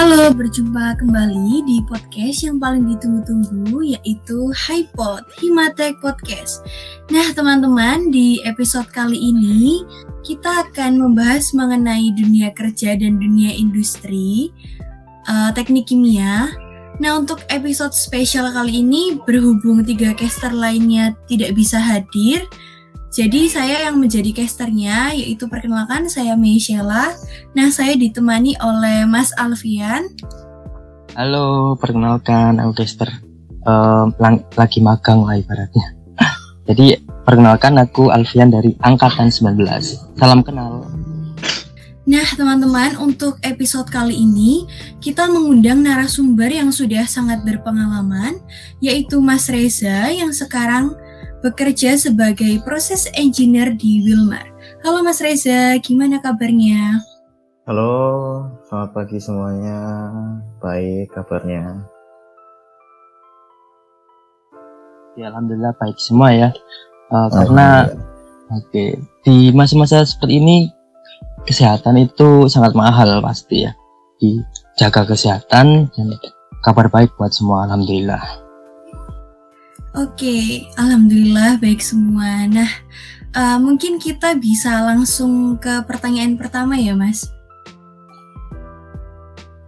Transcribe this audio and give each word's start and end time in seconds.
Halo, 0.00 0.32
berjumpa 0.32 0.96
kembali 0.96 1.60
di 1.68 1.84
podcast 1.84 2.40
yang 2.40 2.56
paling 2.56 2.88
ditunggu-tunggu 2.88 3.84
yaitu 3.84 4.48
HiPod, 4.48 5.28
Himatek 5.44 6.00
Podcast. 6.00 6.64
Nah, 7.12 7.28
teman-teman, 7.36 8.08
di 8.08 8.40
episode 8.48 8.88
kali 8.96 9.20
ini 9.20 9.84
kita 10.24 10.64
akan 10.64 11.04
membahas 11.04 11.52
mengenai 11.52 12.16
dunia 12.16 12.48
kerja 12.56 12.96
dan 12.96 13.20
dunia 13.20 13.52
industri, 13.52 14.48
uh, 15.28 15.52
teknik 15.52 15.92
kimia. 15.92 16.48
Nah, 16.96 17.20
untuk 17.20 17.44
episode 17.52 17.92
spesial 17.92 18.48
kali 18.56 18.80
ini 18.80 19.20
berhubung 19.28 19.84
tiga 19.84 20.16
caster 20.16 20.56
lainnya 20.56 21.12
tidak 21.28 21.52
bisa 21.52 21.76
hadir, 21.76 22.40
jadi 23.10 23.50
saya 23.50 23.76
yang 23.90 23.98
menjadi 23.98 24.30
casternya 24.30 25.10
yaitu 25.18 25.50
perkenalkan 25.50 26.06
saya 26.06 26.38
Meishela. 26.38 27.10
Nah 27.58 27.68
saya 27.74 27.98
ditemani 27.98 28.54
oleh 28.62 29.02
Mas 29.02 29.34
Alfian. 29.34 30.06
Halo, 31.18 31.74
perkenalkan 31.74 32.62
aku 32.62 32.86
caster 32.86 33.10
um, 33.66 34.14
lagi 34.54 34.78
magang 34.78 35.26
lah 35.26 35.42
ibaratnya. 35.42 35.98
Jadi 36.70 37.02
perkenalkan 37.26 37.82
aku 37.82 38.14
Alfian 38.14 38.54
dari 38.54 38.78
angkatan 38.78 39.26
19. 39.26 39.58
Salam 40.14 40.46
kenal. 40.46 40.86
Nah, 42.06 42.26
teman-teman, 42.34 42.98
untuk 42.98 43.38
episode 43.42 43.86
kali 43.90 44.18
ini 44.18 44.66
kita 44.98 45.30
mengundang 45.30 45.82
narasumber 45.82 46.50
yang 46.50 46.70
sudah 46.74 47.06
sangat 47.06 47.42
berpengalaman, 47.46 48.38
yaitu 48.82 49.18
Mas 49.22 49.46
Reza 49.46 50.10
yang 50.10 50.34
sekarang 50.34 50.96
bekerja 51.40 51.96
sebagai 51.96 52.60
proses 52.60 53.08
engineer 53.16 53.72
di 53.72 54.04
Wilmar. 54.04 54.44
Halo 54.84 55.00
Mas 55.00 55.24
Reza, 55.24 55.76
gimana 55.80 56.20
kabarnya? 56.20 57.00
Halo, 57.64 57.92
selamat 58.68 58.90
pagi 58.92 59.18
semuanya. 59.20 59.78
Baik 60.60 61.08
kabarnya. 61.16 61.80
Ya, 65.16 65.32
alhamdulillah 65.32 65.72
baik 65.80 65.96
semua 65.96 66.32
ya. 66.32 66.48
Uh, 67.08 67.28
karena 67.32 67.88
oke, 68.52 68.68
okay, 68.70 68.88
di 69.24 69.50
masa-masa 69.56 70.04
seperti 70.04 70.38
ini 70.38 70.56
kesehatan 71.48 71.98
itu 72.04 72.52
sangat 72.52 72.76
mahal 72.76 73.24
pasti 73.24 73.64
ya. 73.64 73.72
Dijaga 74.20 75.08
kesehatan 75.08 75.88
dan 75.88 76.06
kabar 76.60 76.92
baik 76.92 77.16
buat 77.16 77.32
semua 77.32 77.64
alhamdulillah. 77.64 78.49
Oke, 79.90 80.70
alhamdulillah 80.78 81.58
baik 81.58 81.82
semua. 81.82 82.46
Nah, 82.46 82.70
uh, 83.34 83.58
mungkin 83.58 83.98
kita 83.98 84.38
bisa 84.38 84.86
langsung 84.86 85.58
ke 85.58 85.82
pertanyaan 85.82 86.38
pertama 86.38 86.78
ya, 86.78 86.94
Mas. 86.94 87.26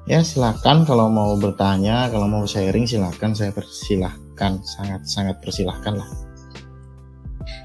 Ya, 0.07 0.23
silakan 0.23 0.87
kalau 0.87 1.11
mau 1.11 1.35
bertanya, 1.35 2.07
kalau 2.11 2.31
mau 2.31 2.47
sharing 2.47 2.87
silakan 2.87 3.35
saya 3.35 3.51
persilahkan, 3.51 4.63
sangat-sangat 4.63 5.43
persilahkan 5.43 5.99
lah. 5.99 6.11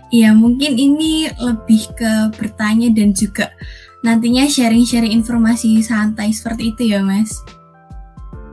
Iya, 0.10 0.34
mungkin 0.34 0.82
ini 0.82 1.30
lebih 1.38 1.94
ke 1.94 2.34
bertanya 2.42 2.90
dan 2.90 3.14
juga 3.14 3.54
nantinya 4.02 4.50
sharing-sharing 4.50 5.14
informasi 5.14 5.78
santai 5.86 6.34
seperti 6.34 6.74
itu 6.74 6.98
ya, 6.98 7.06
Mas. 7.06 7.38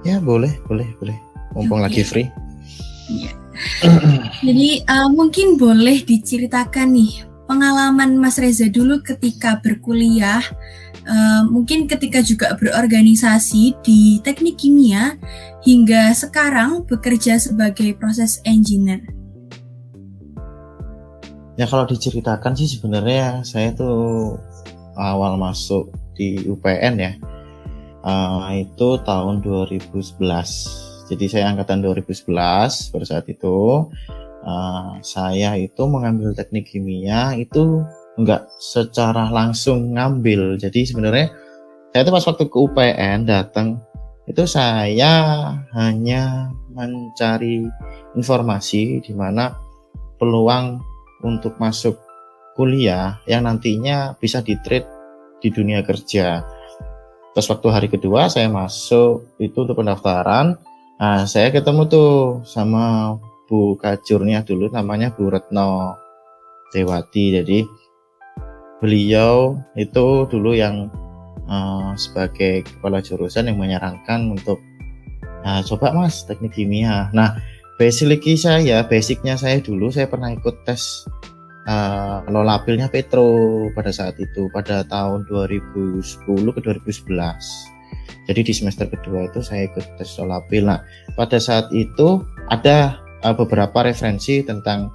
Ya, 0.04 0.20
boleh, 0.20 0.60
boleh, 0.68 0.92
boleh. 1.00 1.16
Mumpung 1.56 1.80
okay. 1.80 1.88
lagi 1.88 2.02
free. 2.04 2.28
Iya. 3.08 3.43
Jadi 4.42 4.82
uh, 4.86 5.08
mungkin 5.10 5.56
boleh 5.56 6.02
diceritakan 6.02 6.94
nih 6.94 7.12
pengalaman 7.44 8.16
Mas 8.16 8.40
Reza 8.40 8.68
dulu 8.72 9.00
ketika 9.04 9.60
berkuliah, 9.60 10.40
uh, 11.04 11.42
mungkin 11.48 11.84
ketika 11.84 12.24
juga 12.24 12.56
berorganisasi 12.56 13.76
di 13.84 14.18
teknik 14.24 14.60
kimia 14.60 15.16
hingga 15.64 16.12
sekarang 16.16 16.84
bekerja 16.88 17.36
sebagai 17.40 17.96
proses 17.96 18.40
engineer. 18.48 19.00
Ya 21.54 21.70
kalau 21.70 21.86
diceritakan 21.86 22.58
sih 22.58 22.66
sebenarnya 22.66 23.46
saya 23.46 23.70
tuh 23.70 24.34
awal 24.98 25.38
masuk 25.38 25.94
di 26.18 26.42
UPN 26.50 26.94
ya, 26.98 27.12
uh, 28.02 28.50
itu 28.54 28.98
tahun 29.06 29.38
2011 29.42 30.93
jadi 31.14 31.26
saya 31.30 31.44
angkatan 31.54 31.80
2011 31.86 32.26
pada 32.90 33.06
saat 33.06 33.24
itu 33.30 33.86
uh, 34.42 34.92
saya 35.00 35.54
itu 35.54 35.82
mengambil 35.86 36.34
teknik 36.34 36.74
kimia 36.74 37.38
itu 37.38 37.86
enggak 38.18 38.46
secara 38.58 39.30
langsung 39.30 39.94
ngambil. 39.94 40.58
Jadi 40.58 40.86
sebenarnya 40.86 41.30
saya 41.90 42.02
itu 42.02 42.10
pas 42.10 42.26
waktu 42.26 42.44
ke 42.50 42.56
UPN 42.58 43.26
datang 43.26 43.78
itu 44.26 44.42
saya 44.48 45.12
hanya 45.76 46.50
mencari 46.72 47.62
informasi 48.18 49.04
di 49.04 49.12
mana 49.12 49.54
peluang 50.18 50.80
untuk 51.22 51.54
masuk 51.60 51.94
kuliah 52.58 53.18
yang 53.30 53.46
nantinya 53.46 54.14
bisa 54.18 54.40
di 54.40 54.58
trade 54.62 54.86
di 55.38 55.52
dunia 55.52 55.84
kerja. 55.84 56.40
Terus 57.34 57.50
waktu 57.50 57.68
hari 57.68 57.88
kedua 57.90 58.30
saya 58.30 58.46
masuk 58.46 59.26
itu 59.42 59.66
untuk 59.66 59.74
pendaftaran, 59.74 60.54
Nah, 60.94 61.26
saya 61.26 61.50
ketemu 61.50 61.90
tuh 61.90 62.12
sama 62.46 63.18
Bu 63.50 63.74
Kajurnya 63.74 64.46
dulu 64.46 64.70
namanya 64.70 65.10
Bu 65.10 65.26
Retno 65.26 65.98
Dewati. 66.70 67.34
Jadi 67.34 67.66
beliau 68.78 69.58
itu 69.74 70.28
dulu 70.30 70.54
yang 70.54 70.86
uh, 71.50 71.90
sebagai 71.98 72.62
kepala 72.62 73.02
jurusan 73.02 73.50
yang 73.50 73.58
menyarankan 73.58 74.38
untuk 74.38 74.62
nah, 75.42 75.66
coba 75.66 75.90
mas 75.90 76.22
teknik 76.30 76.54
kimia. 76.54 77.10
Nah, 77.10 77.42
basic 77.74 78.22
saya, 78.38 78.86
basicnya 78.86 79.34
saya 79.34 79.58
dulu 79.58 79.90
saya 79.90 80.06
pernah 80.06 80.30
ikut 80.30 80.62
tes 80.62 81.10
uh, 81.66 82.22
lolapilnya 82.30 82.86
Petro 82.86 83.66
pada 83.74 83.90
saat 83.90 84.14
itu 84.22 84.46
pada 84.54 84.86
tahun 84.86 85.26
2010 85.26 86.22
ke 86.54 86.60
2011 86.62 87.73
jadi 88.24 88.40
di 88.40 88.52
semester 88.56 88.88
kedua 88.88 89.28
itu 89.28 89.44
saya 89.44 89.68
ikut 89.68 90.00
tes 90.00 90.08
solapil. 90.08 90.64
Nah, 90.64 90.80
pada 91.16 91.36
saat 91.36 91.68
itu 91.76 92.24
ada 92.48 92.96
uh, 93.20 93.34
beberapa 93.36 93.84
referensi 93.84 94.40
tentang 94.40 94.88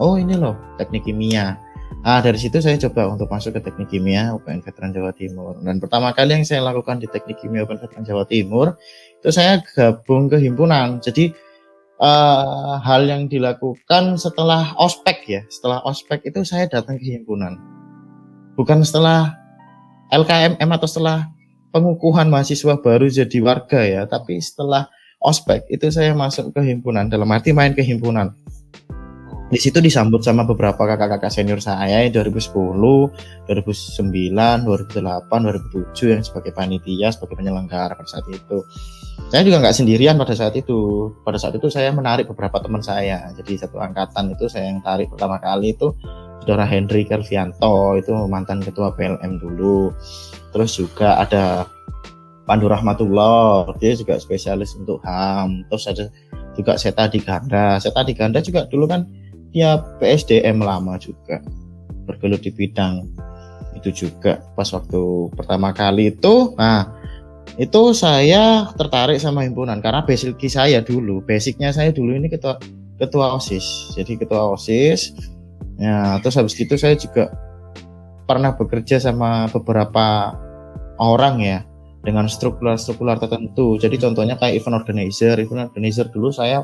oh 0.00 0.16
ini 0.16 0.36
loh 0.36 0.56
teknik 0.80 1.04
kimia. 1.04 1.60
Ah 2.04 2.20
dari 2.20 2.36
situ 2.36 2.60
saya 2.60 2.76
coba 2.76 3.16
untuk 3.16 3.32
masuk 3.32 3.56
ke 3.56 3.60
teknik 3.64 3.88
kimia 3.88 4.32
UPN 4.36 4.60
Veteran 4.60 4.92
Jawa 4.92 5.12
Timur. 5.16 5.56
Dan 5.60 5.80
pertama 5.80 6.12
kali 6.12 6.36
yang 6.36 6.44
saya 6.44 6.60
lakukan 6.64 7.00
di 7.00 7.08
teknik 7.08 7.40
kimia 7.40 7.64
UPN 7.64 7.80
Veteran 7.80 8.04
Jawa 8.04 8.24
Timur 8.28 8.76
itu 9.20 9.28
saya 9.32 9.60
gabung 9.76 10.28
ke 10.28 10.36
himpunan. 10.36 11.00
Jadi 11.00 11.32
uh, 12.00 12.80
hal 12.80 13.08
yang 13.08 13.28
dilakukan 13.28 14.20
setelah 14.20 14.76
ospek 14.76 15.24
ya, 15.28 15.42
setelah 15.48 15.80
ospek 15.84 16.24
itu 16.28 16.44
saya 16.44 16.68
datang 16.68 17.00
ke 17.00 17.08
himpunan. 17.08 17.56
Bukan 18.56 18.84
setelah 18.84 19.34
LKMM 20.12 20.70
atau 20.76 20.86
setelah 20.86 21.33
pengukuhan 21.74 22.30
mahasiswa 22.30 22.78
baru 22.78 23.10
jadi 23.10 23.38
warga 23.42 23.82
ya, 23.82 24.06
tapi 24.06 24.38
setelah 24.38 24.86
ospek 25.18 25.66
itu 25.74 25.90
saya 25.90 26.14
masuk 26.14 26.54
ke 26.54 26.62
himpunan 26.62 27.10
dalam 27.10 27.26
arti 27.34 27.50
main 27.50 27.74
ke 27.74 27.82
himpunan. 27.82 28.30
Di 29.50 29.60
situ 29.60 29.82
disambut 29.82 30.22
sama 30.24 30.46
beberapa 30.46 30.78
kakak-kakak 30.78 31.30
senior 31.30 31.58
saya 31.58 32.06
2010, 32.10 32.54
2009, 32.54 33.46
2008, 33.46 34.64
2007 34.64 36.14
yang 36.14 36.22
sebagai 36.22 36.50
panitia, 36.54 37.12
sebagai 37.12 37.38
penyelenggara 37.38 37.92
pada 37.94 38.08
saat 38.08 38.26
itu. 38.30 38.64
Saya 39.30 39.46
juga 39.46 39.62
nggak 39.62 39.76
sendirian 39.76 40.16
pada 40.18 40.34
saat 40.34 40.54
itu. 40.58 41.10
Pada 41.22 41.38
saat 41.38 41.54
itu 41.54 41.70
saya 41.70 41.92
menarik 41.94 42.26
beberapa 42.30 42.58
teman 42.58 42.82
saya. 42.82 43.30
Jadi 43.36 43.60
satu 43.60 43.78
angkatan 43.78 44.32
itu 44.32 44.48
saya 44.50 44.74
yang 44.74 44.82
tarik 44.82 45.12
pertama 45.12 45.38
kali 45.38 45.76
itu 45.76 45.92
saudara 46.44 46.68
Henry 46.68 47.08
Kelvianto 47.08 47.96
itu 47.96 48.12
mantan 48.28 48.60
ketua 48.60 48.92
PLM 48.92 49.40
dulu 49.40 49.96
terus 50.52 50.76
juga 50.76 51.16
ada 51.16 51.64
Pandu 52.44 52.68
Rahmatullah. 52.68 53.72
Dia 53.80 53.96
juga 53.96 54.20
spesialis 54.20 54.76
untuk 54.76 55.00
HAM 55.04 55.64
terus 55.72 55.88
ada 55.88 56.06
juga 56.54 56.76
Seta 56.76 57.08
di 57.08 57.20
Ganda. 57.20 57.80
Seta 57.80 58.04
di 58.04 58.12
Ganda 58.12 58.44
juga 58.44 58.68
dulu 58.68 58.84
kan 58.88 59.08
dia 59.50 59.80
PSDM 60.00 60.60
lama 60.60 61.00
juga. 61.00 61.40
Bergelut 62.04 62.44
di 62.44 62.52
bidang 62.52 63.08
itu 63.80 64.06
juga 64.06 64.44
pas 64.54 64.68
waktu 64.70 65.32
pertama 65.32 65.72
kali 65.72 66.12
itu. 66.12 66.52
Nah 66.60 66.92
itu 67.56 67.92
saya 67.96 68.68
tertarik 68.76 69.20
sama 69.20 69.44
himpunan 69.44 69.80
karena 69.80 70.04
basic 70.04 70.36
saya 70.48 70.80
dulu 70.84 71.24
basicnya 71.24 71.72
saya 71.72 71.92
dulu 71.92 72.12
ini 72.12 72.28
ketua 72.28 72.60
ketua 73.00 73.40
osis. 73.40 73.96
Jadi 73.96 74.20
ketua 74.20 74.52
osis. 74.52 75.16
Ya, 75.74 76.22
terus 76.22 76.38
habis 76.38 76.54
itu 76.54 76.78
saya 76.78 76.94
juga 76.94 77.34
pernah 78.30 78.54
bekerja 78.54 79.02
sama 79.02 79.50
beberapa 79.50 80.38
orang 81.02 81.42
ya 81.42 81.66
dengan 82.04 82.28
struktural-struktural 82.28 83.16
tertentu. 83.16 83.80
Jadi 83.80 83.96
contohnya 83.96 84.36
kayak 84.36 84.60
event 84.60 84.84
organizer, 84.84 85.34
event 85.40 85.72
organizer 85.72 86.12
dulu 86.12 86.28
saya 86.28 86.62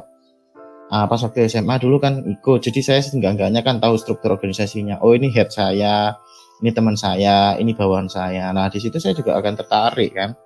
uh, 0.92 1.06
pas 1.08 1.20
waktu 1.24 1.48
SMA 1.48 1.80
dulu 1.80 1.96
kan 1.98 2.20
ikut. 2.22 2.60
Jadi 2.60 2.80
saya 2.84 3.00
enggak-enggaknya 3.00 3.64
kan 3.64 3.80
tahu 3.80 3.96
struktur 3.96 4.36
organisasinya. 4.36 5.00
Oh 5.00 5.16
ini 5.16 5.32
head 5.32 5.48
saya, 5.48 6.14
ini 6.60 6.70
teman 6.70 6.94
saya, 6.94 7.56
ini 7.56 7.72
bawahan 7.72 8.06
saya. 8.06 8.52
Nah 8.52 8.68
di 8.68 8.78
situ 8.78 9.00
saya 9.00 9.16
juga 9.16 9.40
akan 9.40 9.56
tertarik 9.56 10.12
kan. 10.12 10.36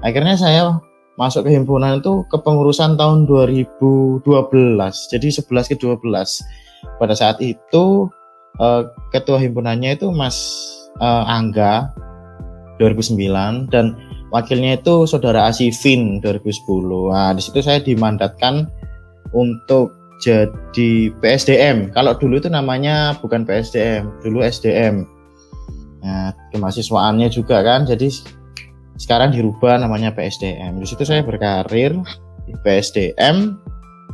Akhirnya 0.00 0.38
saya 0.38 0.78
masuk 1.14 1.46
ke 1.46 1.50
himpunan 1.54 2.02
itu 2.02 2.26
kepengurusan 2.26 2.98
tahun 2.98 3.30
2012 3.30 4.26
jadi 5.14 5.26
11 5.30 5.70
ke 5.70 5.76
12 5.78 6.02
pada 6.98 7.14
saat 7.14 7.38
itu 7.38 8.10
uh, 8.58 8.82
ketua 9.14 9.38
himpunannya 9.38 9.94
itu 9.94 10.10
Mas 10.10 10.34
uh, 10.98 11.22
Angga 11.30 11.94
2009 12.82 13.70
dan 13.70 13.94
wakilnya 14.34 14.82
itu 14.82 15.06
saudara 15.06 15.46
Asifin 15.46 16.18
2010 16.18 17.14
nah 17.14 17.30
di 17.30 17.42
situ 17.42 17.62
saya 17.62 17.78
dimandatkan 17.78 18.66
untuk 19.30 19.94
jadi 20.22 21.12
PSDM. 21.18 21.92
Kalau 21.92 22.16
dulu 22.16 22.38
itu 22.38 22.48
namanya 22.48 23.18
bukan 23.18 23.44
PSDM, 23.44 24.08
dulu 24.24 24.40
SDM. 24.40 25.04
Nah, 26.04 26.32
kemahasiswaannya 26.52 27.28
juga 27.28 27.64
kan, 27.64 27.88
jadi 27.88 28.08
sekarang 28.96 29.36
dirubah 29.36 29.80
namanya 29.80 30.14
PSDM. 30.16 30.80
Di 30.80 30.86
situ 30.86 31.04
saya 31.04 31.20
berkarir 31.20 31.92
di 32.48 32.54
PSDM 32.64 33.58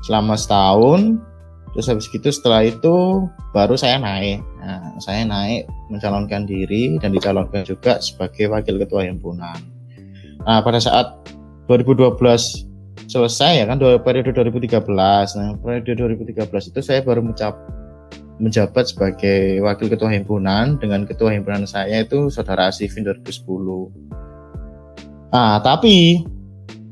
selama 0.03 0.35
setahun. 0.35 1.23
Terus 1.71 1.87
habis 1.87 2.11
itu 2.11 2.27
setelah 2.35 2.67
itu 2.67 3.31
baru 3.55 3.79
saya 3.79 4.03
naik. 4.03 4.43
Nah, 4.59 4.99
saya 4.99 5.23
naik 5.23 5.71
mencalonkan 5.87 6.43
diri 6.43 6.99
dan 6.99 7.15
dicalonkan 7.15 7.63
juga 7.63 8.03
sebagai 8.03 8.51
wakil 8.51 8.83
ketua 8.83 9.07
himpunan. 9.07 9.70
Nah, 10.45 10.61
pada 10.65 10.81
saat 10.81 11.21
2012 11.69 12.17
selesai 13.11 13.63
ya 13.63 13.65
kan 13.67 13.79
periode 13.79 14.31
2013. 14.31 14.87
Nah, 15.37 15.59
periode 15.59 15.93
2013 15.99 16.71
itu 16.71 16.81
saya 16.81 17.01
baru 17.03 17.27
mencap, 17.27 17.59
menjabat 18.39 18.95
sebagai 18.95 19.61
wakil 19.61 19.91
ketua 19.91 20.15
himpunan 20.15 20.79
dengan 20.79 21.05
ketua 21.05 21.35
himpunan 21.35 21.67
saya 21.67 22.07
itu 22.07 22.31
saudara 22.31 22.71
Asifin 22.71 23.03
2010. 23.03 23.91
Nah, 25.31 25.63
tapi 25.63 26.25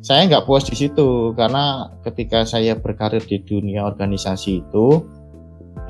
saya 0.03 0.25
nggak 0.31 0.47
puas 0.47 0.65
di 0.65 0.79
situ 0.79 1.35
karena 1.35 1.91
ketika 2.07 2.47
saya 2.47 2.79
berkarir 2.79 3.21
di 3.27 3.43
dunia 3.43 3.83
organisasi 3.85 4.63
itu 4.63 5.05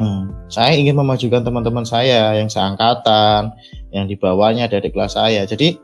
hmm, 0.01 0.49
saya 0.49 0.73
ingin 0.75 0.97
memajukan 0.97 1.45
teman-teman 1.45 1.85
saya 1.85 2.35
yang 2.35 2.49
seangkatan, 2.49 3.53
yang 3.93 4.09
di 4.09 4.17
bawahnya 4.17 4.67
dari 4.67 4.89
kelas 4.89 5.15
saya. 5.21 5.45
Jadi 5.45 5.77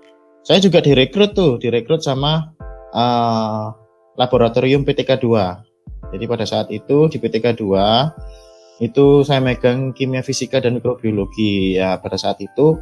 saya 0.45 0.61
juga 0.61 0.85
direkrut 0.85 1.33
tuh, 1.33 1.57
direkrut 1.57 2.05
sama 2.05 2.53
uh, 2.93 3.73
laboratorium 4.21 4.85
PTK 4.85 5.17
2. 5.25 6.13
Jadi 6.15 6.25
pada 6.29 6.45
saat 6.45 6.69
itu 6.69 7.09
di 7.09 7.17
PTK 7.17 7.57
2 7.57 8.85
itu 8.85 9.25
saya 9.25 9.41
megang 9.41 9.97
kimia 9.97 10.21
fisika 10.21 10.61
dan 10.61 10.77
mikrobiologi. 10.77 11.81
Ya 11.81 11.97
pada 11.97 12.21
saat 12.21 12.39
itu 12.45 12.77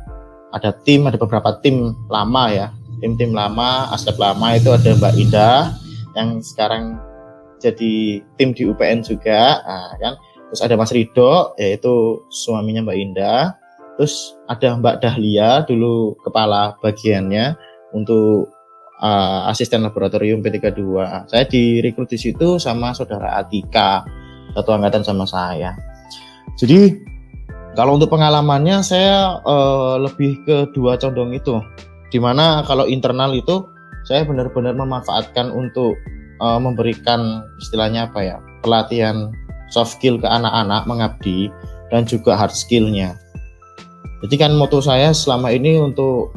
ada 0.51 0.75
tim, 0.83 1.07
ada 1.07 1.17
beberapa 1.17 1.63
tim 1.63 1.95
lama 2.11 2.51
ya. 2.51 2.69
Tim-tim 2.99 3.31
lama, 3.31 3.91
aspek 3.95 4.15
lama 4.19 4.59
itu 4.59 4.71
ada 4.71 4.95
Mbak 4.99 5.15
Ida 5.19 5.51
yang 6.19 6.39
sekarang 6.43 6.99
jadi 7.63 8.23
tim 8.37 8.51
di 8.55 8.67
UPN 8.67 9.07
juga, 9.07 9.63
nah, 9.63 9.95
kan. 10.03 10.15
Terus 10.51 10.63
ada 10.67 10.75
Mas 10.77 10.93
Rido, 10.93 11.57
yaitu 11.57 12.21
suaminya 12.29 12.85
Mbak 12.85 12.99
Indah. 12.99 13.57
Terus 14.03 14.35
ada 14.51 14.83
Mbak 14.83 14.99
Dahlia, 14.99 15.63
dulu 15.63 16.19
kepala 16.27 16.75
bagiannya 16.83 17.55
untuk 17.95 18.51
uh, 18.99 19.47
asisten 19.47 19.87
laboratorium 19.87 20.43
P32. 20.43 20.83
Saya 21.31 21.47
direkrut 21.47 22.11
di 22.11 22.19
situ 22.19 22.59
sama 22.59 22.91
saudara 22.99 23.39
Atika, 23.39 24.03
satu 24.59 24.75
angkatan 24.75 25.07
sama 25.07 25.23
saya. 25.23 25.79
Jadi 26.59 26.99
kalau 27.79 27.95
untuk 27.95 28.11
pengalamannya 28.11 28.83
saya 28.83 29.39
uh, 29.47 30.03
lebih 30.03 30.35
ke 30.51 30.75
dua 30.75 30.99
condong 30.99 31.39
itu. 31.39 31.63
Di 32.11 32.19
mana 32.19 32.67
kalau 32.67 32.91
internal 32.91 33.31
itu 33.39 33.71
saya 34.03 34.27
benar-benar 34.27 34.75
memanfaatkan 34.75 35.55
untuk 35.55 35.95
uh, 36.43 36.59
memberikan 36.59 37.47
istilahnya 37.63 38.11
apa 38.11 38.19
ya 38.19 38.43
pelatihan 38.67 39.31
soft 39.71 39.95
skill 39.95 40.19
ke 40.19 40.27
anak-anak 40.27 40.91
mengabdi 40.91 41.55
dan 41.95 42.03
juga 42.03 42.35
hard 42.35 42.51
skillnya. 42.51 43.15
Jadi 44.23 44.35
kan 44.39 44.55
moto 44.55 44.79
saya 44.79 45.11
selama 45.11 45.51
ini 45.51 45.83
untuk 45.83 46.31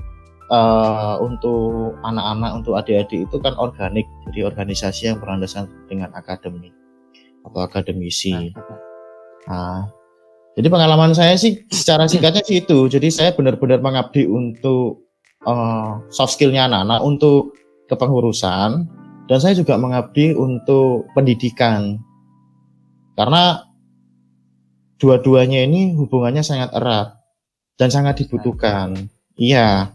uh, 0.49 1.21
untuk 1.21 1.93
anak-anak 2.01 2.51
untuk 2.57 2.73
adik-adik 2.81 3.29
itu 3.29 3.37
kan 3.37 3.53
organik. 3.61 4.09
Jadi 4.29 4.39
organisasi 4.41 5.01
yang 5.13 5.17
berlandaskan 5.21 5.69
dengan 5.85 6.09
akademi 6.17 6.73
atau 7.45 7.61
akademisi. 7.61 8.49
Nah, 9.45 9.85
jadi 10.57 10.67
pengalaman 10.71 11.13
saya 11.13 11.37
sih 11.37 11.61
secara 11.69 12.09
singkatnya 12.09 12.41
sih 12.41 12.65
itu. 12.65 12.89
Jadi 12.89 13.13
saya 13.13 13.37
benar-benar 13.37 13.85
mengabdi 13.85 14.25
untuk 14.25 15.05
uh, 15.45 16.01
soft 16.09 16.41
skillnya 16.41 16.65
anak-anak 16.65 17.05
untuk 17.05 17.53
kepengurusan. 17.85 18.89
Dan 19.25 19.37
saya 19.41 19.57
juga 19.57 19.77
mengabdi 19.77 20.37
untuk 20.37 21.09
pendidikan. 21.17 21.97
Karena 23.17 23.61
dua-duanya 25.01 25.65
ini 25.65 25.97
hubungannya 25.97 26.45
sangat 26.45 26.73
erat 26.77 27.24
dan 27.75 27.91
sangat 27.91 28.23
dibutuhkan. 28.23 28.95
Iya, 29.35 29.91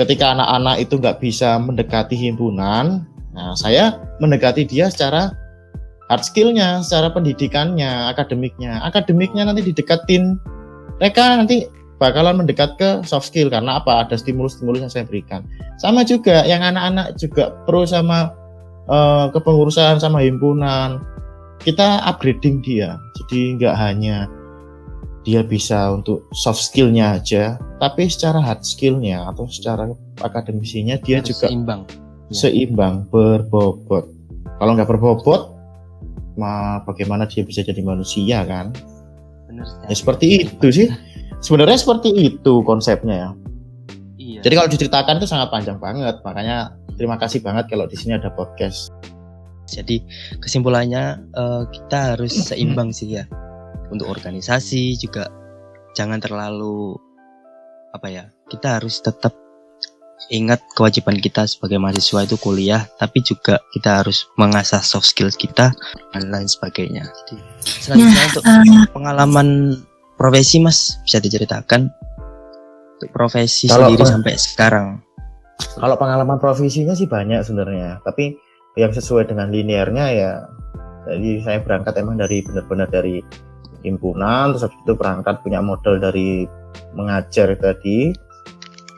ketika 0.00 0.32
anak-anak 0.32 0.76
itu 0.80 0.96
nggak 0.96 1.20
bisa 1.20 1.60
mendekati 1.60 2.16
himpunan, 2.16 3.04
nah 3.36 3.52
saya 3.52 4.00
mendekati 4.24 4.64
dia 4.64 4.88
secara 4.88 5.36
hard 6.08 6.24
skillnya, 6.24 6.80
secara 6.80 7.12
pendidikannya, 7.12 8.08
akademiknya. 8.08 8.80
Akademiknya 8.82 9.44
nanti 9.44 9.68
dideketin, 9.68 10.40
mereka 10.96 11.36
nanti 11.36 11.68
bakalan 12.00 12.40
mendekat 12.40 12.80
ke 12.80 13.04
soft 13.04 13.28
skill 13.28 13.52
karena 13.52 13.76
apa? 13.76 14.08
Ada 14.08 14.16
stimulus-stimulus 14.16 14.80
yang 14.80 14.92
saya 14.92 15.04
berikan. 15.04 15.44
Sama 15.76 16.00
juga 16.08 16.42
yang 16.48 16.64
anak-anak 16.64 17.20
juga 17.20 17.52
pro 17.68 17.84
sama 17.84 18.32
uh, 18.88 19.28
kepengurusan 19.30 20.00
sama 20.00 20.24
himpunan. 20.24 21.04
Kita 21.60 22.00
upgrading 22.08 22.64
dia, 22.64 22.96
jadi 23.20 23.60
nggak 23.60 23.76
hanya 23.76 24.24
dia 25.20 25.44
bisa 25.44 25.92
untuk 25.92 26.24
soft 26.32 26.64
skillnya 26.64 27.20
aja, 27.20 27.60
tapi 27.76 28.08
secara 28.08 28.40
hard 28.40 28.64
skillnya 28.64 29.28
atau 29.28 29.44
secara 29.44 29.92
akademisinya 30.24 30.96
dia 31.04 31.20
Harus 31.20 31.36
juga 31.36 31.46
seimbang, 31.52 31.80
ya. 32.32 32.32
seimbang 32.32 32.94
berbobot. 33.12 34.08
Kalau 34.56 34.72
nggak 34.76 34.88
berbobot, 34.88 35.52
ma 36.40 36.80
bagaimana 36.88 37.28
dia 37.28 37.44
bisa 37.44 37.60
jadi 37.60 37.80
manusia 37.84 38.44
kan? 38.48 38.72
Benar 39.48 39.66
Ya, 39.88 39.94
seperti 39.96 40.48
itu 40.48 40.66
sih. 40.72 40.88
Sebenarnya 41.40 41.80
seperti 41.80 42.12
itu 42.12 42.60
konsepnya 42.64 43.16
ya. 43.16 43.30
Iya. 44.20 44.40
Jadi 44.44 44.54
kalau 44.56 44.68
diceritakan 44.68 45.14
itu 45.20 45.28
sangat 45.28 45.48
panjang 45.52 45.80
banget, 45.80 46.20
makanya 46.20 46.76
terima 46.96 47.16
kasih 47.16 47.40
banget 47.40 47.68
kalau 47.68 47.88
di 47.88 47.96
sini 47.96 48.16
ada 48.16 48.28
podcast. 48.32 48.92
Jadi 49.68 50.04
kesimpulannya 50.40 51.20
uh, 51.36 51.64
kita 51.68 52.16
harus 52.16 52.32
seimbang 52.48 52.92
sih 52.92 53.20
ya 53.20 53.24
untuk 53.90 54.08
organisasi 54.08 54.96
juga 54.98 55.28
jangan 55.92 56.22
terlalu 56.22 56.96
apa 57.90 58.06
ya 58.06 58.24
kita 58.46 58.78
harus 58.78 59.02
tetap 59.02 59.34
ingat 60.30 60.62
kewajiban 60.78 61.18
kita 61.18 61.42
sebagai 61.48 61.82
mahasiswa 61.82 62.22
itu 62.22 62.38
kuliah 62.38 62.86
tapi 63.02 63.18
juga 63.24 63.58
kita 63.74 64.04
harus 64.04 64.30
mengasah 64.38 64.78
soft 64.78 65.10
skills 65.10 65.34
kita 65.34 65.74
dan 66.14 66.22
lain 66.30 66.46
sebagainya. 66.46 67.02
Jadi 67.02 67.36
selanjutnya 67.66 68.14
nah, 68.14 68.28
untuk 68.30 68.44
uh, 68.46 68.86
pengalaman 68.94 69.48
profesi 70.14 70.62
mas 70.62 71.02
bisa 71.02 71.18
diceritakan? 71.18 71.90
Untuk 73.00 73.10
profesi 73.10 73.66
kalau 73.66 73.90
sendiri 73.90 74.06
sampai 74.06 74.34
sekarang. 74.38 74.86
Kalau 75.76 75.96
pengalaman 75.98 76.38
profesinya 76.38 76.94
sih 76.94 77.10
banyak 77.10 77.42
sebenarnya 77.42 77.98
tapi 78.06 78.38
yang 78.78 78.94
sesuai 78.94 79.26
dengan 79.26 79.50
linearnya 79.50 80.06
ya 80.14 80.32
jadi 81.10 81.30
saya 81.42 81.58
berangkat 81.64 81.96
emang 81.98 82.20
dari 82.20 82.44
benar-benar 82.44 82.86
dari 82.86 83.18
himpunan 83.82 84.52
terus 84.54 84.68
itu 84.70 84.92
berangkat 84.94 85.40
punya 85.44 85.60
modal 85.64 85.96
dari 85.98 86.44
mengajar 86.94 87.54
tadi. 87.56 88.12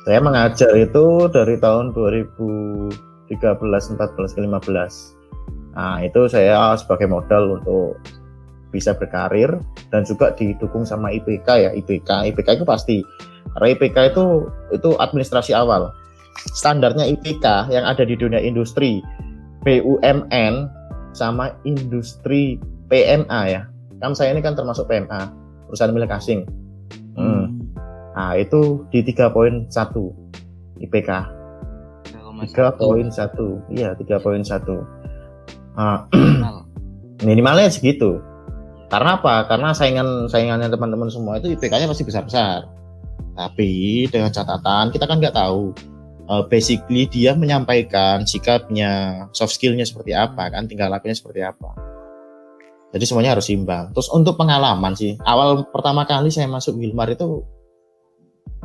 Saya 0.02 0.18
mengajar 0.18 0.74
itu 0.74 1.30
dari 1.30 1.56
tahun 1.62 1.94
2013 1.94 2.90
14 3.38 4.36
ke 4.36 4.40
15 4.42 5.22
nah 5.72 6.04
itu 6.04 6.28
saya 6.28 6.76
sebagai 6.76 7.08
modal 7.08 7.56
untuk 7.56 7.96
bisa 8.72 8.92
berkarir 8.92 9.56
dan 9.88 10.04
juga 10.04 10.36
didukung 10.36 10.84
sama 10.84 11.08
IPK 11.08 11.48
ya 11.48 11.70
IPK 11.72 12.28
IPK 12.28 12.60
itu 12.60 12.64
pasti 12.68 12.96
karena 13.56 13.68
IPK 13.76 13.96
itu 14.16 14.24
itu 14.72 14.90
administrasi 14.96 15.52
awal. 15.52 15.92
Standarnya 16.56 17.04
IPK 17.12 17.68
yang 17.68 17.84
ada 17.84 18.08
di 18.08 18.16
dunia 18.16 18.40
industri 18.40 19.04
BUMN 19.68 20.72
sama 21.12 21.52
industri 21.68 22.56
PMA 22.88 23.40
ya 23.52 23.62
kan 24.02 24.12
saya 24.18 24.34
ini 24.34 24.42
kan 24.42 24.58
termasuk 24.58 24.90
PMA 24.90 25.30
perusahaan 25.70 25.94
milik 25.94 26.10
asing. 26.10 26.42
Hmm. 27.14 27.46
hmm. 27.46 27.46
nah 28.12 28.34
itu 28.36 28.84
di 28.92 29.00
3.1 29.06 29.70
IPK 30.82 31.10
3.1 32.42 33.72
iya 33.72 33.94
3.1 33.94 35.78
nah, 35.78 36.04
minimalnya 37.26 37.70
segitu. 37.70 38.18
Karena 38.92 39.16
apa? 39.16 39.48
Karena 39.48 39.72
saingan 39.72 40.28
saingannya 40.28 40.68
teman-teman 40.68 41.08
semua 41.08 41.40
itu 41.40 41.56
IPK-nya 41.56 41.88
pasti 41.88 42.04
besar 42.04 42.28
besar 42.28 42.68
tapi 43.32 44.04
dengan 44.12 44.28
catatan 44.28 44.92
kita 44.92 45.08
kan 45.08 45.16
nggak 45.16 45.32
tahu 45.32 45.72
uh, 46.28 46.44
basically 46.46 47.08
dia 47.08 47.32
menyampaikan 47.32 48.28
sikapnya, 48.28 49.24
soft 49.32 49.56
skillnya 49.56 49.88
seperti 49.88 50.12
apa 50.12 50.52
kan, 50.52 50.68
tinggal 50.68 50.92
lakunya 50.92 51.16
seperti 51.16 51.40
apa. 51.42 51.72
Jadi 52.92 53.04
semuanya 53.08 53.32
harus 53.32 53.48
imbang. 53.48 53.88
Terus 53.96 54.12
untuk 54.12 54.36
pengalaman 54.36 54.92
sih, 54.92 55.16
awal 55.24 55.64
pertama 55.72 56.04
kali 56.04 56.28
saya 56.28 56.46
masuk 56.46 56.76
Wilmar 56.76 57.08
itu 57.08 57.40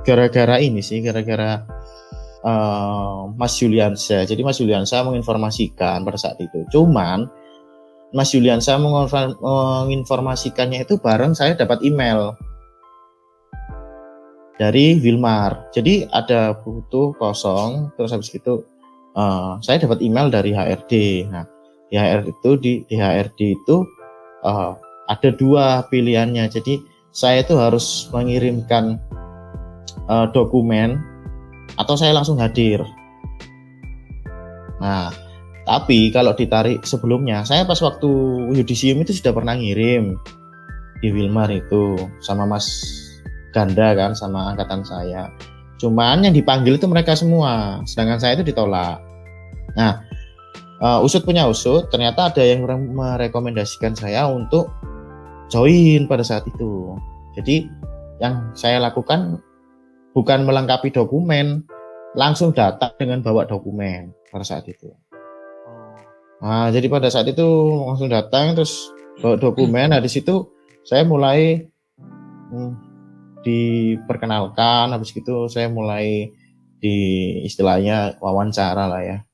gara-gara 0.03 0.59
ini 0.59 0.83
sih, 0.83 0.99
gara-gara 0.99 1.63
uh, 2.43 3.31
Mas 3.39 3.55
Juliansa. 3.55 4.27
Jadi 4.27 4.43
Mas 4.43 4.59
Juliansa 4.59 5.07
menginformasikan 5.07 6.03
pada 6.03 6.19
saat 6.19 6.35
itu. 6.43 6.67
Cuman 6.67 7.31
Mas 8.11 8.35
Juliansa 8.35 8.75
menginformasikannya 8.79 10.83
itu 10.83 10.99
bareng 10.99 11.31
saya 11.31 11.55
dapat 11.55 11.79
email 11.87 12.35
dari 14.59 14.99
Wilmar. 14.99 15.71
Jadi 15.71 16.03
ada 16.11 16.51
butuh 16.55 17.15
kosong, 17.15 17.95
terus 17.95 18.11
habis 18.11 18.31
itu 18.33 18.63
uh, 19.15 19.55
saya 19.63 19.83
dapat 19.83 20.03
email 20.03 20.27
dari 20.27 20.51
HRD. 20.51 20.93
Nah, 21.29 21.45
di 21.87 21.95
HRD 21.95 22.27
itu 22.31 22.51
di, 22.59 22.73
di 22.87 22.95
HRD 22.95 23.39
itu 23.55 23.75
uh, 24.47 24.79
ada 25.11 25.29
dua 25.35 25.83
pilihannya. 25.91 26.47
Jadi 26.47 26.79
saya 27.11 27.43
itu 27.43 27.59
harus 27.59 28.07
mengirimkan 28.15 28.95
uh, 30.07 30.31
dokumen 30.31 31.03
atau 31.75 31.99
saya 31.99 32.15
langsung 32.15 32.39
hadir. 32.39 32.79
Nah, 34.79 35.11
tapi 35.67 36.13
kalau 36.15 36.31
ditarik 36.31 36.85
sebelumnya, 36.87 37.43
saya 37.43 37.67
pas 37.67 37.81
waktu 37.83 38.07
yudisium 38.55 39.03
itu 39.03 39.11
sudah 39.11 39.35
pernah 39.35 39.57
ngirim 39.57 40.15
di 41.03 41.11
Wilmar 41.11 41.51
itu 41.51 41.99
sama 42.23 42.47
Mas 42.47 42.65
Ganda 43.51 43.97
kan 43.97 44.13
sama 44.13 44.53
angkatan 44.53 44.85
saya. 44.85 45.27
Cuman 45.77 46.25
yang 46.25 46.33
dipanggil 46.33 46.77
itu 46.77 46.87
mereka 46.89 47.13
semua, 47.13 47.81
sedangkan 47.85 48.17
saya 48.21 48.39
itu 48.39 48.53
ditolak. 48.53 48.97
Nah, 49.77 50.01
uh, 50.81 50.99
usut 51.01 51.25
punya 51.25 51.45
usut 51.49 51.89
ternyata 51.89 52.29
ada 52.29 52.43
yang 52.43 52.65
merekomendasikan 52.67 53.97
saya 53.97 54.29
untuk 54.29 54.69
join 55.49 56.05
pada 56.05 56.21
saat 56.21 56.45
itu. 56.45 56.97
Jadi 57.37 57.69
yang 58.17 58.49
saya 58.57 58.81
lakukan 58.81 59.37
bukan 60.17 60.45
melengkapi 60.45 60.89
dokumen 60.89 61.61
langsung 62.17 62.49
datang 62.49 62.89
dengan 62.97 63.21
bawa 63.21 63.45
dokumen 63.45 64.13
pada 64.33 64.45
saat 64.45 64.65
itu. 64.65 64.89
Nah 66.41 66.69
jadi 66.73 66.85
pada 66.89 67.09
saat 67.09 67.29
itu 67.29 67.45
langsung 67.85 68.09
datang 68.09 68.57
terus 68.57 68.89
bawa 69.21 69.37
dokumen. 69.37 69.93
Nah 69.93 70.01
di 70.01 70.09
situ 70.09 70.49
saya 70.85 71.05
mulai 71.05 71.61
hmm, 72.49 72.71
diperkenalkan 73.45 74.93
habis 74.93 75.13
itu 75.13 75.45
saya 75.47 75.69
mulai 75.69 76.31
di 76.77 76.97
istilahnya 77.41 78.21
wawancara 78.21 78.85
lah 78.85 79.01
ya 79.01 79.26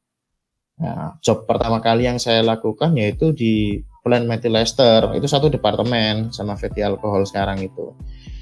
Nah, 0.82 1.14
job 1.22 1.46
pertama 1.46 1.78
kali 1.78 2.10
yang 2.10 2.18
saya 2.18 2.42
lakukan 2.42 2.98
yaitu 2.98 3.30
di 3.30 3.84
Plant 4.02 4.26
Methyl 4.26 4.58
Ester. 4.58 5.14
Itu 5.14 5.30
satu 5.30 5.48
departemen 5.48 6.34
sama 6.34 6.58
fatty 6.58 6.82
alkohol 6.82 7.24
sekarang 7.30 7.62
itu. 7.62 7.94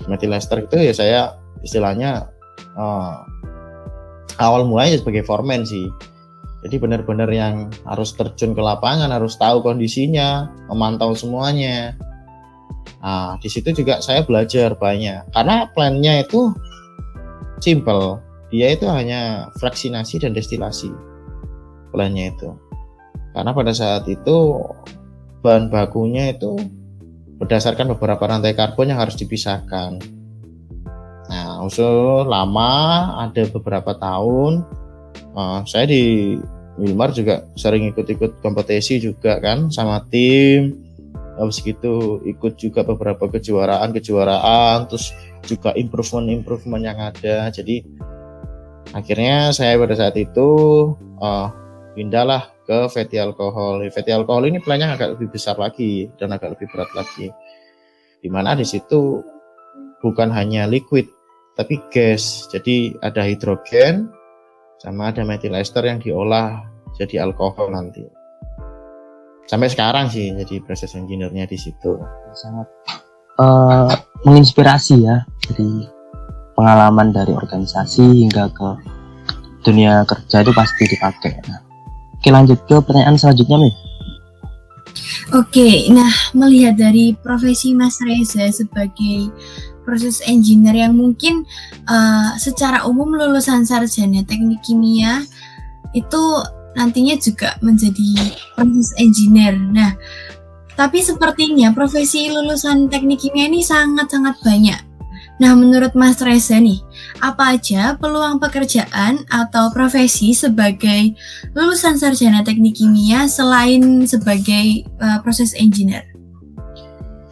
Methyl 0.07 0.33
Ester 0.33 0.63
itu 0.63 0.79
ya 0.79 0.93
saya 0.95 1.21
istilahnya 1.61 2.31
uh, 2.79 3.21
awal 4.39 4.65
mulanya 4.65 4.97
sebagai 4.97 5.27
foreman 5.27 5.67
sih. 5.67 5.91
Jadi 6.61 6.77
benar-benar 6.77 7.29
yang 7.33 7.73
harus 7.89 8.13
terjun 8.13 8.53
ke 8.53 8.61
lapangan, 8.61 9.09
harus 9.09 9.33
tahu 9.33 9.65
kondisinya, 9.65 10.45
memantau 10.69 11.17
semuanya. 11.17 11.97
Nah, 13.01 13.33
di 13.41 13.49
situ 13.49 13.73
juga 13.73 13.97
saya 13.97 14.21
belajar 14.21 14.77
banyak. 14.77 15.25
Karena 15.33 15.65
plannya 15.73 16.21
itu 16.21 16.53
simple. 17.57 18.21
Dia 18.53 18.77
itu 18.77 18.85
hanya 18.85 19.49
fraksinasi 19.57 20.21
dan 20.21 20.37
destilasi 20.37 21.10
plannya 21.91 22.31
itu. 22.31 22.55
Karena 23.31 23.51
pada 23.55 23.71
saat 23.71 24.07
itu 24.07 24.59
bahan 25.43 25.71
bakunya 25.71 26.31
itu 26.31 26.55
berdasarkan 27.41 27.97
beberapa 27.97 28.21
rantai 28.29 28.53
karbon 28.53 28.93
yang 28.93 29.01
harus 29.01 29.17
dipisahkan. 29.17 29.97
Nah 31.31 31.63
usul 31.63 32.27
lama 32.27 33.15
ada 33.23 33.47
beberapa 33.49 33.95
tahun 33.97 34.61
uh, 35.33 35.63
saya 35.65 35.87
di 35.89 36.35
Wilmar 36.77 37.11
juga 37.11 37.47
sering 37.55 37.87
ikut-ikut 37.91 38.39
kompetisi 38.39 39.01
juga 39.01 39.41
kan 39.41 39.71
sama 39.73 40.05
tim. 40.11 40.77
Habis 41.39 41.63
gitu 41.63 42.21
ikut 42.27 42.59
juga 42.59 42.85
beberapa 42.85 43.25
kejuaraan-kejuaraan 43.25 44.91
terus 44.91 45.09
juga 45.47 45.73
improvement-improvement 45.73 46.83
yang 46.85 46.99
ada. 47.01 47.49
Jadi 47.49 47.81
akhirnya 48.93 49.49
saya 49.55 49.79
pada 49.79 49.95
saat 49.97 50.13
itu 50.19 50.49
uh, 51.17 51.49
pindahlah 51.93 52.51
ke 52.63 52.87
fatty 52.91 53.19
alkohol. 53.19 53.83
Fatty 53.91 54.11
alkohol 54.15 54.47
ini 54.47 54.59
plannya 54.63 54.95
agak 54.95 55.17
lebih 55.17 55.31
besar 55.33 55.59
lagi 55.59 56.07
dan 56.15 56.31
agak 56.31 56.55
lebih 56.57 56.67
berat 56.71 56.91
lagi. 56.95 57.31
Di 58.21 58.29
mana 58.29 58.53
di 58.53 58.63
situ 58.63 59.19
bukan 59.99 60.29
hanya 60.31 60.65
liquid 60.67 61.07
tapi 61.59 61.79
gas. 61.91 62.47
Jadi 62.49 62.95
ada 63.03 63.25
hidrogen 63.27 64.09
sama 64.81 65.13
ada 65.13 65.21
methyl 65.21 65.53
ester 65.53 65.85
yang 65.85 66.01
diolah 66.01 66.63
jadi 66.97 67.27
alkohol 67.27 67.69
nanti. 67.69 68.05
Sampai 69.45 69.67
sekarang 69.67 70.07
sih 70.07 70.31
jadi 70.31 70.63
proses 70.63 70.95
engineer-nya 70.95 71.43
di 71.49 71.57
situ. 71.59 71.99
Sangat 72.31 72.67
uh, 73.41 73.91
menginspirasi 74.23 75.03
ya 75.03 75.27
dari 75.49 75.85
pengalaman 76.55 77.11
dari 77.11 77.33
organisasi 77.35 78.25
hingga 78.25 78.47
ke 78.53 78.69
dunia 79.65 80.05
kerja 80.07 80.41
itu 80.45 80.51
pasti 80.55 80.83
dipakai. 80.89 81.33
Nah, 81.45 81.70
Oke 82.21 82.29
lanjut 82.29 82.61
ke 82.69 82.77
pertanyaan 82.85 83.17
selanjutnya 83.17 83.65
nih. 83.65 83.73
Oke, 85.33 85.89
nah 85.89 86.13
melihat 86.37 86.77
dari 86.77 87.17
profesi 87.17 87.73
Mas 87.73 87.97
Reza 87.97 88.45
sebagai 88.53 89.33
proses 89.81 90.21
engineer 90.29 90.85
yang 90.85 90.93
mungkin 90.93 91.49
uh, 91.89 92.37
secara 92.37 92.85
umum 92.85 93.09
lulusan 93.17 93.65
sarjana 93.65 94.21
teknik 94.21 94.61
kimia 94.61 95.25
itu 95.97 96.21
nantinya 96.77 97.17
juga 97.17 97.57
menjadi 97.65 98.37
proses 98.53 98.93
engineer. 99.01 99.57
Nah, 99.57 99.97
tapi 100.77 101.01
sepertinya 101.01 101.73
profesi 101.73 102.29
lulusan 102.29 102.85
teknik 102.85 103.25
kimia 103.25 103.49
ini 103.49 103.65
sangat-sangat 103.65 104.37
banyak 104.45 104.90
Nah, 105.41 105.57
menurut 105.57 105.97
Mas 105.97 106.21
Reza 106.21 106.61
nih, 106.61 106.77
apa 107.17 107.57
aja 107.57 107.97
peluang 107.97 108.37
pekerjaan 108.37 109.25
atau 109.25 109.73
profesi 109.73 110.37
sebagai 110.37 111.17
lulusan 111.57 111.97
sarjana 111.97 112.45
teknik 112.45 112.77
kimia 112.77 113.25
selain 113.25 114.05
sebagai 114.05 114.85
uh, 115.01 115.17
proses 115.25 115.57
engineer? 115.57 116.05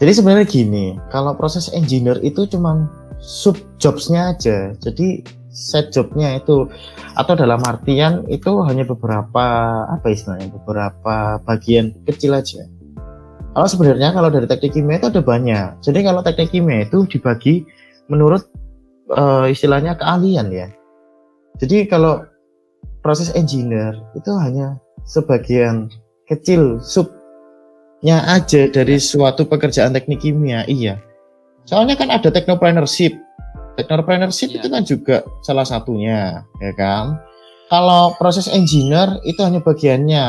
Jadi 0.02 0.12
sebenarnya 0.18 0.48
gini, 0.50 0.86
kalau 1.14 1.38
proses 1.38 1.70
engineer 1.70 2.18
itu 2.26 2.50
cuma 2.50 2.90
sub 3.22 3.62
jobsnya 3.78 4.34
aja. 4.34 4.74
Jadi 4.82 5.22
set 5.54 5.94
jobnya 5.94 6.42
itu 6.42 6.66
atau 7.14 7.34
dalam 7.38 7.62
artian 7.62 8.26
itu 8.26 8.58
hanya 8.66 8.90
beberapa 8.90 9.46
apa 9.86 10.08
istilahnya 10.10 10.50
beberapa 10.50 11.38
bagian 11.46 11.94
kecil 12.10 12.34
aja. 12.34 12.66
Kalau 13.54 13.68
sebenarnya 13.70 14.18
kalau 14.18 14.34
dari 14.34 14.50
teknik 14.50 14.74
kimia 14.78 14.98
itu 14.98 15.14
ada 15.14 15.22
banyak. 15.22 15.84
Jadi 15.86 16.00
kalau 16.02 16.26
teknik 16.26 16.50
kimia 16.50 16.90
itu 16.90 17.06
dibagi 17.06 17.70
menurut 18.10 18.50
uh, 19.14 19.46
istilahnya 19.48 19.96
keahlian 19.96 20.50
ya. 20.50 20.68
Jadi 21.62 21.86
kalau 21.88 22.26
proses 23.06 23.32
engineer 23.38 23.96
itu 24.18 24.32
hanya 24.36 24.78
sebagian 25.08 25.88
kecil 26.28 26.78
subnya 26.84 28.26
aja 28.30 28.70
dari 28.70 29.00
suatu 29.00 29.46
pekerjaan 29.48 29.96
teknik 29.96 30.22
kimia. 30.22 30.66
Iya. 30.68 31.00
Soalnya 31.66 31.96
kan 31.96 32.10
ada 32.10 32.30
technopreneurship. 32.34 33.14
Technopreneurship 33.78 34.52
ya. 34.52 34.58
itu 34.60 34.68
kan 34.68 34.84
juga 34.84 35.18
salah 35.46 35.64
satunya, 35.64 36.44
ya 36.60 36.72
kan? 36.76 37.16
Kalau 37.70 38.18
proses 38.18 38.50
engineer 38.50 39.22
itu 39.24 39.40
hanya 39.46 39.62
bagiannya, 39.62 40.26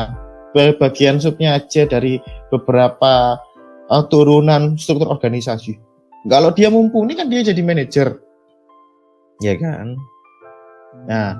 bagian 0.53 1.17
subnya 1.17 1.57
aja 1.57 1.89
dari 1.89 2.21
beberapa 2.53 3.41
uh, 3.89 4.03
turunan 4.07 4.77
struktur 4.77 5.09
organisasi. 5.09 5.90
Kalau 6.29 6.53
dia 6.53 6.69
mumpuni 6.69 7.17
kan 7.17 7.29
dia 7.31 7.41
jadi 7.41 7.61
manajer. 7.65 8.17
Ya 9.41 9.57
kan? 9.57 9.97
Nah, 11.09 11.39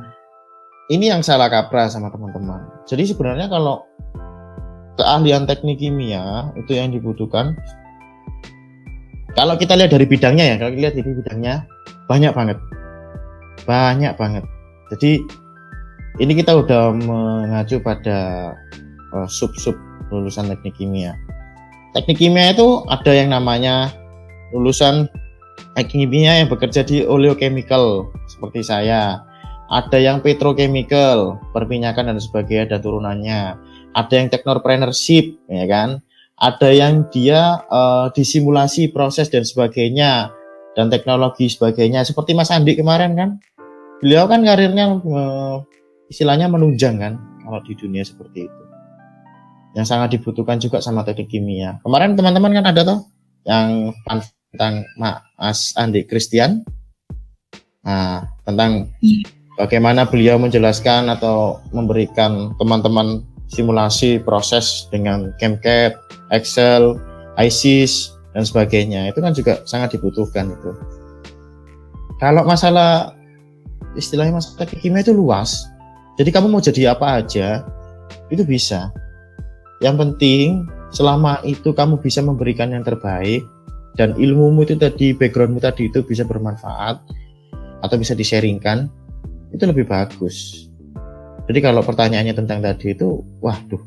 ini 0.90 1.14
yang 1.14 1.22
salah 1.22 1.52
kaprah 1.52 1.86
sama 1.86 2.10
teman-teman. 2.10 2.66
Jadi 2.90 3.14
sebenarnya 3.14 3.46
kalau 3.46 3.86
keahlian 4.98 5.46
teknik 5.46 5.80
kimia 5.80 6.50
itu 6.58 6.76
yang 6.78 6.90
dibutuhkan 6.90 7.54
kalau 9.32 9.56
kita 9.56 9.80
lihat 9.80 9.96
dari 9.96 10.04
bidangnya 10.04 10.44
ya, 10.44 10.56
kalau 10.60 10.72
kita 10.76 10.82
lihat 10.92 10.96
dari 11.00 11.12
bidangnya 11.16 11.56
banyak 12.12 12.34
banget. 12.36 12.58
Banyak 13.64 14.14
banget. 14.20 14.44
Jadi 14.92 15.24
ini 16.20 16.36
kita 16.36 16.52
udah 16.60 16.92
mengacu 16.92 17.80
pada 17.80 18.52
uh, 19.16 19.28
sub-sub 19.32 19.78
lulusan 20.12 20.52
teknik 20.52 20.76
kimia. 20.76 21.16
Teknik 21.96 22.20
kimia 22.20 22.52
itu 22.52 22.84
ada 22.92 23.12
yang 23.16 23.32
namanya 23.32 23.96
lulusan 24.52 25.08
kimia 25.88 26.44
yang 26.44 26.48
bekerja 26.52 26.84
di 26.84 27.04
oleochemical 27.08 28.12
seperti 28.28 28.62
saya. 28.64 29.24
ada 29.72 29.96
yang 29.96 30.20
petrochemical, 30.20 31.40
perminyakan 31.56 32.12
dan 32.12 32.20
sebagainya 32.20 32.76
ada 32.76 32.78
turunannya. 32.84 33.56
Ada 33.96 34.14
yang 34.20 34.28
technopreneurship, 34.28 35.40
ya 35.48 35.64
kan? 35.64 36.04
Ada 36.36 36.76
yang 36.76 37.08
dia 37.08 37.64
uh, 37.72 38.12
disimulasi 38.12 38.92
proses 38.92 39.32
dan 39.32 39.48
sebagainya 39.48 40.28
dan 40.76 40.92
teknologi 40.92 41.48
sebagainya. 41.48 42.04
Seperti 42.04 42.36
Mas 42.36 42.52
Andi 42.52 42.76
kemarin 42.76 43.16
kan, 43.16 43.40
beliau 44.04 44.28
kan 44.28 44.44
karirnya 44.44 45.00
uh, 45.08 45.64
istilahnya 46.12 46.52
menunjang 46.52 47.00
kan 47.00 47.16
kalau 47.40 47.64
di 47.64 47.72
dunia 47.72 48.04
seperti 48.04 48.52
itu. 48.52 48.64
Yang 49.72 49.88
sangat 49.88 50.20
dibutuhkan 50.20 50.60
juga 50.60 50.84
sama 50.84 51.08
teknik 51.08 51.32
kimia. 51.32 51.80
Kemarin 51.80 52.20
teman-teman 52.20 52.60
kan 52.60 52.66
ada 52.76 52.82
tuh 52.84 53.00
yang 53.48 53.96
tentang 54.52 54.84
Mas 55.00 55.72
Andi 55.80 56.04
Christian. 56.06 56.64
Nah, 57.82 58.28
tentang 58.46 58.92
bagaimana 59.58 60.06
beliau 60.06 60.38
menjelaskan 60.38 61.10
atau 61.10 61.60
memberikan 61.74 62.54
teman-teman 62.62 63.26
simulasi 63.52 64.22
proses 64.22 64.88
dengan 64.94 65.34
ChemCAD, 65.42 65.98
Excel, 66.32 66.96
ISIS 67.40 68.16
dan 68.32 68.48
sebagainya 68.48 69.12
itu 69.12 69.20
kan 69.20 69.36
juga 69.36 69.60
sangat 69.68 69.96
dibutuhkan 69.98 70.52
itu. 70.52 70.72
Kalau 72.22 72.46
masalah 72.46 73.18
istilahnya 73.98 74.40
masalah 74.40 74.68
kimia 74.70 75.04
itu 75.04 75.12
luas. 75.12 75.68
Jadi 76.20 76.30
kamu 76.30 76.48
mau 76.52 76.62
jadi 76.62 76.94
apa 76.94 77.24
aja 77.24 77.66
itu 78.30 78.44
bisa. 78.46 78.92
Yang 79.82 79.96
penting 80.06 80.70
selama 80.94 81.42
itu 81.42 81.74
kamu 81.74 81.98
bisa 81.98 82.22
memberikan 82.22 82.72
yang 82.72 82.86
terbaik 82.86 83.42
dan 84.00 84.16
ilmumu 84.16 84.64
itu 84.64 84.80
tadi 84.80 85.12
backgroundmu 85.12 85.60
tadi 85.60 85.92
itu 85.92 86.04
bisa 86.06 86.24
bermanfaat 86.24 86.96
atau 87.82 87.96
bisa 88.00 88.16
di-sharingkan 88.16 88.88
itu 89.52 89.64
lebih 89.68 89.88
bagus. 89.88 90.68
Jadi 91.50 91.60
kalau 91.60 91.84
pertanyaannya 91.84 92.32
tentang 92.32 92.64
tadi 92.64 92.96
itu, 92.96 93.20
waduh, 93.44 93.82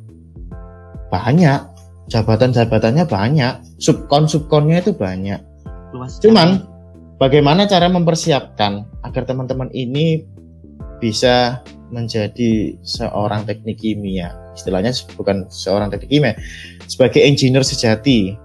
banyak. 1.08 1.72
Jabatan-jabatannya 2.04 3.08
banyak, 3.08 3.80
subkon 3.80 4.28
subkonnya 4.28 4.84
itu 4.84 4.92
banyak. 4.92 5.40
Luas 5.96 6.20
Cuman 6.20 6.68
bagaimana 7.16 7.64
cara 7.64 7.88
mempersiapkan 7.88 8.84
agar 9.00 9.24
teman-teman 9.24 9.72
ini 9.72 10.20
bisa 11.00 11.64
menjadi 11.88 12.76
seorang 12.84 13.48
teknik 13.48 13.80
kimia, 13.80 14.36
istilahnya 14.52 14.92
bukan 15.16 15.48
seorang 15.48 15.88
teknik 15.88 16.12
kimia, 16.12 16.32
sebagai 16.84 17.24
engineer 17.24 17.64
sejati, 17.64 18.36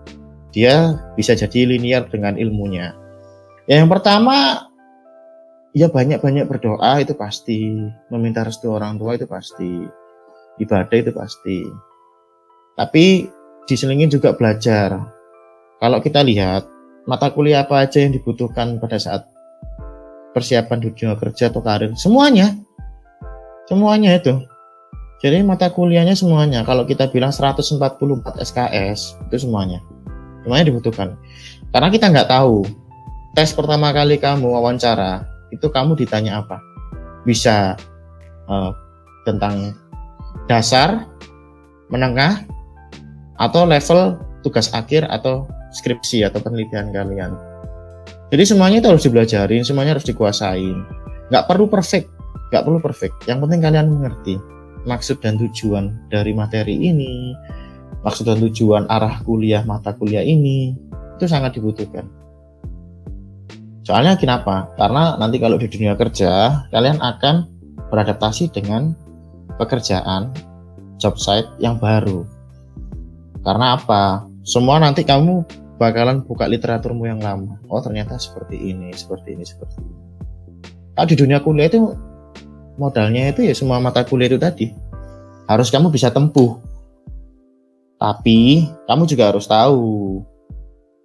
dia 0.49 0.97
bisa 1.13 1.37
jadi 1.37 1.65
linear 1.69 2.09
dengan 2.09 2.35
ilmunya. 2.35 2.93
Yang 3.69 3.87
pertama 3.97 4.65
ya 5.77 5.87
banyak-banyak 5.89 6.49
berdoa 6.49 7.01
itu 7.01 7.13
pasti, 7.13 7.77
meminta 8.09 8.41
restu 8.41 8.73
orang 8.73 8.97
tua 8.97 9.13
itu 9.13 9.29
pasti, 9.29 9.85
ibadah 10.57 10.97
itu 10.97 11.11
pasti. 11.13 11.59
Tapi 12.73 13.29
diselingin 13.69 14.09
juga 14.09 14.33
belajar. 14.33 14.97
Kalau 15.79 15.99
kita 16.01 16.25
lihat 16.25 16.65
mata 17.05 17.29
kuliah 17.29 17.63
apa 17.63 17.85
aja 17.85 18.01
yang 18.01 18.11
dibutuhkan 18.17 18.81
pada 18.81 18.97
saat 18.97 19.29
persiapan 20.33 20.77
dunia 20.81 21.13
kerja 21.17 21.49
atau 21.49 21.61
karir, 21.61 21.93
semuanya, 21.97 22.57
semuanya 23.69 24.17
itu. 24.17 24.41
Jadi 25.19 25.43
mata 25.43 25.67
kuliahnya 25.67 26.15
semuanya. 26.15 26.63
Kalau 26.63 26.87
kita 26.87 27.11
bilang 27.11 27.35
144 27.35 28.39
SKS 28.39 29.19
itu 29.27 29.37
semuanya, 29.43 29.83
semuanya 30.49 30.73
dibutuhkan. 30.73 31.13
Karena 31.69 31.93
kita 31.93 32.09
nggak 32.09 32.25
tahu 32.33 32.65
tes 33.37 33.53
pertama 33.53 33.93
kali 33.93 34.17
kamu 34.17 34.49
wawancara 34.49 35.29
itu 35.53 35.69
kamu 35.69 35.93
ditanya 35.93 36.41
apa? 36.41 36.57
Bisa 37.21 37.77
uh, 38.49 38.73
tentang 39.29 39.77
dasar, 40.49 41.05
menengah, 41.93 42.41
atau 43.37 43.69
level 43.69 44.17
tugas 44.41 44.73
akhir 44.73 45.05
atau 45.05 45.45
skripsi 45.69 46.25
atau 46.25 46.41
penelitian 46.41 46.89
kalian. 46.89 47.37
Jadi 48.33 48.43
semuanya 48.49 48.81
itu 48.81 48.89
harus 48.89 49.05
dibelajarin, 49.05 49.61
semuanya 49.61 49.93
harus 49.93 50.09
dikuasain. 50.09 50.81
Nggak 51.29 51.45
perlu 51.45 51.69
perfect, 51.69 52.09
nggak 52.49 52.65
perlu 52.65 52.81
perfect. 52.81 53.13
Yang 53.29 53.45
penting 53.45 53.61
kalian 53.61 53.87
mengerti 53.93 54.41
maksud 54.89 55.21
dan 55.21 55.37
tujuan 55.37 55.93
dari 56.09 56.33
materi 56.33 56.73
ini, 56.73 57.37
maksud 58.05 58.27
dan 58.27 58.39
tujuan 58.39 58.87
arah 58.87 59.21
kuliah 59.23 59.63
mata 59.67 59.95
kuliah 59.95 60.23
ini, 60.23 60.75
itu 61.19 61.25
sangat 61.27 61.59
dibutuhkan. 61.59 62.07
Soalnya 63.83 64.15
kenapa? 64.21 64.69
Karena 64.77 65.17
nanti 65.17 65.41
kalau 65.41 65.57
di 65.57 65.65
dunia 65.65 65.97
kerja, 65.97 66.63
kalian 66.69 67.01
akan 67.01 67.49
beradaptasi 67.89 68.53
dengan 68.53 68.93
pekerjaan 69.57 70.29
job 71.01 71.17
site 71.17 71.49
yang 71.57 71.81
baru. 71.81 72.23
Karena 73.41 73.79
apa? 73.79 74.29
Semua 74.45 74.77
nanti 74.77 75.01
kamu 75.01 75.41
bakalan 75.79 76.21
buka 76.21 76.45
literaturmu 76.45 77.07
yang 77.07 77.23
lama. 77.23 77.57
Oh 77.71 77.79
ternyata 77.79 78.19
seperti 78.19 78.59
ini, 78.59 78.91
seperti 78.93 79.33
ini, 79.33 79.43
seperti 79.47 79.79
ini. 79.79 79.95
Kalau 80.93 81.07
di 81.07 81.15
dunia 81.15 81.39
kuliah 81.39 81.71
itu 81.71 81.95
modalnya 82.75 83.31
itu 83.31 83.47
ya 83.47 83.55
semua 83.55 83.79
mata 83.79 84.03
kuliah 84.03 84.29
itu 84.29 84.37
tadi. 84.37 84.69
Harus 85.47 85.71
kamu 85.71 85.89
bisa 85.89 86.11
tempuh. 86.13 86.59
Tapi 87.99 88.63
kamu 88.87 89.03
juga 89.11 89.35
harus 89.35 89.43
tahu 89.43 90.23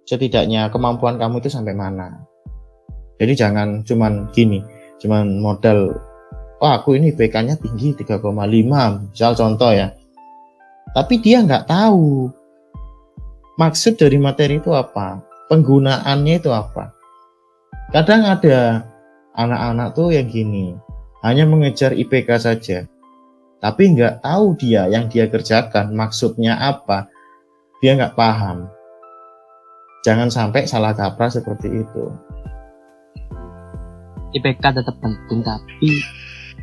setidaknya 0.07 0.71
kemampuan 0.71 1.19
kamu 1.19 1.43
itu 1.43 1.51
sampai 1.51 1.75
mana. 1.75 2.23
Jadi 3.19 3.35
jangan 3.35 3.83
cuman 3.83 4.31
gini, 4.31 4.63
cuman 5.03 5.43
modal 5.43 5.91
oh 6.63 6.71
aku 6.71 6.95
ini 6.95 7.11
BK-nya 7.11 7.59
tinggi 7.59 7.95
3,5 7.99 8.23
misal 9.11 9.31
contoh 9.35 9.71
ya. 9.75 9.91
Tapi 10.95 11.19
dia 11.19 11.43
nggak 11.43 11.67
tahu 11.67 12.31
maksud 13.59 13.99
dari 13.99 14.15
materi 14.15 14.63
itu 14.63 14.71
apa, 14.71 15.19
penggunaannya 15.51 16.35
itu 16.39 16.51
apa. 16.51 16.95
Kadang 17.91 18.23
ada 18.23 18.87
anak-anak 19.35 19.95
tuh 19.95 20.15
yang 20.15 20.31
gini, 20.31 20.75
hanya 21.23 21.43
mengejar 21.43 21.91
IPK 21.91 22.29
saja. 22.39 22.87
Tapi 23.65 23.97
nggak 23.97 24.21
tahu 24.21 24.53
dia 24.61 24.85
yang 24.85 25.09
dia 25.09 25.25
kerjakan 25.25 25.97
maksudnya 25.97 26.53
apa. 26.53 27.09
Dia 27.81 27.97
nggak 27.97 28.13
paham. 28.13 28.69
Jangan 30.05 30.29
sampai 30.29 30.69
salah 30.69 30.93
kaprah 30.93 31.33
seperti 31.33 31.81
itu. 31.81 32.03
IPK 34.37 34.61
tetap 34.69 34.93
penting 35.01 35.41
tapi 35.41 35.89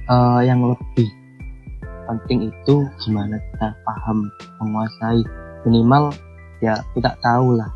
uh, 0.06 0.46
yang 0.46 0.62
lebih 0.62 1.10
penting 2.06 2.54
itu 2.54 2.74
gimana 3.02 3.34
kita 3.50 3.74
paham 3.82 4.30
menguasai 4.62 5.26
minimal 5.66 6.14
ya 6.62 6.78
kita 6.94 7.16
tahu 7.24 7.56
lah 7.56 7.70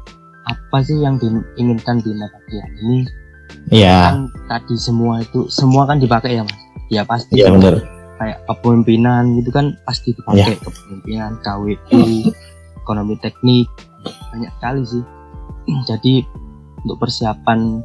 apa 0.46 0.78
sih 0.84 1.00
yang 1.00 1.16
diinginkan 1.18 1.98
di 2.04 2.14
mata 2.14 2.38
kuliah 2.46 2.68
ini 2.84 3.08
Iya. 3.70 4.14
Kan 4.14 4.30
tadi 4.46 4.74
semua 4.78 5.22
itu 5.22 5.50
semua 5.50 5.86
kan 5.90 5.98
dipakai 5.98 6.38
ya 6.38 6.42
mas. 6.46 6.60
Ya 6.86 7.02
pasti. 7.02 7.34
Iya 7.34 7.50
benar. 7.50 7.95
Kayak 8.16 8.48
kepemimpinan 8.48 9.36
gitu 9.36 9.50
kan 9.52 9.76
pasti 9.84 10.16
dipakai 10.16 10.56
ya. 10.56 10.60
kepemimpinan, 10.60 11.36
KWU, 11.44 12.32
ekonomi 12.80 13.14
teknik 13.20 13.68
banyak 14.32 14.52
sekali 14.56 14.82
sih. 14.86 15.04
Jadi 15.90 16.22
untuk 16.86 16.96
persiapan 17.02 17.82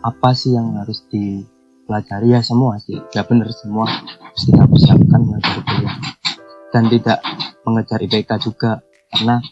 apa 0.00 0.30
sih 0.32 0.54
yang 0.54 0.78
harus 0.80 1.04
dipelajari? 1.10 2.32
Ya 2.32 2.40
semua 2.40 2.78
sih. 2.80 2.96
Ya 3.12 3.26
benar 3.26 3.50
semua. 3.52 3.84
Harus 3.90 4.42
kita 4.46 4.62
persiapkan 4.64 5.20
belajar 5.26 5.58
kuliah. 5.66 5.96
Dan 6.70 6.86
tidak 6.86 7.18
mengejar 7.66 7.98
IPK 8.00 8.30
juga. 8.40 8.80
Karena 9.10 9.42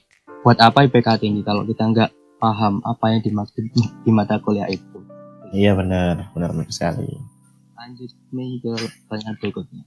buat 0.47 0.57
apa 0.62 0.87
IPK 0.87 1.18
tinggi 1.18 1.42
kalau 1.42 1.66
kita 1.66 1.83
nggak 1.90 2.11
paham 2.38 2.79
apa 2.87 3.11
yang 3.11 3.21
dimaksud 3.21 3.66
di 3.75 4.11
mata 4.14 4.38
kuliah 4.38 4.71
itu? 4.71 5.03
Iya 5.51 5.75
benar 5.75 6.31
benar 6.33 6.55
sekali. 6.71 7.18
Lanjut 7.75 8.11
nih 8.31 8.62
ke 8.62 8.73
pertanyaan 9.11 9.37
berikutnya 9.42 9.83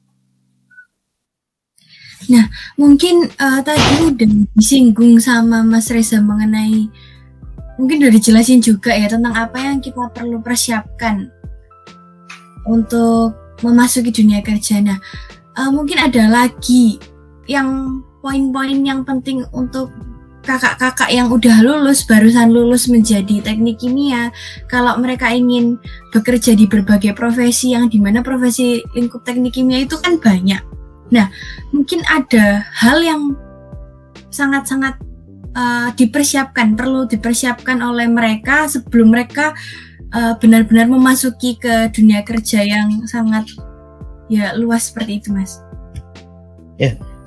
Nah, 2.30 2.46
mungkin 2.78 3.26
uh, 3.42 3.60
tadi 3.66 4.14
udah 4.14 4.30
disinggung 4.54 5.18
sama 5.18 5.66
Mas 5.66 5.90
Reza 5.90 6.22
mengenai 6.22 6.86
mungkin 7.82 7.98
udah 8.06 8.14
dijelasin 8.14 8.62
juga 8.62 8.94
ya 8.94 9.10
tentang 9.10 9.34
apa 9.34 9.58
yang 9.58 9.82
kita 9.82 10.06
perlu 10.14 10.38
persiapkan 10.38 11.34
untuk 12.70 13.34
memasuki 13.66 14.14
dunia 14.14 14.46
kerja. 14.46 14.78
Nah, 14.86 15.02
uh, 15.58 15.72
mungkin 15.74 15.98
ada 15.98 16.30
lagi 16.30 17.02
yang 17.50 18.02
poin-poin 18.22 18.86
yang 18.86 19.02
penting 19.02 19.42
untuk 19.50 19.90
kakak-kakak 20.42 21.10
yang 21.14 21.30
udah 21.30 21.62
lulus, 21.62 22.02
barusan 22.06 22.50
lulus 22.50 22.90
menjadi 22.90 23.42
teknik 23.46 23.78
kimia, 23.82 24.34
kalau 24.66 24.98
mereka 24.98 25.30
ingin 25.30 25.78
bekerja 26.10 26.58
di 26.58 26.66
berbagai 26.66 27.14
profesi 27.14 27.78
yang 27.78 27.90
di 27.90 28.02
mana 28.02 28.26
profesi 28.26 28.82
lingkup 28.98 29.22
teknik 29.22 29.54
kimia 29.54 29.86
itu 29.86 29.98
kan 30.02 30.18
banyak. 30.18 30.62
Nah, 31.12 31.28
mungkin 31.76 32.00
ada 32.08 32.64
hal 32.72 33.04
yang 33.04 33.36
sangat-sangat 34.32 34.96
uh, 35.54 35.92
dipersiapkan, 35.96 36.80
perlu 36.80 37.04
dipersiapkan 37.06 37.84
oleh 37.84 38.08
mereka 38.08 38.72
sebelum 38.72 39.12
mereka 39.12 39.52
eh, 40.12 40.34
benar-benar 40.40 40.88
memasuki 40.88 41.60
ke 41.60 41.92
dunia 41.92 42.24
kerja 42.24 42.64
yang 42.64 43.04
sangat 43.08 43.48
ya 44.32 44.56
luas 44.56 44.88
seperti 44.92 45.20
itu 45.20 45.30
mas 45.36 45.60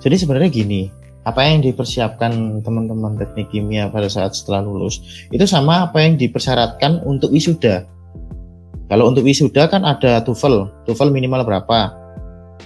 Jadi 0.04 0.20
sebenarnya 0.20 0.52
gini, 0.52 0.92
apa 1.24 1.40
yang 1.48 1.64
dipersiapkan 1.64 2.60
teman-teman 2.60 3.16
teknik 3.16 3.48
kimia 3.48 3.88
pada 3.88 4.04
saat 4.12 4.36
setelah 4.36 4.60
lulus 4.60 5.00
itu 5.32 5.48
sama 5.48 5.88
apa 5.88 6.04
yang 6.04 6.20
dipersyaratkan 6.20 7.00
untuk 7.08 7.32
wisuda. 7.32 7.88
Kalau 8.92 9.08
untuk 9.08 9.24
wisuda 9.24 9.64
kan 9.64 9.80
ada 9.88 10.20
TOEFL, 10.20 10.84
TOEFL 10.84 11.08
minimal 11.08 11.48
berapa? 11.48 12.03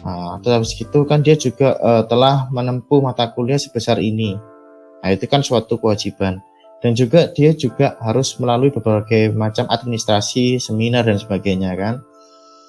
Nah, 0.07 0.39
terus 0.43 0.55
habis 0.55 0.73
itu 0.79 0.99
kan 1.07 1.23
dia 1.23 1.35
juga 1.35 1.75
eh, 1.79 2.03
telah 2.07 2.47
menempuh 2.55 3.03
mata 3.03 3.31
kuliah 3.35 3.59
sebesar 3.59 3.99
ini. 3.99 4.39
Nah, 5.03 5.11
itu 5.15 5.27
kan 5.27 5.43
suatu 5.43 5.79
kewajiban. 5.79 6.43
Dan 6.79 6.95
juga 6.95 7.27
dia 7.35 7.51
juga 7.51 7.99
harus 7.99 8.39
melalui 8.39 8.71
berbagai 8.71 9.35
macam 9.35 9.67
administrasi, 9.67 10.63
seminar 10.63 11.03
dan 11.07 11.19
sebagainya 11.19 11.75
kan. 11.75 11.99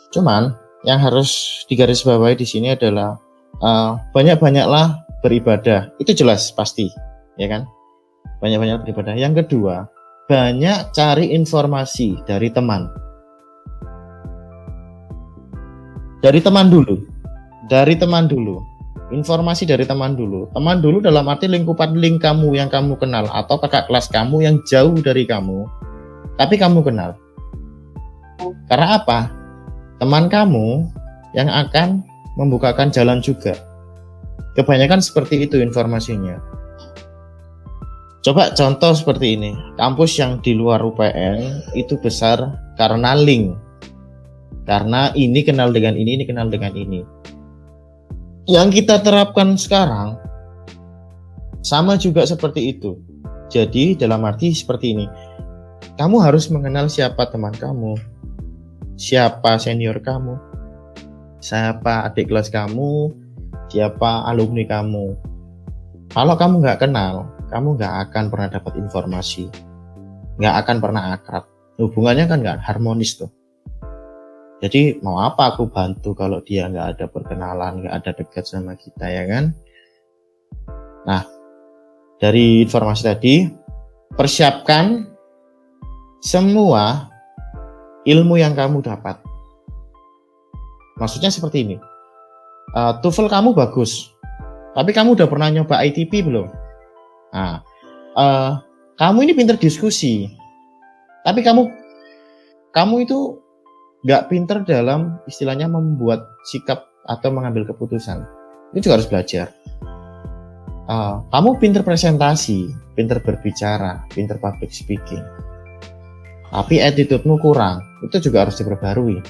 Cuman 0.09 0.57
yang 0.81 0.97
harus 0.97 1.61
digarisbawahi 1.69 2.39
di 2.39 2.47
sini 2.47 2.73
adalah 2.73 3.17
eh, 3.61 3.91
banyak-banyaklah 4.13 4.97
beribadah. 5.21 5.93
Itu 6.01 6.15
jelas 6.15 6.49
pasti, 6.53 6.89
ya 7.37 7.45
kan? 7.45 7.69
Banyak-banyak 8.39 8.87
beribadah. 8.87 9.13
Yang 9.19 9.45
kedua, 9.45 9.85
banyak 10.29 10.93
cari 10.93 11.33
informasi 11.33 12.21
dari 12.29 12.53
teman. 12.53 12.85
Dari 16.21 16.37
teman 16.37 16.69
dulu. 16.69 17.08
Dari 17.69 17.93
teman 17.93 18.25
dulu. 18.25 18.65
Informasi 19.13 19.69
dari 19.69 19.85
teman 19.85 20.17
dulu. 20.17 20.49
Teman 20.57 20.81
dulu 20.81 21.05
dalam 21.05 21.29
arti 21.29 21.45
lingkupan 21.45 21.93
link 21.93 22.25
kamu 22.25 22.57
yang 22.57 22.65
kamu 22.65 22.97
kenal 22.97 23.29
atau 23.29 23.61
kakak 23.61 23.85
kelas 23.85 24.09
kamu 24.09 24.41
yang 24.41 24.57
jauh 24.65 24.97
dari 24.97 25.29
kamu, 25.29 25.69
tapi 26.37 26.57
kamu 26.57 26.81
kenal. 26.81 27.13
Karena 28.65 28.97
apa? 28.97 29.29
Teman 30.01 30.29
kamu 30.29 30.89
yang 31.37 31.49
akan 31.49 32.01
membukakan 32.41 32.89
jalan 32.89 33.21
juga. 33.21 33.53
Kebanyakan 34.57 35.01
seperti 35.01 35.45
itu 35.45 35.61
informasinya. 35.61 36.41
Coba 38.25 38.49
contoh 38.57 38.97
seperti 38.97 39.37
ini. 39.37 39.53
Kampus 39.77 40.17
yang 40.17 40.41
di 40.41 40.57
luar 40.57 40.81
UPN 40.81 41.69
itu 41.77 42.01
besar 42.01 42.41
karena 42.81 43.13
link. 43.13 43.57
Karena 44.65 45.09
ini 45.17 45.41
kenal 45.41 45.73
dengan 45.73 45.97
ini, 45.97 46.17
ini 46.17 46.25
kenal 46.29 46.49
dengan 46.49 46.73
ini. 46.77 47.18
Yang 48.49 48.81
kita 48.81 49.05
terapkan 49.05 49.53
sekarang 49.53 50.17
sama 51.61 52.01
juga 52.01 52.25
seperti 52.25 52.73
itu. 52.73 52.97
Jadi 53.45 53.93
dalam 53.93 54.25
arti 54.25 54.57
seperti 54.57 54.97
ini. 54.97 55.05
Kamu 56.01 56.17
harus 56.17 56.49
mengenal 56.49 56.89
siapa 56.89 57.29
teman 57.29 57.53
kamu, 57.53 57.93
siapa 58.97 59.61
senior 59.61 60.01
kamu, 60.01 60.33
siapa 61.37 62.09
adik 62.09 62.33
kelas 62.33 62.49
kamu, 62.49 63.13
siapa 63.69 64.25
alumni 64.25 64.65
kamu. 64.65 65.13
Kalau 66.09 66.33
kamu 66.33 66.65
nggak 66.65 66.89
kenal, 66.89 67.29
kamu 67.53 67.77
nggak 67.77 67.93
akan 68.09 68.33
pernah 68.33 68.49
dapat 68.49 68.73
informasi, 68.81 69.45
nggak 70.41 70.55
akan 70.65 70.77
pernah 70.81 71.03
akrab. 71.13 71.45
Hubungannya 71.77 72.25
kan 72.25 72.41
nggak 72.41 72.65
harmonis 72.65 73.13
tuh. 73.13 73.29
Jadi 74.59 74.99
mau 74.99 75.23
apa 75.23 75.55
aku 75.55 75.71
bantu 75.71 76.11
kalau 76.11 76.43
dia 76.43 76.67
nggak 76.67 76.99
ada 76.99 77.05
perkenalan, 77.07 77.83
nggak 77.83 77.95
ada 77.95 78.11
dekat 78.11 78.43
sama 78.43 78.75
kita 78.75 79.07
ya 79.07 79.23
kan? 79.23 79.55
Nah, 81.07 81.23
dari 82.19 82.67
informasi 82.67 83.01
tadi, 83.07 83.47
persiapkan 84.19 85.07
semua 86.19 87.07
ilmu 88.03 88.35
yang 88.35 88.51
kamu 88.51 88.83
dapat. 88.83 89.15
Maksudnya 90.99 91.31
seperti 91.31 91.63
ini. 91.63 91.75
Uh, 92.75 92.99
TOEFL 92.99 93.31
kamu 93.31 93.55
bagus, 93.55 94.11
tapi 94.75 94.93
kamu 94.93 95.15
udah 95.17 95.25
pernah 95.25 95.49
nyoba 95.49 95.81
ITP 95.87 96.21
belum? 96.21 96.51
Nah, 97.33 97.63
uh, 98.13 98.61
kamu 98.99 99.25
ini 99.25 99.33
pinter 99.33 99.57
diskusi, 99.57 100.29
tapi 101.25 101.41
kamu 101.41 101.65
kamu 102.75 103.09
itu 103.09 103.39
nggak 104.07 104.31
pinter 104.31 104.63
dalam 104.63 105.19
istilahnya 105.27 105.67
membuat 105.67 106.39
sikap 106.47 106.87
atau 107.09 107.29
mengambil 107.33 107.67
keputusan. 107.67 108.23
Itu 108.71 108.87
juga 108.87 109.01
harus 109.01 109.09
belajar. 109.09 109.47
Uh, 110.89 111.21
kamu 111.29 111.61
pinter 111.61 111.81
presentasi, 111.85 112.73
pinter 112.97 113.21
berbicara, 113.21 114.01
pinter 114.13 114.41
public 114.41 114.73
speaking. 114.73 115.21
Tapi 116.49 116.81
attitude-mu 116.81 117.37
kurang, 117.37 117.85
itu 118.01 118.17
juga 118.17 118.47
harus 118.47 118.57
diperbarui. 118.57 119.21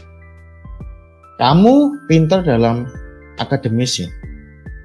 Kamu 1.36 2.08
pinter 2.08 2.43
dalam 2.43 2.88
akademis 3.39 4.03
ya, 4.03 4.08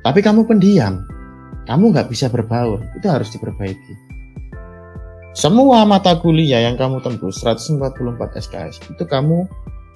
tapi 0.02 0.18
kamu 0.18 0.46
pendiam, 0.46 1.06
kamu 1.70 1.94
nggak 1.94 2.10
bisa 2.10 2.26
berbaur, 2.26 2.82
itu 2.98 3.06
harus 3.06 3.30
diperbaiki. 3.30 3.94
Semua 5.34 5.82
mata 5.82 6.14
kuliah 6.14 6.62
yang 6.62 6.78
kamu 6.78 7.02
tembus 7.02 7.42
144 7.42 7.82
SKS 8.38 8.78
itu 8.86 9.02
kamu 9.02 9.50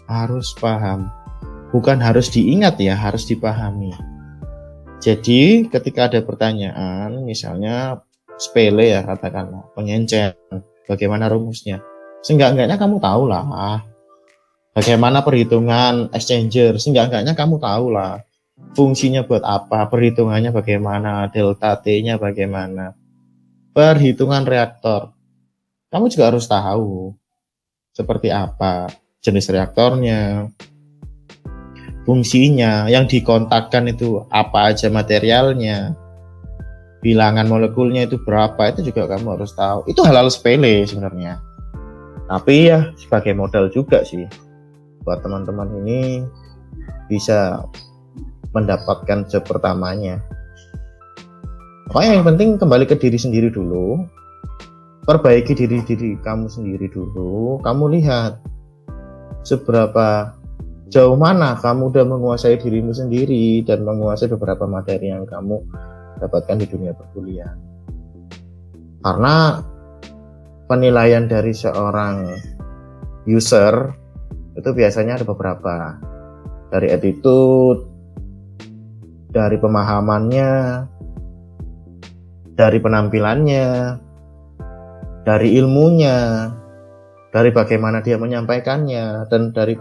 harus 0.08 0.56
paham. 0.56 1.12
Bukan 1.68 2.00
harus 2.00 2.32
diingat 2.32 2.80
ya, 2.80 2.96
harus 2.96 3.28
dipahami. 3.28 3.92
Jadi 4.98 5.68
ketika 5.68 6.08
ada 6.08 6.18
pertanyaan, 6.24 7.22
misalnya 7.22 8.02
sepele 8.40 8.96
ya 8.96 9.04
katakanlah, 9.04 9.68
pengencet, 9.76 10.34
bagaimana 10.88 11.28
rumusnya? 11.28 11.84
Seenggak-enggaknya 12.24 12.80
kamu 12.80 12.98
tahu 12.98 13.30
lah. 13.30 13.84
Bagaimana 14.74 15.22
perhitungan 15.22 16.10
exchanger? 16.10 16.80
Seenggak-enggaknya 16.80 17.36
kamu 17.36 17.60
tahu 17.62 17.94
lah. 17.94 18.24
Fungsinya 18.74 19.22
buat 19.22 19.44
apa? 19.46 19.86
Perhitungannya 19.86 20.50
bagaimana? 20.50 21.30
Delta 21.30 21.78
T-nya 21.78 22.18
bagaimana? 22.18 22.96
Perhitungan 23.70 24.42
reaktor. 24.42 25.14
Kamu 25.94 26.10
juga 26.10 26.34
harus 26.34 26.50
tahu 26.50 27.14
seperti 27.94 28.34
apa 28.34 28.90
jenis 29.22 29.50
reaktornya, 29.50 30.48
fungsinya, 32.08 32.86
yang 32.86 33.04
dikontakkan 33.10 33.90
itu 33.90 34.22
apa 34.30 34.72
aja 34.72 34.88
materialnya, 34.88 35.92
bilangan 37.02 37.46
molekulnya 37.46 38.06
itu 38.06 38.18
berapa, 38.22 38.74
itu 38.74 38.90
juga 38.90 39.10
kamu 39.10 39.38
harus 39.38 39.52
tahu. 39.54 39.86
Itu 39.90 40.02
hal-hal 40.06 40.30
sepele 40.30 40.86
sebenarnya. 40.86 41.42
Tapi 42.28 42.68
ya 42.68 42.92
sebagai 43.00 43.32
modal 43.32 43.72
juga 43.72 44.04
sih 44.04 44.28
buat 45.00 45.24
teman-teman 45.24 45.72
ini 45.80 46.20
bisa 47.08 47.64
mendapatkan 48.52 49.24
job 49.32 49.44
pertamanya. 49.48 50.20
Pokoknya 51.88 52.20
yang 52.20 52.26
penting 52.28 52.48
kembali 52.60 52.84
ke 52.84 53.00
diri 53.00 53.16
sendiri 53.16 53.48
dulu, 53.48 54.04
perbaiki 55.08 55.56
diri 55.56 55.80
diri 55.88 56.20
kamu 56.20 56.52
sendiri 56.52 56.92
dulu. 56.92 57.56
Kamu 57.64 57.88
lihat 57.96 58.36
seberapa 59.48 60.36
jauh 60.92 61.16
mana 61.16 61.56
kamu 61.56 61.88
udah 61.88 62.04
menguasai 62.04 62.60
dirimu 62.60 62.92
sendiri 62.92 63.64
dan 63.64 63.84
menguasai 63.88 64.28
beberapa 64.28 64.68
materi 64.68 65.08
yang 65.08 65.24
kamu 65.24 65.64
dapatkan 66.20 66.60
di 66.60 66.66
dunia 66.68 66.92
perkuliahan. 66.92 67.56
Karena 69.00 69.64
penilaian 70.68 71.24
dari 71.24 71.56
seorang 71.56 72.28
user 73.24 73.72
itu 74.58 74.68
biasanya 74.74 75.22
ada 75.22 75.26
beberapa 75.28 75.96
dari 76.68 76.92
attitude, 76.92 77.88
dari 79.32 79.56
pemahamannya, 79.56 80.52
dari 82.58 82.78
penampilannya, 82.82 83.68
dari 85.22 85.48
ilmunya, 85.56 86.50
dari 87.28 87.50
bagaimana 87.52 88.00
dia 88.00 88.16
menyampaikannya 88.16 89.28
dan 89.28 89.52
dari 89.52 89.76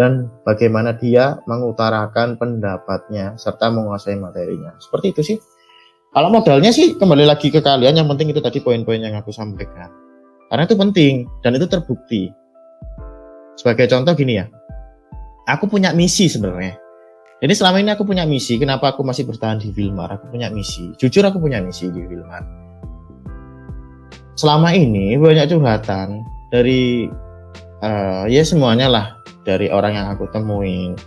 dan 0.00 0.32
bagaimana 0.48 0.96
dia 0.96 1.36
mengutarakan 1.44 2.40
pendapatnya 2.40 3.36
serta 3.36 3.68
menguasai 3.68 4.16
materinya. 4.16 4.72
Seperti 4.80 5.06
itu 5.12 5.22
sih. 5.22 5.38
Kalau 6.10 6.32
modalnya 6.32 6.72
sih 6.72 6.96
kembali 6.96 7.28
lagi 7.28 7.52
ke 7.52 7.60
kalian 7.62 8.00
yang 8.00 8.08
penting 8.08 8.32
itu 8.32 8.40
tadi 8.42 8.64
poin-poin 8.64 8.98
yang 8.98 9.14
aku 9.14 9.30
sampaikan. 9.30 9.92
Karena 10.48 10.66
itu 10.66 10.74
penting 10.74 11.28
dan 11.44 11.54
itu 11.54 11.68
terbukti. 11.68 12.32
Sebagai 13.54 13.86
contoh 13.92 14.16
gini 14.16 14.40
ya. 14.40 14.48
Aku 15.46 15.68
punya 15.68 15.92
misi 15.92 16.26
sebenarnya. 16.26 16.80
Jadi 17.40 17.52
selama 17.56 17.80
ini 17.80 17.90
aku 17.92 18.04
punya 18.04 18.28
misi, 18.28 18.60
kenapa 18.60 18.92
aku 18.92 19.00
masih 19.00 19.24
bertahan 19.24 19.56
di 19.60 19.72
Wilmar? 19.72 20.12
Aku 20.16 20.28
punya 20.28 20.52
misi. 20.52 20.92
Jujur 21.00 21.24
aku 21.24 21.40
punya 21.40 21.60
misi 21.64 21.88
di 21.88 22.00
Wilmar. 22.04 22.44
Selama 24.36 24.72
ini 24.72 25.16
banyak 25.16 25.48
curhatan 25.48 26.20
dari 26.50 27.06
uh, 27.80 28.24
ya 28.26 28.42
semuanya 28.42 28.90
lah 28.90 29.06
dari 29.46 29.70
orang 29.72 29.96
yang 29.96 30.06
aku 30.12 30.28
temuin. 30.30 30.98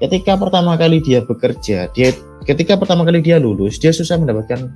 Ketika 0.00 0.34
pertama 0.38 0.74
kali 0.74 0.98
dia 1.02 1.22
bekerja 1.22 1.90
dia 1.94 2.08
ketika 2.42 2.74
pertama 2.74 3.06
kali 3.06 3.22
dia 3.22 3.38
lulus 3.38 3.78
dia 3.78 3.94
susah 3.94 4.18
mendapatkan 4.18 4.70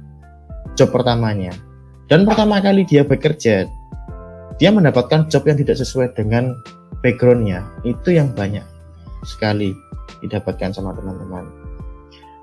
job 0.74 0.90
pertamanya. 0.90 1.54
Dan 2.08 2.24
pertama 2.24 2.58
kali 2.58 2.84
dia 2.84 3.04
bekerja 3.04 3.68
dia 4.58 4.70
mendapatkan 4.74 5.30
job 5.30 5.46
yang 5.46 5.58
tidak 5.58 5.78
sesuai 5.78 6.18
dengan 6.18 6.58
backgroundnya. 7.00 7.62
Itu 7.86 8.14
yang 8.14 8.34
banyak 8.34 8.66
sekali 9.22 9.74
didapatkan 10.22 10.74
sama 10.74 10.94
teman-teman. 10.94 11.46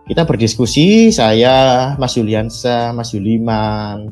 Kita 0.05 0.21
berdiskusi, 0.21 1.09
saya, 1.09 1.97
Mas 1.97 2.13
Yuliansa, 2.13 2.93
Mas 2.93 3.09
Yuliman, 3.17 4.05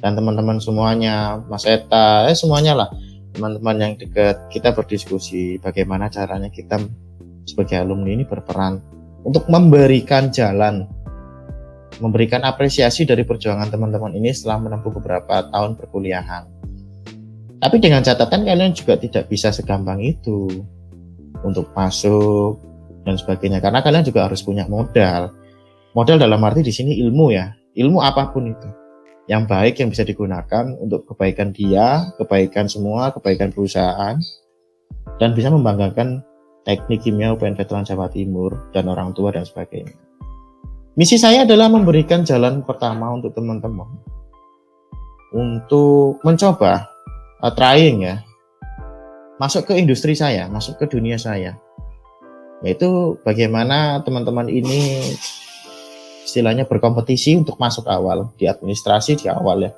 dan 0.00 0.12
teman-teman 0.16 0.60
semuanya, 0.60 1.40
Mas 1.48 1.64
Eta, 1.64 2.28
eh 2.28 2.36
semuanya 2.36 2.76
lah, 2.76 2.88
teman-teman 3.32 3.76
yang 3.80 3.92
dekat, 3.96 4.36
kita 4.52 4.72
berdiskusi 4.76 5.56
bagaimana 5.60 6.12
caranya 6.12 6.52
kita 6.52 6.80
sebagai 7.46 7.80
alumni 7.80 8.12
ini 8.12 8.24
berperan 8.26 8.82
untuk 9.24 9.48
memberikan 9.48 10.28
jalan, 10.28 10.84
memberikan 12.02 12.44
apresiasi 12.44 13.08
dari 13.08 13.24
perjuangan 13.24 13.72
teman-teman 13.72 14.12
ini 14.14 14.34
setelah 14.34 14.68
menempuh 14.68 14.92
beberapa 15.00 15.48
tahun 15.48 15.78
perkuliahan. 15.80 16.44
Tapi 17.56 17.76
dengan 17.80 18.04
catatan 18.04 18.44
kalian 18.44 18.76
juga 18.76 19.00
tidak 19.00 19.32
bisa 19.32 19.48
segampang 19.48 20.04
itu 20.04 20.60
untuk 21.40 21.72
masuk 21.72 22.60
dan 23.08 23.16
sebagainya 23.16 23.64
karena 23.64 23.80
kalian 23.80 24.04
juga 24.04 24.28
harus 24.28 24.44
punya 24.44 24.68
modal. 24.68 25.32
Modal 25.96 26.20
dalam 26.20 26.44
arti 26.44 26.60
di 26.60 26.74
sini 26.74 27.00
ilmu 27.00 27.32
ya, 27.32 27.48
ilmu 27.80 28.04
apa 28.04 28.28
pun 28.28 28.52
itu 28.52 28.85
yang 29.26 29.46
baik 29.46 29.82
yang 29.82 29.90
bisa 29.90 30.06
digunakan 30.06 30.70
untuk 30.78 31.06
kebaikan 31.10 31.50
dia, 31.50 32.14
kebaikan 32.18 32.70
semua, 32.70 33.10
kebaikan 33.10 33.50
perusahaan 33.50 34.14
dan 35.18 35.30
bisa 35.34 35.50
membanggakan 35.50 36.22
teknik 36.66 37.02
kimia 37.02 37.34
UPN 37.34 37.58
Veteran 37.58 37.86
Jawa 37.86 38.10
Timur 38.10 38.70
dan 38.70 38.86
orang 38.86 39.14
tua 39.14 39.34
dan 39.34 39.42
sebagainya. 39.42 39.94
Misi 40.96 41.18
saya 41.18 41.44
adalah 41.44 41.68
memberikan 41.68 42.24
jalan 42.24 42.64
pertama 42.64 43.12
untuk 43.12 43.34
teman-teman 43.36 43.86
untuk 45.34 46.22
mencoba 46.24 46.88
uh, 47.44 47.52
trying 47.52 48.06
ya 48.06 48.16
masuk 49.36 49.68
ke 49.68 49.76
industri 49.76 50.16
saya, 50.16 50.48
masuk 50.48 50.80
ke 50.80 50.88
dunia 50.88 51.20
saya 51.20 51.58
yaitu 52.64 53.20
bagaimana 53.20 54.00
teman-teman 54.00 54.48
ini 54.48 55.12
istilahnya 56.26 56.66
berkompetisi 56.66 57.38
untuk 57.38 57.54
masuk 57.62 57.86
awal 57.86 58.34
di 58.34 58.50
administrasi 58.50 59.14
di 59.14 59.30
awal 59.30 59.70
ya. 59.70 59.72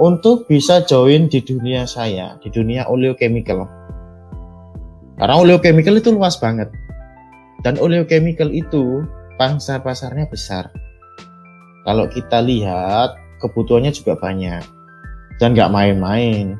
Untuk 0.00 0.48
bisa 0.48 0.80
join 0.88 1.28
di 1.28 1.44
dunia 1.44 1.84
saya 1.84 2.40
di 2.40 2.48
dunia 2.48 2.88
oleochemical. 2.88 3.68
Karena 5.20 5.36
oleochemical 5.36 6.00
itu 6.00 6.10
luas 6.16 6.40
banget. 6.40 6.72
Dan 7.60 7.76
oleochemical 7.76 8.48
itu 8.48 9.04
pangsa 9.36 9.78
pasarnya 9.78 10.24
besar. 10.26 10.72
Kalau 11.84 12.08
kita 12.08 12.40
lihat 12.40 13.12
kebutuhannya 13.44 13.92
juga 13.92 14.16
banyak. 14.16 14.64
Dan 15.36 15.52
nggak 15.52 15.70
main-main. 15.70 16.56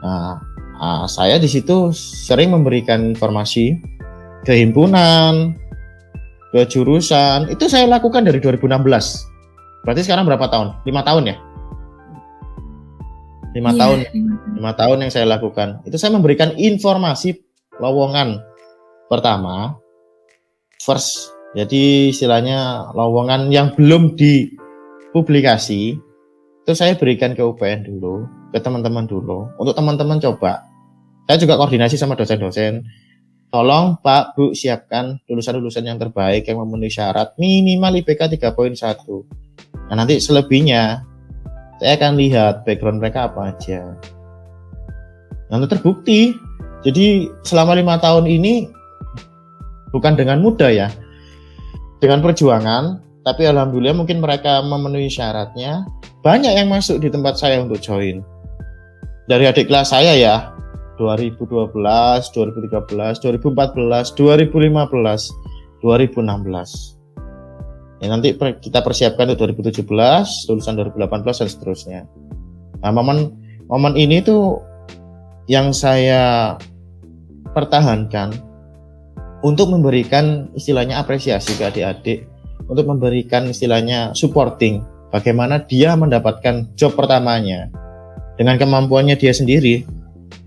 Nah 0.00 0.50
Nah, 0.80 1.04
saya 1.04 1.36
di 1.36 1.44
situ 1.44 1.92
sering 1.92 2.56
memberikan 2.56 3.12
informasi 3.12 3.76
ke 4.48 4.56
himpunan, 4.56 5.52
ke 6.50 6.66
jurusan. 6.66 7.50
Itu 7.50 7.70
saya 7.70 7.86
lakukan 7.86 8.26
dari 8.26 8.38
2016. 8.42 8.70
Berarti 9.86 10.00
sekarang 10.04 10.28
berapa 10.28 10.46
tahun? 10.50 10.84
Lima 10.84 11.02
tahun 11.02 11.32
ya? 11.32 11.36
Lima 13.50 13.70
yeah, 13.74 13.80
tahun. 13.82 13.98
Lima 14.58 14.72
tahun 14.76 14.98
yang 15.06 15.10
saya 15.10 15.26
lakukan. 15.26 15.82
Itu 15.86 15.96
saya 15.98 16.14
memberikan 16.14 16.54
informasi 16.54 17.40
lowongan 17.80 18.38
pertama, 19.10 19.74
first. 20.82 21.34
Jadi 21.58 22.14
istilahnya 22.14 22.92
lowongan 22.94 23.50
yang 23.50 23.74
belum 23.74 24.14
dipublikasi 24.14 25.98
itu 26.62 26.72
saya 26.78 26.94
berikan 26.94 27.34
ke 27.34 27.42
UPN 27.42 27.82
dulu, 27.82 28.22
ke 28.54 28.62
teman-teman 28.62 29.10
dulu, 29.10 29.50
untuk 29.58 29.74
teman-teman 29.74 30.22
coba 30.22 30.62
saya 31.26 31.46
juga 31.46 31.54
koordinasi 31.58 31.94
sama 31.94 32.18
dosen-dosen. 32.18 32.82
Tolong 33.50 33.98
Pak, 33.98 34.38
Bu, 34.38 34.54
siapkan 34.54 35.18
lulusan-lulusan 35.26 35.82
yang 35.82 35.98
terbaik 35.98 36.46
yang 36.46 36.62
memenuhi 36.62 36.86
syarat 36.86 37.34
minimal 37.34 37.98
IPK 37.98 38.38
3.1. 38.38 39.90
Nah 39.90 39.94
nanti 39.98 40.22
selebihnya 40.22 41.02
saya 41.82 41.98
akan 41.98 42.14
lihat 42.14 42.62
background 42.62 43.02
mereka 43.02 43.26
apa 43.26 43.50
aja. 43.50 43.98
Nanti 45.50 45.66
terbukti. 45.66 46.38
Jadi 46.86 47.26
selama 47.42 47.74
lima 47.74 47.98
tahun 47.98 48.30
ini 48.30 48.70
bukan 49.90 50.14
dengan 50.14 50.38
mudah 50.38 50.70
ya, 50.70 50.88
dengan 51.98 52.22
perjuangan. 52.22 53.02
Tapi 53.26 53.50
alhamdulillah 53.50 53.98
mungkin 53.98 54.22
mereka 54.22 54.62
memenuhi 54.62 55.10
syaratnya. 55.10 55.84
Banyak 56.22 56.54
yang 56.54 56.70
masuk 56.70 57.02
di 57.02 57.10
tempat 57.10 57.34
saya 57.34 57.58
untuk 57.58 57.82
join. 57.82 58.22
Dari 59.26 59.44
adik 59.44 59.66
kelas 59.66 59.90
saya 59.90 60.14
ya, 60.16 60.54
2012, 61.00 61.72
2013, 61.72 63.24
2014, 63.24 64.12
2015, 64.12 65.32
2016. 65.80 67.00
Ya, 68.00 68.08
nanti 68.12 68.36
kita 68.36 68.84
persiapkan 68.84 69.32
untuk 69.32 69.56
2017, 69.56 69.80
lulusan 70.52 70.76
2018 70.76 71.40
dan 71.40 71.48
seterusnya. 71.48 72.00
Nah, 72.84 72.92
momen 72.92 73.32
momen 73.68 73.96
ini 73.96 74.20
tuh 74.20 74.60
yang 75.48 75.72
saya 75.72 76.56
pertahankan 77.56 78.36
untuk 79.40 79.72
memberikan 79.72 80.52
istilahnya 80.52 81.00
apresiasi 81.00 81.56
ke 81.56 81.64
adik-adik, 81.64 82.28
untuk 82.68 82.84
memberikan 82.88 83.48
istilahnya 83.48 84.12
supporting 84.12 84.84
bagaimana 85.10 85.64
dia 85.64 85.96
mendapatkan 85.96 86.70
job 86.78 86.94
pertamanya 86.94 87.68
dengan 88.38 88.56
kemampuannya 88.56 89.18
dia 89.18 89.34
sendiri 89.34 89.84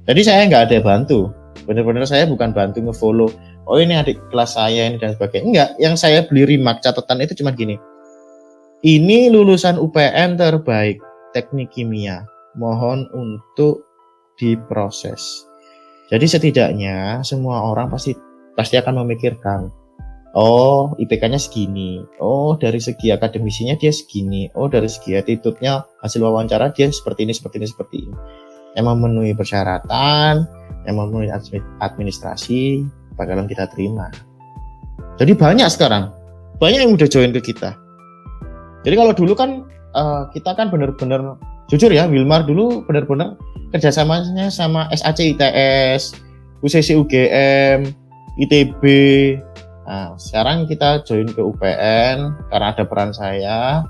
jadi 0.04 0.22
saya 0.24 0.42
nggak 0.52 0.63
ada 0.72 0.78
bantu. 0.84 1.32
Benar-benar 1.63 2.04
saya 2.04 2.28
bukan 2.28 2.52
bantu 2.52 2.84
ngefollow. 2.84 3.32
Oh 3.63 3.80
ini 3.80 3.96
adik 3.96 4.20
kelas 4.28 4.60
saya 4.60 4.92
ini 4.92 5.00
dan 5.00 5.16
sebagainya. 5.16 5.48
Enggak, 5.48 5.70
yang 5.80 5.96
saya 5.96 6.28
beli 6.28 6.44
remark 6.44 6.84
catatan 6.84 7.24
itu 7.24 7.39
cuma 7.39 7.56
gini. 7.56 7.80
Ini 8.84 9.32
lulusan 9.32 9.80
UPN 9.80 10.36
terbaik 10.36 11.00
teknik 11.32 11.72
kimia. 11.72 12.28
Mohon 12.60 13.08
untuk 13.16 13.88
diproses. 14.36 15.48
Jadi 16.12 16.28
setidaknya 16.28 17.24
semua 17.24 17.63
orang 17.63 17.88
pasti 17.88 18.12
pasti 18.60 18.76
akan 18.76 19.08
memikirkan 19.08 19.72
Oh, 20.34 20.98
IPK-nya 20.98 21.38
segini. 21.38 22.02
Oh, 22.18 22.58
dari 22.58 22.82
segi 22.82 23.13
akademisinya 23.13 23.78
dia 23.78 23.94
segini. 23.94 24.50
Oh, 24.58 24.66
dari 24.66 24.89
segi 24.89 25.13
attitude-nya 25.13 25.86
hasil 26.02 26.26
wawancara 26.26 26.74
dia 26.74 26.89
seperti 26.89 27.30
ini, 27.30 27.38
seperti 27.38 27.62
ini, 27.62 27.68
seperti 27.70 27.96
ini 28.02 28.16
yang 28.74 28.90
memenuhi 28.90 29.38
persyaratan, 29.38 30.46
yang 30.86 30.96
memenuhi 30.98 31.30
administrasi, 31.82 32.84
bakalan 33.16 33.46
kita 33.46 33.70
terima. 33.72 34.10
Jadi 35.22 35.38
banyak 35.38 35.70
sekarang, 35.70 36.10
banyak 36.58 36.80
yang 36.86 36.94
udah 36.98 37.08
join 37.10 37.30
ke 37.34 37.54
kita. 37.54 37.78
Jadi 38.84 38.96
kalau 38.98 39.14
dulu 39.16 39.34
kan 39.38 39.64
uh, 39.96 40.28
kita 40.34 40.58
kan 40.58 40.74
benar-benar 40.74 41.38
jujur 41.72 41.94
ya, 41.94 42.10
Wilmar 42.10 42.44
dulu 42.44 42.84
benar-benar 42.90 43.38
kerjasamanya 43.72 44.50
sama 44.50 44.90
SAC 44.92 45.38
ITS, 45.38 46.18
UCC 46.66 46.98
UGM, 46.98 47.94
ITB. 48.42 48.84
Nah, 49.84 50.16
sekarang 50.16 50.66
kita 50.66 51.04
join 51.04 51.28
ke 51.28 51.42
UPN 51.44 52.34
karena 52.50 52.68
ada 52.72 52.84
peran 52.88 53.12
saya. 53.14 53.84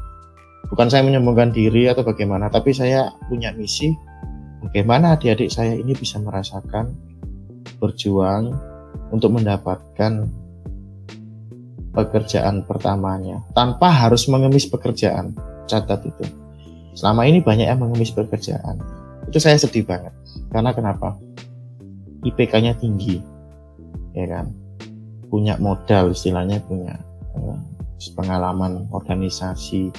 Bukan 0.72 0.90
saya 0.90 1.06
menyombongkan 1.06 1.54
diri 1.54 1.86
atau 1.86 2.02
bagaimana, 2.02 2.50
tapi 2.50 2.74
saya 2.74 3.14
punya 3.30 3.54
misi 3.54 3.94
bagaimana 4.64 5.20
adik-adik 5.20 5.52
saya 5.52 5.76
ini 5.76 5.92
bisa 5.92 6.18
merasakan 6.24 6.96
berjuang 7.78 8.56
untuk 9.12 9.36
mendapatkan 9.36 10.26
pekerjaan 11.94 12.66
pertamanya 12.66 13.44
tanpa 13.54 13.92
harus 13.92 14.26
mengemis 14.32 14.66
pekerjaan. 14.66 15.36
Catat 15.70 16.04
itu. 16.04 16.26
Selama 16.98 17.24
ini 17.24 17.40
banyak 17.40 17.70
yang 17.70 17.80
mengemis 17.80 18.12
pekerjaan. 18.12 18.82
Itu 19.30 19.40
saya 19.40 19.56
sedih 19.56 19.86
banget. 19.86 20.12
Karena 20.52 20.74
kenapa? 20.76 21.16
IPK-nya 22.26 22.76
tinggi. 22.78 23.22
Ya 24.18 24.26
kan? 24.28 24.52
Punya 25.30 25.58
modal 25.58 26.14
istilahnya 26.14 26.62
punya 26.66 26.94
eh, 27.34 27.58
pengalaman 28.14 28.90
organisasi 28.94 29.90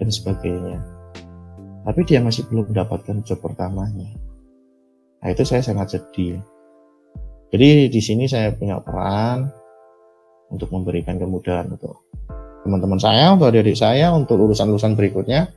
dan 0.00 0.08
sebagainya 0.10 0.91
tapi 1.82 2.06
dia 2.06 2.22
masih 2.22 2.46
belum 2.46 2.70
mendapatkan 2.70 3.22
job 3.26 3.38
pertamanya. 3.42 4.10
Nah 5.22 5.28
itu 5.30 5.42
saya 5.46 5.62
sangat 5.62 5.98
sedih. 5.98 6.38
Jadi 7.52 7.92
di 7.92 8.00
sini 8.00 8.24
saya 8.26 8.50
punya 8.56 8.80
peran 8.80 9.50
untuk 10.48 10.72
memberikan 10.72 11.20
kemudahan 11.20 11.68
untuk 11.68 12.08
teman-teman 12.62 12.98
saya, 12.98 13.34
untuk 13.34 13.50
adik-adik 13.50 13.76
saya, 13.76 14.14
untuk 14.14 14.38
lulusan-lulusan 14.38 14.94
berikutnya, 14.94 15.50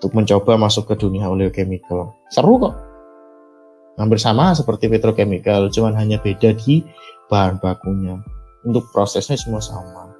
untuk 0.00 0.12
mencoba 0.16 0.56
masuk 0.56 0.88
ke 0.88 0.94
dunia 0.98 1.28
oleochemical. 1.28 2.16
Seru 2.32 2.58
kok. 2.58 2.74
Hampir 3.96 4.20
sama 4.20 4.52
seperti 4.52 4.92
petrochemical, 4.92 5.72
cuman 5.72 5.96
hanya 5.96 6.20
beda 6.20 6.52
di 6.52 6.84
bahan 7.32 7.56
bakunya. 7.64 8.20
Untuk 8.66 8.90
prosesnya 8.92 9.38
semua 9.38 9.62
sama. 9.62 10.12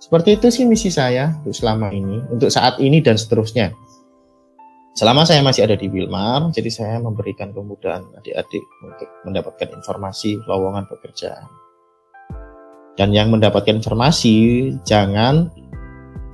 Seperti 0.00 0.36
itu 0.36 0.48
sih 0.48 0.64
misi 0.64 0.88
saya 0.88 1.36
untuk 1.40 1.54
selama 1.54 1.92
ini, 1.92 2.24
untuk 2.32 2.48
saat 2.48 2.80
ini 2.80 3.00
dan 3.04 3.16
seterusnya. 3.20 3.72
Selama 4.90 5.22
saya 5.22 5.40
masih 5.40 5.70
ada 5.70 5.78
di 5.78 5.86
Wilmar, 5.86 6.50
jadi 6.50 6.66
saya 6.66 6.96
memberikan 6.98 7.54
kemudahan 7.54 8.02
adik-adik 8.18 8.64
untuk 8.82 9.08
mendapatkan 9.22 9.68
informasi 9.78 10.42
lowongan 10.50 10.86
pekerjaan. 10.90 11.46
dan 12.98 13.16
yang 13.16 13.32
mendapatkan 13.32 13.80
informasi 13.80 14.68
jangan 14.84 15.48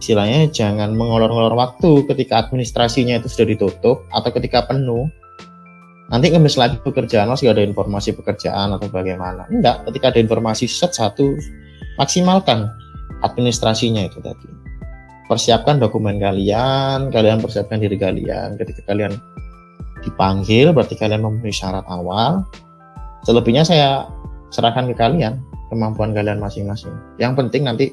istilahnya 0.02 0.50
jangan 0.50 0.98
mengolor-olor 0.98 1.54
waktu 1.54 2.02
ketika 2.10 2.42
administrasinya 2.42 3.22
itu 3.22 3.30
sudah 3.30 3.46
ditutup 3.54 4.02
atau 4.10 4.30
ketika 4.34 4.66
penuh. 4.66 5.06
Nanti 6.10 6.30
ngemis 6.34 6.58
lagi 6.58 6.82
pekerjaan 6.82 7.30
masih 7.30 7.54
ada 7.54 7.62
informasi 7.62 8.18
pekerjaan 8.18 8.74
atau 8.74 8.90
bagaimana. 8.90 9.46
Enggak 9.46 9.86
ketika 9.86 10.10
ada 10.10 10.18
informasi 10.18 10.66
set 10.66 10.90
satu 10.90 11.38
maksimalkan 12.02 12.66
administrasinya 13.22 14.02
itu 14.02 14.18
tadi 14.18 14.65
persiapkan 15.26 15.82
dokumen 15.82 16.18
kalian 16.22 17.10
kalian 17.10 17.38
persiapkan 17.42 17.82
diri 17.82 17.98
kalian 17.98 18.56
ketika 18.58 18.82
kalian 18.86 19.14
dipanggil 20.02 20.70
berarti 20.70 20.94
kalian 20.94 21.22
memenuhi 21.22 21.50
syarat 21.50 21.84
awal 21.90 22.46
selebihnya 23.26 23.66
saya 23.66 24.06
serahkan 24.54 24.86
ke 24.90 24.94
kalian 24.94 25.42
kemampuan 25.68 26.14
kalian 26.14 26.38
masing-masing 26.38 26.94
yang 27.18 27.34
penting 27.34 27.66
nanti 27.66 27.90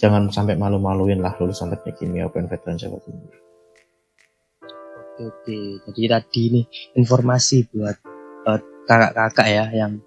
jangan 0.00 0.32
sampai 0.32 0.56
malu-maluin 0.56 1.20
lah 1.20 1.36
lulusan 1.36 1.68
teknik 1.76 2.00
kimia 2.00 2.24
Open 2.24 2.48
Veteran 2.48 2.80
Jawa 2.80 2.96
Timur. 3.04 3.36
Oke, 5.20 5.22
oke. 5.28 5.58
Jadi 5.92 6.08
tadi 6.08 6.40
ini 6.48 6.62
informasi 6.96 7.68
buat 7.68 7.96
kakak 8.48 8.64
kakak-kakak 8.88 9.48
ya 9.52 9.64
yang 9.76 10.00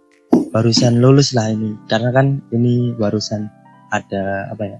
barusan 0.50 0.98
lulus 0.98 1.38
lah 1.38 1.54
ini. 1.54 1.78
Karena 1.86 2.10
kan 2.10 2.42
ini 2.50 2.98
barusan 2.98 3.46
ada 3.94 4.50
apa 4.50 4.64
ya? 4.66 4.80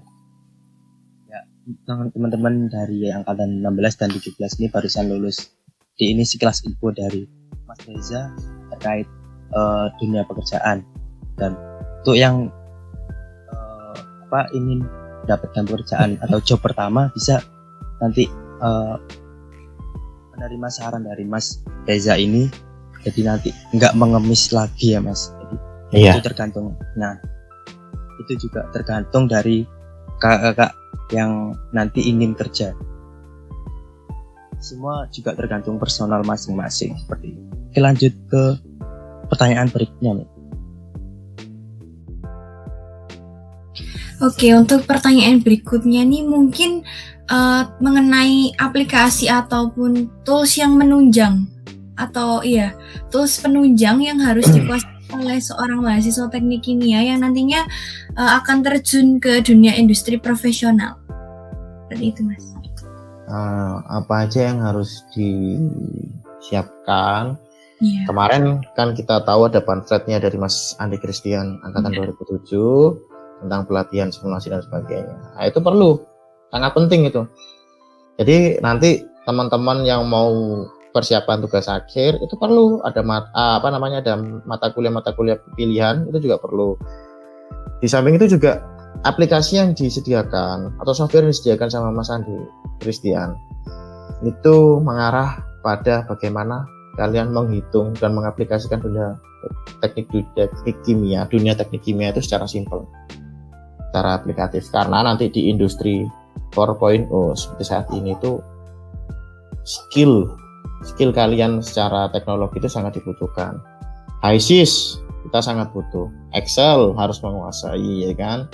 Teman-teman 1.88 2.68
dari 2.68 3.08
angkatan 3.08 3.64
16 3.64 4.00
dan 4.00 4.08
17 4.12 4.60
ini 4.60 4.66
barusan 4.68 5.08
lulus. 5.08 5.48
Di 5.96 6.12
ini 6.12 6.26
sekelas 6.26 6.66
info 6.68 6.92
dari 6.92 7.24
Mas 7.64 7.80
Reza 7.88 8.34
terkait 8.74 9.08
uh, 9.54 9.88
dunia 10.02 10.26
pekerjaan 10.28 10.84
dan 11.38 11.56
untuk 12.04 12.16
yang 12.18 12.52
uh, 13.48 13.96
apa 14.28 14.50
ingin 14.52 14.84
mendapatkan 15.24 15.64
pekerjaan 15.64 16.10
atau 16.24 16.38
job 16.44 16.60
pertama 16.60 17.08
bisa 17.16 17.40
nanti 18.02 18.28
uh, 18.60 19.00
menerima 20.36 20.68
saran 20.68 21.06
dari 21.06 21.24
Mas 21.24 21.64
Reza 21.88 22.18
ini 22.18 22.50
jadi 23.04 23.20
nanti 23.24 23.50
nggak 23.72 23.96
mengemis 23.96 24.52
lagi 24.52 24.96
ya 24.96 25.00
Mas 25.00 25.32
jadi 25.40 25.56
iya. 25.94 26.12
itu 26.18 26.24
tergantung 26.26 26.76
nah 26.98 27.16
itu 28.20 28.48
juga 28.48 28.66
tergantung 28.70 29.30
dari 29.30 29.64
kakak-kakak 30.20 30.72
yang 31.12 31.54
nanti 31.70 32.06
ingin 32.08 32.34
kerja 32.34 32.74
semua 34.64 35.04
juga 35.12 35.36
tergantung 35.36 35.76
personal 35.76 36.24
masing-masing 36.24 36.96
seperti 36.96 37.36
itu. 37.36 37.42
Oke 37.68 37.78
lanjut 37.84 38.12
ke 38.32 38.42
pertanyaan 39.28 39.68
berikutnya 39.68 40.24
nih. 40.24 40.28
Oke, 44.22 44.46
untuk 44.56 44.88
pertanyaan 44.88 45.42
berikutnya 45.42 46.00
nih 46.06 46.24
mungkin 46.24 46.86
uh, 47.28 47.68
mengenai 47.82 48.56
aplikasi 48.56 49.28
ataupun 49.28 50.08
tools 50.24 50.54
yang 50.56 50.78
menunjang 50.80 51.44
atau 51.98 52.40
iya, 52.40 52.72
tools 53.12 53.36
penunjang 53.42 54.00
yang 54.00 54.16
harus 54.22 54.48
dikuasai 54.54 54.93
oleh 55.12 55.36
seorang 55.42 55.82
mahasiswa 55.84 56.32
teknik 56.32 56.64
kimia 56.64 57.04
yang 57.04 57.20
nantinya 57.20 57.60
uh, 58.16 58.40
akan 58.40 58.64
terjun 58.64 59.20
ke 59.20 59.44
dunia 59.44 59.76
industri 59.76 60.16
profesional. 60.16 60.96
Seperti 61.84 62.16
itu, 62.16 62.24
Mas. 62.24 62.56
Uh, 63.24 63.80
apa 63.88 64.28
aja 64.28 64.52
yang 64.52 64.60
harus 64.64 65.04
disiapkan? 65.16 67.36
Yeah. 67.82 68.06
Kemarin 68.08 68.62
kan 68.78 68.94
kita 68.96 69.20
tahu 69.26 69.44
ada 69.50 69.60
pamfletnya 69.60 70.20
dari 70.22 70.38
Mas 70.40 70.76
Andi 70.78 70.96
Christian 71.00 71.58
angkatan 71.64 71.92
yeah. 71.92 72.12
2007 72.16 73.44
tentang 73.44 73.68
pelatihan 73.68 74.08
simulasi 74.08 74.48
dan 74.48 74.64
sebagainya. 74.64 75.36
Nah, 75.36 75.44
itu 75.44 75.60
perlu, 75.60 76.00
sangat 76.48 76.72
penting 76.72 77.04
itu. 77.08 77.28
Jadi 78.16 78.62
nanti 78.62 79.02
teman-teman 79.26 79.82
yang 79.82 80.06
mau 80.06 80.30
persiapan 80.94 81.42
tugas 81.42 81.66
akhir 81.66 82.22
itu 82.22 82.38
perlu 82.38 82.78
ada 82.86 83.02
mat, 83.02 83.26
ah, 83.34 83.58
apa 83.58 83.68
namanya 83.74 83.98
ada 83.98 84.14
mata 84.46 84.70
kuliah 84.70 84.94
mata 84.94 85.10
kuliah 85.10 85.36
pilihan 85.58 86.06
itu 86.06 86.30
juga 86.30 86.38
perlu. 86.38 86.78
Di 87.82 87.90
samping 87.90 88.14
itu 88.14 88.38
juga 88.38 88.62
aplikasi 89.02 89.58
yang 89.58 89.74
disediakan 89.74 90.78
atau 90.78 90.92
software 90.94 91.26
yang 91.26 91.34
disediakan 91.34 91.68
sama 91.68 91.90
Mas 91.90 92.14
Andi 92.14 92.32
Christian 92.78 93.34
itu 94.22 94.78
mengarah 94.78 95.42
pada 95.66 96.06
bagaimana 96.06 96.62
kalian 96.94 97.34
menghitung 97.34 97.90
dan 97.98 98.14
mengaplikasikan 98.14 98.78
dunia 98.78 99.18
teknik 99.82 100.08
teknik 100.38 100.78
kimia 100.86 101.26
dunia 101.26 101.58
teknik 101.58 101.82
kimia 101.82 102.14
itu 102.14 102.22
secara 102.22 102.46
simpel 102.46 102.86
secara 103.90 104.22
aplikatif 104.22 104.70
karena 104.70 105.02
nanti 105.02 105.28
di 105.28 105.50
industri 105.50 106.06
4.0 106.54 107.10
seperti 107.34 107.64
saat 107.66 107.90
ini 107.90 108.14
itu 108.14 108.38
skill 109.66 110.30
skill 110.84 111.10
kalian 111.10 111.64
secara 111.64 112.12
teknologi 112.12 112.60
itu 112.60 112.68
sangat 112.68 113.00
dibutuhkan. 113.00 113.58
HiSys 114.20 115.00
kita 115.28 115.40
sangat 115.40 115.72
butuh. 115.72 116.12
Excel 116.36 116.92
harus 116.96 117.20
menguasai 117.24 118.08
ya 118.08 118.12
kan. 118.16 118.48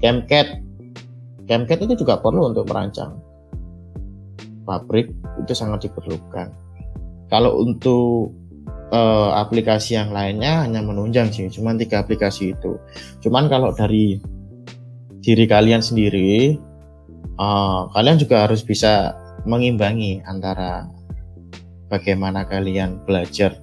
ChemCAD 0.00 0.60
ChemCAD 1.48 1.78
itu 1.88 2.04
juga 2.04 2.20
perlu 2.20 2.52
untuk 2.52 2.68
merancang 2.68 3.16
pabrik 4.66 5.14
itu 5.40 5.54
sangat 5.54 5.88
diperlukan. 5.88 6.50
Kalau 7.30 7.62
untuk 7.62 8.34
uh, 8.90 9.38
aplikasi 9.38 9.94
yang 9.94 10.10
lainnya 10.10 10.66
hanya 10.66 10.82
menunjang 10.82 11.30
sih, 11.30 11.46
cuma 11.48 11.72
tiga 11.78 12.02
aplikasi 12.02 12.52
itu. 12.52 12.76
Cuman 13.22 13.46
kalau 13.46 13.70
dari 13.72 14.18
diri 15.22 15.46
kalian 15.46 15.80
sendiri, 15.82 16.58
uh, 17.38 17.86
kalian 17.94 18.18
juga 18.18 18.46
harus 18.46 18.66
bisa 18.66 19.14
mengimbangi 19.46 20.22
antara 20.26 20.90
bagaimana 21.90 22.46
kalian 22.46 23.02
belajar 23.04 23.54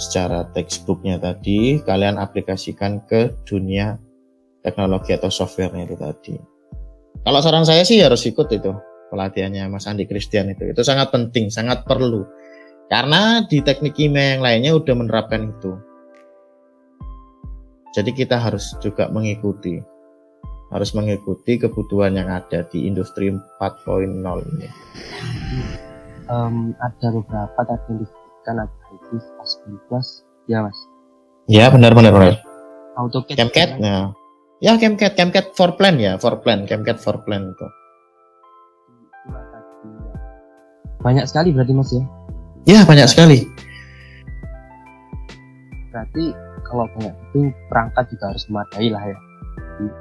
secara 0.00 0.48
textbooknya 0.56 1.20
tadi, 1.20 1.78
kalian 1.84 2.16
aplikasikan 2.18 3.02
ke 3.06 3.30
dunia 3.44 3.98
teknologi 4.62 5.14
atau 5.14 5.28
softwarenya 5.28 5.84
itu 5.90 5.96
tadi. 5.98 6.34
Kalau 7.22 7.38
saran 7.38 7.66
saya 7.66 7.86
sih 7.86 8.02
harus 8.02 8.26
ikut 8.26 8.50
itu 8.50 8.72
pelatihannya 9.12 9.68
Mas 9.70 9.86
Andi 9.86 10.08
Christian 10.08 10.50
itu. 10.50 10.72
Itu 10.72 10.82
sangat 10.82 11.14
penting, 11.14 11.52
sangat 11.52 11.86
perlu. 11.86 12.26
Karena 12.90 13.44
di 13.46 13.62
teknik 13.62 13.94
kimia 13.94 14.36
yang 14.36 14.42
lainnya 14.42 14.72
udah 14.74 14.94
menerapkan 14.96 15.52
itu. 15.52 15.72
Jadi 17.92 18.10
kita 18.16 18.40
harus 18.40 18.72
juga 18.80 19.12
mengikuti 19.12 19.76
harus 20.72 20.96
mengikuti 20.96 21.60
kebutuhan 21.60 22.16
yang 22.16 22.32
ada 22.32 22.64
di 22.72 22.88
industri 22.88 23.28
4.0 23.28 24.24
ini. 24.56 24.68
Um, 26.32 26.72
ada 26.80 27.12
beberapa 27.12 27.60
tadi 27.60 28.00
disebutkan 28.00 28.64
ada 28.64 28.76
IT, 28.88 29.20
Aspen 29.44 29.76
Plus, 29.84 30.24
ya 30.48 30.64
mas? 30.64 30.78
Ya 31.44 31.68
benar 31.68 31.92
benar 31.92 32.16
benar. 32.16 32.40
AutoCAD. 32.96 33.36
ChemCAD, 33.36 33.70
ya. 33.84 34.16
Ya 34.64 34.72
ChemCAD, 34.80 35.12
ChemCAD 35.12 35.52
for 35.52 35.76
plan 35.76 36.00
ya, 36.00 36.16
for 36.16 36.40
plan, 36.40 36.64
ChemCAD 36.64 36.96
for 36.96 37.20
plan 37.28 37.52
itu. 37.52 37.66
Banyak 41.04 41.28
sekali 41.28 41.52
berarti 41.52 41.72
mas 41.76 41.90
ya? 41.92 42.02
Ya 42.64 42.80
banyak 42.86 43.10
sekali. 43.10 43.44
Berarti 45.92 46.24
kalau 46.64 46.88
banyak 46.96 47.12
itu 47.12 47.52
perangkat 47.68 48.04
juga 48.14 48.24
harus 48.32 48.44
memadai 48.48 48.88
lah 48.88 49.04
ya. 49.04 49.18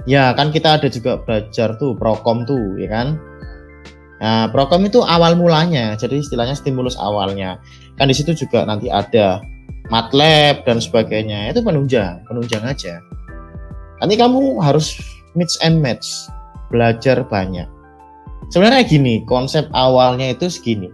Ya 0.05 0.23
kan 0.37 0.53
kita 0.53 0.77
ada 0.77 0.87
juga 0.87 1.17
belajar 1.19 1.75
tuh 1.81 1.97
prokom 1.97 2.45
tuh 2.45 2.77
ya 2.77 2.87
kan. 2.87 3.17
Nah 4.21 4.45
prokom 4.53 4.85
itu 4.85 5.01
awal 5.01 5.33
mulanya, 5.33 5.97
jadi 5.97 6.21
istilahnya 6.21 6.53
stimulus 6.53 6.93
awalnya. 7.01 7.57
Kan 7.97 8.07
di 8.07 8.15
situ 8.15 8.37
juga 8.37 8.61
nanti 8.69 8.85
ada 8.87 9.41
matlab 9.89 10.61
dan 10.61 10.77
sebagainya. 10.77 11.49
Itu 11.49 11.65
penunjang, 11.65 12.21
penunjang 12.29 12.61
aja. 12.61 13.01
Nanti 13.97 14.13
kamu 14.17 14.61
harus 14.61 15.01
mix 15.33 15.57
and 15.65 15.81
match, 15.81 16.29
belajar 16.69 17.25
banyak. 17.25 17.65
Sebenarnya 18.53 18.85
gini, 18.85 19.25
konsep 19.25 19.65
awalnya 19.73 20.29
itu 20.29 20.53
segini. 20.53 20.93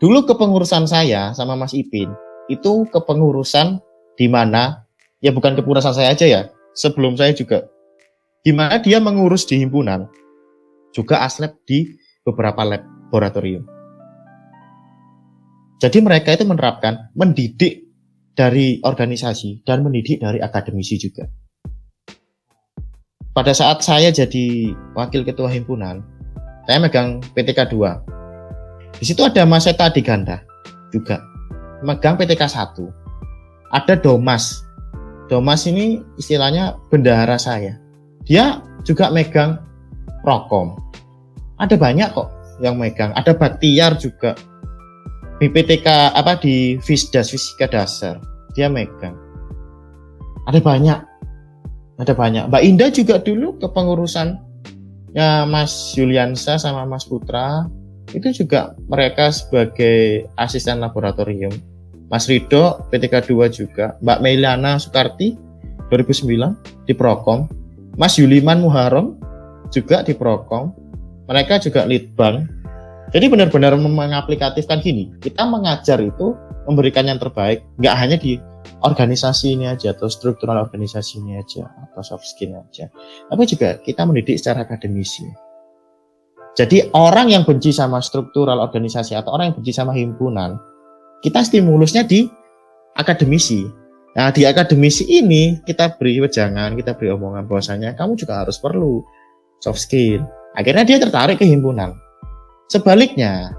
Dulu 0.00 0.24
kepengurusan 0.24 0.88
saya 0.88 1.32
sama 1.36 1.56
Mas 1.56 1.72
Ipin 1.72 2.12
itu 2.52 2.84
kepengurusan 2.92 3.80
di 4.20 4.28
mana 4.28 4.84
ya 5.24 5.32
bukan 5.32 5.56
kepengurusan 5.56 5.96
saya 5.96 6.12
aja 6.12 6.26
ya. 6.28 6.42
Sebelum 6.74 7.14
saya 7.14 7.30
juga 7.36 7.64
di 8.44 8.52
mana 8.52 8.82
dia 8.82 9.00
mengurus 9.00 9.48
di 9.48 9.62
himpunan, 9.62 10.04
juga 10.92 11.24
aslab 11.24 11.56
di 11.64 11.88
beberapa 12.24 12.64
laboratorium. 12.64 13.62
Jadi 15.78 15.98
mereka 16.00 16.32
itu 16.32 16.48
menerapkan 16.48 17.12
mendidik 17.12 17.84
dari 18.34 18.80
organisasi 18.80 19.62
dan 19.62 19.84
mendidik 19.84 20.18
dari 20.18 20.40
akademisi 20.40 20.96
juga. 20.96 21.28
Pada 23.34 23.52
saat 23.52 23.82
saya 23.82 24.08
jadi 24.14 24.72
wakil 24.94 25.26
ketua 25.26 25.50
himpunan, 25.50 26.00
saya 26.64 26.78
megang 26.80 27.20
PTK 27.34 27.68
2. 27.70 28.98
Di 28.98 29.04
situ 29.04 29.20
ada 29.26 29.42
Mas 29.44 29.66
Eta 29.66 29.90
Diganda 29.90 30.40
juga, 30.94 31.20
megang 31.82 32.16
PTK 32.16 32.42
1. 32.46 33.74
Ada 33.74 33.98
Domas 33.98 34.64
Domas 35.24 35.64
ini 35.64 36.04
istilahnya 36.20 36.76
bendahara 36.92 37.40
saya. 37.40 37.80
Dia 38.28 38.60
juga 38.84 39.08
megang 39.08 39.56
Prokom. 40.20 40.76
Ada 41.58 41.78
banyak 41.78 42.10
kok 42.14 42.28
yang 42.62 42.78
megang. 42.78 43.14
Ada 43.14 43.34
Baktiar 43.34 43.98
juga. 43.98 44.34
BPTK 45.42 46.14
apa 46.14 46.38
di 46.38 46.78
Fisdas 46.78 47.34
Fisika 47.34 47.66
Dasar. 47.66 48.22
Dia 48.54 48.70
megang. 48.70 49.18
Ada 50.46 50.62
banyak. 50.62 50.98
Ada 51.98 52.12
banyak. 52.14 52.50
Mbak 52.50 52.62
Indah 52.62 52.90
juga 52.90 53.18
dulu 53.22 53.58
kepengurusan 53.58 54.38
ya 55.14 55.46
Mas 55.46 55.94
Yuliansa 55.94 56.58
sama 56.58 56.82
Mas 56.82 57.06
Putra 57.06 57.70
itu 58.12 58.44
juga 58.44 58.74
mereka 58.90 59.30
sebagai 59.30 60.26
asisten 60.38 60.82
laboratorium. 60.82 61.54
Mas 62.12 62.28
Rido 62.28 62.84
PTK 62.92 63.26
2 63.26 63.48
juga, 63.50 63.96
Mbak 64.04 64.18
Meiliana 64.20 64.76
Sukarti 64.76 65.34
2009 65.88 66.86
di 66.86 66.92
Prokom, 66.94 67.48
Mas 67.96 68.20
Yuliman 68.20 68.60
Muharom 68.60 69.18
juga 69.72 70.04
di 70.04 70.12
Prokom. 70.14 70.70
Mereka 71.24 71.62
juga 71.64 71.88
lead 71.88 72.12
bank. 72.18 72.48
Jadi 73.14 73.30
benar-benar 73.30 73.78
mengaplikatifkan 73.78 74.82
gini. 74.82 75.12
Kita 75.22 75.46
mengajar 75.46 76.02
itu 76.02 76.34
memberikan 76.66 77.06
yang 77.06 77.20
terbaik, 77.20 77.62
nggak 77.78 77.96
hanya 77.96 78.16
di 78.16 78.40
organisasi 78.84 79.56
ini 79.56 79.68
aja 79.68 79.92
atau 79.92 80.08
struktural 80.08 80.56
organisasi 80.60 81.20
ini 81.20 81.36
aja 81.36 81.68
atau 81.88 82.00
soft 82.00 82.24
skill 82.24 82.56
aja, 82.56 82.88
tapi 83.28 83.42
juga 83.44 83.76
kita 83.80 84.08
mendidik 84.08 84.40
secara 84.40 84.64
akademisi. 84.64 85.24
Jadi 86.54 86.94
orang 86.94 87.34
yang 87.34 87.42
benci 87.42 87.74
sama 87.74 87.98
struktural 87.98 88.62
organisasi 88.62 89.18
atau 89.18 89.34
orang 89.34 89.50
yang 89.50 89.56
benci 89.58 89.72
sama 89.74 89.92
himpunan, 89.92 90.56
kita 91.20 91.42
stimulusnya 91.42 92.06
di 92.06 92.30
akademisi. 92.94 93.66
Nah, 94.14 94.30
di 94.30 94.46
akademisi 94.46 95.10
ini 95.10 95.58
kita 95.66 95.98
beri 95.98 96.22
wejangan, 96.22 96.78
kita 96.78 96.94
beri 96.94 97.10
omongan 97.10 97.50
bahwasanya 97.50 97.98
kamu 97.98 98.14
juga 98.14 98.46
harus 98.46 98.62
perlu 98.62 99.02
soft 99.58 99.82
skill. 99.82 100.22
Akhirnya 100.54 100.86
dia 100.86 100.98
tertarik 101.02 101.42
ke 101.42 101.46
himpunan. 101.46 101.98
Sebaliknya, 102.70 103.50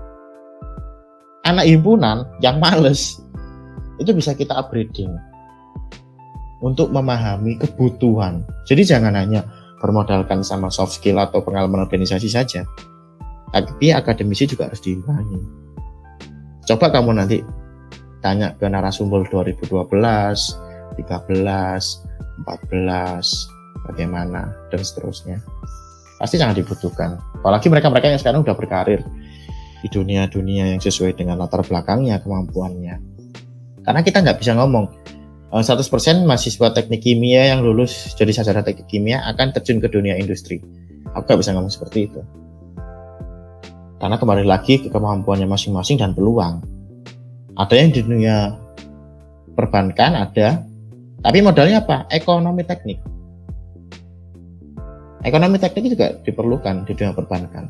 anak 1.44 1.68
himpunan 1.68 2.24
yang 2.40 2.58
males 2.58 3.20
itu 4.00 4.12
bisa 4.12 4.36
kita 4.36 4.56
upgrading 4.56 5.12
untuk 6.64 6.92
memahami 6.92 7.60
kebutuhan. 7.60 8.44
Jadi 8.66 8.84
jangan 8.88 9.16
hanya 9.16 9.44
bermodalkan 9.84 10.42
sama 10.42 10.72
soft 10.72 10.98
skill 10.98 11.20
atau 11.20 11.44
pengalaman 11.44 11.86
organisasi 11.86 12.32
saja. 12.32 12.64
Tapi 13.52 13.92
akademisi 13.92 14.50
juga 14.50 14.68
harus 14.68 14.82
diimbangi. 14.82 15.40
Coba 16.66 16.90
kamu 16.90 17.14
nanti 17.14 17.46
tanya 18.26 18.58
ke 18.58 18.66
narasumber 18.66 19.22
2012, 19.30 19.70
13, 19.70 20.98
14, 20.98 21.46
bagaimana, 23.86 24.50
dan 24.74 24.82
seterusnya. 24.82 25.38
Pasti 26.16 26.40
sangat 26.40 26.64
dibutuhkan. 26.64 27.20
Apalagi 27.44 27.68
mereka-mereka 27.68 28.08
yang 28.12 28.20
sekarang 28.22 28.42
sudah 28.48 28.56
berkarir 28.56 29.04
di 29.84 29.88
dunia-dunia 29.92 30.74
yang 30.74 30.80
sesuai 30.82 31.20
dengan 31.20 31.38
latar 31.38 31.62
belakangnya, 31.62 32.24
kemampuannya. 32.24 32.96
Karena 33.86 34.02
kita 34.02 34.24
nggak 34.26 34.42
bisa 34.42 34.58
ngomong, 34.58 34.90
100% 35.54 36.28
mahasiswa 36.28 36.68
teknik 36.74 37.06
kimia 37.06 37.56
yang 37.56 37.64
lulus 37.64 38.12
jadi 38.18 38.34
sarjana 38.36 38.66
teknik 38.66 38.92
kimia 38.92 39.24
akan 39.30 39.56
terjun 39.56 39.80
ke 39.80 39.88
dunia 39.88 40.18
industri. 40.20 40.60
Aku 41.16 41.24
nggak 41.24 41.40
bisa 41.40 41.56
ngomong 41.56 41.72
seperti 41.72 42.12
itu. 42.12 42.20
Karena 44.02 44.20
kembali 44.20 44.44
lagi 44.44 44.84
ke 44.84 44.92
kemampuannya 44.92 45.48
masing-masing 45.48 46.02
dan 46.02 46.12
peluang. 46.12 46.60
Ada 47.56 47.76
yang 47.80 47.96
di 47.96 48.04
dunia 48.04 48.52
perbankan 49.56 50.28
ada, 50.28 50.60
tapi 51.24 51.40
modalnya 51.40 51.80
apa? 51.80 52.04
Ekonomi 52.12 52.68
teknik. 52.68 53.00
Ekonomi 55.26 55.58
teknik 55.58 55.98
juga 55.98 56.14
diperlukan 56.22 56.86
di 56.86 56.94
dunia 56.94 57.18
perbankan. 57.18 57.66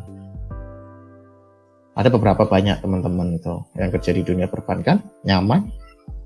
Ada 1.96 2.12
beberapa 2.12 2.44
banyak 2.44 2.84
teman-teman 2.84 3.40
itu 3.40 3.56
yang 3.80 3.88
kerja 3.96 4.12
di 4.12 4.28
dunia 4.28 4.52
perbankan, 4.52 5.00
nyaman, 5.24 5.72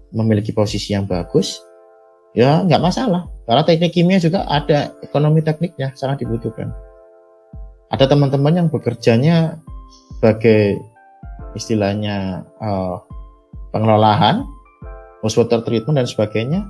memiliki 0.10 0.50
posisi 0.50 0.98
yang 0.98 1.06
bagus, 1.06 1.62
ya 2.34 2.66
nggak 2.66 2.82
masalah. 2.82 3.30
Karena 3.46 3.62
teknik 3.62 3.94
kimia 3.94 4.18
juga 4.18 4.50
ada 4.50 4.90
ekonomi 5.06 5.46
tekniknya 5.46 5.94
sangat 5.94 6.26
dibutuhkan. 6.26 6.74
Ada 7.94 8.10
teman-teman 8.10 8.66
yang 8.66 8.68
bekerjanya 8.74 9.62
sebagai 10.18 10.82
istilahnya 11.54 12.42
uh, 12.58 12.98
pengelolaan, 13.70 14.50
wastewater 15.22 15.62
treatment 15.62 16.02
dan 16.02 16.10
sebagainya, 16.10 16.66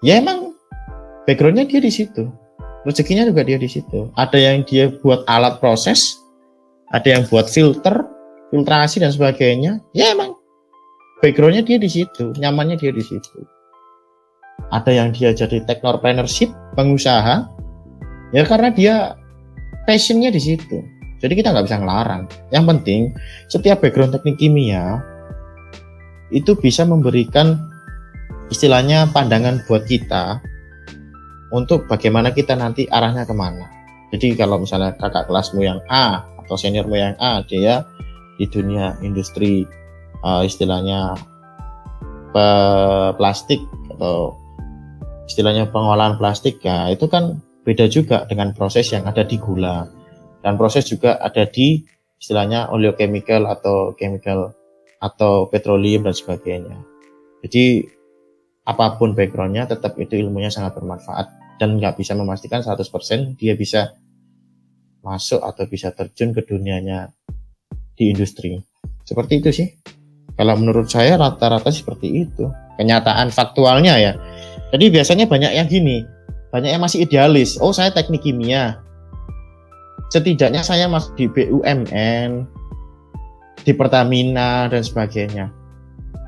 ya 0.00 0.16
emang 0.16 0.56
backgroundnya 1.28 1.68
dia 1.68 1.84
di 1.84 1.92
situ, 1.92 2.32
rezekinya 2.86 3.26
juga 3.26 3.42
dia 3.46 3.58
di 3.58 3.68
situ. 3.70 4.10
Ada 4.18 4.38
yang 4.38 4.66
dia 4.66 4.90
buat 5.02 5.22
alat 5.30 5.58
proses, 5.62 6.18
ada 6.90 7.06
yang 7.06 7.22
buat 7.30 7.48
filter, 7.48 8.04
filtrasi 8.50 9.00
dan 9.00 9.10
sebagainya, 9.14 9.80
ya 9.96 10.12
emang 10.12 10.36
backgroundnya 11.22 11.62
dia 11.62 11.78
di 11.78 11.88
situ, 11.88 12.34
nyamannya 12.36 12.76
dia 12.76 12.92
di 12.92 13.02
situ. 13.02 13.46
Ada 14.74 14.90
yang 14.92 15.08
dia 15.14 15.32
jadi 15.32 15.64
technopreneurship, 15.64 16.50
pengusaha, 16.76 17.48
ya 18.34 18.42
karena 18.44 18.68
dia 18.72 18.94
passionnya 19.86 20.30
di 20.30 20.40
situ. 20.42 20.78
Jadi 21.22 21.38
kita 21.38 21.54
nggak 21.54 21.70
bisa 21.70 21.78
ngelarang. 21.78 22.26
Yang 22.50 22.64
penting 22.66 23.00
setiap 23.46 23.78
background 23.78 24.10
teknik 24.10 24.42
kimia 24.42 24.98
itu 26.34 26.58
bisa 26.58 26.82
memberikan 26.82 27.60
istilahnya 28.50 29.06
pandangan 29.14 29.62
buat 29.70 29.86
kita 29.86 30.42
untuk 31.52 31.84
bagaimana 31.84 32.32
kita 32.32 32.56
nanti 32.56 32.88
arahnya 32.88 33.28
ke 33.28 33.34
mana. 33.36 33.68
Jadi 34.12 34.36
kalau 34.36 34.60
misalnya 34.60 34.96
kakak 34.96 35.28
kelasmu 35.28 35.60
yang 35.64 35.80
A 35.88 36.24
atau 36.44 36.56
seniormu 36.56 36.96
yang 36.96 37.16
A, 37.20 37.44
dia 37.44 37.84
di 38.40 38.48
dunia 38.48 38.96
industri 39.04 39.68
uh, 40.24 40.42
istilahnya 40.42 41.16
plastik 43.20 43.60
atau 43.92 44.32
istilahnya 45.28 45.68
pengolahan 45.68 46.16
plastik 46.16 46.64
ya 46.64 46.88
itu 46.88 47.04
kan 47.04 47.44
beda 47.60 47.92
juga 47.92 48.24
dengan 48.24 48.56
proses 48.56 48.88
yang 48.88 49.04
ada 49.04 49.20
di 49.20 49.36
gula 49.36 49.84
dan 50.40 50.56
proses 50.56 50.88
juga 50.88 51.20
ada 51.20 51.44
di 51.44 51.84
istilahnya 52.16 52.72
oleochemical 52.72 53.44
atau 53.44 53.92
chemical 54.00 54.56
atau 55.02 55.50
petroleum 55.50 56.08
dan 56.08 56.14
sebagainya. 56.14 56.78
Jadi 57.44 57.84
apa 58.62 58.94
pun 58.94 59.18
backgroundnya 59.18 59.66
tetap 59.66 59.98
itu 59.98 60.14
ilmunya 60.14 60.48
sangat 60.48 60.78
bermanfaat 60.78 61.41
dan 61.62 61.78
nggak 61.78 61.94
bisa 61.94 62.18
memastikan 62.18 62.58
100% 62.58 63.38
dia 63.38 63.54
bisa 63.54 63.94
masuk 65.06 65.38
atau 65.38 65.62
bisa 65.70 65.94
terjun 65.94 66.34
ke 66.34 66.42
dunianya 66.42 67.14
di 67.94 68.10
industri. 68.10 68.58
Seperti 69.06 69.38
itu 69.38 69.54
sih. 69.54 69.70
Kalau 70.34 70.58
menurut 70.58 70.90
saya 70.90 71.14
rata-rata 71.14 71.70
seperti 71.70 72.26
itu. 72.26 72.50
Kenyataan 72.74 73.30
faktualnya 73.30 73.94
ya. 73.94 74.18
Jadi 74.74 74.90
biasanya 74.90 75.30
banyak 75.30 75.54
yang 75.54 75.70
gini, 75.70 76.02
banyak 76.50 76.74
yang 76.74 76.82
masih 76.82 77.06
idealis. 77.06 77.54
Oh 77.62 77.70
saya 77.70 77.94
teknik 77.94 78.26
kimia. 78.26 78.82
Setidaknya 80.10 80.66
saya 80.66 80.90
masuk 80.90 81.14
di 81.14 81.30
BUMN, 81.30 82.42
di 83.62 83.70
Pertamina 83.70 84.66
dan 84.66 84.82
sebagainya. 84.82 85.54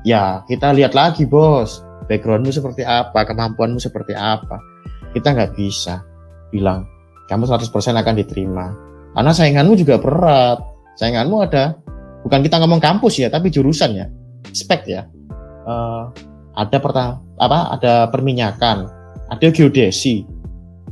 Ya 0.07 0.47
kita 0.47 0.71
lihat 0.71 0.95
lagi 0.95 1.27
bos, 1.27 1.83
backgroundmu 2.07 2.55
seperti 2.55 2.87
apa, 2.87 3.27
kemampuanmu 3.27 3.83
seperti 3.83 4.15
apa. 4.15 4.63
Kita 5.15 5.31
nggak 5.31 5.55
bisa 5.55 6.03
bilang 6.51 6.83
kamu 7.31 7.49
100% 7.49 7.71
akan 7.73 8.15
diterima. 8.19 8.65
Karena 9.15 9.31
sainganmu 9.31 9.73
juga 9.79 9.95
berat. 9.97 10.59
Sainganmu 10.99 11.35
ada 11.41 11.79
bukan 12.21 12.39
kita 12.45 12.59
ngomong 12.61 12.83
kampus 12.83 13.19
ya, 13.19 13.27
tapi 13.31 13.49
jurusan 13.49 13.95
ya, 13.95 14.05
spek 14.51 14.85
ya. 14.87 15.07
Uh, 15.65 16.11
ada 16.55 16.77
pertama 16.77 17.19
apa? 17.41 17.79
Ada 17.79 17.93
perminyakan, 18.13 18.87
ada 19.31 19.47
geodesi, 19.51 20.23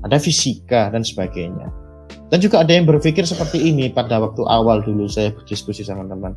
ada 0.04 0.18
fisika 0.20 0.92
dan 0.92 1.06
sebagainya. 1.06 1.72
Dan 2.34 2.42
juga 2.42 2.66
ada 2.66 2.74
yang 2.74 2.90
berpikir 2.90 3.24
seperti 3.24 3.62
ini 3.62 3.94
pada 3.94 4.18
waktu 4.18 4.42
awal 4.50 4.82
dulu 4.82 5.06
saya 5.06 5.30
berdiskusi 5.30 5.86
sama 5.86 6.10
teman. 6.10 6.34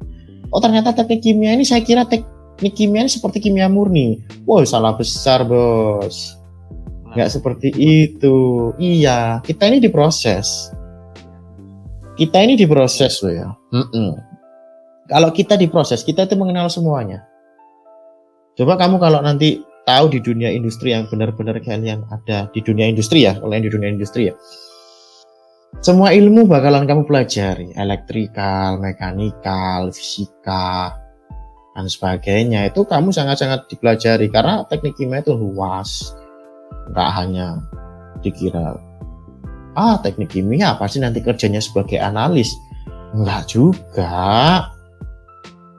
Oh 0.53 0.61
ternyata 0.61 0.93
teknik 0.93 1.25
kimia 1.25 1.57
ini 1.57 1.65
saya 1.65 1.81
kira 1.81 2.05
teknik 2.05 2.77
kimia 2.77 3.09
ini 3.09 3.11
seperti 3.11 3.41
kimia 3.41 3.67
murni. 3.67 4.21
Wow 4.45 4.63
salah 4.69 4.93
besar 4.95 5.49
bos. 5.49 6.36
Nggak 7.17 7.33
seperti 7.33 7.73
itu. 7.73 8.71
Iya, 8.77 9.41
kita 9.41 9.73
ini 9.73 9.81
diproses. 9.81 10.69
Kita 12.17 12.45
ini 12.45 12.61
diproses 12.61 13.25
loh 13.25 13.33
ya. 13.33 13.49
Mm 13.73 13.87
-mm. 13.89 14.11
Kalau 15.09 15.31
kita 15.33 15.57
diproses, 15.57 16.05
kita 16.05 16.29
itu 16.29 16.37
mengenal 16.37 16.69
semuanya. 16.69 17.25
Coba 18.57 18.77
kamu 18.77 19.01
kalau 19.01 19.25
nanti 19.25 19.65
tahu 19.87 20.11
di 20.13 20.21
dunia 20.21 20.51
industri 20.51 20.93
yang 20.93 21.07
benar-benar 21.07 21.63
kalian 21.63 22.03
ada 22.11 22.51
di 22.51 22.61
dunia 22.61 22.91
industri 22.91 23.25
ya, 23.25 23.39
kalian 23.39 23.65
di 23.65 23.71
dunia 23.73 23.89
industri 23.89 24.29
ya. 24.29 24.35
Semua 25.85 26.11
ilmu 26.11 26.49
bakalan 26.49 26.89
kamu 26.89 27.05
pelajari, 27.05 27.71
elektrikal, 27.77 28.81
mekanikal, 28.81 29.93
fisika, 29.93 30.97
dan 31.77 31.87
sebagainya. 31.87 32.73
Itu 32.73 32.89
kamu 32.89 33.13
sangat-sangat 33.13 33.69
dipelajari 33.69 34.33
karena 34.33 34.65
teknik 34.67 34.97
kimia 34.97 35.21
itu 35.21 35.37
luas. 35.37 36.17
Nggak 36.93 37.11
hanya 37.17 37.61
dikira 38.23 38.79
ah 39.77 40.01
teknik 40.01 40.33
kimia 40.33 40.75
pasti 40.81 40.99
nanti 40.99 41.21
kerjanya 41.21 41.61
sebagai 41.61 42.01
analis? 42.01 42.57
Enggak 43.13 43.53
juga. 43.53 44.67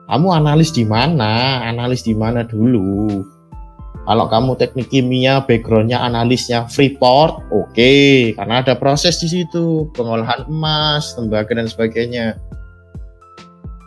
Kamu 0.08 0.32
analis 0.32 0.72
di 0.72 0.88
mana? 0.88 1.60
Analis 1.66 2.06
di 2.06 2.16
mana 2.16 2.46
dulu? 2.46 3.26
Kalau 4.08 4.24
kamu 4.24 4.56
teknik 4.56 4.88
kimia 4.88 5.44
backgroundnya 5.44 6.00
analisnya 6.00 6.64
Freeport 6.64 7.44
oke. 7.52 7.68
Okay, 7.76 8.32
karena 8.32 8.64
ada 8.64 8.72
proses 8.72 9.20
di 9.20 9.28
situ 9.28 9.92
pengolahan 9.92 10.48
emas 10.48 11.12
tembaga 11.12 11.52
dan 11.52 11.68
sebagainya. 11.68 12.40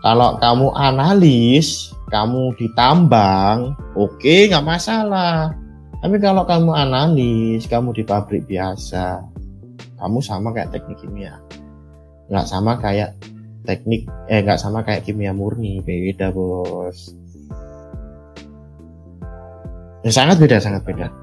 Kalau 0.05 0.37
kamu 0.37 0.77
analis 0.77 1.89
kamu 2.13 2.53
ditambang 2.59 3.73
oke 3.97 4.13
okay, 4.19 4.51
nggak 4.51 4.67
masalah 4.67 5.57
tapi 6.01 6.17
kalau 6.17 6.43
kamu 6.49 6.73
analis 6.73 7.69
kamu 7.69 7.93
di 7.93 8.03
pabrik 8.03 8.49
biasa 8.49 9.21
kamu 10.01 10.17
sama 10.25 10.49
kayak 10.49 10.73
teknik 10.73 10.97
kimia. 10.97 11.37
Nggak 12.33 12.45
sama 12.49 12.73
kayak 12.81 13.13
teknik 13.69 14.09
eh 14.25 14.41
nggak 14.41 14.57
sama 14.57 14.81
kayak 14.81 15.05
kimia 15.05 15.29
murni 15.29 15.77
beda 15.85 16.33
bos. 16.33 17.13
Ya, 20.01 20.09
sangat 20.09 20.41
beda 20.41 20.57
sangat 20.57 20.81
beda. 20.81 21.13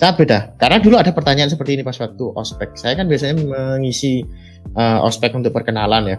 Sangat 0.00 0.16
beda. 0.16 0.38
Karena 0.56 0.80
dulu 0.80 0.96
ada 0.96 1.12
pertanyaan 1.12 1.52
seperti 1.52 1.76
ini 1.76 1.84
pas 1.84 2.00
waktu 2.00 2.24
ospek. 2.32 2.72
Saya 2.80 2.96
kan 2.96 3.12
biasanya 3.12 3.36
mengisi 3.44 4.24
uh, 4.72 5.04
ospek 5.04 5.36
untuk 5.36 5.52
perkenalan 5.52 6.16
ya. 6.16 6.18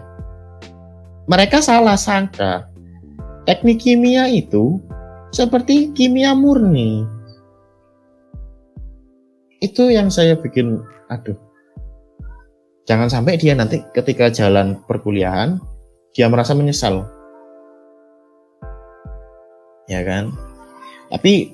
Mereka 1.26 1.58
salah 1.58 1.98
sangka 1.98 2.70
teknik 3.42 3.82
kimia 3.82 4.30
itu 4.30 4.78
seperti 5.34 5.90
kimia 5.98 6.38
murni 6.38 7.17
itu 9.58 9.90
yang 9.90 10.08
saya 10.08 10.38
bikin 10.38 10.82
aduh 11.10 11.36
Jangan 12.88 13.12
sampai 13.12 13.36
dia 13.36 13.52
nanti 13.52 13.84
ketika 13.92 14.32
jalan 14.32 14.80
perkuliahan 14.88 15.60
dia 16.16 16.24
merasa 16.24 16.56
menyesal. 16.56 17.04
Ya 19.92 20.00
kan? 20.08 20.32
Tapi 21.12 21.52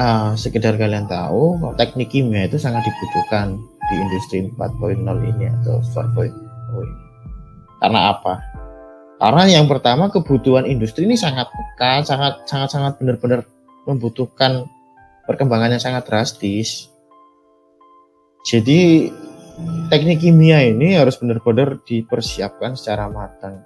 uh, 0.00 0.32
sekedar 0.40 0.80
kalian 0.80 1.04
tahu 1.04 1.60
teknik 1.76 2.08
kimia 2.08 2.48
itu 2.48 2.56
sangat 2.56 2.80
dibutuhkan 2.88 3.60
di 3.92 3.94
industri 4.00 4.48
4.0 4.56 5.04
ini 5.36 5.52
atau 5.60 5.84
4.0 5.84 6.32
ini. 6.32 7.04
Karena 7.84 8.16
apa? 8.16 8.40
Karena 9.20 9.44
yang 9.52 9.68
pertama 9.68 10.08
kebutuhan 10.08 10.64
industri 10.64 11.04
ini 11.04 11.12
sangat 11.12 11.52
sangat 12.08 12.40
sangat 12.48 12.72
sangat 12.72 12.92
benar-benar 12.96 13.44
membutuhkan 13.84 14.64
perkembangannya 15.28 15.76
sangat 15.76 16.08
drastis. 16.08 16.88
Jadi 18.40 19.12
teknik 19.92 20.24
kimia 20.24 20.64
ini 20.64 20.96
harus 20.96 21.20
benar-benar 21.20 21.80
dipersiapkan 21.84 22.72
secara 22.72 23.12
matang. 23.12 23.60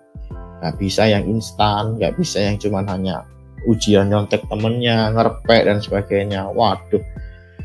Gak 0.58 0.80
bisa 0.80 1.06
yang 1.06 1.22
instan, 1.30 1.94
gak 2.00 2.18
bisa 2.18 2.42
yang 2.42 2.56
cuma 2.58 2.82
hanya 2.88 3.22
ujian 3.70 4.10
nyontek 4.10 4.42
temennya, 4.50 5.12
ngerpek 5.14 5.62
dan 5.68 5.78
sebagainya. 5.78 6.50
Waduh, 6.50 7.02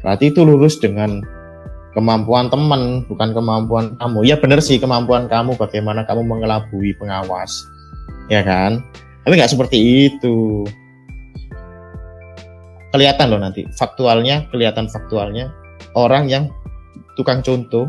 berarti 0.04 0.30
itu 0.32 0.46
lulus 0.46 0.78
dengan 0.78 1.24
kemampuan 1.98 2.48
teman, 2.54 3.04
bukan 3.10 3.34
kemampuan 3.34 3.86
kamu. 3.98 4.20
Ya 4.28 4.38
benar 4.38 4.62
sih 4.62 4.78
kemampuan 4.78 5.26
kamu, 5.26 5.58
bagaimana 5.58 6.06
kamu 6.06 6.24
mengelabui 6.28 6.94
pengawas, 7.02 7.66
ya 8.30 8.46
kan? 8.46 8.84
Tapi 9.26 9.34
nggak 9.36 9.52
seperti 9.52 9.78
itu. 10.14 10.66
Kelihatan 12.90 13.30
loh 13.30 13.42
nanti, 13.42 13.70
faktualnya, 13.78 14.50
kelihatan 14.50 14.90
faktualnya 14.90 15.54
orang 15.94 16.26
yang 16.26 16.50
tukang 17.20 17.44
contoh 17.44 17.88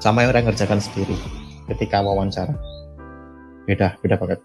sama 0.00 0.22
yang 0.22 0.36
orang 0.36 0.52
ngerjakan 0.52 0.80
sendiri. 0.80 1.16
Ketika 1.66 1.98
wawancara 2.04 2.54
beda 3.66 3.98
beda 4.00 4.16
banget. 4.16 4.40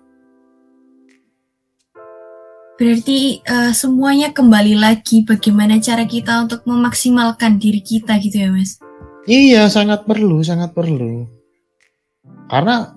Berarti 2.81 3.45
uh, 3.45 3.69
semuanya 3.77 4.33
kembali 4.33 4.73
lagi 4.73 5.21
bagaimana 5.21 5.77
cara 5.77 6.01
kita 6.09 6.49
untuk 6.49 6.65
memaksimalkan 6.65 7.61
diri 7.61 7.77
kita 7.85 8.17
gitu 8.17 8.41
ya 8.41 8.49
mas? 8.49 8.81
Iya 9.29 9.69
sangat 9.69 10.09
perlu 10.09 10.41
sangat 10.41 10.73
perlu. 10.73 11.29
Karena 12.49 12.89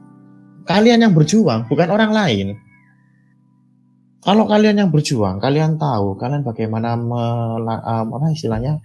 kalian 0.64 1.04
yang 1.04 1.12
berjuang 1.12 1.68
bukan 1.68 1.88
orang 1.92 2.16
lain. 2.16 2.56
Kalau 4.24 4.48
kalian 4.48 4.80
yang 4.80 4.88
berjuang 4.88 5.36
kalian 5.36 5.76
tahu 5.76 6.16
kalian 6.16 6.40
bagaimana 6.40 6.96
apa 6.96 8.32
istilahnya 8.32 8.80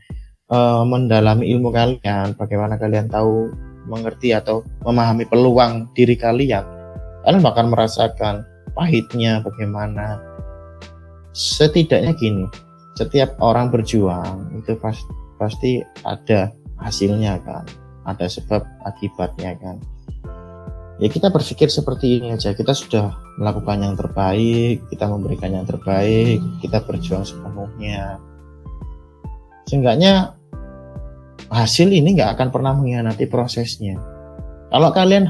uh, 0.50 0.84
mendalami 0.86 1.50
ilmu 1.54 1.70
kalian, 1.72 2.36
bagaimana 2.36 2.76
kalian 2.76 3.08
tahu 3.08 3.50
mengerti 3.89 4.36
atau 4.36 4.62
memahami 4.86 5.26
peluang 5.26 5.89
diri 5.97 6.14
kalian, 6.14 6.66
kalian 7.26 7.41
bakal 7.41 7.66
merasakan 7.70 8.45
pahitnya 8.78 9.41
bagaimana. 9.41 10.22
Setidaknya 11.34 12.18
gini, 12.18 12.45
setiap 12.97 13.38
orang 13.39 13.70
berjuang 13.70 14.60
itu 14.60 14.76
pasti 14.82 15.08
pasti 15.39 15.72
ada 16.04 16.52
hasilnya 16.82 17.39
kan, 17.47 17.64
ada 18.04 18.28
sebab 18.28 18.66
akibatnya 18.84 19.56
kan. 19.62 19.80
Ya 21.00 21.08
kita 21.08 21.32
berpikir 21.32 21.72
seperti 21.72 22.20
ini 22.20 22.36
aja, 22.36 22.52
kita 22.52 22.76
sudah 22.76 23.16
melakukan 23.39 23.80
yang 23.80 23.95
terbaik, 23.95 24.84
kita 24.91 25.08
memberikan 25.08 25.56
yang 25.56 25.64
terbaik, 25.64 26.43
kita 26.60 26.84
berjuang 26.84 27.24
sepenuhnya. 27.24 28.20
Seenggaknya 29.64 30.39
hasil 31.48 31.88
ini 31.88 32.20
nggak 32.20 32.36
akan 32.36 32.48
pernah 32.52 32.76
mengkhianati 32.76 33.26
prosesnya. 33.32 33.96
Kalau 34.70 34.92
kalian 34.92 35.26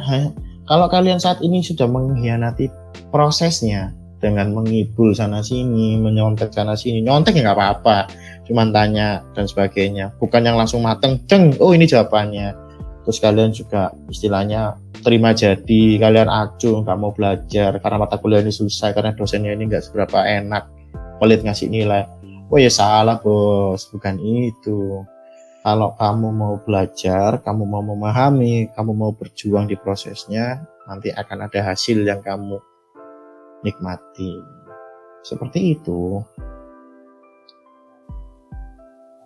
kalau 0.66 0.90
kalian 0.90 1.22
saat 1.22 1.40
ini 1.46 1.62
sudah 1.62 1.86
mengkhianati 1.86 2.68
prosesnya 3.14 3.94
dengan 4.20 4.52
mengibul 4.52 5.16
sana 5.16 5.40
sini, 5.40 5.96
menyontek 5.96 6.52
sana 6.52 6.76
sini, 6.76 7.00
nyontek 7.00 7.40
ya 7.40 7.50
nggak 7.50 7.58
apa-apa, 7.58 7.98
cuman 8.46 8.76
tanya 8.76 9.24
dan 9.32 9.48
sebagainya, 9.48 10.12
bukan 10.20 10.44
yang 10.44 10.60
langsung 10.60 10.84
mateng, 10.84 11.24
ceng, 11.26 11.56
oh 11.64 11.72
ini 11.72 11.88
jawabannya. 11.88 12.52
Terus 13.08 13.18
kalian 13.24 13.56
juga 13.56 13.96
istilahnya 14.12 14.76
terima 15.02 15.32
jadi, 15.32 15.96
kalian 15.98 16.28
acuh, 16.28 16.84
nggak 16.84 17.00
mau 17.00 17.16
belajar 17.16 17.80
karena 17.80 17.98
mata 17.98 18.20
kuliah 18.20 18.44
ini 18.44 18.52
susah, 18.52 18.92
karena 18.92 19.16
dosennya 19.16 19.56
ini 19.56 19.72
nggak 19.72 19.88
seberapa 19.88 20.20
enak, 20.20 20.68
pelit 21.24 21.40
ngasih 21.42 21.72
nilai. 21.72 22.04
Oh 22.52 22.60
ya 22.60 22.68
salah 22.68 23.24
bos, 23.24 23.88
bukan 23.88 24.20
itu 24.20 25.00
kalau 25.60 25.92
kamu 26.00 26.28
mau 26.32 26.56
belajar, 26.64 27.44
kamu 27.44 27.64
mau 27.68 27.84
memahami, 27.84 28.72
kamu 28.72 28.92
mau 28.96 29.12
berjuang 29.12 29.68
di 29.68 29.76
prosesnya, 29.76 30.64
nanti 30.88 31.12
akan 31.12 31.52
ada 31.52 31.60
hasil 31.60 32.00
yang 32.08 32.24
kamu 32.24 32.56
nikmati. 33.68 34.40
Seperti 35.20 35.76
itu. 35.76 36.24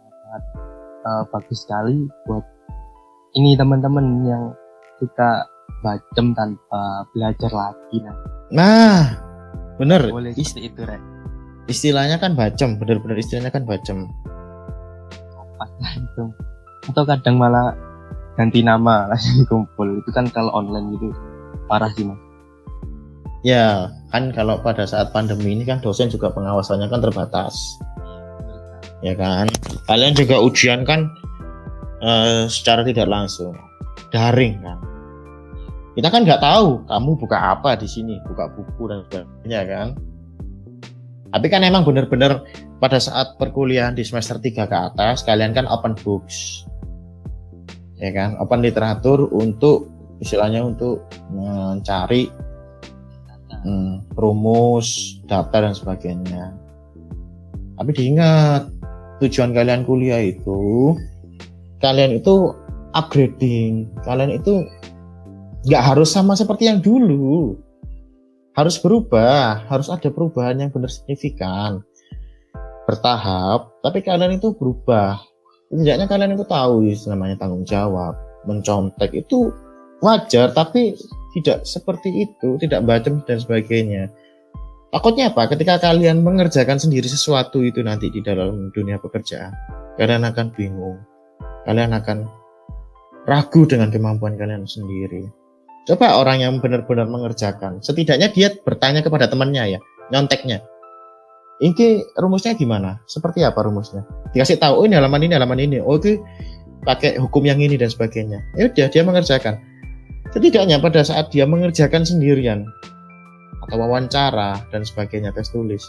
Sangat 0.09 0.43
uh, 1.05 1.23
bagus 1.29 1.59
sekali 1.61 2.09
buat 2.25 2.45
ini 3.37 3.53
teman-teman 3.53 4.25
yang 4.25 4.43
suka 4.97 5.45
bacem 5.85 6.33
tanpa 6.33 7.05
belajar 7.13 7.51
lagi 7.53 7.97
nah. 8.01 8.17
Nah, 8.53 9.01
bener. 9.77 10.09
Boleh 10.09 10.33
Ist 10.33 10.57
itu, 10.57 10.81
Rek. 10.81 11.01
Istilahnya 11.69 12.17
kan 12.17 12.33
bacem, 12.33 12.81
bener-bener 12.81 13.21
istilahnya 13.21 13.53
kan 13.53 13.63
bacem 13.69 14.09
pas 15.67 15.93
itu. 15.97 16.23
Atau 16.91 17.03
kadang 17.07 17.35
malah 17.39 17.75
ganti 18.35 18.63
nama 18.63 19.05
lagi 19.11 19.43
kumpul. 19.47 20.01
Itu 20.03 20.09
kan 20.11 20.27
kalau 20.31 20.51
online 20.55 20.95
gitu 20.97 21.09
parah 21.67 21.91
sih 21.95 22.07
mas. 22.07 22.19
Ya 23.43 23.91
kan 24.15 24.31
kalau 24.31 24.55
pada 24.63 24.87
saat 24.87 25.11
pandemi 25.11 25.51
ini 25.51 25.67
kan 25.67 25.83
dosen 25.83 26.07
juga 26.07 26.31
pengawasannya 26.31 26.87
kan 26.87 27.03
terbatas. 27.03 27.55
Ya 29.03 29.19
kan? 29.19 29.51
Kalian 29.83 30.15
juga 30.15 30.39
ujian 30.39 30.87
kan 30.87 31.11
uh, 31.99 32.47
secara 32.47 32.87
tidak 32.87 33.11
langsung. 33.11 33.51
Daring 34.15 34.63
kan? 34.63 34.79
Kita 35.93 36.07
kan 36.09 36.23
nggak 36.23 36.41
tahu 36.41 36.87
kamu 36.87 37.11
buka 37.19 37.37
apa 37.37 37.75
di 37.75 37.85
sini 37.85 38.17
buka 38.25 38.49
buku 38.55 38.89
dan 38.89 39.05
sebagainya 39.11 39.61
kan 39.69 39.87
tapi 41.33 41.49
kan 41.49 41.65
emang 41.65 41.81
benar-benar 41.81 42.45
pada 42.77 43.01
saat 43.01 43.33
perkuliahan 43.41 43.97
di 43.97 44.05
semester 44.05 44.37
3 44.37 44.69
ke 44.69 44.77
atas 44.93 45.25
kalian 45.25 45.57
kan 45.57 45.65
open 45.65 45.97
books. 46.05 46.69
Ya 47.97 48.13
kan? 48.13 48.37
Open 48.37 48.61
literatur 48.61 49.33
untuk 49.33 49.89
istilahnya 50.21 50.61
untuk 50.61 51.09
mencari 51.33 52.29
hmm, 53.65 54.13
rumus 54.13 55.17
data 55.25 55.65
dan 55.65 55.73
sebagainya. 55.73 56.53
Tapi 57.81 57.89
diingat 57.97 58.69
tujuan 59.25 59.57
kalian 59.57 59.89
kuliah 59.89 60.21
itu 60.21 60.93
kalian 61.81 62.21
itu 62.21 62.53
upgrading. 62.93 63.89
Kalian 64.05 64.37
itu 64.37 64.61
nggak 65.65 65.81
harus 65.81 66.13
sama 66.13 66.37
seperti 66.37 66.69
yang 66.69 66.77
dulu 66.77 67.57
harus 68.53 68.77
berubah 68.77 69.65
harus 69.65 69.89
ada 69.89 70.09
perubahan 70.13 70.61
yang 70.61 70.69
benar 70.69 70.89
signifikan. 70.89 71.81
Bertahap, 72.85 73.79
tapi 73.81 74.03
kalian 74.03 74.37
itu 74.37 74.53
berubah. 74.53 75.17
Setidaknya 75.71 76.05
kalian 76.05 76.35
itu 76.37 76.45
tahu 76.45 76.85
namanya 77.09 77.35
tanggung 77.41 77.65
jawab. 77.65 78.13
Mencontek 78.43 79.15
itu 79.15 79.49
wajar 80.03 80.51
tapi 80.51 80.93
tidak 81.33 81.63
seperti 81.63 82.27
itu 82.27 82.59
tidak 82.59 82.83
bacem 82.85 83.23
dan 83.25 83.39
sebagainya. 83.39 84.11
Takutnya 84.93 85.33
apa? 85.33 85.49
Ketika 85.49 85.81
kalian 85.81 86.21
mengerjakan 86.21 86.77
sendiri 86.77 87.09
sesuatu 87.09 87.65
itu 87.65 87.81
nanti 87.81 88.13
di 88.13 88.21
dalam 88.21 88.69
dunia 88.75 89.01
pekerjaan 89.01 89.49
kalian 89.97 90.29
akan 90.29 90.53
bingung. 90.53 91.01
Kalian 91.63 91.95
akan 91.95 92.27
ragu 93.23 93.63
dengan 93.63 93.87
kemampuan 93.87 94.35
kalian 94.35 94.67
sendiri 94.67 95.42
coba 95.83 96.19
orang 96.19 96.43
yang 96.43 96.53
benar-benar 96.63 97.07
mengerjakan 97.07 97.83
setidaknya 97.83 98.31
dia 98.31 98.51
bertanya 98.63 99.03
kepada 99.03 99.27
temannya 99.27 99.77
ya 99.77 99.79
nyonteknya 100.11 100.63
ini 101.63 102.03
rumusnya 102.19 102.57
gimana? 102.59 102.99
Seperti 103.07 103.45
apa 103.45 103.63
rumusnya? 103.63 104.03
Dikasih 104.35 104.59
tahu, 104.59 104.83
oh 104.83 104.85
ini 104.89 104.99
halaman 104.99 105.23
ini, 105.23 105.33
halaman 105.37 105.59
ini. 105.63 105.77
Oh 105.79 105.95
itu 105.95 106.19
pakai 106.83 107.15
hukum 107.15 107.47
yang 107.47 107.63
ini 107.63 107.79
dan 107.79 107.87
sebagainya. 107.87 108.43
Ya 108.59 108.67
udah, 108.67 108.87
dia 108.91 109.03
mengerjakan. 109.07 109.55
Setidaknya 110.35 110.83
pada 110.83 111.05
saat 111.07 111.31
dia 111.31 111.47
mengerjakan 111.47 112.03
sendirian 112.03 112.67
atau 113.63 113.77
wawancara 113.79 114.59
dan 114.75 114.83
sebagainya 114.83 115.31
tes 115.31 115.47
tulis, 115.53 115.87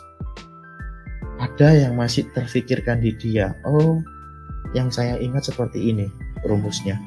ada 1.42 1.74
yang 1.74 1.98
masih 1.98 2.22
terfikirkan 2.36 3.02
di 3.02 3.16
dia. 3.18 3.56
Oh, 3.66 3.98
yang 4.76 4.94
saya 4.94 5.18
ingat 5.18 5.48
seperti 5.48 5.90
ini 5.90 6.06
rumusnya. 6.46 7.00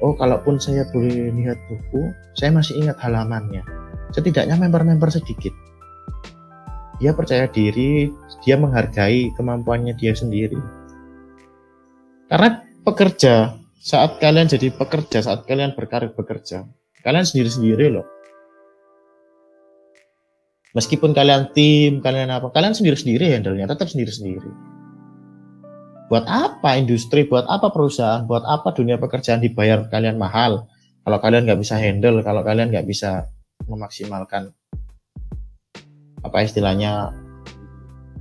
Oh, 0.00 0.16
kalaupun 0.16 0.56
saya 0.56 0.88
boleh 0.88 1.28
lihat 1.36 1.60
buku, 1.68 2.12
saya 2.32 2.50
masih 2.52 2.80
ingat 2.80 2.96
halamannya. 3.04 3.60
Setidaknya 4.16 4.56
member-member 4.56 5.12
sedikit 5.12 5.52
dia 7.00 7.16
percaya 7.16 7.48
diri, 7.48 8.12
dia 8.44 8.60
menghargai 8.60 9.32
kemampuannya 9.32 9.96
dia 9.96 10.12
sendiri. 10.12 10.60
Karena 12.28 12.60
pekerja, 12.84 13.56
saat 13.80 14.20
kalian 14.20 14.52
jadi 14.52 14.68
pekerja, 14.68 15.24
saat 15.24 15.48
kalian 15.48 15.72
berkarir 15.72 16.12
bekerja, 16.12 16.68
kalian 17.00 17.24
sendiri-sendiri 17.24 17.88
loh. 17.88 18.04
Meskipun 20.76 21.16
kalian 21.16 21.50
tim, 21.56 22.04
kalian 22.04 22.30
apa, 22.30 22.52
kalian 22.52 22.76
sendiri-sendiri 22.76 23.32
handle-nya, 23.32 23.66
tetap 23.66 23.88
sendiri-sendiri. 23.88 24.52
Buat 26.10 26.26
apa 26.26 26.74
industri, 26.74 27.22
buat 27.22 27.46
apa 27.46 27.70
perusahaan, 27.70 28.26
buat 28.26 28.42
apa 28.42 28.74
dunia 28.74 28.98
pekerjaan 28.98 29.38
dibayar 29.38 29.86
kalian 29.86 30.18
mahal, 30.18 30.66
kalau 31.06 31.18
kalian 31.22 31.46
nggak 31.46 31.62
bisa 31.62 31.78
handle, 31.78 32.18
kalau 32.26 32.42
kalian 32.42 32.74
nggak 32.74 32.82
bisa 32.82 33.30
memaksimalkan 33.70 34.50
apa 36.26 36.36
istilahnya? 36.42 37.14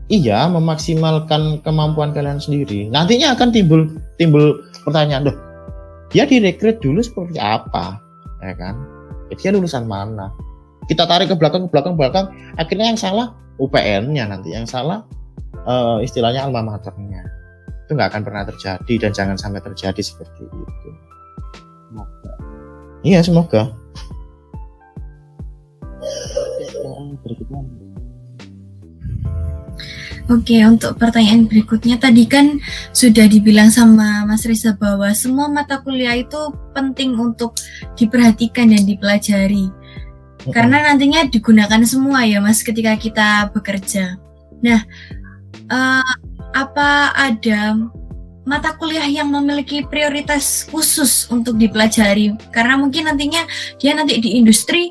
Iya 0.09 0.45
memaksimalkan 0.53 1.65
kemampuan 1.65 2.13
kalian 2.13 2.37
sendiri. 2.37 2.93
Nantinya 2.93 3.33
akan 3.33 3.49
timbul 3.49 3.89
timbul 4.21 4.61
pertanyaan 4.85 5.29
doh 5.29 5.37
dia 6.09 6.25
direkrut 6.25 6.81
dulu 6.81 7.01
seperti 7.01 7.37
apa? 7.37 7.97
Ya 8.41 8.53
kan? 8.57 8.77
Dia 9.33 9.49
lulusan 9.53 9.85
mana? 9.85 10.33
Kita 10.89 11.05
tarik 11.05 11.29
ke 11.29 11.35
belakang 11.37 11.65
ke 11.65 11.69
belakang 11.69 11.93
ke 11.93 11.99
belakang. 12.01 12.25
Akhirnya 12.57 12.89
yang 12.89 12.97
salah 12.97 13.33
UPN-nya 13.61 14.25
nanti 14.25 14.53
yang 14.53 14.65
salah 14.65 15.05
uh, 15.69 16.01
istilahnya 16.01 16.49
alma 16.49 16.65
maternya 16.65 17.38
itu 17.89 17.97
nggak 17.97 18.13
akan 18.13 18.21
pernah 18.21 18.45
terjadi 18.45 18.93
dan 19.01 19.11
jangan 19.17 19.33
sampai 19.33 19.65
terjadi 19.65 19.97
seperti 19.97 20.45
itu. 20.45 20.89
Semoga. 21.89 22.33
Iya 23.01 23.19
semoga. 23.25 23.73
Berikutnya 27.25 27.65
Oke, 30.29 30.61
untuk 30.61 31.01
pertanyaan 31.01 31.49
berikutnya. 31.49 31.97
Tadi 31.97 32.29
kan 32.29 32.61
sudah 32.93 33.25
dibilang 33.25 33.73
sama 33.73 34.21
Mas 34.29 34.45
Riza 34.45 34.77
bahwa 34.77 35.09
semua 35.17 35.49
mata 35.49 35.81
kuliah 35.81 36.13
itu 36.13 36.53
penting 36.77 37.17
untuk 37.17 37.57
diperhatikan 37.97 38.69
dan 38.69 38.85
dipelajari. 38.85 39.73
Karena 40.53 40.85
nantinya 40.85 41.25
digunakan 41.25 41.81
semua 41.81 42.29
ya 42.29 42.37
Mas 42.45 42.61
ketika 42.61 42.93
kita 42.93 43.49
bekerja. 43.57 44.21
Nah, 44.61 44.85
uh, 45.73 46.13
apa 46.53 47.13
ada 47.13 47.77
mata 48.47 48.73
kuliah 48.81 49.05
yang 49.05 49.29
memiliki 49.29 49.85
prioritas 49.85 50.65
khusus 50.69 51.29
untuk 51.29 51.57
dipelajari? 51.61 52.33
Karena 52.49 52.79
mungkin 52.79 53.05
nantinya 53.05 53.45
dia 53.77 53.93
nanti 53.93 54.17
di 54.17 54.39
industri 54.39 54.89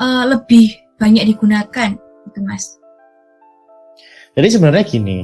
uh, 0.00 0.28
lebih 0.28 0.74
banyak 0.98 1.24
digunakan, 1.30 1.94
gitu 1.98 2.40
Mas. 2.44 2.76
Jadi 4.36 4.48
sebenarnya 4.54 4.84
gini, 4.86 5.18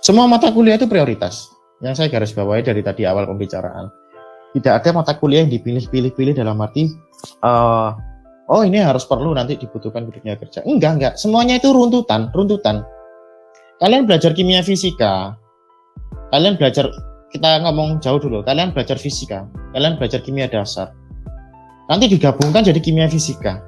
semua 0.00 0.26
mata 0.26 0.50
kuliah 0.50 0.78
itu 0.78 0.88
prioritas. 0.88 1.50
Yang 1.84 1.94
saya 2.00 2.08
garis 2.08 2.32
bawahi 2.32 2.64
dari 2.64 2.80
tadi 2.80 3.04
awal 3.04 3.28
pembicaraan. 3.28 3.92
Tidak 4.56 4.72
ada 4.72 4.90
mata 4.96 5.12
kuliah 5.20 5.44
yang 5.44 5.52
dipilih-pilih-pilih 5.52 6.32
dalam 6.32 6.56
arti, 6.64 6.88
uh, 7.44 7.92
oh 8.48 8.62
ini 8.64 8.80
harus 8.80 9.04
perlu 9.04 9.36
nanti 9.36 9.60
dibutuhkan 9.60 10.08
di 10.08 10.16
dunia 10.16 10.40
kerja. 10.40 10.64
Enggak, 10.64 10.92
enggak. 10.96 11.12
Semuanya 11.20 11.60
itu 11.60 11.68
runtutan, 11.68 12.32
runtutan. 12.32 12.80
Kalian 13.76 14.08
belajar 14.08 14.32
kimia 14.32 14.64
fisika, 14.64 15.36
kalian 16.32 16.56
belajar, 16.56 16.88
kita 17.28 17.60
ngomong 17.60 18.00
jauh 18.00 18.16
dulu, 18.16 18.40
kalian 18.40 18.72
belajar 18.72 18.96
fisika, 18.96 19.44
kalian 19.76 20.00
belajar 20.00 20.24
kimia 20.24 20.48
dasar. 20.48 20.96
Nanti 21.92 22.08
digabungkan 22.08 22.64
jadi 22.64 22.80
kimia 22.80 23.04
fisika. 23.04 23.60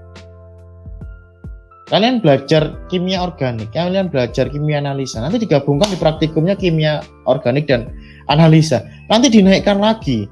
Kalian 1.92 2.24
belajar 2.24 2.88
kimia 2.88 3.20
organik, 3.20 3.68
kalian 3.76 4.08
belajar 4.08 4.48
kimia 4.48 4.80
analisa, 4.80 5.20
nanti 5.20 5.44
digabungkan 5.44 5.92
di 5.92 6.00
praktikumnya 6.00 6.56
kimia 6.56 7.04
organik 7.28 7.68
dan 7.68 7.92
analisa. 8.32 8.88
Nanti 9.12 9.28
dinaikkan 9.28 9.76
lagi 9.76 10.24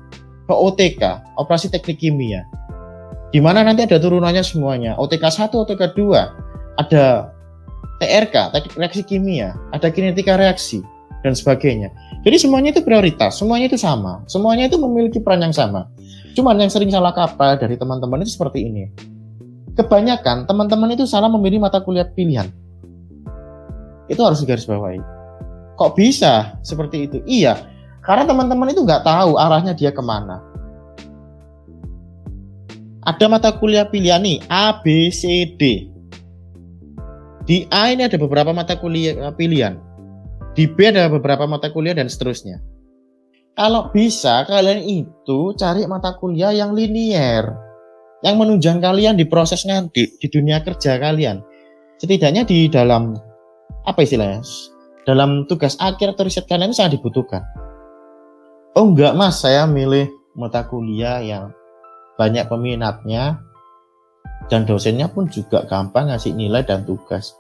ke 0.49 0.55
OTK, 0.57 1.21
operasi 1.37 1.69
teknik 1.69 2.01
kimia. 2.01 2.49
Di 3.29 3.45
mana 3.45 3.61
nanti 3.61 3.85
ada 3.85 4.01
turunannya 4.01 4.41
semuanya, 4.41 4.97
OTK 4.97 5.53
1, 5.53 5.53
OTK 5.53 5.93
2, 5.93 6.81
ada 6.81 7.36
TRK, 8.03 8.53
reaksi 8.77 9.03
kimia, 9.03 9.57
ada 9.73 9.89
kinetika 9.89 10.37
reaksi, 10.37 10.85
dan 11.25 11.33
sebagainya. 11.33 11.89
Jadi 12.23 12.37
semuanya 12.37 12.77
itu 12.77 12.83
prioritas, 12.85 13.41
semuanya 13.41 13.73
itu 13.73 13.79
sama, 13.81 14.21
semuanya 14.29 14.69
itu 14.69 14.77
memiliki 14.77 15.23
peran 15.23 15.41
yang 15.41 15.55
sama. 15.55 15.89
Cuman 16.37 16.61
yang 16.61 16.69
sering 16.69 16.93
salah 16.93 17.17
kapal 17.17 17.57
dari 17.57 17.81
teman-teman 17.81 18.21
itu 18.21 18.37
seperti 18.37 18.69
ini 18.69 18.85
kebanyakan 19.77 20.49
teman-teman 20.49 20.97
itu 20.97 21.05
salah 21.05 21.29
memilih 21.29 21.61
mata 21.61 21.79
kuliah 21.85 22.09
pilihan. 22.09 22.49
Itu 24.09 24.25
harus 24.25 24.41
digarisbawahi. 24.43 24.99
Kok 25.77 25.93
bisa 25.93 26.57
seperti 26.65 27.05
itu? 27.05 27.21
Iya, 27.29 27.61
karena 28.01 28.25
teman-teman 28.25 28.73
itu 28.73 28.81
nggak 28.81 29.05
tahu 29.05 29.37
arahnya 29.37 29.77
dia 29.77 29.93
ke 29.93 30.01
mana. 30.01 30.41
Ada 33.07 33.31
mata 33.31 33.55
kuliah 33.55 33.87
pilihan 33.87 34.19
nih, 34.19 34.43
A, 34.51 34.83
B, 34.83 35.13
C, 35.13 35.47
D. 35.55 35.93
Di 37.47 37.71
A 37.71 37.95
ini 37.95 38.03
ada 38.03 38.19
beberapa 38.19 38.51
mata 38.51 38.75
kuliah 38.75 39.15
eh, 39.15 39.35
pilihan. 39.35 39.79
Di 40.59 40.67
B 40.67 40.91
ada 40.91 41.07
beberapa 41.07 41.47
mata 41.47 41.71
kuliah 41.71 41.95
dan 41.95 42.11
seterusnya. 42.11 42.59
Kalau 43.57 43.89
bisa 43.95 44.45
kalian 44.45 44.85
itu 44.85 45.55
cari 45.57 45.87
mata 45.89 46.13
kuliah 46.19 46.53
yang 46.53 46.77
linier 46.77 47.55
yang 48.27 48.37
menunjang 48.37 48.83
kalian 48.83 49.15
di 49.15 49.25
proses 49.25 49.63
nanti 49.65 50.11
di 50.19 50.27
dunia 50.27 50.61
kerja 50.61 50.99
kalian. 50.99 51.41
Setidaknya 52.03 52.43
di 52.45 52.67
dalam 52.67 53.17
apa 53.87 54.03
istilahnya? 54.03 54.43
Dalam 55.07 55.47
tugas 55.47 55.79
akhir 55.79 56.19
atau 56.19 56.27
riset 56.27 56.51
kalian 56.51 56.75
sangat 56.75 56.99
dibutuhkan. 56.99 57.47
Oh 58.75 58.91
enggak 58.91 59.15
mas, 59.15 59.41
saya 59.41 59.65
milih 59.65 60.11
mata 60.35 60.67
kuliah 60.67 61.23
yang 61.23 61.55
banyak 62.19 62.45
peminatnya 62.51 63.41
dan 64.47 64.69
dosennya 64.69 65.11
pun 65.11 65.27
juga 65.27 65.67
gampang 65.67 66.13
ngasih 66.13 66.33
nilai 66.37 66.63
dan 66.63 66.87
tugas. 66.87 67.35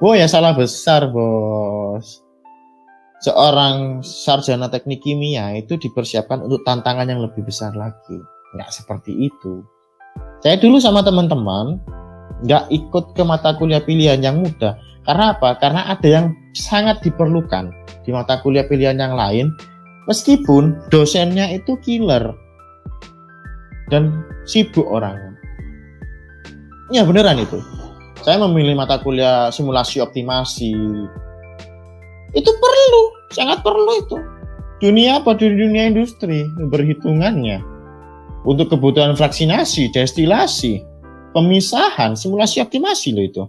Oh 0.00 0.16
ya 0.16 0.24
salah 0.24 0.56
besar 0.56 1.12
bos. 1.12 2.24
Seorang 3.20 4.00
sarjana 4.00 4.72
teknik 4.72 5.04
kimia 5.04 5.52
itu 5.52 5.76
dipersiapkan 5.76 6.40
untuk 6.40 6.64
tantangan 6.64 7.04
yang 7.04 7.20
lebih 7.20 7.44
besar 7.44 7.76
lagi. 7.76 8.16
Nggak 8.56 8.72
seperti 8.72 9.12
itu. 9.28 9.60
Saya 10.40 10.56
dulu 10.56 10.80
sama 10.80 11.04
teman-teman 11.04 11.76
nggak 12.48 12.72
ikut 12.72 13.12
ke 13.12 13.22
mata 13.22 13.52
kuliah 13.60 13.84
pilihan 13.84 14.24
yang 14.24 14.40
mudah. 14.40 14.72
Karena 15.04 15.36
apa? 15.36 15.56
Karena 15.60 15.92
ada 15.92 16.08
yang 16.08 16.32
sangat 16.56 17.04
diperlukan 17.04 17.72
di 18.04 18.10
mata 18.12 18.40
kuliah 18.40 18.64
pilihan 18.64 18.96
yang 18.96 19.12
lain, 19.16 19.52
meskipun 20.08 20.76
dosennya 20.88 21.52
itu 21.52 21.76
killer 21.84 22.32
dan 23.92 24.24
sibuk 24.48 24.88
orangnya. 24.88 25.29
Ya 26.90 27.06
beneran 27.06 27.38
itu. 27.38 27.62
Saya 28.20 28.42
memilih 28.42 28.74
mata 28.74 28.98
kuliah 29.00 29.48
simulasi 29.54 30.02
optimasi. 30.02 30.74
Itu 32.34 32.50
perlu, 32.50 33.02
sangat 33.32 33.62
perlu 33.62 33.92
itu. 34.02 34.16
Dunia 34.82 35.22
apa? 35.22 35.38
Dunia 35.38 35.88
industri, 35.88 36.44
berhitungannya 36.68 37.62
untuk 38.44 38.72
kebutuhan 38.72 39.14
vaksinasi, 39.14 39.92
destilasi, 39.92 40.82
pemisahan, 41.32 42.18
simulasi 42.18 42.64
optimasi 42.64 43.14
loh 43.14 43.24
itu. 43.24 43.44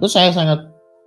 Terus 0.00 0.12
saya 0.12 0.30
sangat 0.34 0.64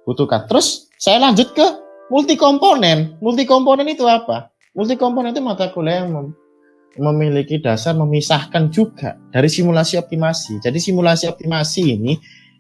butuhkan. 0.08 0.48
Terus 0.48 0.88
saya 1.02 1.20
lanjut 1.20 1.52
ke 1.52 1.66
multi 2.14 2.40
komponen. 2.40 3.18
Multi 3.20 3.44
komponen 3.44 3.88
itu 3.90 4.08
apa? 4.08 4.52
Multi 4.78 4.96
komponen 4.96 5.34
itu 5.34 5.44
mata 5.44 5.72
kuliah 5.74 6.06
yang 6.06 6.32
memiliki 7.00 7.62
dasar 7.62 7.94
memisahkan 7.94 8.70
juga 8.74 9.16
dari 9.30 9.48
simulasi 9.48 9.98
optimasi. 9.98 10.60
Jadi 10.62 10.78
simulasi 10.82 11.30
optimasi 11.30 11.82
ini 11.98 12.14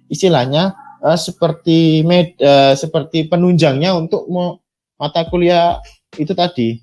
istilahnya 0.07 0.73
uh, 1.03 1.17
seperti 1.17 2.01
med, 2.05 2.37
uh, 2.41 2.73
seperti 2.77 3.27
penunjangnya 3.27 3.93
untuk 3.97 4.25
mata 4.97 5.25
kuliah 5.29 5.77
itu 6.17 6.33
tadi 6.33 6.79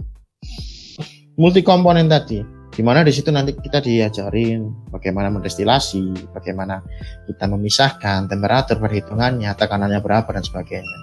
multi 1.34 1.64
komponen 1.66 2.06
tadi 2.06 2.54
di 2.74 2.82
mana 2.82 3.06
di 3.06 3.14
situ 3.14 3.30
nanti 3.30 3.54
kita 3.54 3.78
diajarin 3.78 4.90
bagaimana 4.90 5.30
mendestilasi, 5.30 6.34
bagaimana 6.34 6.82
kita 7.30 7.46
memisahkan 7.46 8.26
temperatur 8.26 8.82
perhitungannya, 8.82 9.54
tekanannya 9.54 10.02
berapa 10.02 10.26
dan 10.26 10.42
sebagainya. 10.42 10.98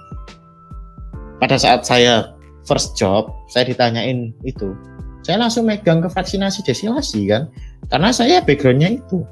Pada 1.40 1.56
saat 1.56 1.88
saya 1.88 2.36
first 2.68 2.92
job, 2.92 3.32
saya 3.48 3.64
ditanyain 3.64 4.36
itu, 4.44 4.76
saya 5.22 5.42
langsung 5.42 5.66
megang 5.66 6.02
ke 6.02 6.08
vaksinasi 6.10 6.66
destilasi 6.66 7.30
kan, 7.30 7.48
karena 7.90 8.10
saya 8.10 8.42
backgroundnya 8.42 8.98
itu. 8.98 9.22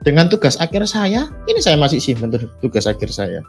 Dengan 0.00 0.32
tugas 0.32 0.56
akhir 0.56 0.88
saya, 0.88 1.28
ini 1.44 1.60
saya 1.60 1.76
masih 1.76 2.00
simpan 2.00 2.32
tugas 2.64 2.88
akhir 2.88 3.12
saya. 3.12 3.44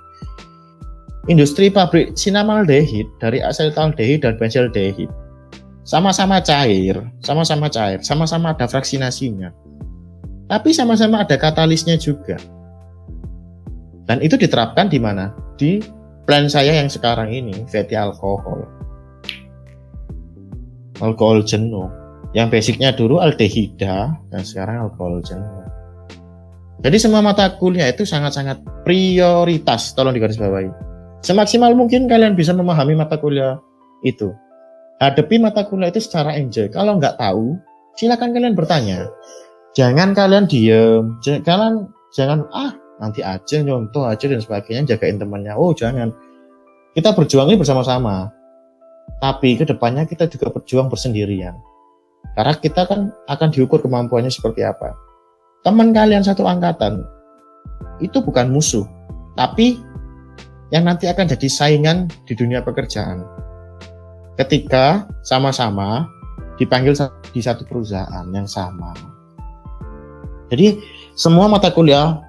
Industri 1.32 1.72
pabrik 1.72 2.18
sinamaldehid 2.20 3.08
dari 3.24 3.40
asetaldehid 3.40 4.28
dan 4.28 4.36
benzaldehid 4.36 5.08
sama-sama 5.82 6.38
cair, 6.42 6.98
sama-sama 7.26 7.68
cair, 7.68 8.00
sama-sama 8.06 8.54
ada 8.54 8.70
fraksinasinya. 8.70 9.50
Tapi 10.46 10.76
sama-sama 10.76 11.24
ada 11.24 11.40
katalisnya 11.40 11.96
juga. 11.98 12.38
Dan 14.06 14.20
itu 14.20 14.36
diterapkan 14.36 14.92
di 14.92 15.00
mana? 15.00 15.32
Di 15.56 15.80
plan 16.28 16.52
saya 16.52 16.76
yang 16.76 16.92
sekarang 16.92 17.32
ini, 17.32 17.64
fatty 17.72 17.96
alkohol. 17.96 18.68
Alkohol 21.02 21.44
jenuh. 21.44 21.90
Yang 22.32 22.48
basicnya 22.54 22.96
dulu 22.96 23.20
aldehida, 23.20 24.16
dan 24.32 24.42
sekarang 24.46 24.88
alkohol 24.88 25.20
jenuh. 25.20 25.68
Jadi 26.82 26.98
semua 26.98 27.20
mata 27.20 27.52
kuliah 27.60 27.92
itu 27.92 28.08
sangat-sangat 28.08 28.64
prioritas, 28.88 29.92
tolong 29.92 30.16
digarisbawahi. 30.16 30.72
Semaksimal 31.22 31.76
mungkin 31.76 32.08
kalian 32.08 32.34
bisa 32.34 32.56
memahami 32.56 32.96
mata 32.98 33.20
kuliah 33.20 33.60
itu 34.02 34.32
hadapi 35.02 35.42
mata 35.42 35.66
kuliah 35.66 35.90
itu 35.90 36.00
secara 36.00 36.38
enjoy. 36.38 36.70
Kalau 36.70 37.02
nggak 37.02 37.18
tahu, 37.18 37.58
silakan 37.98 38.32
kalian 38.38 38.54
bertanya. 38.54 39.10
Jangan 39.74 40.14
kalian 40.14 40.46
diem, 40.46 41.18
jangan 41.26 41.90
jangan 42.14 42.46
ah 42.54 42.72
nanti 43.02 43.26
aja 43.26 43.66
nyontoh 43.66 44.06
aja 44.06 44.30
dan 44.30 44.38
sebagainya 44.38 44.96
jagain 44.96 45.18
temannya. 45.18 45.58
Oh 45.58 45.74
jangan. 45.74 46.14
Kita 46.94 47.18
berjuang 47.18 47.50
ini 47.50 47.58
bersama-sama. 47.58 48.30
Tapi 49.22 49.58
ke 49.58 49.66
depannya 49.70 50.10
kita 50.10 50.26
juga 50.26 50.50
berjuang 50.50 50.90
bersendirian. 50.90 51.54
Karena 52.34 52.54
kita 52.58 52.88
kan 52.90 53.14
akan 53.30 53.50
diukur 53.54 53.84
kemampuannya 53.84 54.34
seperti 54.34 54.66
apa. 54.66 54.96
Teman 55.62 55.94
kalian 55.94 56.26
satu 56.26 56.48
angkatan 56.48 57.06
itu 58.02 58.18
bukan 58.18 58.50
musuh, 58.50 58.88
tapi 59.38 59.78
yang 60.74 60.90
nanti 60.90 61.06
akan 61.06 61.30
jadi 61.30 61.48
saingan 61.52 62.10
di 62.26 62.34
dunia 62.34 62.66
pekerjaan 62.66 63.22
ketika 64.42 65.06
sama-sama 65.22 66.10
dipanggil 66.58 66.98
di 67.30 67.42
satu 67.44 67.62
perusahaan 67.68 68.26
yang 68.34 68.50
sama. 68.50 68.96
Jadi 70.50 70.82
semua 71.14 71.46
mata 71.46 71.70
kuliah 71.70 72.20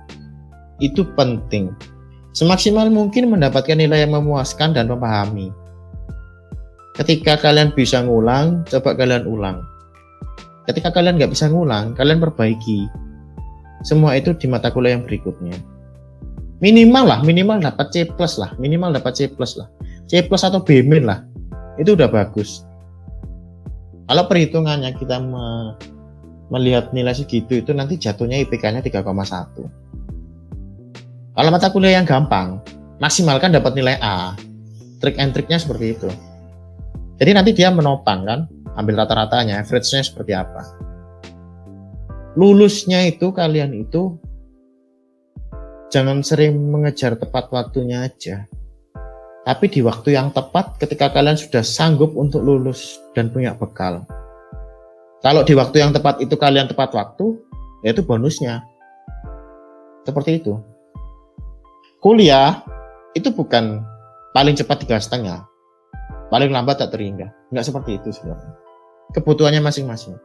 itu 0.82 1.06
penting. 1.14 1.72
Semaksimal 2.32 2.88
mungkin 2.88 3.28
mendapatkan 3.28 3.76
nilai 3.76 4.04
yang 4.04 4.16
memuaskan 4.16 4.72
dan 4.72 4.88
memahami. 4.88 5.52
Ketika 6.92 7.40
kalian 7.40 7.72
bisa 7.72 8.04
ngulang, 8.04 8.68
coba 8.68 8.92
kalian 8.92 9.24
ulang. 9.24 9.64
Ketika 10.68 10.92
kalian 10.92 11.16
nggak 11.16 11.32
bisa 11.32 11.48
ngulang, 11.48 11.96
kalian 11.96 12.20
perbaiki. 12.20 12.86
Semua 13.82 14.14
itu 14.14 14.36
di 14.36 14.46
mata 14.46 14.68
kuliah 14.68 14.94
yang 14.94 15.08
berikutnya. 15.08 15.56
Minimal 16.62 17.04
lah, 17.08 17.20
minimal 17.26 17.58
dapat 17.58 17.90
C 17.90 18.06
plus 18.06 18.38
lah, 18.38 18.54
minimal 18.60 18.94
dapat 18.94 19.18
C 19.18 19.26
plus 19.26 19.58
lah. 19.58 19.66
C 20.12 20.20
plus 20.20 20.44
atau 20.44 20.60
B 20.60 20.84
min 20.84 21.08
lah 21.08 21.24
itu 21.80 21.96
udah 21.96 22.04
bagus 22.10 22.68
kalau 24.04 24.28
perhitungannya 24.28 24.92
kita 25.00 25.16
me 25.22 25.72
melihat 26.52 26.92
nilai 26.92 27.16
segitu 27.16 27.64
itu 27.64 27.72
nanti 27.72 27.96
jatuhnya 27.96 28.36
IPK-nya 28.44 28.84
3,1 28.84 29.08
kalau 31.32 31.48
mata 31.48 31.72
kuliah 31.72 31.96
yang 31.96 32.04
gampang 32.04 32.60
maksimalkan 33.00 33.56
dapat 33.56 33.72
nilai 33.72 33.96
A 34.04 34.36
trik 35.00 35.16
and 35.16 35.32
triknya 35.32 35.56
seperti 35.56 35.96
itu 35.96 36.12
jadi 37.22 37.38
nanti 37.38 37.54
dia 37.54 37.70
menopang 37.70 38.26
kan 38.26 38.50
ambil 38.74 39.06
rata-ratanya 39.06 39.62
average-nya 39.62 40.02
seperti 40.02 40.34
apa 40.34 40.66
lulusnya 42.34 43.06
itu 43.06 43.30
kalian 43.30 43.78
itu 43.78 44.18
jangan 45.94 46.26
sering 46.26 46.58
mengejar 46.58 47.14
tepat 47.14 47.46
waktunya 47.54 48.10
aja 48.10 48.50
tapi 49.42 49.66
di 49.66 49.82
waktu 49.82 50.14
yang 50.14 50.30
tepat 50.30 50.78
ketika 50.78 51.10
kalian 51.10 51.34
sudah 51.34 51.66
sanggup 51.66 52.14
untuk 52.14 52.46
lulus 52.46 53.02
dan 53.10 53.26
punya 53.26 53.58
bekal. 53.58 54.06
Kalau 55.18 55.42
di 55.42 55.54
waktu 55.58 55.82
yang 55.82 55.90
tepat 55.90 56.22
itu 56.22 56.38
kalian 56.38 56.70
tepat 56.70 56.94
waktu, 56.94 57.42
ya 57.82 57.90
itu 57.90 58.06
bonusnya. 58.06 58.62
Seperti 60.06 60.38
itu. 60.38 60.62
Kuliah 61.98 62.62
itu 63.18 63.34
bukan 63.34 63.82
paling 64.30 64.54
cepat 64.54 64.86
tiga 64.86 64.98
setengah, 65.02 65.42
paling 66.32 66.48
lambat 66.48 66.80
tak 66.80 66.96
terhingga. 66.96 67.28
Enggak 67.52 67.68
seperti 67.68 68.00
itu 68.00 68.08
sebenarnya. 68.08 68.56
Kebutuhannya 69.12 69.60
masing-masing. 69.60 70.16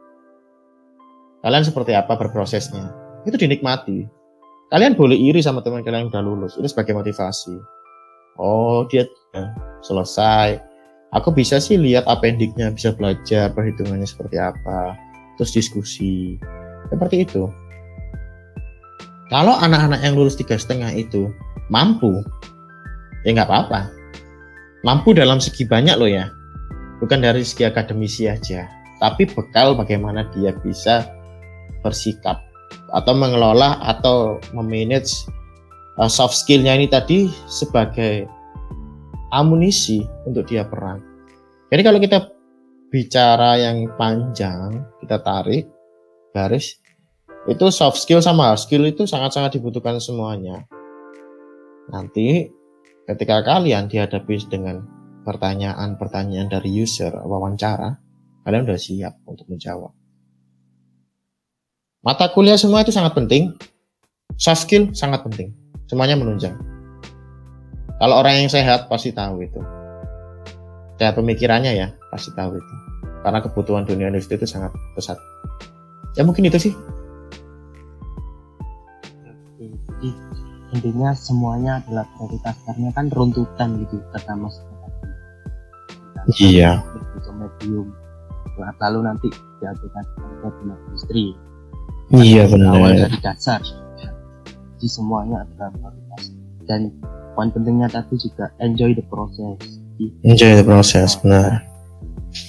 Kalian 1.44 1.62
seperti 1.62 1.92
apa 1.92 2.16
berprosesnya, 2.16 2.88
itu 3.28 3.36
dinikmati. 3.36 4.08
Kalian 4.72 4.96
boleh 4.96 5.14
iri 5.14 5.44
sama 5.44 5.60
teman 5.60 5.84
kalian 5.84 6.08
yang 6.08 6.10
udah 6.10 6.24
lulus, 6.24 6.56
itu 6.56 6.66
sebagai 6.66 6.96
motivasi 6.96 7.78
oh 8.38 8.86
dia 8.88 9.04
selesai 9.82 10.56
aku 11.12 11.34
bisa 11.34 11.58
sih 11.58 11.76
lihat 11.76 12.06
appendiknya 12.06 12.70
bisa 12.72 12.94
belajar 12.94 13.50
perhitungannya 13.52 14.06
seperti 14.06 14.38
apa 14.38 14.94
terus 15.36 15.52
diskusi 15.52 16.38
seperti 16.88 17.26
itu 17.26 17.50
kalau 19.28 19.52
anak-anak 19.60 20.00
yang 20.00 20.16
lulus 20.16 20.38
tiga 20.38 20.56
setengah 20.56 20.88
itu 20.94 21.28
mampu 21.68 22.24
ya 23.26 23.34
nggak 23.34 23.50
apa-apa 23.50 23.90
mampu 24.88 25.12
dalam 25.12 25.36
segi 25.36 25.68
banyak 25.68 26.00
loh 26.00 26.08
ya 26.08 26.32
bukan 27.04 27.20
dari 27.20 27.44
segi 27.44 27.68
akademisi 27.68 28.24
aja 28.24 28.64
tapi 29.04 29.28
bekal 29.28 29.76
bagaimana 29.76 30.24
dia 30.32 30.56
bisa 30.64 31.04
bersikap 31.84 32.40
atau 32.96 33.12
mengelola 33.12 33.76
atau 33.84 34.40
memanage 34.56 35.28
uh, 36.00 36.08
soft 36.08 36.40
skillnya 36.40 36.72
ini 36.72 36.88
tadi 36.88 37.28
sebagai 37.46 38.24
amunisi 39.32 40.04
untuk 40.24 40.48
dia 40.48 40.64
perang. 40.64 41.00
Jadi 41.68 41.82
kalau 41.84 42.00
kita 42.00 42.18
bicara 42.88 43.60
yang 43.60 43.92
panjang, 44.00 44.80
kita 45.04 45.20
tarik 45.20 45.68
garis, 46.32 46.80
itu 47.44 47.68
soft 47.68 48.00
skill 48.00 48.24
sama 48.24 48.52
hard 48.52 48.60
skill 48.60 48.88
itu 48.88 49.04
sangat-sangat 49.04 49.60
dibutuhkan 49.60 50.00
semuanya. 50.00 50.64
Nanti 51.92 52.48
ketika 53.08 53.40
kalian 53.40 53.88
dihadapi 53.88 54.36
dengan 54.52 54.84
pertanyaan-pertanyaan 55.24 56.52
dari 56.52 56.68
user 56.68 57.16
wawancara, 57.24 57.96
kalian 58.44 58.68
sudah 58.68 58.80
siap 58.80 59.14
untuk 59.24 59.48
menjawab. 59.48 59.96
Mata 62.04 62.28
kuliah 62.30 62.60
semua 62.60 62.84
itu 62.84 62.92
sangat 62.92 63.16
penting, 63.16 63.56
soft 64.36 64.68
skill 64.68 64.92
sangat 64.92 65.24
penting. 65.24 65.56
Semuanya 65.88 66.20
menunjang. 66.20 66.52
Kalau 67.98 68.20
orang 68.20 68.44
yang 68.44 68.52
sehat 68.52 68.86
pasti 68.92 69.10
tahu 69.10 69.40
itu. 69.42 69.58
Sehat 71.00 71.16
pemikirannya 71.16 71.72
ya 71.74 71.88
pasti 72.12 72.30
tahu 72.36 72.60
itu. 72.60 72.74
Karena 73.24 73.42
kebutuhan 73.42 73.88
dunia 73.88 74.12
industri 74.12 74.38
itu 74.38 74.46
sangat 74.46 74.70
besar. 74.94 75.18
Ya 76.14 76.22
mungkin 76.22 76.46
itu 76.46 76.70
sih. 76.70 76.72
Intinya 80.76 81.16
semuanya 81.16 81.80
adalah 81.84 82.04
prioritas 82.16 82.56
karena 82.68 82.92
kan 82.92 83.06
runtutan 83.08 83.68
gitu 83.84 84.02
kata 84.12 84.32
Mas. 84.36 84.56
Iya. 86.36 86.84
Itu 87.16 87.30
medium. 87.32 87.88
Lalu 88.58 88.98
nanti 89.06 89.28
diajukan 89.62 90.04
ke 90.42 90.48
industri. 90.66 91.24
Iya 92.12 92.48
benar. 92.48 92.76
Awal 92.76 92.92
dari 93.08 93.18
dasar 93.20 93.60
jadi 94.78 94.94
semuanya 94.94 95.42
adalah 95.42 95.74
prioritas 95.74 96.22
dan 96.70 96.94
poin 97.34 97.50
pentingnya 97.50 97.90
tadi 97.90 98.14
juga 98.14 98.46
enjoy 98.62 98.94
the 98.94 99.02
process 99.10 99.58
enjoy 100.22 100.54
the 100.54 100.62
process 100.62 101.18
benar 101.18 101.66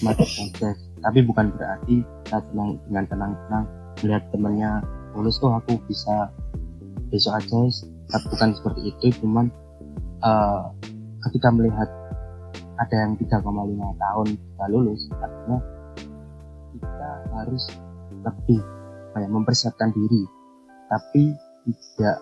mati 0.06 0.30
proses 0.30 0.78
tapi 1.02 1.26
bukan 1.26 1.50
berarti 1.58 2.06
kita 2.06 2.38
tenang 2.54 2.78
dengan 2.86 3.04
tenang-tenang 3.10 3.66
melihat 4.06 4.24
temennya 4.30 4.72
lulus 5.18 5.42
tuh 5.42 5.58
aku 5.58 5.82
bisa 5.90 6.30
besok 7.10 7.42
aja 7.42 7.58
bukan 8.18 8.50
seperti 8.58 8.82
itu 8.90 9.06
cuman 9.22 9.54
uh, 10.26 10.74
ketika 11.30 11.54
melihat 11.54 11.90
ada 12.80 12.96
yang 12.96 13.14
3,5 13.20 13.44
tahun 14.00 14.28
sudah 14.34 14.68
lulus 14.72 15.02
artinya 15.20 15.60
kita 16.74 17.10
harus 17.36 17.64
lebih 18.24 18.62
kayak 19.14 19.30
mempersiapkan 19.30 19.92
diri 19.94 20.24
tapi 20.90 21.36
tidak 21.68 22.18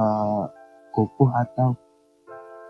uh, 0.00 0.48
atau 1.44 1.76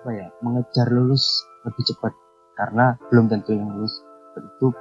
apa 0.02 0.10
ya 0.10 0.26
mengejar 0.42 0.90
lulus 0.90 1.22
lebih 1.62 1.82
cepat 1.94 2.10
karena 2.58 2.98
belum 3.10 3.30
tentu 3.30 3.54
yang 3.54 3.70
lulus 3.70 4.02
itu 4.34 4.74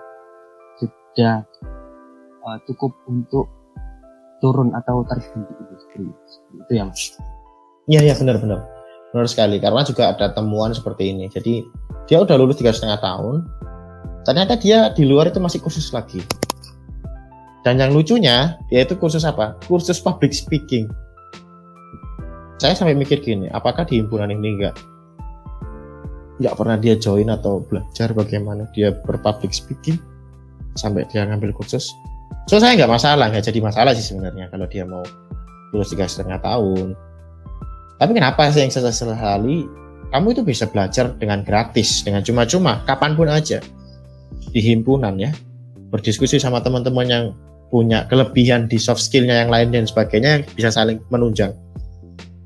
sudah 0.81 1.45
uh, 2.41 2.57
cukup 2.65 2.91
untuk 3.05 3.45
turun 4.41 4.73
atau 4.73 5.05
terhenti 5.05 5.53
itu 5.61 5.73
seperti 5.77 6.09
itu 6.57 6.71
ya 6.73 6.83
mas 6.89 7.13
iya 7.89 8.01
iya 8.01 8.13
benar 8.17 8.37
benar. 8.41 8.65
Benar 9.13 9.27
sekali 9.31 9.57
karena 9.61 9.81
juga 9.87 10.11
ada 10.11 10.33
temuan 10.33 10.75
seperti 10.75 11.13
ini. 11.15 11.31
Jadi 11.31 11.63
dia 12.05 12.21
udah 12.21 12.35
lulus 12.37 12.59
tiga 12.59 12.75
setengah 12.75 12.99
tahun. 13.01 13.45
Ternyata 14.25 14.57
dia 14.57 14.89
di 14.91 15.05
luar 15.05 15.29
itu 15.29 15.37
masih 15.37 15.61
kursus 15.61 15.93
lagi. 15.93 16.19
Dan 17.65 17.81
yang 17.81 17.93
lucunya 17.93 18.57
dia 18.69 18.85
itu 18.85 18.97
kursus 18.97 19.25
apa? 19.25 19.57
Kursus 19.65 20.01
public 20.01 20.33
speaking. 20.33 20.89
Saya 22.61 22.73
sampai 22.73 22.97
mikir 22.97 23.21
gini 23.21 23.49
apakah 23.53 23.85
di 23.85 24.01
himpunan 24.01 24.29
ini 24.33 24.61
enggak? 24.61 24.75
Nggak 26.41 26.55
pernah 26.57 26.77
dia 26.77 26.95
join 26.97 27.31
atau 27.31 27.63
belajar 27.63 28.11
bagaimana 28.11 28.67
dia 28.73 28.91
berpublic 29.05 29.53
speaking 29.53 29.97
sampai 30.75 31.07
dia 31.09 31.25
ngambil 31.25 31.55
kursus. 31.55 31.89
So 32.45 32.61
saya 32.61 32.77
nggak 32.77 32.91
masalah 32.91 33.31
nggak 33.33 33.45
jadi 33.49 33.59
masalah 33.61 33.97
sih 33.97 34.05
sebenarnya 34.05 34.51
kalau 34.53 34.69
dia 34.69 34.85
mau 34.85 35.01
lulus 35.73 35.89
tiga 35.89 36.05
setengah 36.05 36.37
tahun 36.45 36.93
tapi 37.95 38.11
kenapa 38.11 38.51
sih 38.51 38.65
yang 38.65 38.71
sekali 38.71 39.65
kamu 40.11 40.27
itu 40.31 40.41
bisa 40.47 40.63
belajar 40.69 41.11
dengan 41.19 41.43
gratis, 41.43 41.99
dengan 42.05 42.23
cuma-cuma, 42.23 42.79
kapan 42.87 43.19
pun 43.19 43.27
aja. 43.27 43.59
Di 44.55 44.63
himpunan 44.63 45.19
ya, 45.19 45.35
berdiskusi 45.91 46.39
sama 46.39 46.63
teman-teman 46.63 47.07
yang 47.07 47.25
punya 47.67 48.07
kelebihan 48.07 48.71
di 48.71 48.79
soft 48.79 49.03
skillnya 49.03 49.43
yang 49.43 49.51
lain 49.51 49.75
dan 49.75 49.83
sebagainya 49.83 50.47
bisa 50.55 50.71
saling 50.71 51.03
menunjang. 51.11 51.51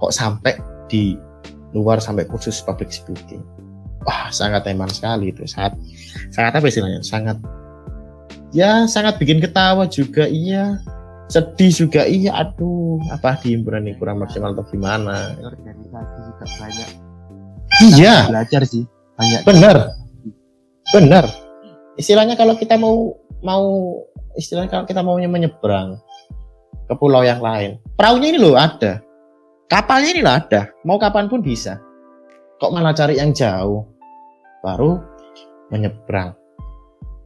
Kok 0.02 0.10
sampai 0.10 0.58
di 0.90 1.14
luar 1.78 2.02
sampai 2.02 2.26
kursus 2.26 2.64
public 2.66 2.90
speaking. 2.90 3.46
Wah, 4.08 4.34
sangat 4.34 4.66
eman 4.66 4.90
sekali 4.90 5.30
itu. 5.30 5.46
Sangat 5.46 5.78
sangat 6.34 6.58
apa 6.58 6.66
istilahnya? 6.66 7.06
Sangat 7.06 7.38
ya 8.50 8.90
sangat 8.90 9.22
bikin 9.22 9.38
ketawa 9.38 9.86
juga 9.86 10.26
iya 10.26 10.82
sedih 11.30 11.72
juga 11.72 12.10
iya 12.10 12.34
aduh 12.34 12.98
apa 13.14 13.38
di 13.40 13.54
himpunan 13.54 13.86
ini 13.86 13.94
kurang 14.02 14.26
maksimal 14.26 14.58
atau 14.58 14.66
gimana 14.68 15.38
organisasi 15.46 16.18
juga 16.26 16.46
banyak 16.58 17.10
Iya. 17.78 18.34
Belajar 18.34 18.62
sih 18.66 18.84
banyak. 19.14 19.42
Benar. 19.46 19.78
Benar. 20.90 21.26
Istilahnya 22.00 22.34
kalau 22.34 22.58
kita 22.58 22.80
mau 22.80 23.14
mau 23.46 23.66
istilahnya 24.34 24.72
kalau 24.72 24.86
kita 24.88 25.06
mau 25.06 25.20
menyeberang 25.20 26.00
ke 26.90 26.94
pulau 26.98 27.22
yang 27.22 27.44
lain, 27.44 27.78
perahunya 27.94 28.34
ini 28.34 28.40
loh 28.42 28.58
ada, 28.58 29.04
kapalnya 29.70 30.10
ini 30.16 30.22
loh 30.26 30.34
ada, 30.34 30.74
mau 30.82 30.98
kapan 30.98 31.30
pun 31.30 31.44
bisa. 31.44 31.78
Kok 32.58 32.74
malah 32.74 32.96
cari 32.96 33.22
yang 33.22 33.36
jauh, 33.36 33.86
baru 34.66 34.98
menyeberang. 35.70 36.34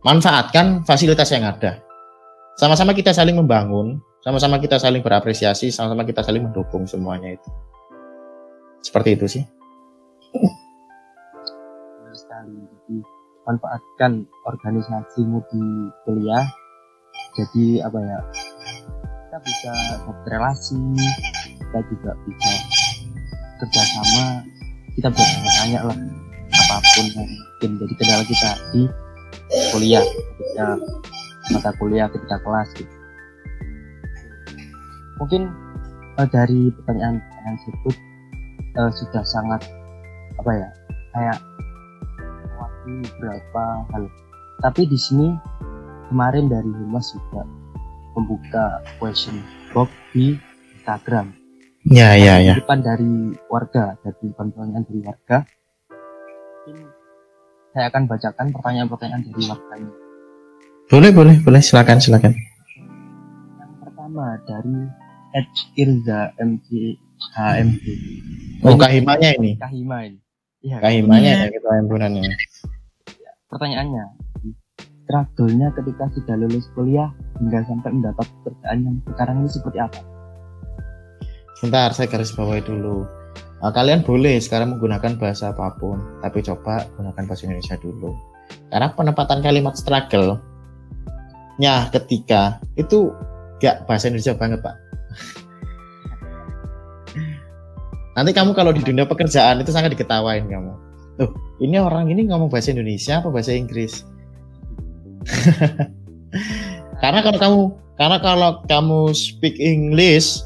Manfaatkan 0.03 0.83
fasilitas 0.83 1.31
yang 1.31 1.47
ada. 1.47 1.79
Sama-sama 2.53 2.93
kita 2.93 3.09
saling 3.09 3.33
membangun, 3.33 3.97
sama-sama 4.21 4.61
kita 4.61 4.77
saling 4.77 5.01
berapresiasi, 5.01 5.73
sama-sama 5.73 6.05
kita 6.05 6.21
saling 6.21 6.45
mendukung 6.45 6.85
semuanya 6.85 7.33
itu. 7.33 7.49
Seperti 8.85 9.17
itu 9.17 9.25
sih. 9.25 9.43
Sekali 12.13 12.61
jadi 12.61 12.97
manfaatkan 13.49 14.29
organisasimu 14.45 15.41
di 15.49 15.63
kuliah. 16.05 16.45
Jadi 17.33 17.81
apa 17.81 17.97
ya 17.97 18.19
kita 19.25 19.37
bisa 19.41 19.73
berrelasi 20.05 20.77
kita 21.57 21.79
juga 21.89 22.11
bisa 22.29 22.51
kerjasama 23.57 24.45
kita 24.93 25.09
bisa 25.09 25.25
tanya 25.57 25.79
lah 25.89 25.97
apa 26.53 26.75
pun 26.93 27.05
yang 27.17 27.25
mungkin 27.25 27.69
jadi 27.81 27.93
kendala 27.97 28.23
kita 28.29 28.51
di 28.69 28.81
kuliah. 29.73 30.05
Ketika 30.05 30.77
mata 31.51 31.71
kuliah 31.75 32.07
ketika 32.07 32.39
kelas 32.39 32.69
gitu. 32.77 32.95
Mungkin 35.19 35.51
uh, 36.15 36.27
dari 36.29 36.71
pertanyaan 36.71 37.19
yang 37.19 37.57
tersebut 37.59 37.95
uh, 38.79 38.91
sudah 38.91 39.23
sangat 39.27 39.61
apa 40.39 40.51
ya 40.51 40.69
kayak 41.13 41.37
waktu 42.55 42.91
berapa 43.19 43.63
hal. 43.91 44.03
Tapi 44.63 44.87
di 44.87 44.95
sini 44.95 45.27
kemarin 46.07 46.47
dari 46.47 46.69
Humas 46.71 47.11
juga 47.11 47.43
membuka 48.15 48.79
question 49.01 49.43
box 49.75 49.89
di 50.15 50.39
Instagram. 50.79 51.35
Ya 51.83 52.15
ya 52.15 52.39
ya. 52.39 52.55
depan 52.55 52.79
dari 52.79 53.35
warga 53.51 53.99
dari 53.99 54.31
pertanyaan 54.31 54.87
dari 54.87 55.01
warga. 55.03 55.43
Mungkin 56.63 56.77
saya 57.75 57.91
akan 57.91 58.03
bacakan 58.07 58.47
pertanyaan-pertanyaan 58.55 59.21
dari 59.27 59.41
warganya 59.51 60.02
boleh 60.93 61.09
boleh 61.09 61.35
boleh. 61.41 61.57
Silakan 61.57 61.97
silakan. 61.97 62.37
Yang 63.57 63.73
pertama 63.81 64.37
dari 64.45 64.77
Ed 65.33 65.49
Irza 65.73 66.29
MG 66.37 67.01
HMD 67.33 67.85
oh 68.61 68.77
kahimanya 68.77 69.33
ini? 69.41 69.57
Kahima 69.57 70.05
ini. 70.05 70.21
Iya, 70.61 70.77
kahimanya 70.79 71.31
ya 71.43 71.47
kita 71.49 71.69
himpunannya 71.81 72.23
pertanyaannya 73.51 74.05
struggle-nya 75.03 75.67
ketika 75.75 76.07
sudah 76.15 76.35
lulus 76.39 76.65
kuliah 76.73 77.11
hingga 77.37 77.67
sampai 77.67 77.91
mendapat 77.91 78.25
pekerjaan 78.41 78.79
yang 78.87 78.95
sekarang 79.11 79.35
ini 79.43 79.49
seperti 79.51 79.77
apa? 79.83 79.99
Bentar, 81.59 81.89
saya 81.95 82.07
garis 82.07 82.31
bawahi 82.31 82.63
dulu. 82.63 83.03
Nah, 83.63 83.71
kalian 83.71 84.03
boleh 84.03 84.39
sekarang 84.39 84.75
menggunakan 84.75 85.15
bahasa 85.15 85.55
apa 85.55 85.75
pun, 85.79 85.99
tapi 86.19 86.43
coba 86.43 86.87
gunakan 86.95 87.23
bahasa 87.23 87.43
Indonesia 87.47 87.75
dulu. 87.79 88.11
Karena 88.67 88.91
penempatan 88.91 89.39
kalimat 89.39 89.75
struggle 89.79 90.39
nya 91.63 91.87
ketika 91.95 92.59
itu 92.75 93.15
gak 93.63 93.87
bahasa 93.87 94.11
Indonesia 94.11 94.35
banget, 94.35 94.59
Pak. 94.59 94.75
Nanti 98.19 98.35
kamu 98.35 98.51
kalau 98.51 98.75
di 98.75 98.83
dunia 98.83 99.07
pekerjaan 99.07 99.63
itu 99.63 99.71
sangat 99.71 99.95
diketawain 99.95 100.43
kamu. 100.51 100.75
Tuh, 101.23 101.31
ini 101.63 101.79
orang 101.79 102.11
ini 102.11 102.27
ngomong 102.27 102.51
bahasa 102.51 102.75
Indonesia 102.75 103.23
apa 103.23 103.31
bahasa 103.31 103.55
Inggris? 103.55 104.03
karena 107.01 107.19
kalau 107.23 107.39
kamu 107.39 107.61
karena 107.95 108.17
kalau 108.19 108.51
kamu 108.67 109.01
speak 109.15 109.55
English 109.61 110.43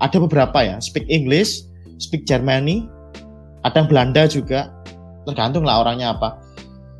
ada 0.00 0.16
beberapa 0.20 0.58
ya 0.62 0.76
speak 0.80 1.04
English 1.10 1.66
speak 1.98 2.24
Germany 2.24 2.86
ada 3.66 3.84
Belanda 3.84 4.28
juga 4.30 4.70
tergantung 5.26 5.66
lah 5.66 5.82
orangnya 5.82 6.14
apa 6.14 6.38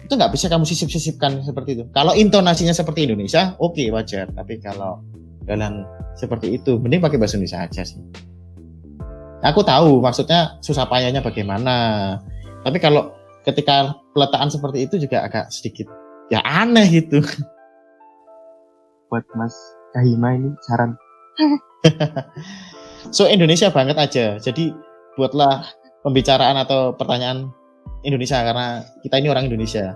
itu 0.06 0.14
nggak 0.14 0.30
bisa 0.30 0.46
kamu 0.46 0.62
sisip-sisipkan 0.62 1.42
seperti 1.42 1.74
itu. 1.74 1.84
Kalau 1.90 2.14
intonasinya 2.14 2.70
seperti 2.70 3.10
Indonesia 3.10 3.58
oke 3.58 3.74
okay, 3.74 3.90
wajar. 3.90 4.30
Tapi 4.30 4.62
kalau 4.62 5.02
kalian 5.44 5.82
seperti 6.14 6.54
itu 6.54 6.78
mending 6.78 7.02
pakai 7.02 7.18
bahasa 7.18 7.34
Indonesia 7.34 7.66
aja 7.66 7.82
sih. 7.82 7.98
Aku 9.42 9.66
tahu 9.66 9.98
maksudnya 9.98 10.62
susah 10.62 10.86
payahnya 10.86 11.20
bagaimana. 11.20 11.74
Tapi 12.62 12.78
kalau 12.78 13.10
ketika 13.42 13.98
peletakan 14.14 14.50
seperti 14.50 14.86
itu 14.86 14.94
juga 15.02 15.26
agak 15.26 15.50
sedikit 15.50 15.90
ya 16.30 16.38
aneh 16.46 16.86
gitu. 17.02 17.18
Buat 19.10 19.26
Mas 19.34 19.54
Kahima 19.90 20.38
ini 20.38 20.54
saran. 20.62 20.94
So 23.14 23.30
Indonesia 23.30 23.70
banget 23.70 23.96
aja. 23.98 24.26
Jadi 24.42 24.74
buatlah 25.14 25.62
pembicaraan 26.02 26.58
atau 26.58 26.94
pertanyaan 26.94 27.50
Indonesia 28.06 28.38
karena 28.42 28.86
kita 29.02 29.14
ini 29.18 29.28
orang 29.30 29.50
Indonesia. 29.50 29.94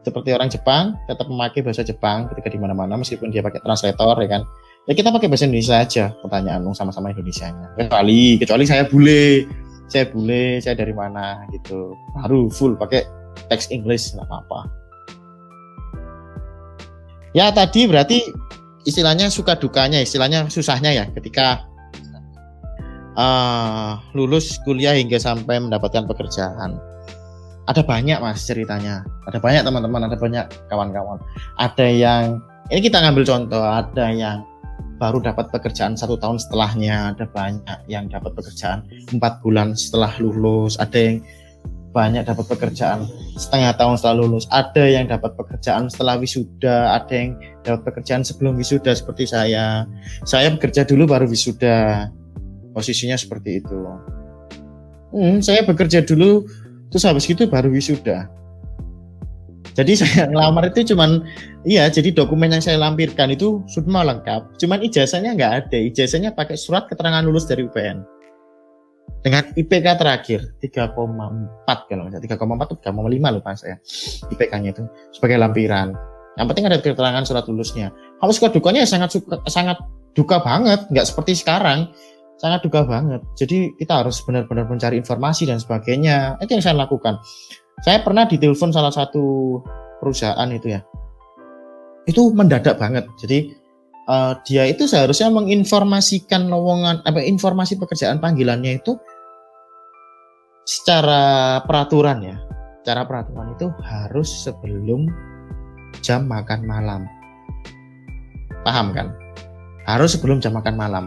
Seperti 0.00 0.30
orang 0.32 0.48
Jepang 0.48 0.96
tetap 1.04 1.28
memakai 1.28 1.60
bahasa 1.60 1.84
Jepang 1.84 2.30
ketika 2.32 2.48
di 2.48 2.56
mana-mana 2.56 2.96
meskipun 2.96 3.28
dia 3.28 3.44
pakai 3.44 3.60
translator 3.60 4.16
ya 4.24 4.28
kan. 4.40 4.42
Ya 4.88 4.96
kita 4.96 5.12
pakai 5.12 5.28
bahasa 5.28 5.44
Indonesia 5.44 5.76
aja 5.76 6.04
pertanyaan 6.24 6.64
dong 6.64 6.72
sama-sama 6.72 7.12
Indonesianya. 7.12 7.76
Kecuali 7.76 8.40
kecuali 8.40 8.64
saya 8.64 8.88
bule, 8.88 9.44
saya 9.90 10.08
bule, 10.08 10.64
saya 10.64 10.74
dari 10.80 10.96
mana 10.96 11.44
gitu. 11.52 11.92
Baru 12.16 12.48
full 12.48 12.78
pakai 12.80 13.04
teks 13.52 13.68
English 13.68 14.16
nggak 14.16 14.24
apa-apa. 14.24 14.60
Ya 17.36 17.52
tadi 17.52 17.84
berarti 17.84 18.24
istilahnya 18.88 19.28
suka 19.28 19.60
dukanya, 19.60 20.00
istilahnya 20.00 20.48
susahnya 20.48 20.96
ya 20.96 21.04
ketika 21.12 21.68
uh, 23.18 24.00
lulus 24.16 24.56
kuliah 24.64 24.96
hingga 24.96 25.20
sampai 25.20 25.60
mendapatkan 25.60 26.08
pekerjaan. 26.08 26.80
Ada 27.68 27.84
banyak 27.84 28.18
mas 28.24 28.48
ceritanya, 28.48 29.04
ada 29.28 29.36
banyak 29.36 29.60
teman-teman, 29.60 30.08
ada 30.08 30.16
banyak 30.16 30.44
kawan-kawan. 30.72 31.20
Ada 31.60 31.84
yang 31.84 32.40
ini 32.72 32.80
kita 32.80 33.04
ngambil 33.04 33.28
contoh, 33.28 33.60
ada 33.60 34.08
yang 34.08 34.40
baru 34.96 35.20
dapat 35.22 35.52
pekerjaan 35.52 35.94
satu 35.94 36.16
tahun 36.16 36.40
setelahnya, 36.40 37.14
ada 37.14 37.28
banyak 37.28 37.78
yang 37.86 38.08
dapat 38.08 38.34
pekerjaan 38.34 38.82
empat 39.12 39.44
bulan 39.44 39.76
setelah 39.76 40.10
lulus, 40.16 40.80
ada 40.80 40.96
yang 40.96 41.16
banyak 41.92 42.24
dapat 42.28 42.44
pekerjaan 42.46 43.08
setengah 43.40 43.72
tahun 43.76 43.94
setelah 43.96 44.16
lulus, 44.20 44.44
ada 44.52 44.84
yang 44.84 45.08
dapat 45.08 45.32
pekerjaan 45.38 45.88
setelah 45.88 46.20
wisuda, 46.20 46.94
ada 46.94 47.14
yang 47.14 47.36
dapat 47.64 47.80
pekerjaan 47.88 48.22
sebelum 48.22 48.56
wisuda 48.60 48.92
seperti 48.92 49.24
saya. 49.24 49.88
Saya 50.28 50.52
bekerja 50.52 50.84
dulu 50.84 51.08
baru 51.08 51.24
wisuda. 51.26 52.08
Posisinya 52.76 53.18
seperti 53.18 53.58
itu. 53.58 53.80
Hmm, 55.10 55.40
saya 55.40 55.64
bekerja 55.64 56.04
dulu 56.04 56.44
terus 56.92 57.04
habis 57.04 57.24
itu 57.28 57.44
baru 57.48 57.72
wisuda. 57.72 58.28
Jadi 59.76 59.92
saya 60.00 60.26
ngelamar 60.26 60.74
itu 60.74 60.94
cuman 60.94 61.22
iya 61.62 61.86
jadi 61.86 62.10
dokumen 62.10 62.50
yang 62.50 62.64
saya 62.64 62.80
lampirkan 62.80 63.30
itu 63.32 63.62
semua 63.70 64.02
lengkap. 64.04 64.58
Cuman 64.58 64.82
ijazahnya 64.82 65.38
nggak 65.38 65.52
ada. 65.66 65.78
Ijazahnya 65.78 66.34
pakai 66.34 66.58
surat 66.58 66.90
keterangan 66.90 67.22
lulus 67.22 67.46
dari 67.46 67.62
UPN 67.64 68.18
dengan 69.22 69.42
IPK 69.56 69.86
terakhir 69.98 70.40
3,4 70.62 70.94
kalau 71.66 72.02
nggak 72.06 72.22
3,4 72.22 72.38
atau 72.38 72.76
3,5 72.78 73.34
lupa 73.34 73.50
saya 73.58 73.76
IPK-nya 74.30 74.70
itu 74.76 74.84
sebagai 75.10 75.36
lampiran 75.42 75.96
yang 76.38 76.46
penting 76.46 76.70
ada 76.70 76.78
keterangan 76.78 77.24
surat 77.26 77.44
lulusnya 77.50 77.90
kalau 78.22 78.30
suka 78.30 78.48
dukanya 78.54 78.86
ya 78.86 78.88
sangat 78.88 79.10
suka, 79.18 79.42
sangat 79.50 79.78
duka 80.14 80.38
banget 80.38 80.86
nggak 80.90 81.06
seperti 81.06 81.34
sekarang 81.34 81.90
sangat 82.38 82.62
duka 82.64 82.86
banget 82.86 83.20
jadi 83.34 83.74
kita 83.76 84.06
harus 84.06 84.22
benar-benar 84.22 84.66
mencari 84.70 84.98
informasi 84.98 85.50
dan 85.50 85.58
sebagainya 85.58 86.38
itu 86.38 86.54
yang 86.54 86.64
saya 86.64 86.78
lakukan 86.78 87.18
saya 87.82 88.02
pernah 88.02 88.26
ditelepon 88.26 88.70
salah 88.70 88.94
satu 88.94 89.58
perusahaan 89.98 90.48
itu 90.50 90.78
ya 90.78 90.80
itu 92.06 92.30
mendadak 92.32 92.78
banget 92.78 93.04
jadi 93.20 93.52
uh, 94.08 94.32
dia 94.48 94.64
itu 94.66 94.88
seharusnya 94.88 95.28
menginformasikan 95.28 96.48
lowongan 96.48 97.04
apa 97.04 97.20
informasi 97.20 97.76
pekerjaan 97.76 98.18
panggilannya 98.18 98.80
itu 98.80 98.96
secara 100.68 101.58
peraturan 101.64 102.20
ya. 102.20 102.36
Cara 102.84 103.08
peraturan 103.08 103.56
itu 103.56 103.68
harus 103.84 104.28
sebelum 104.28 105.08
jam 106.04 106.28
makan 106.28 106.68
malam. 106.68 107.08
Paham 108.68 108.92
kan? 108.92 109.12
Harus 109.88 110.16
sebelum 110.16 110.44
jam 110.44 110.52
makan 110.52 110.76
malam. 110.76 111.04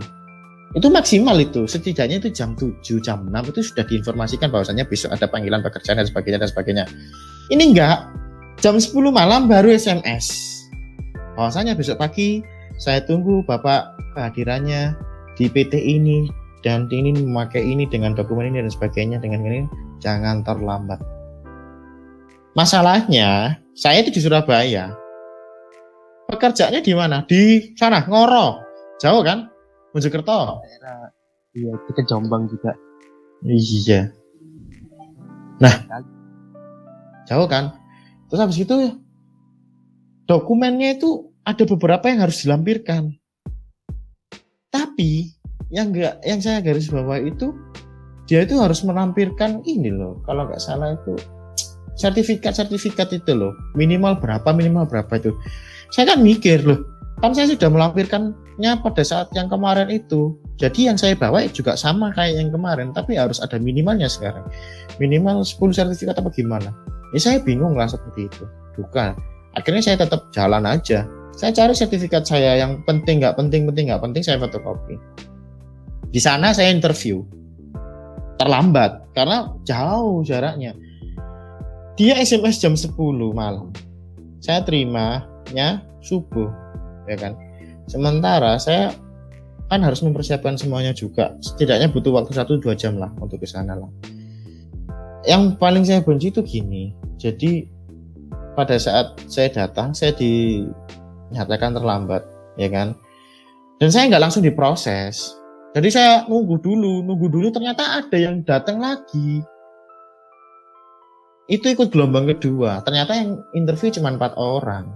Itu 0.71 0.87
maksimal 0.87 1.35
itu, 1.35 1.67
setidaknya 1.67 2.23
itu 2.23 2.31
jam 2.31 2.55
7, 2.55 2.79
jam 3.03 3.27
6 3.27 3.51
itu 3.51 3.59
sudah 3.59 3.83
diinformasikan 3.83 4.47
bahwasannya 4.47 4.87
besok 4.87 5.11
ada 5.11 5.27
panggilan 5.27 5.59
pekerjaan 5.59 5.99
dan 5.99 6.07
sebagainya 6.07 6.39
dan 6.39 6.49
sebagainya. 6.49 6.85
Ini 7.51 7.75
enggak, 7.75 8.07
jam 8.63 8.79
10 8.79 9.11
malam 9.11 9.51
baru 9.51 9.67
SMS. 9.75 10.31
Bahwasanya 11.35 11.75
besok 11.75 11.99
pagi 11.99 12.39
saya 12.79 13.03
tunggu 13.03 13.43
Bapak 13.43 13.99
kehadirannya 14.15 14.95
di 15.35 15.51
PT 15.51 15.75
ini 15.75 16.31
dan 16.63 16.87
ini 16.87 17.19
memakai 17.19 17.59
ini 17.59 17.83
dengan 17.91 18.15
dokumen 18.15 18.55
ini 18.55 18.63
dan 18.63 18.71
sebagainya 18.71 19.19
dengan 19.19 19.43
ini 19.43 19.67
jangan 19.99 20.39
terlambat. 20.47 21.03
Masalahnya 22.55 23.59
saya 23.75 24.07
itu 24.07 24.15
di 24.15 24.21
Surabaya. 24.23 24.95
Pekerjaannya 26.31 26.79
di 26.79 26.93
mana? 26.95 27.27
Di 27.27 27.75
sana 27.75 28.07
Ngoro. 28.07 28.63
Jauh 29.03 29.19
kan? 29.19 29.50
Mojokerto. 29.91 30.63
Iya, 31.51 31.73
kita 31.91 32.01
Jombang 32.07 32.47
juga. 32.47 32.71
Iya. 33.43 34.11
Nah, 35.59 35.75
jauh 37.27 37.47
kan? 37.47 37.75
Terus 38.31 38.39
habis 38.39 38.57
itu 38.63 38.75
dokumennya 40.25 40.95
itu 40.95 41.27
ada 41.43 41.67
beberapa 41.67 42.07
yang 42.07 42.23
harus 42.23 42.47
dilampirkan. 42.47 43.11
Tapi 44.71 45.35
yang 45.67 45.91
enggak 45.91 46.23
yang 46.23 46.39
saya 46.39 46.63
garis 46.63 46.87
bawah 46.87 47.19
itu 47.19 47.51
dia 48.31 48.47
itu 48.47 48.55
harus 48.55 48.79
menampilkan 48.87 49.59
ini 49.67 49.91
loh. 49.91 50.23
Kalau 50.23 50.47
nggak 50.47 50.63
salah 50.63 50.95
itu 50.95 51.19
sertifikat-sertifikat 51.99 53.11
itu 53.11 53.31
loh. 53.35 53.51
Minimal 53.75 54.23
berapa, 54.23 54.55
minimal 54.55 54.87
berapa 54.87 55.11
itu. 55.19 55.35
Saya 55.91 56.15
kan 56.15 56.23
mikir 56.23 56.63
loh, 56.63 56.79
kan 57.19 57.35
saya 57.35 57.51
sudah 57.51 57.67
melampirkannya 58.61 58.85
pada 58.85 59.03
saat 59.03 59.27
yang 59.33 59.49
kemarin 59.49 59.89
itu. 59.89 60.37
Jadi 60.61 60.85
yang 60.85 60.97
saya 61.01 61.17
bawa 61.17 61.49
juga 61.49 61.73
sama 61.73 62.13
kayak 62.13 62.37
yang 62.37 62.49
kemarin, 62.53 62.93
tapi 62.93 63.17
harus 63.17 63.41
ada 63.41 63.57
minimalnya 63.57 64.05
sekarang. 64.05 64.45
Minimal 65.01 65.41
10 65.41 65.73
sertifikat 65.73 66.21
apa 66.21 66.29
gimana? 66.29 66.69
Ya 67.17 67.19
saya 67.19 67.37
bingung 67.41 67.73
lah 67.73 67.89
seperti 67.89 68.29
itu. 68.29 68.45
Bukan. 68.77 69.17
Akhirnya 69.57 69.81
saya 69.83 69.97
tetap 69.99 70.31
jalan 70.31 70.63
aja 70.63 71.03
saya 71.31 71.51
cari 71.55 71.73
sertifikat 71.73 72.27
saya 72.27 72.59
yang 72.59 72.83
penting 72.83 73.23
nggak 73.23 73.39
penting 73.39 73.63
penting 73.63 73.87
nggak 73.87 74.03
penting 74.03 74.21
saya 74.23 74.37
fotokopi 74.37 74.99
di 76.11 76.19
sana 76.19 76.51
saya 76.51 76.75
interview 76.75 77.23
terlambat 78.35 78.99
karena 79.15 79.47
jauh 79.63 80.21
jaraknya 80.27 80.75
dia 81.95 82.19
SMS 82.19 82.59
jam 82.59 82.75
10 82.75 82.93
malam 83.31 83.71
saya 84.43 84.59
terimanya 84.61 85.81
subuh 86.03 86.51
ya 87.07 87.15
kan 87.15 87.33
sementara 87.91 88.55
saya 88.55 88.95
kan 89.67 89.83
harus 89.83 89.99
mempersiapkan 89.99 90.55
semuanya 90.55 90.95
juga 90.95 91.35
setidaknya 91.43 91.91
butuh 91.91 92.15
waktu 92.15 92.31
satu 92.31 92.55
dua 92.63 92.75
jam 92.75 92.95
lah 92.95 93.11
untuk 93.19 93.43
ke 93.43 93.47
sana 93.47 93.75
lah 93.75 93.91
yang 95.27 95.59
paling 95.59 95.83
saya 95.83 95.99
benci 95.99 96.31
itu 96.31 96.39
gini 96.39 96.95
jadi 97.19 97.67
pada 98.55 98.75
saat 98.75 99.15
saya 99.31 99.47
datang 99.51 99.95
saya 99.95 100.11
di 100.15 100.63
nyatakan 101.31 101.75
terlambat, 101.75 102.23
ya 102.59 102.67
kan? 102.67 102.93
Dan 103.79 103.89
saya 103.89 104.11
nggak 104.11 104.23
langsung 104.29 104.43
diproses. 104.43 105.33
Jadi 105.71 105.87
saya 105.87 106.27
nunggu 106.27 106.59
dulu, 106.59 106.99
nunggu 107.01 107.31
dulu 107.31 107.47
ternyata 107.49 108.03
ada 108.03 108.17
yang 108.19 108.43
datang 108.43 108.83
lagi. 108.83 109.39
Itu 111.47 111.71
ikut 111.71 111.89
gelombang 111.89 112.27
kedua. 112.27 112.83
Ternyata 112.83 113.15
yang 113.15 113.39
interview 113.55 113.89
cuma 113.95 114.11
empat 114.11 114.35
orang. 114.35 114.91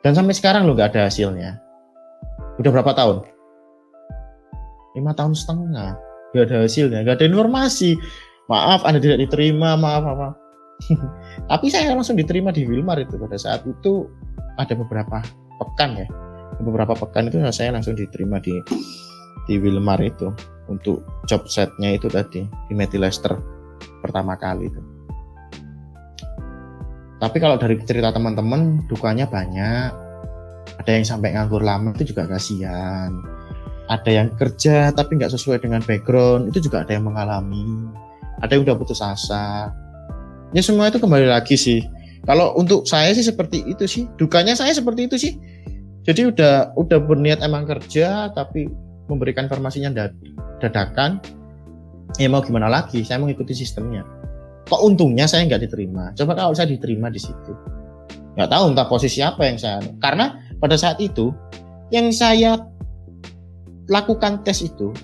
Dan 0.00 0.16
sampai 0.16 0.32
sekarang 0.32 0.64
lo 0.64 0.72
nggak 0.72 0.96
ada 0.96 1.08
hasilnya. 1.08 1.60
Udah 2.60 2.70
berapa 2.72 2.92
tahun? 2.96 3.24
Lima 4.96 5.12
tahun 5.14 5.36
setengah. 5.36 5.96
Gak 6.30 6.46
ada 6.46 6.62
hasilnya, 6.62 7.02
gak 7.02 7.18
ada 7.18 7.26
informasi. 7.26 7.98
Maaf, 8.46 8.86
Anda 8.86 9.02
tidak 9.02 9.18
diterima, 9.26 9.74
maaf 9.74 10.06
apa. 10.06 10.28
Tapi 11.50 11.66
saya 11.70 11.90
langsung 11.90 12.14
diterima 12.14 12.54
di 12.54 12.66
Wilmar 12.66 13.02
itu 13.02 13.18
pada 13.18 13.34
saat 13.34 13.66
itu 13.66 14.06
ada 14.58 14.74
beberapa 14.78 15.22
pekan 15.60 15.96
ya 15.96 16.08
beberapa 16.60 16.92
pekan 16.92 17.28
itu 17.32 17.40
saya 17.52 17.72
langsung 17.72 17.96
diterima 17.96 18.40
di 18.40 18.52
di 19.48 19.56
Wilmar 19.56 20.00
itu 20.04 20.32
untuk 20.68 21.02
job 21.26 21.48
setnya 21.48 21.96
itu 21.96 22.06
tadi 22.12 22.44
di 22.44 22.74
Metilester 22.76 23.34
pertama 24.04 24.36
kali 24.36 24.68
itu 24.68 24.80
tapi 27.20 27.36
kalau 27.38 27.60
dari 27.60 27.76
cerita 27.84 28.10
teman-teman 28.10 28.88
dukanya 28.88 29.28
banyak 29.28 29.92
ada 30.80 30.90
yang 30.90 31.04
sampai 31.04 31.36
nganggur 31.36 31.60
lama 31.60 31.92
itu 31.94 32.16
juga 32.16 32.26
kasihan 32.26 33.12
ada 33.86 34.10
yang 34.10 34.32
kerja 34.34 34.90
tapi 34.96 35.20
nggak 35.20 35.30
sesuai 35.36 35.60
dengan 35.60 35.84
background 35.84 36.48
itu 36.50 36.66
juga 36.66 36.82
ada 36.82 36.96
yang 36.96 37.04
mengalami 37.04 37.92
ada 38.40 38.56
yang 38.56 38.64
udah 38.64 38.76
putus 38.80 39.04
asa 39.04 39.68
ya 40.56 40.64
semua 40.64 40.88
itu 40.88 40.96
kembali 40.96 41.28
lagi 41.28 41.54
sih 41.54 41.84
kalau 42.28 42.52
untuk 42.56 42.84
saya 42.84 43.16
sih 43.16 43.24
seperti 43.24 43.64
itu 43.64 43.84
sih. 43.88 44.04
Dukanya 44.20 44.52
saya 44.52 44.76
seperti 44.76 45.08
itu 45.08 45.16
sih. 45.16 45.32
Jadi 46.04 46.32
udah 46.32 46.76
udah 46.76 46.98
berniat 47.00 47.44
emang 47.44 47.68
kerja 47.68 48.32
tapi 48.32 48.68
memberikan 49.08 49.48
informasinya 49.48 49.92
dadakan. 50.60 51.20
Ya 52.18 52.28
mau 52.28 52.44
gimana 52.44 52.68
lagi? 52.68 53.06
Saya 53.06 53.22
mengikuti 53.22 53.56
sistemnya. 53.56 54.04
Kok 54.70 54.80
untungnya 54.86 55.26
saya 55.26 55.44
nggak 55.50 55.66
diterima? 55.66 56.14
Coba 56.14 56.38
kalau 56.38 56.54
saya 56.54 56.70
diterima 56.70 57.10
di 57.10 57.18
situ. 57.18 57.52
Nggak 58.38 58.50
tahu 58.54 58.62
entah 58.70 58.86
posisi 58.86 59.18
apa 59.20 59.42
yang 59.50 59.58
saya. 59.58 59.82
Karena 59.98 60.38
pada 60.62 60.78
saat 60.78 61.02
itu 61.02 61.34
yang 61.90 62.14
saya 62.14 62.54
lakukan 63.90 64.46
tes 64.46 64.62
itu 64.62 64.94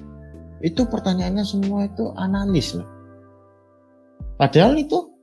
itu 0.63 0.87
pertanyaannya 0.87 1.43
semua 1.43 1.91
itu 1.91 2.15
analis 2.15 2.79
loh. 2.79 2.87
Padahal 4.39 4.79
itu 4.79 5.17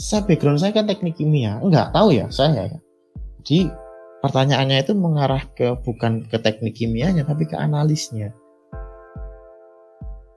saya 0.00 0.24
background 0.24 0.56
saya 0.56 0.72
kan 0.72 0.88
teknik 0.88 1.20
kimia 1.20 1.60
enggak 1.60 1.92
tahu 1.92 2.16
ya 2.16 2.24
saya 2.32 2.72
ya 2.72 2.78
jadi 3.44 3.68
pertanyaannya 4.24 4.80
itu 4.80 4.92
mengarah 4.96 5.44
ke 5.52 5.76
bukan 5.84 6.24
ke 6.24 6.40
teknik 6.40 6.72
kimianya 6.72 7.20
tapi 7.28 7.44
ke 7.44 7.52
analisnya 7.52 8.32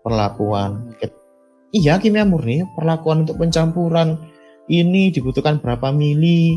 perlakuan 0.03 0.91
iya 1.73 1.97
kimia 1.97 2.23
murni 2.23 2.63
perlakuan 2.77 3.25
untuk 3.27 3.41
pencampuran. 3.41 4.15
Ini 4.69 5.11
dibutuhkan 5.11 5.59
berapa 5.59 5.91
mili 5.91 6.55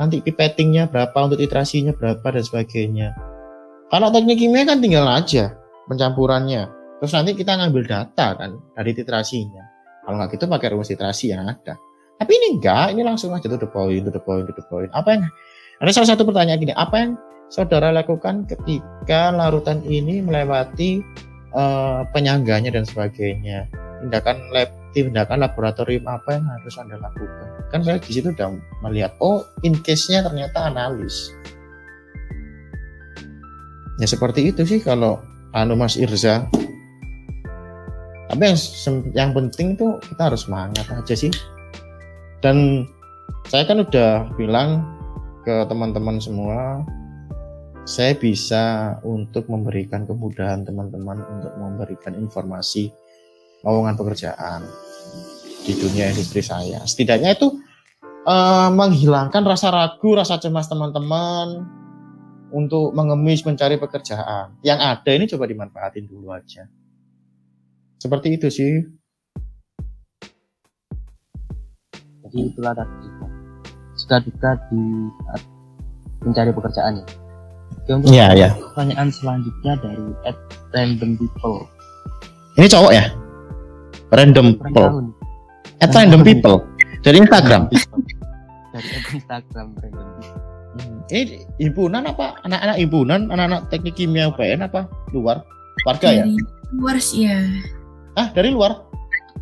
nanti 0.00 0.24
pipettingnya 0.24 0.88
berapa 0.88 1.14
untuk 1.28 1.38
titrasinya 1.42 1.92
berapa 1.92 2.24
dan 2.24 2.42
sebagainya. 2.42 3.08
Kalau 3.92 4.08
teknik 4.08 4.40
kimia 4.40 4.64
kan 4.64 4.80
tinggal 4.80 5.04
aja 5.04 5.52
pencampurannya. 5.90 6.70
Terus 7.02 7.12
nanti 7.12 7.36
kita 7.36 7.58
ngambil 7.60 7.84
data 7.84 8.32
kan 8.38 8.56
dari 8.72 8.96
titrasinya. 8.96 9.60
Kalau 10.06 10.16
nggak 10.16 10.36
gitu 10.38 10.44
pakai 10.48 10.68
rumus 10.72 10.88
titrasi 10.88 11.36
yang 11.36 11.44
ada. 11.44 11.76
Tapi 12.16 12.30
ini 12.32 12.46
enggak, 12.56 12.94
ini 12.94 13.02
langsung 13.02 13.34
aja 13.34 13.44
to 13.50 13.58
the 13.58 13.68
point, 13.68 14.06
to 14.06 14.12
the 14.14 14.22
point, 14.22 14.46
to 14.46 14.54
the 14.54 14.64
point. 14.70 14.88
Apa 14.94 15.18
yang 15.18 15.22
ada 15.82 15.90
salah 15.90 16.14
satu 16.14 16.22
pertanyaan 16.24 16.62
gini, 16.62 16.72
apa 16.72 16.94
yang 16.96 17.10
saudara 17.50 17.90
lakukan 17.90 18.46
ketika 18.46 19.34
larutan 19.34 19.82
ini 19.84 20.22
melewati 20.22 21.02
uh, 21.52 22.06
penyangganya 22.14 22.72
dan 22.72 22.86
sebagainya? 22.86 23.66
Tindakan 24.04 24.36
lab 24.52 24.68
tindakan 24.92 25.40
laboratorium 25.40 26.04
apa 26.04 26.36
yang 26.36 26.44
harus 26.44 26.76
anda 26.76 27.00
lakukan? 27.00 27.48
Kan 27.72 27.80
saya 27.80 27.96
di 27.96 28.12
situ 28.12 28.30
udah 28.30 28.52
melihat 28.84 29.16
oh 29.24 29.48
in 29.64 29.80
case-nya 29.80 30.20
ternyata 30.20 30.68
analis. 30.68 31.32
Ya 33.96 34.04
seperti 34.04 34.52
itu 34.52 34.60
sih 34.68 34.84
kalau 34.84 35.24
anu 35.56 35.72
Mas 35.72 35.96
Irza. 35.96 36.44
Tapi 38.28 38.42
yang 38.44 38.56
yang 39.16 39.30
penting 39.32 39.80
tuh 39.80 39.96
kita 40.04 40.28
harus 40.28 40.44
semangat 40.44 40.84
aja 40.92 41.14
sih. 41.16 41.32
Dan 42.44 42.84
saya 43.48 43.64
kan 43.64 43.80
udah 43.80 44.28
bilang 44.36 44.84
ke 45.48 45.64
teman-teman 45.64 46.20
semua 46.20 46.84
saya 47.84 48.16
bisa 48.16 48.96
untuk 49.04 49.44
memberikan 49.52 50.08
kemudahan 50.08 50.64
teman-teman 50.64 51.20
untuk 51.20 51.52
memberikan 51.60 52.16
informasi 52.16 52.88
lowongan 53.64 53.96
pekerjaan 53.96 54.60
di 55.64 55.72
dunia 55.72 56.12
industri 56.12 56.44
saya. 56.44 56.84
Setidaknya 56.84 57.32
itu 57.32 57.48
uh, 58.28 58.68
menghilangkan 58.68 59.40
rasa 59.42 59.72
ragu, 59.72 60.12
rasa 60.12 60.36
cemas 60.36 60.68
teman-teman 60.68 61.64
untuk 62.52 62.92
mengemis 62.92 63.42
mencari 63.42 63.80
pekerjaan. 63.80 64.60
Yang 64.60 64.78
ada 64.84 65.10
ini 65.16 65.24
coba 65.26 65.44
dimanfaatin 65.48 66.04
dulu 66.04 66.30
aja. 66.36 66.68
Seperti 67.96 68.36
itu 68.36 68.52
sih. 68.52 68.84
Jadi 72.24 72.38
itulah 72.52 72.76
tadi 72.76 73.08
suka 73.96 74.20
duka 74.20 74.50
di 74.68 74.82
saat 75.24 75.42
mencari 76.20 76.50
pekerjaan 76.52 77.00
ya. 77.00 77.06
Oke, 77.84 77.90
untuk 77.96 78.10
ya, 78.12 78.26
ya. 78.36 78.50
pertanyaan 78.52 79.08
selanjutnya 79.12 79.72
dari 79.80 80.08
at 80.28 80.36
random 80.72 81.16
people. 81.16 81.64
Ini 82.60 82.68
cowok 82.68 82.92
ya? 82.92 83.23
Random 84.14 84.54
people. 84.62 85.10
At 85.82 85.90
random 85.90 86.22
people. 86.22 86.62
Dari 87.02 87.18
Instagram. 87.18 87.66
Dari 88.70 88.88
Instagram 89.10 89.74
random 89.74 90.08
people. 90.22 90.42
Hmm. 90.74 90.98
Ini 91.10 91.22
himpunan 91.58 92.02
apa? 92.06 92.38
Anak-anak 92.46 92.76
himpunan, 92.78 93.20
anak-anak 93.30 93.70
teknik 93.70 93.94
kimia 93.98 94.30
UPN 94.30 94.66
apa? 94.66 94.86
Luar? 95.10 95.42
Warga 95.86 96.10
ya? 96.10 96.22
Dari 96.26 96.38
luar 96.74 96.96
sih 97.02 97.26
ya. 97.26 97.42
Ah, 98.14 98.30
dari 98.30 98.54
luar? 98.54 98.86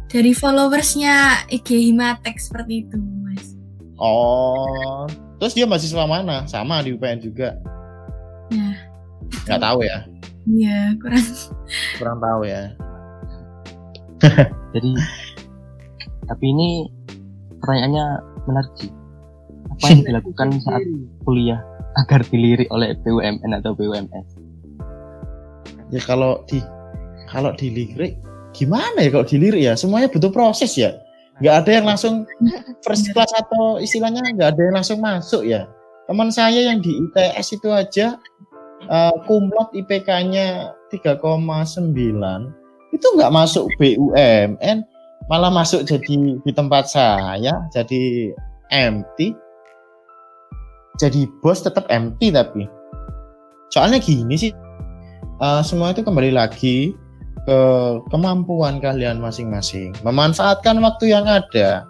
Dari 0.08 0.32
followersnya 0.36 1.48
IG 1.48 1.92
Himatek 1.92 2.36
seperti 2.36 2.84
itu, 2.88 3.00
Mas. 3.24 3.56
Oh, 3.96 5.08
terus 5.40 5.56
dia 5.56 5.64
mahasiswa 5.64 6.04
mana? 6.04 6.44
Sama 6.48 6.84
di 6.84 6.92
UPN 6.92 7.20
juga? 7.20 7.56
Ya. 8.52 8.76
Nggak 9.48 9.60
tahu 9.60 9.78
ya? 9.84 9.98
Iya, 10.48 10.78
kurang. 11.00 11.26
Kurang 11.96 12.18
tahu 12.20 12.40
ya. 12.44 12.76
Jadi 14.74 14.92
tapi 16.26 16.44
ini 16.48 16.88
pertanyaannya 17.60 18.06
menarik 18.46 18.72
sih. 18.78 18.90
Apa 19.72 19.84
yang 19.88 20.02
dilakukan 20.06 20.48
saat 20.64 20.84
kuliah 21.26 21.60
agar 22.02 22.24
dilirik 22.28 22.68
oleh 22.72 22.96
BUMN 23.02 23.50
atau 23.62 23.76
BUMS? 23.76 24.28
Ya 25.92 26.00
kalau 26.04 26.40
di 26.48 26.62
kalau 27.28 27.52
dilirik 27.52 28.16
gimana 28.52 29.00
ya 29.00 29.08
kalau 29.12 29.24
dilirik 29.24 29.60
ya 29.60 29.74
semuanya 29.76 30.08
butuh 30.08 30.32
proses 30.32 30.72
ya. 30.76 30.96
Nggak 31.40 31.64
ada 31.64 31.70
yang 31.80 31.86
langsung 31.88 32.14
first 32.84 33.08
class 33.10 33.32
atau 33.34 33.80
istilahnya 33.80 34.22
nggak 34.36 34.56
ada 34.56 34.62
yang 34.62 34.76
langsung 34.76 35.00
masuk 35.00 35.42
ya. 35.44 35.66
Teman 36.06 36.28
saya 36.28 36.70
yang 36.72 36.84
di 36.84 36.92
ITS 36.92 37.56
itu 37.56 37.68
aja 37.72 38.20
uh, 38.90 39.14
kumlot 39.24 39.72
IPK-nya 39.72 40.76
3,9 40.92 42.60
itu 42.92 43.06
nggak 43.16 43.32
masuk 43.32 43.66
BUMN 43.80 44.84
malah 45.30 45.50
masuk 45.50 45.88
jadi 45.88 46.38
di 46.44 46.52
tempat 46.52 46.88
saya 46.92 47.64
jadi 47.72 48.32
MT 48.72 49.32
jadi 51.00 51.28
bos 51.40 51.64
tetap 51.64 51.88
MT 51.88 52.32
tapi. 52.36 52.68
Soalnya 53.72 53.98
gini 54.02 54.36
sih 54.36 54.52
uh, 55.40 55.64
semua 55.64 55.96
itu 55.96 56.04
kembali 56.04 56.36
lagi 56.36 56.92
ke 57.48 57.58
kemampuan 58.12 58.78
kalian 58.78 59.18
masing-masing. 59.18 59.96
Memanfaatkan 60.04 60.78
waktu 60.84 61.10
yang 61.10 61.24
ada. 61.24 61.88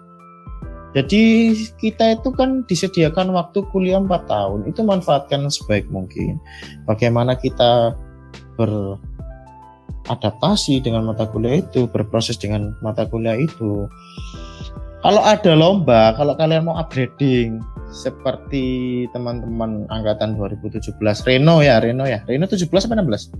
Jadi 0.93 1.53
kita 1.81 2.21
itu 2.21 2.29
kan 2.37 2.61
disediakan 2.69 3.33
waktu 3.33 3.65
kuliah 3.73 3.97
4 3.97 4.29
tahun. 4.29 4.59
Itu 4.69 4.85
manfaatkan 4.85 5.49
sebaik 5.49 5.89
mungkin. 5.89 6.37
Bagaimana 6.85 7.33
kita 7.33 7.97
ber 8.55 9.01
adaptasi 10.11 10.83
dengan 10.83 11.07
mata 11.07 11.23
kuliah 11.29 11.63
itu, 11.63 11.87
berproses 11.87 12.35
dengan 12.35 12.75
mata 12.83 13.07
kuliah 13.07 13.39
itu. 13.39 13.87
Kalau 15.03 15.19
ada 15.19 15.51
lomba, 15.55 16.15
kalau 16.15 16.35
kalian 16.39 16.63
mau 16.63 16.79
upgrading 16.79 17.59
seperti 17.91 19.05
teman-teman 19.11 19.85
angkatan 19.91 20.39
2017 20.39 20.95
Reno 21.27 21.59
ya, 21.59 21.83
Reno 21.83 22.07
ya. 22.07 22.23
Reno 22.23 22.47
17 22.47 22.71
apa 22.71 22.95
16? 22.95 23.35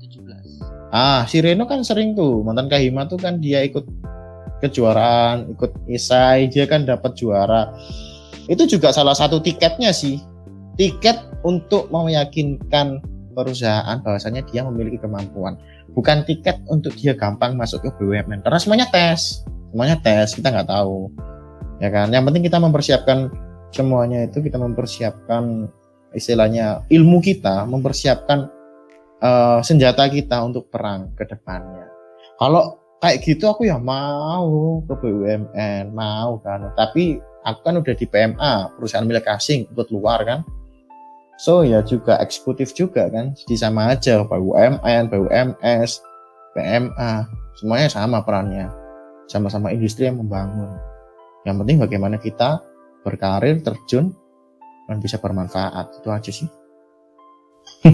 17. 0.00 0.94
Ah, 0.94 1.26
si 1.26 1.42
Reno 1.42 1.66
kan 1.66 1.82
sering 1.82 2.14
tuh, 2.14 2.46
mantan 2.46 2.70
Kahima 2.70 3.10
tuh 3.10 3.18
kan 3.18 3.42
dia 3.42 3.66
ikut 3.66 3.82
kejuaraan, 4.62 5.58
ikut 5.58 5.74
isai, 5.90 6.46
dia 6.46 6.70
kan 6.70 6.86
dapat 6.86 7.18
juara. 7.18 7.74
Itu 8.46 8.70
juga 8.70 8.94
salah 8.94 9.18
satu 9.18 9.42
tiketnya 9.42 9.90
sih. 9.90 10.22
Tiket 10.78 11.42
untuk 11.42 11.90
meyakinkan 11.90 13.02
perusahaan 13.34 13.98
bahwasanya 14.00 14.46
dia 14.48 14.62
memiliki 14.62 15.02
kemampuan 15.02 15.58
bukan 15.92 16.24
tiket 16.24 16.60
untuk 16.68 16.96
dia 16.96 17.12
gampang 17.12 17.56
masuk 17.56 17.84
ke 17.84 17.90
BUMN 18.00 18.44
karena 18.44 18.58
semuanya 18.60 18.86
tes. 18.88 19.44
Semuanya 19.72 19.96
tes 20.00 20.36
kita 20.36 20.52
nggak 20.52 20.68
tahu. 20.68 21.08
Ya 21.80 21.88
kan? 21.88 22.12
Yang 22.12 22.24
penting 22.28 22.42
kita 22.44 22.58
mempersiapkan 22.60 23.18
semuanya 23.72 24.28
itu 24.28 24.44
kita 24.44 24.60
mempersiapkan 24.60 25.68
istilahnya 26.12 26.84
ilmu 26.92 27.24
kita 27.24 27.64
mempersiapkan 27.64 28.52
uh, 29.24 29.60
senjata 29.64 30.08
kita 30.12 30.44
untuk 30.44 30.68
perang 30.68 31.12
ke 31.16 31.24
depannya. 31.24 31.88
Kalau 32.36 32.80
kayak 33.00 33.24
gitu 33.24 33.48
aku 33.48 33.66
ya 33.66 33.80
mau 33.80 34.84
ke 34.84 34.94
BUMN 34.96 35.92
mau 35.92 36.36
kan. 36.44 36.68
Tapi 36.76 37.16
aku 37.42 37.60
kan 37.64 37.74
udah 37.80 37.94
di 37.96 38.06
PMA 38.06 38.76
perusahaan 38.78 39.06
milik 39.06 39.26
asing 39.28 39.66
ikut 39.72 39.88
luar 39.90 40.22
kan 40.22 40.40
So 41.42 41.66
ya 41.66 41.82
juga 41.82 42.22
eksekutif 42.22 42.70
juga 42.70 43.10
kan, 43.10 43.34
jadi 43.34 43.66
sama 43.66 43.90
aja 43.90 44.22
BUMN, 44.22 45.10
BUMS, 45.10 45.90
PMA, 46.54 47.26
semuanya 47.58 47.88
sama 47.90 48.22
perannya, 48.22 48.70
sama-sama 49.26 49.74
industri 49.74 50.06
yang 50.06 50.22
membangun. 50.22 50.70
Yang 51.42 51.56
penting 51.66 51.76
bagaimana 51.82 52.22
kita 52.22 52.62
berkarir, 53.02 53.58
terjun, 53.58 54.14
dan 54.86 55.02
bisa 55.02 55.18
bermanfaat, 55.18 55.98
itu 55.98 56.08
aja 56.14 56.30
sih. 56.30 56.46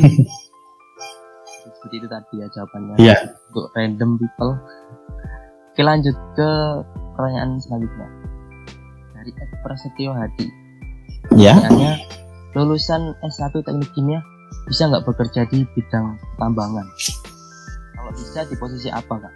Seperti 1.65 1.95
itu 2.05 2.09
tadi 2.13 2.35
ya 2.45 2.47
jawabannya 2.53 2.95
Iya. 3.01 3.17
untuk 3.49 3.73
random 3.73 4.21
people. 4.21 4.61
Oke 5.73 5.81
lanjut 5.81 6.17
ke 6.37 6.51
pertanyaan 7.17 7.57
selanjutnya 7.65 8.09
dari 9.17 9.31
Ed 9.33 9.51
Prasetyo 9.65 10.13
Hadi. 10.13 10.47
Ya. 11.33 11.57
Pertanyaannya 11.57 12.28
lulusan 12.57 13.13
S1 13.21 13.53
teknik 13.65 13.91
kimia 13.93 14.21
bisa 14.69 14.89
nggak 14.89 15.05
bekerja 15.05 15.45
di 15.49 15.65
bidang 15.77 16.17
tambangan? 16.41 16.87
Kalau 17.97 18.13
bisa 18.15 18.45
di 18.49 18.55
posisi 18.57 18.89
apa 18.89 19.21
kak? 19.21 19.35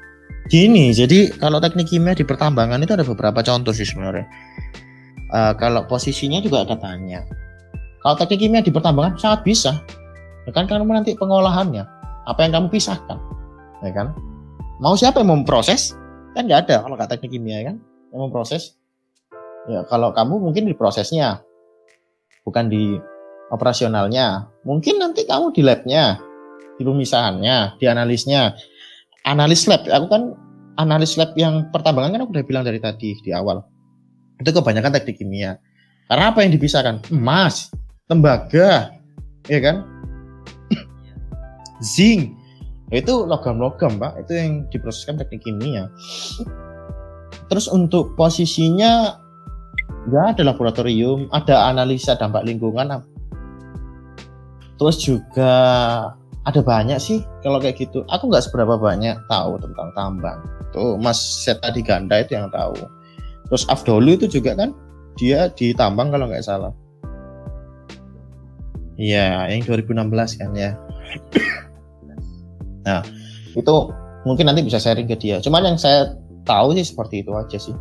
Gini, 0.49 0.91
jadi 0.91 1.33
kalau 1.39 1.63
teknik 1.63 1.93
kimia 1.93 2.17
di 2.17 2.25
pertambangan 2.27 2.81
itu 2.83 2.93
ada 2.93 3.07
beberapa 3.07 3.41
contoh 3.45 3.71
sih 3.71 3.87
sebenarnya. 3.87 4.27
Uh, 5.33 5.53
kalau 5.57 5.89
posisinya 5.89 6.43
juga 6.45 6.65
ada 6.65 6.77
tanya. 6.77 7.25
Kalau 8.03 8.17
teknik 8.19 8.49
kimia 8.49 8.61
di 8.65 8.73
pertambangan 8.75 9.17
sangat 9.17 9.41
bisa. 9.47 9.73
Ya 10.43 10.51
kan 10.51 10.67
kamu 10.67 10.91
nanti 10.91 11.15
pengolahannya, 11.15 11.87
apa 12.27 12.41
yang 12.43 12.53
kamu 12.59 12.67
pisahkan, 12.75 13.15
ya 13.87 13.95
kan? 13.95 14.11
Mau 14.83 14.99
siapa 14.99 15.23
yang 15.23 15.31
memproses? 15.31 15.95
Kan 16.35 16.51
nggak 16.51 16.67
ada 16.67 16.77
kalau 16.83 16.99
nggak 16.99 17.15
teknik 17.15 17.39
kimia 17.39 17.63
kan, 17.63 17.79
yang 18.11 18.21
memproses. 18.27 18.75
Ya 19.71 19.87
kalau 19.87 20.11
kamu 20.11 20.43
mungkin 20.43 20.67
di 20.67 20.75
prosesnya, 20.75 21.47
bukan 22.47 22.71
di 22.71 22.99
operasionalnya. 23.53 24.49
Mungkin 24.65 24.99
nanti 24.99 25.27
kamu 25.29 25.53
di 25.53 25.63
labnya, 25.63 26.19
di 26.79 26.83
pemisahannya, 26.83 27.79
di 27.79 27.85
analisnya. 27.87 28.57
Analis 29.23 29.71
lab, 29.71 29.87
aku 29.87 30.07
kan 30.11 30.35
analis 30.83 31.15
lab 31.15 31.31
yang 31.39 31.71
pertambangan 31.71 32.19
kan 32.19 32.21
aku 32.27 32.33
udah 32.35 32.47
bilang 32.47 32.65
dari 32.67 32.83
tadi 32.83 33.15
di 33.23 33.31
awal. 33.31 33.63
Itu 34.43 34.51
kebanyakan 34.51 34.91
teknik 34.99 35.23
kimia. 35.23 35.63
Karena 36.11 36.35
apa 36.35 36.43
yang 36.43 36.51
dipisahkan? 36.51 37.15
Emas, 37.15 37.71
tembaga, 38.11 38.91
ya 39.47 39.61
kan? 39.63 39.87
Zinc. 41.95 42.35
Itu 42.93 43.25
logam-logam, 43.25 43.97
Pak. 43.97 44.27
Itu 44.27 44.33
yang 44.37 44.67
diproseskan 44.69 45.17
teknik 45.23 45.47
kimia. 45.47 45.89
Terus 47.47 47.71
untuk 47.71 48.19
posisinya 48.19 49.22
nggak 50.11 50.25
ada 50.39 50.43
laboratorium, 50.51 51.31
ada 51.31 51.71
analisa 51.71 52.19
dampak 52.19 52.43
lingkungan, 52.43 53.03
terus 54.79 54.99
juga 54.99 55.53
ada 56.43 56.61
banyak 56.61 56.99
sih 56.99 57.23
kalau 57.47 57.63
kayak 57.63 57.79
gitu. 57.79 58.03
Aku 58.11 58.27
nggak 58.27 58.43
seberapa 58.51 58.75
banyak 58.75 59.15
tahu 59.31 59.59
tentang 59.63 59.89
tambang. 59.95 60.39
Tuh 60.75 60.99
Mas 60.99 61.19
Seta 61.19 61.71
di 61.71 61.85
Ganda 61.85 62.19
itu 62.19 62.35
yang 62.35 62.51
tahu. 62.51 62.75
Terus 63.47 63.63
Afdolu 63.71 64.19
itu 64.19 64.27
juga 64.27 64.59
kan 64.59 64.75
dia 65.21 65.47
di 65.55 65.71
tambang 65.77 66.11
kalau 66.11 66.27
nggak 66.27 66.43
salah. 66.43 66.75
Iya, 68.99 69.49
yang 69.49 69.65
2016 69.65 70.41
kan 70.41 70.51
ya. 70.53 70.77
nah, 72.87 73.01
itu 73.57 73.75
mungkin 74.27 74.45
nanti 74.51 74.63
bisa 74.67 74.83
sharing 74.83 75.09
ke 75.09 75.17
dia. 75.17 75.39
Cuman 75.41 75.65
yang 75.65 75.79
saya 75.79 76.17
tahu 76.43 76.75
sih 76.75 76.87
seperti 76.87 77.23
itu 77.23 77.33
aja 77.35 77.59
sih. 77.59 77.75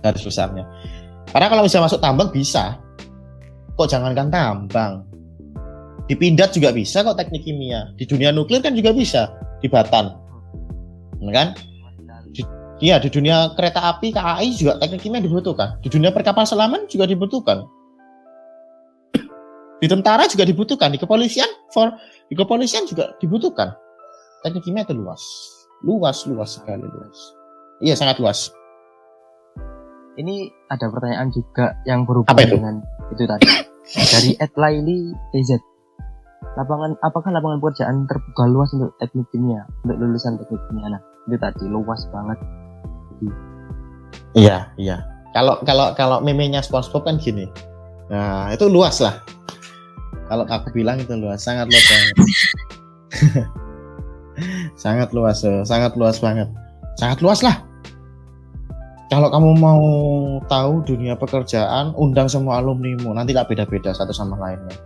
Garis 0.00 0.24
besarnya. 0.24 0.64
Karena 1.30 1.46
kalau 1.46 1.62
bisa 1.66 1.78
masuk 1.78 2.02
tambang 2.02 2.30
bisa. 2.34 2.78
Kok 3.78 3.88
jangankan 3.88 4.28
tambang. 4.28 4.92
Di 6.10 6.18
pindad 6.18 6.50
juga 6.50 6.74
bisa 6.74 7.06
kok 7.06 7.14
teknik 7.14 7.46
kimia. 7.46 7.94
Di 7.94 8.04
dunia 8.04 8.34
nuklir 8.34 8.60
kan 8.60 8.74
juga 8.74 8.90
bisa. 8.90 9.30
Di 9.62 9.70
Batan. 9.70 10.10
Kan? 11.30 11.54
Iya, 12.80 12.96
di 12.96 13.12
dunia 13.12 13.52
kereta 13.54 13.92
api 13.92 14.10
KAI 14.16 14.56
juga 14.56 14.80
teknik 14.80 15.04
kimia 15.04 15.20
dibutuhkan. 15.20 15.76
Di 15.84 15.92
dunia 15.92 16.10
perkapal 16.10 16.48
selaman 16.48 16.88
juga 16.88 17.04
dibutuhkan 17.04 17.62
di 19.80 19.88
tentara 19.88 20.28
juga 20.28 20.44
dibutuhkan, 20.44 20.92
di 20.92 21.00
kepolisian 21.00 21.48
for 21.72 21.88
di 22.28 22.36
kepolisian 22.36 22.84
juga 22.84 23.16
dibutuhkan. 23.16 23.72
Teknik 24.44 24.68
kimia 24.68 24.84
itu 24.84 24.92
luas, 24.92 25.20
luas, 25.80 26.28
luas 26.28 26.60
sekali 26.60 26.84
luas. 26.84 27.18
Iya 27.80 27.96
sangat 27.96 28.20
luas. 28.20 28.52
Ini 30.20 30.52
ada 30.68 30.92
pertanyaan 30.92 31.32
juga 31.32 31.80
yang 31.88 32.04
berhubungan 32.04 32.44
itu? 32.44 32.54
dengan 32.60 32.74
itu 33.08 33.22
tadi 33.24 33.46
dari 33.96 34.30
Ed 34.36 34.52
Laili 34.60 35.16
TZ. 35.32 35.56
Lapangan 36.60 37.00
apakah 37.00 37.32
lapangan 37.32 37.58
pekerjaan 37.62 38.04
terbuka 38.04 38.44
luas 38.48 38.70
untuk 38.76 38.92
teknik 39.00 39.28
kimia 39.32 39.64
untuk 39.86 39.96
lulusan 39.96 40.36
teknik 40.36 40.60
kimia? 40.68 40.92
Nah 40.92 41.00
itu 41.24 41.36
tadi 41.40 41.64
luas 41.64 42.04
banget. 42.12 42.38
Iya 44.36 44.68
iya. 44.76 45.00
Kalau 45.32 45.62
kalau 45.64 45.96
kalau 45.96 46.18
memenya 46.20 46.60
SpongeBob 46.60 47.08
kan 47.08 47.16
gini. 47.16 47.48
Nah 48.12 48.52
itu 48.52 48.68
luas 48.68 49.00
lah 49.00 49.24
kalau 50.30 50.46
aku 50.46 50.70
bilang 50.70 51.02
itu 51.02 51.10
luas, 51.18 51.42
sangat 51.42 51.66
luas 51.66 51.86
banget. 51.90 52.14
sangat 54.86 55.10
luas, 55.10 55.42
eh, 55.42 55.66
sangat 55.66 55.98
luas 55.98 56.22
banget. 56.22 56.46
Sangat 56.94 57.18
luas 57.18 57.42
lah. 57.42 57.66
Kalau 59.10 59.26
kamu 59.26 59.58
mau 59.58 59.82
tahu 60.46 60.86
dunia 60.86 61.18
pekerjaan, 61.18 61.90
undang 61.98 62.30
semua 62.30 62.62
alumnimu. 62.62 63.10
Nanti 63.10 63.34
gak 63.34 63.50
beda-beda 63.50 63.90
satu 63.90 64.14
sama 64.14 64.38
lainnya. 64.38 64.78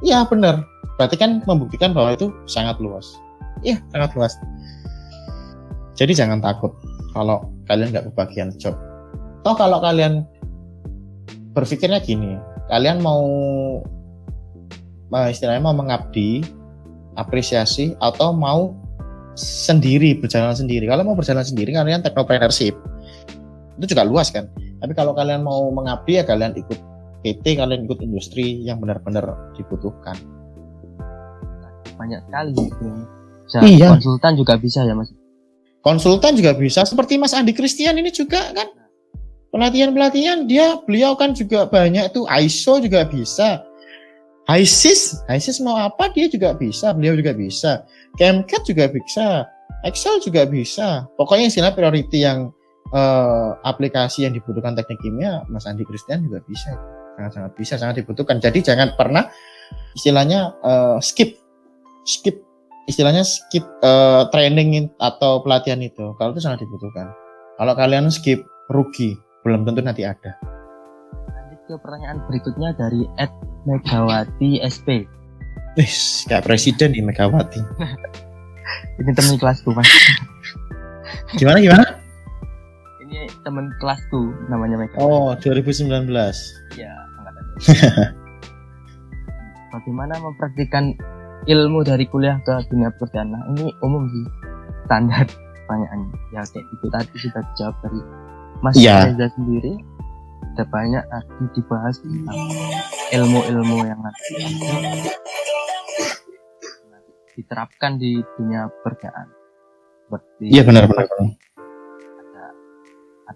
Iya 0.00 0.24
benar. 0.24 0.64
Berarti 0.96 1.20
kan 1.20 1.44
membuktikan 1.44 1.92
bahwa 1.92 2.16
itu 2.16 2.32
sangat 2.48 2.80
luas. 2.80 3.12
Iya 3.60 3.76
sangat 3.92 4.16
luas. 4.16 4.32
Jadi 5.98 6.14
jangan 6.14 6.38
takut 6.38 6.70
kalau 7.10 7.50
kalian 7.66 7.90
nggak 7.90 8.06
kebagian 8.14 8.54
job. 8.56 8.78
Toh 9.42 9.54
kalau 9.58 9.82
kalian 9.82 10.22
berpikirnya 11.52 11.98
gini, 11.98 12.38
kalian 12.70 13.02
mau 13.02 13.26
istilahnya 15.26 15.58
mau 15.58 15.74
mengabdi, 15.74 16.46
apresiasi 17.18 17.98
atau 17.98 18.30
mau 18.30 18.78
sendiri 19.34 20.18
berjalan 20.22 20.54
sendiri. 20.54 20.86
Kalau 20.86 21.02
mau 21.02 21.18
berjalan 21.18 21.42
sendiri 21.42 21.74
kalian 21.74 22.02
technopreneurship 22.06 22.78
itu 23.78 23.94
juga 23.94 24.02
luas 24.04 24.28
kan. 24.28 24.50
Tapi 24.82 24.92
kalau 24.94 25.14
kalian 25.14 25.46
mau 25.46 25.70
mengabdi 25.70 26.18
ya 26.18 26.24
kalian 26.26 26.54
ikut 26.58 26.78
PT, 27.22 27.58
kalian 27.58 27.86
ikut 27.86 27.98
industri 28.02 28.62
yang 28.62 28.82
benar-benar 28.82 29.54
dibutuhkan. 29.54 30.14
Banyak 31.98 32.26
sekali. 32.26 32.54
Bisa 33.48 33.58
iya. 33.64 33.94
Konsultan 33.96 34.32
juga 34.36 34.54
bisa 34.60 34.82
ya 34.84 34.94
mas. 34.94 35.10
Konsultan 35.82 36.34
juga 36.34 36.52
bisa. 36.58 36.82
Seperti 36.84 37.16
Mas 37.16 37.32
Andi 37.32 37.54
Christian 37.54 37.96
ini 37.96 38.10
juga 38.10 38.50
kan 38.52 38.68
pelatihan-pelatihan 39.54 40.44
dia 40.44 40.76
beliau 40.84 41.16
kan 41.16 41.32
juga 41.32 41.64
banyak 41.64 42.12
itu 42.12 42.26
ISO 42.28 42.82
juga 42.82 43.08
bisa 43.08 43.64
ISIS, 44.48 45.20
ISIS 45.28 45.60
mau 45.60 45.76
apa 45.76 46.08
dia 46.08 46.24
juga 46.24 46.56
bisa, 46.56 46.96
beliau 46.96 47.12
juga 47.20 47.36
bisa. 47.36 47.84
Camcat 48.16 48.64
juga 48.64 48.88
bisa, 48.88 49.44
Excel 49.84 50.24
juga 50.24 50.48
bisa. 50.48 51.04
Pokoknya 51.20 51.52
istilah 51.52 51.76
priority 51.76 52.24
yang 52.24 52.48
uh, 52.92 53.58
aplikasi 53.64 54.24
yang 54.28 54.34
dibutuhkan 54.36 54.76
teknik 54.78 55.00
kimia, 55.02 55.44
Mas 55.48 55.64
Andi 55.64 55.84
Christian 55.84 56.24
juga 56.24 56.44
bisa. 56.44 56.72
Sangat-sangat 57.18 57.52
bisa, 57.58 57.74
sangat 57.76 58.04
dibutuhkan. 58.04 58.38
Jadi 58.38 58.62
jangan 58.62 58.94
pernah 58.94 59.26
istilahnya 59.98 60.54
uh, 60.62 60.98
skip, 61.02 61.36
skip 62.06 62.40
istilahnya 62.88 63.26
skip 63.26 63.66
uh, 63.82 64.30
training 64.30 64.88
atau 65.02 65.42
pelatihan 65.42 65.82
itu. 65.82 66.14
Kalau 66.16 66.30
itu 66.32 66.40
sangat 66.40 66.62
dibutuhkan. 66.64 67.10
Kalau 67.58 67.74
kalian 67.74 68.08
skip 68.08 68.46
rugi, 68.70 69.18
belum 69.42 69.66
tentu 69.66 69.82
nanti 69.82 70.06
ada 70.06 70.38
ke 71.68 71.76
pertanyaan 71.84 72.24
berikutnya 72.24 72.72
dari 72.80 73.04
Ed 73.20 73.28
Megawati 73.68 74.64
SP. 74.64 75.04
Wih, 75.76 75.94
kayak 76.24 76.48
presiden 76.48 76.96
nih 76.96 77.04
Megawati. 77.04 77.60
Ini 79.04 79.12
teman 79.12 79.36
kelasku 79.36 79.76
mas. 79.76 79.88
Gimana 81.36 81.60
gimana? 81.60 81.97
Teman 83.46 83.70
kelasku 83.78 84.34
namanya 84.50 84.82
Megawati. 84.82 85.02
Oh, 85.02 85.34
2019. 85.40 86.10
Iya, 86.74 86.92
angkatan. 87.18 87.44
Bagaimana 89.74 90.14
mempraktikkan 90.18 90.84
ilmu 91.46 91.86
dari 91.86 92.04
kuliah 92.10 92.40
ke 92.42 92.54
dunia 92.72 92.90
pekerjaan? 92.96 93.30
Nah, 93.30 93.42
ini 93.54 93.70
umum 93.84 94.10
sih 94.10 94.26
standar 94.88 95.26
pertanyaannya. 95.64 96.16
Ya 96.34 96.42
kayak 96.44 96.66
itu 96.66 96.86
tadi 96.90 97.14
sudah 97.20 97.42
dijawab 97.54 97.76
dari 97.84 98.00
Mas 98.58 98.74
ya. 98.74 99.06
Reza 99.06 99.28
sendiri 99.38 99.72
ada 100.58 100.66
banyak 100.74 101.04
lagi 101.06 101.44
dibahas 101.54 102.02
tentang 102.02 102.50
ilmu-ilmu 103.14 103.78
yang 103.86 104.00
nanti 104.02 104.34
diterapkan 107.38 107.94
di 107.94 108.18
dunia 108.34 108.66
pekerjaan 108.82 109.30
iya 110.42 110.66
benar 110.66 110.90
benar 110.90 111.06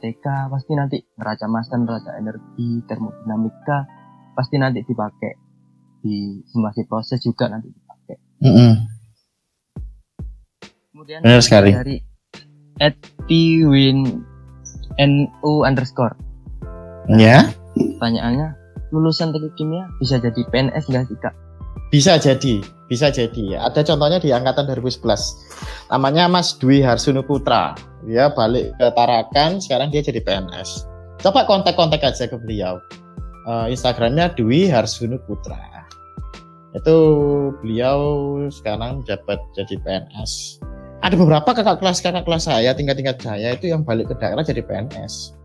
ATK 0.02 0.50
pasti 0.50 0.74
nanti 0.74 0.98
neraca 1.14 1.46
massa 1.46 1.78
neraca 1.78 2.18
energi 2.18 2.82
termodinamika 2.90 3.86
pasti 4.34 4.58
nanti 4.58 4.82
dipakai 4.82 5.32
di 6.02 6.42
simulasi 6.50 6.82
proses 6.90 7.22
juga 7.22 7.46
nanti 7.46 7.70
dipakai 7.70 8.16
mm 8.42 8.50
-hmm. 8.50 8.72
kemudian 10.90 11.22
benar 11.22 11.38
sekali 11.38 11.70
dari 11.70 11.96
at 12.82 12.98
win 13.30 14.26
nu 14.98 15.62
underscore 15.62 16.18
Ya. 17.10 17.50
Pertanyaannya, 17.74 18.54
lulusan 18.94 19.34
teknik 19.34 19.54
kimia 19.58 19.90
bisa 19.98 20.22
jadi 20.22 20.38
PNS 20.52 20.86
nggak 20.86 21.04
sih 21.10 21.18
kak? 21.18 21.34
Bisa 21.90 22.16
jadi, 22.20 22.62
bisa 22.86 23.10
jadi. 23.10 23.58
Ada 23.58 23.82
contohnya 23.82 24.22
di 24.22 24.30
angkatan 24.30 24.70
2011. 24.70 25.90
Namanya 25.90 26.30
Mas 26.30 26.54
Dwi 26.56 26.80
Harsuno 26.84 27.26
Putra. 27.26 27.74
Dia 28.06 28.34
balik 28.34 28.74
ke 28.78 28.86
Tarakan, 28.94 29.62
sekarang 29.62 29.94
dia 29.94 30.02
jadi 30.02 30.18
PNS. 30.22 30.86
Coba 31.22 31.46
kontak-kontak 31.46 32.02
aja 32.02 32.26
ke 32.26 32.34
beliau. 32.34 32.82
Uh, 33.46 33.70
Instagramnya 33.70 34.34
Dwi 34.34 34.66
Harsuno 34.70 35.18
Putra. 35.26 35.58
Itu 36.72 36.96
beliau 37.60 37.98
sekarang 38.48 39.04
dapat 39.06 39.38
jadi 39.54 39.78
PNS. 39.82 40.62
Ada 41.02 41.18
beberapa 41.18 41.50
kakak 41.50 41.82
kelas 41.82 41.98
kakak 41.98 42.24
kelas 42.26 42.46
saya, 42.46 42.70
tingkat-tingkat 42.74 43.18
saya 43.22 43.54
itu 43.54 43.70
yang 43.70 43.82
balik 43.82 44.10
ke 44.10 44.14
daerah 44.18 44.42
jadi 44.46 44.62
PNS 44.62 45.42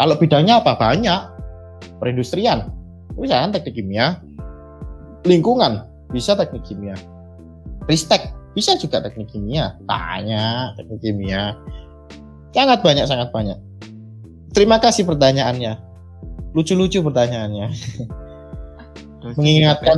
kalau 0.00 0.16
bidangnya 0.16 0.64
apa? 0.64 0.80
Banyak. 0.80 1.20
Perindustrian, 2.00 2.72
bisa 3.20 3.52
teknik 3.52 3.76
kimia. 3.76 4.16
Lingkungan, 5.28 5.84
bisa 6.08 6.32
teknik 6.32 6.64
kimia. 6.64 6.96
Ristek, 7.84 8.32
bisa 8.52 8.74
juga 8.76 9.02
teknik 9.02 9.30
kimia. 9.30 9.78
Banyak 9.86 10.78
teknik 10.80 11.00
kimia. 11.02 11.54
Sangat 12.50 12.82
banyak, 12.82 13.06
sangat 13.06 13.28
banyak. 13.30 13.58
Terima 14.50 14.82
kasih 14.82 15.06
pertanyaannya. 15.06 15.78
Lucu-lucu 16.50 16.98
pertanyaannya. 17.06 17.70
Dosen 19.20 19.36
Mengingatkan. 19.38 19.96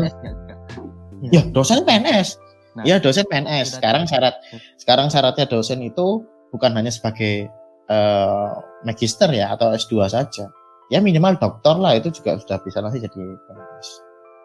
Ya, 1.31 1.47
dosen 1.55 1.87
PNS. 1.87 2.37
Nah, 2.75 2.85
ya, 2.85 2.99
dosen 2.99 3.25
PNS. 3.31 3.79
Sekarang 3.79 4.05
syarat 4.11 4.35
sekarang 4.77 5.09
syaratnya 5.09 5.47
dosen 5.47 5.81
itu 5.81 6.27
bukan 6.51 6.75
hanya 6.75 6.91
sebagai 6.91 7.49
uh, 7.89 8.53
magister 8.83 9.31
ya 9.31 9.55
atau 9.55 9.73
S2 9.73 10.11
saja. 10.11 10.51
Ya 10.91 11.01
minimal 11.01 11.41
doktor 11.41 11.81
lah 11.81 11.97
itu 11.97 12.13
juga 12.13 12.37
sudah 12.43 12.59
bisa 12.61 12.85
nanti 12.85 13.01
jadi 13.01 13.23
penulis. 13.49 13.89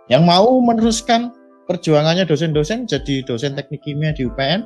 Yang 0.07 0.23
mau 0.23 0.47
meneruskan 0.63 1.35
perjuangannya 1.67 2.23
dosen-dosen 2.23 2.87
jadi 2.87 3.21
dosen 3.27 3.53
teknik 3.53 3.83
kimia 3.83 4.15
di 4.15 4.25
UPN, 4.25 4.65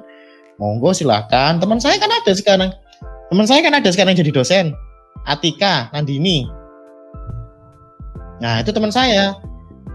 monggo 0.62 0.94
silahkan. 0.94 1.58
Teman 1.58 1.82
saya 1.82 1.98
kan 1.98 2.14
ada 2.14 2.32
sekarang. 2.32 2.70
Teman 3.34 3.46
saya 3.50 3.60
kan 3.66 3.74
ada 3.74 3.90
sekarang 3.90 4.14
jadi 4.14 4.32
dosen. 4.32 4.78
Atika 5.26 5.90
Nandini. 5.92 6.46
Nah 8.42 8.62
itu 8.62 8.70
teman 8.74 8.94
saya. 8.94 9.38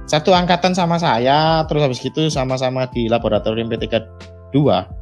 satu 0.06 0.30
angkatan 0.30 0.70
sama 0.70 1.02
saya 1.02 1.66
terus 1.66 1.82
habis 1.82 1.98
gitu 1.98 2.30
sama-sama 2.30 2.86
di 2.94 3.10
laboratorium 3.10 3.66
P32 3.66 4.54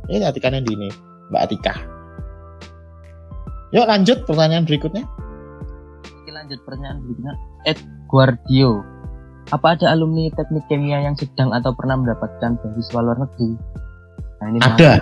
ini 0.09 0.25
Atika 0.25 0.49
yang 0.49 0.65
di 0.65 0.73
ini 0.73 0.89
Mbak 1.29 1.41
Atika 1.45 1.75
yuk 3.77 3.85
lanjut 3.85 4.25
pertanyaan 4.25 4.65
berikutnya 4.65 5.05
lanjut 6.25 6.57
pertanyaan 6.65 7.05
berikutnya 7.05 7.35
Ed 7.69 7.79
Guardio 8.09 8.81
apa 9.53 9.77
ada 9.77 9.93
alumni 9.93 10.33
teknik 10.33 10.65
kimia 10.71 11.05
yang 11.05 11.17
sedang 11.19 11.53
atau 11.53 11.77
pernah 11.77 12.01
mendapatkan 12.01 12.57
beasiswa 12.63 13.01
luar 13.01 13.19
negeri? 13.21 13.51
Nah, 14.41 14.47
ini 14.49 14.59
ada. 14.65 14.93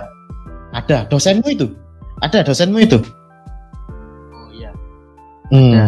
ada. 0.75 0.97
Dosenmu 1.07 1.47
itu? 1.47 1.67
Ada 2.19 2.43
dosenmu 2.43 2.79
itu? 2.83 2.99
Oh 4.35 4.47
iya. 4.51 4.71
Hmm. 5.51 5.71
ada. 5.71 5.83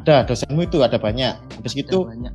Ada. 0.00 0.16
Dosenmu 0.32 0.64
itu 0.64 0.80
ada 0.80 0.96
banyak. 0.96 1.36
Habis 1.60 1.74
itu 1.76 2.08
banyak 2.08 2.32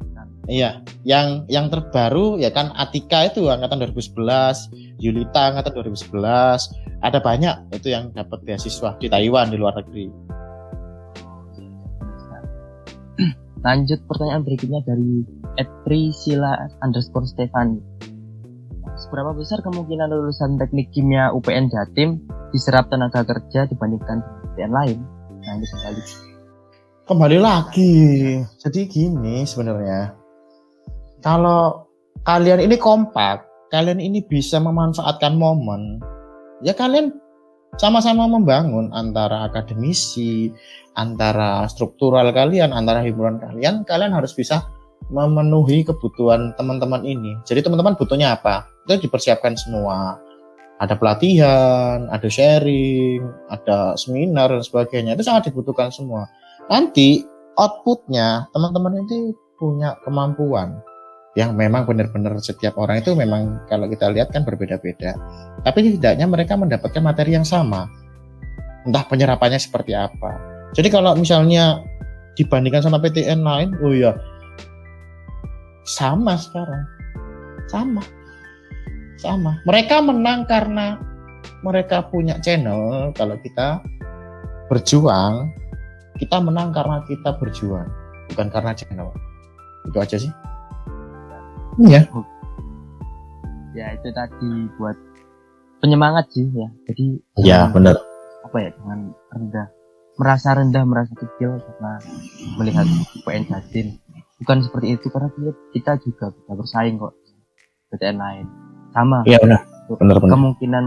Iya, 0.50 0.82
yang 1.06 1.46
yang 1.48 1.70
terbaru 1.70 2.42
ya 2.42 2.50
kan 2.50 2.74
Atika 2.74 3.30
itu 3.30 3.46
angkatan 3.46 3.78
2011, 3.88 4.74
Yulita 4.98 5.54
angkatan 5.54 5.72
2011, 5.80 6.74
ada 7.06 7.20
banyak 7.22 7.56
itu 7.78 7.94
yang 7.94 8.10
dapat 8.12 8.42
beasiswa 8.42 8.98
di 8.98 9.06
Taiwan 9.06 9.54
di 9.54 9.58
luar 9.62 9.78
negeri. 9.78 10.10
Lanjut 13.62 14.02
pertanyaan 14.10 14.42
berikutnya 14.42 14.82
dari 14.82 15.22
Etri 15.54 16.10
Sila 16.10 16.58
underscore 16.82 17.30
Stefani. 17.30 17.78
Seberapa 18.98 19.38
besar 19.38 19.62
kemungkinan 19.62 20.10
lulusan 20.10 20.58
teknik 20.58 20.90
kimia 20.90 21.30
UPN 21.30 21.70
Jatim 21.70 22.26
diserap 22.50 22.90
tenaga 22.90 23.22
kerja 23.22 23.70
dibandingkan 23.70 24.26
UPN 24.50 24.72
lain? 24.74 24.98
Nah 25.46 25.54
ini 25.58 25.66
kembali. 25.70 26.02
Kembali 27.06 27.38
lagi. 27.38 27.94
Jadi 28.58 28.80
gini 28.90 29.46
sebenarnya 29.46 30.22
kalau 31.22 31.86
kalian 32.26 32.66
ini 32.66 32.82
kompak, 32.82 33.46
kalian 33.70 34.02
ini 34.02 34.26
bisa 34.26 34.58
memanfaatkan 34.58 35.38
momen, 35.38 36.02
ya 36.66 36.74
kalian 36.74 37.14
sama-sama 37.80 38.28
membangun 38.28 38.92
antara 38.92 39.48
akademisi, 39.48 40.52
antara 41.00 41.64
struktural 41.72 42.28
kalian, 42.36 42.76
antara 42.76 43.00
hiburan 43.06 43.40
kalian, 43.40 43.88
kalian 43.88 44.12
harus 44.12 44.36
bisa 44.36 44.68
memenuhi 45.12 45.84
kebutuhan 45.88 46.56
teman-teman 46.56 47.04
ini. 47.04 47.36
Jadi 47.48 47.64
teman-teman 47.64 47.96
butuhnya 47.96 48.36
apa? 48.36 48.68
Itu 48.88 49.08
dipersiapkan 49.08 49.56
semua. 49.56 50.20
Ada 50.82 50.98
pelatihan, 50.98 52.10
ada 52.10 52.26
sharing, 52.26 53.22
ada 53.54 53.94
seminar 53.96 54.50
dan 54.50 54.66
sebagainya. 54.66 55.14
Itu 55.14 55.24
sangat 55.28 55.54
dibutuhkan 55.54 55.94
semua. 55.94 56.26
Nanti 56.68 57.22
outputnya 57.56 58.50
teman-teman 58.56 59.06
ini 59.06 59.36
punya 59.62 59.94
kemampuan 60.02 60.82
yang 61.40 61.56
memang 61.56 61.88
benar-benar 61.88 62.36
setiap 62.44 62.76
orang 62.76 63.00
itu 63.00 63.16
memang 63.16 63.64
kalau 63.72 63.88
kita 63.88 64.12
lihat 64.12 64.36
kan 64.36 64.44
berbeda-beda. 64.44 65.16
Tapi 65.64 65.80
setidaknya 65.88 66.28
mereka 66.28 66.60
mendapatkan 66.60 67.00
materi 67.00 67.40
yang 67.40 67.48
sama. 67.48 67.88
Entah 68.84 69.08
penyerapannya 69.08 69.62
seperti 69.62 69.96
apa. 69.96 70.36
Jadi 70.76 70.92
kalau 70.92 71.16
misalnya 71.16 71.80
dibandingkan 72.36 72.84
sama 72.84 73.00
PTN 73.00 73.48
lain, 73.48 73.70
oh 73.80 73.96
ya 73.96 74.12
sama 75.88 76.36
sekarang. 76.36 76.84
Sama. 77.72 78.04
Sama. 79.16 79.56
Mereka 79.64 80.04
menang 80.04 80.44
karena 80.50 81.00
mereka 81.64 82.04
punya 82.12 82.36
channel. 82.44 83.14
Kalau 83.16 83.40
kita 83.40 83.80
berjuang, 84.68 85.48
kita 86.20 86.44
menang 86.44 86.76
karena 86.76 87.00
kita 87.08 87.40
berjuang, 87.40 87.88
bukan 88.34 88.48
karena 88.52 88.72
channel. 88.76 89.16
Itu 89.88 89.98
aja 90.02 90.18
sih. 90.20 90.32
Iya. 91.80 92.02
Ya 93.72 93.86
itu 93.96 94.10
tadi 94.12 94.52
buat 94.76 94.98
penyemangat 95.80 96.28
sih 96.36 96.48
ya. 96.52 96.68
Jadi 96.92 97.06
ya 97.40 97.72
benar. 97.72 97.96
Apa 98.44 98.58
ya 98.60 98.70
dengan 98.76 99.16
rendah 99.32 99.68
merasa 100.20 100.54
rendah 100.54 100.84
merasa 100.84 101.14
kecil 101.16 101.58
karena 101.58 101.98
melihat 102.60 102.86
UPN 103.24 103.48
Jatim 103.48 103.96
bukan 104.42 104.58
seperti 104.66 104.98
itu 104.98 105.08
karena 105.14 105.30
kita 105.74 105.98
juga 106.02 106.34
bisa 106.34 106.52
bersaing 106.58 106.98
kok 106.98 107.14
PTN 107.94 108.18
lain 108.18 108.46
sama 108.92 109.26
iya 109.26 109.38
benar 109.40 109.66
benar, 109.88 110.18
benar. 110.22 110.34
kemungkinan 110.34 110.86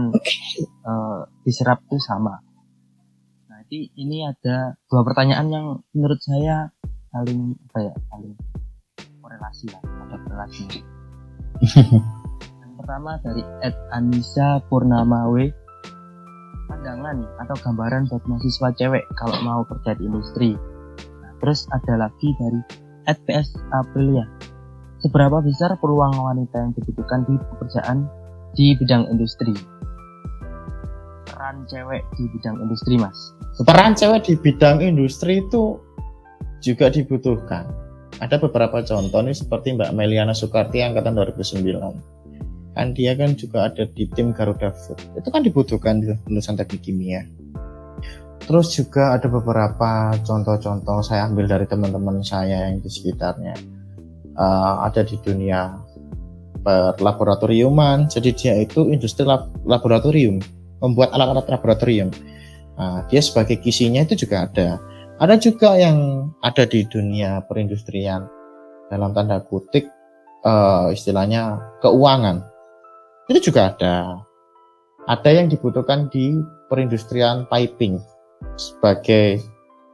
uh, 0.83 1.19
diserap 1.47 1.81
itu 1.87 1.97
sama 1.99 2.39
nah 3.51 3.59
jadi 3.65 3.91
ini 3.95 4.27
ada 4.27 4.79
dua 4.91 5.01
pertanyaan 5.07 5.47
yang 5.49 5.65
menurut 5.95 6.19
saya 6.23 6.69
saling 7.15 7.55
apa 7.71 7.79
ya 7.91 7.93
saling 8.11 8.35
korelasi 9.35 9.67
lah 9.67 9.81
ada 9.83 10.15
korelasi 10.23 10.63
yang 12.63 12.73
pertama 12.79 13.19
dari 13.23 13.43
Ed 13.63 13.75
Anissa 13.91 14.63
Purnamawe. 14.71 15.45
Pandangan 16.65 17.17
atau 17.45 17.55
gambaran 17.61 18.11
buat 18.11 18.23
mahasiswa 18.27 18.73
cewek 18.75 19.03
kalau 19.15 19.37
mau 19.45 19.61
kerja 19.63 19.95
di 19.95 20.03
industri. 20.09 20.51
Nah, 21.21 21.31
terus 21.39 21.67
ada 21.71 22.07
lagi 22.07 22.35
dari 22.35 22.59
Ed 23.07 23.19
PS 23.23 23.55
Aprilia. 23.71 24.27
Seberapa 24.99 25.39
besar 25.39 25.77
peluang 25.79 26.17
wanita 26.17 26.59
yang 26.59 26.71
dibutuhkan 26.75 27.23
di 27.29 27.37
pekerjaan 27.37 28.09
di 28.57 28.73
bidang 28.75 29.07
industri? 29.07 29.53
Peran 31.29 31.63
cewek 31.69 32.03
di 32.17 32.23
bidang 32.35 32.57
industri 32.59 32.97
mas. 32.97 33.15
Peran 33.63 33.93
cewek 33.93 34.27
di 34.27 34.33
bidang 34.35 34.81
industri 34.81 35.39
itu 35.45 35.77
juga 36.59 36.89
dibutuhkan 36.89 37.84
ada 38.23 38.35
beberapa 38.39 38.79
contoh 38.85 39.19
nih 39.23 39.35
seperti 39.35 39.75
Mbak 39.75 39.91
Meliana 39.91 40.31
Soekarti 40.31 40.83
angkatan 40.83 41.15
2009 41.19 42.15
kan 42.75 42.91
dia 42.91 43.15
kan 43.15 43.33
juga 43.39 43.71
ada 43.71 43.87
di 43.87 44.03
tim 44.11 44.35
Garuda 44.35 44.75
Food. 44.75 44.99
Itu 45.15 45.31
kan 45.31 45.47
dibutuhkan 45.47 46.03
di 46.03 46.11
lulusan 46.27 46.59
teknik 46.59 46.83
kimia. 46.83 47.23
Terus 48.45 48.75
juga 48.75 49.15
ada 49.15 49.31
beberapa 49.31 50.11
contoh-contoh 50.21 51.01
saya 51.01 51.25
ambil 51.25 51.47
dari 51.47 51.65
teman-teman 51.65 52.19
saya 52.21 52.69
yang 52.69 52.83
di 52.83 52.91
sekitarnya. 52.91 53.55
Uh, 54.35 54.83
ada 54.83 55.07
di 55.07 55.15
dunia 55.23 55.79
laboratoriuman. 56.99 58.11
Jadi 58.11 58.29
dia 58.35 58.53
itu 58.59 58.91
industri 58.91 59.23
lab 59.23 59.49
laboratorium 59.63 60.43
membuat 60.83 61.15
alat-alat 61.15 61.47
laboratorium. 61.47 62.11
Nah, 62.75 63.07
dia 63.07 63.23
sebagai 63.23 63.63
kisinya 63.63 64.03
itu 64.03 64.27
juga 64.27 64.51
ada 64.51 64.83
ada 65.15 65.39
juga 65.39 65.79
yang 65.79 66.27
ada 66.43 66.67
di 66.67 66.83
dunia 66.91 67.39
perindustrian 67.47 68.27
dalam 68.91 69.15
tanda 69.15 69.39
kutip 69.47 69.87
uh, 70.43 70.91
istilahnya 70.91 71.59
keuangan. 71.79 72.43
Itu 73.31 73.51
juga 73.51 73.71
ada. 73.71 74.19
Ada 75.07 75.39
yang 75.39 75.47
dibutuhkan 75.47 76.11
di 76.11 76.35
perindustrian 76.67 77.47
piping 77.47 78.01
sebagai 78.59 79.39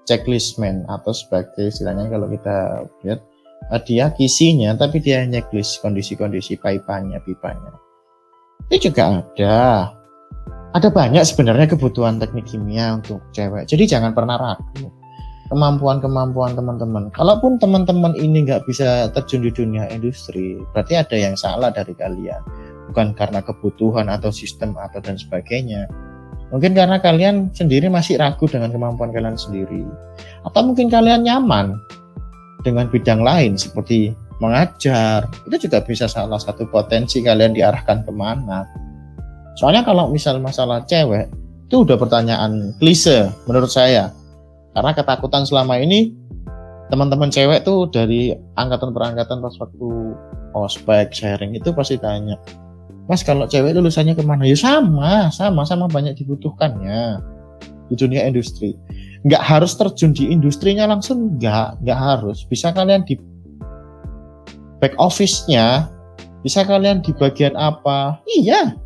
checklistman 0.10 0.88
atau 0.89 1.14
sebagai 1.14 1.69
istilahnya 1.69 2.10
kalau 2.10 2.26
kita 2.26 2.57
lihat 3.06 3.19
uh, 3.69 3.81
dia 3.85 4.10
kisinya 4.18 4.73
tapi 4.73 5.03
dia 5.03 5.22
checklist 5.30 5.85
kondisi-kondisi 5.85 6.57
pipannya 6.57 7.22
pipanya. 7.22 7.77
Itu 8.73 8.89
juga 8.89 9.22
ada. 9.22 9.91
Ada 10.72 10.88
banyak 10.88 11.27
sebenarnya 11.27 11.68
kebutuhan 11.76 12.15
teknik 12.18 12.48
kimia 12.48 12.95
untuk 12.95 13.19
cewek. 13.35 13.68
Jadi 13.68 13.84
jangan 13.91 14.15
pernah 14.15 14.39
ragu 14.39 15.01
kemampuan-kemampuan 15.52 16.56
teman-teman. 16.56 17.11
Kalaupun 17.11 17.60
teman-teman 17.60 18.15
ini 18.15 18.48
nggak 18.48 18.64
bisa 18.64 19.11
terjun 19.11 19.44
di 19.44 19.52
dunia 19.52 19.91
industri, 19.91 20.56
berarti 20.72 20.95
ada 20.95 21.15
yang 21.19 21.36
salah 21.36 21.69
dari 21.69 21.91
kalian. 21.91 22.40
Bukan 22.90 23.11
karena 23.14 23.44
kebutuhan 23.44 24.07
atau 24.07 24.32
sistem 24.32 24.73
atau 24.80 25.03
dan 25.03 25.19
sebagainya. 25.19 25.91
Mungkin 26.56 26.76
karena 26.76 26.99
kalian 26.99 27.52
sendiri 27.52 27.91
masih 27.91 28.19
ragu 28.19 28.48
dengan 28.48 28.72
kemampuan 28.72 29.11
kalian 29.11 29.36
sendiri. 29.36 29.84
Atau 30.48 30.72
mungkin 30.72 30.88
kalian 30.88 31.28
nyaman 31.28 31.76
dengan 32.64 32.88
bidang 32.88 33.19
lain 33.19 33.60
seperti 33.60 34.15
mengajar. 34.40 35.28
Itu 35.48 35.68
juga 35.68 35.84
bisa 35.84 36.07
salah 36.07 36.40
satu 36.40 36.68
potensi 36.68 37.19
kalian 37.19 37.56
diarahkan 37.56 38.07
ke 38.07 38.11
mana. 38.11 38.68
Soalnya 39.60 39.84
kalau 39.84 40.11
misal 40.11 40.40
masalah 40.40 40.84
cewek, 40.88 41.28
itu 41.68 41.88
udah 41.88 41.95
pertanyaan 41.95 42.76
klise 42.84 43.32
menurut 43.48 43.72
saya 43.72 44.11
karena 44.72 44.91
ketakutan 44.95 45.43
selama 45.43 45.80
ini 45.80 46.15
teman-teman 46.91 47.31
cewek 47.31 47.64
tuh 47.64 47.88
dari 47.88 48.35
angkatan 48.60 48.91
perangkatan 48.91 49.39
pas 49.39 49.56
waktu 49.60 49.89
ospek 50.52 51.15
sharing 51.15 51.56
itu 51.56 51.72
pasti 51.72 51.95
tanya 51.95 52.35
mas 53.11 53.27
kalau 53.27 53.43
cewek 53.43 53.76
lulusannya 53.76 54.15
ke 54.15 54.23
mana? 54.23 54.48
Ya 54.48 54.56
sama 54.56 55.27
sama 55.35 55.68
sama 55.68 55.91
banyak 55.91 56.15
dibutuhkannya 56.15 57.19
di 57.91 57.95
dunia 57.99 58.23
industri. 58.23 58.80
Nggak 59.27 59.43
harus 59.43 59.76
terjun 59.76 60.15
di 60.15 60.31
industrinya 60.31 60.88
langsung 60.88 61.35
nggak 61.35 61.84
nggak 61.84 61.99
harus. 61.99 62.48
Bisa 62.48 62.72
kalian 62.72 63.03
di 63.03 63.19
back 64.80 64.95
office-nya 64.95 65.91
bisa 66.41 66.64
kalian 66.64 67.03
di 67.03 67.11
bagian 67.11 67.53
apa? 67.60 68.18
Iya 68.31 68.80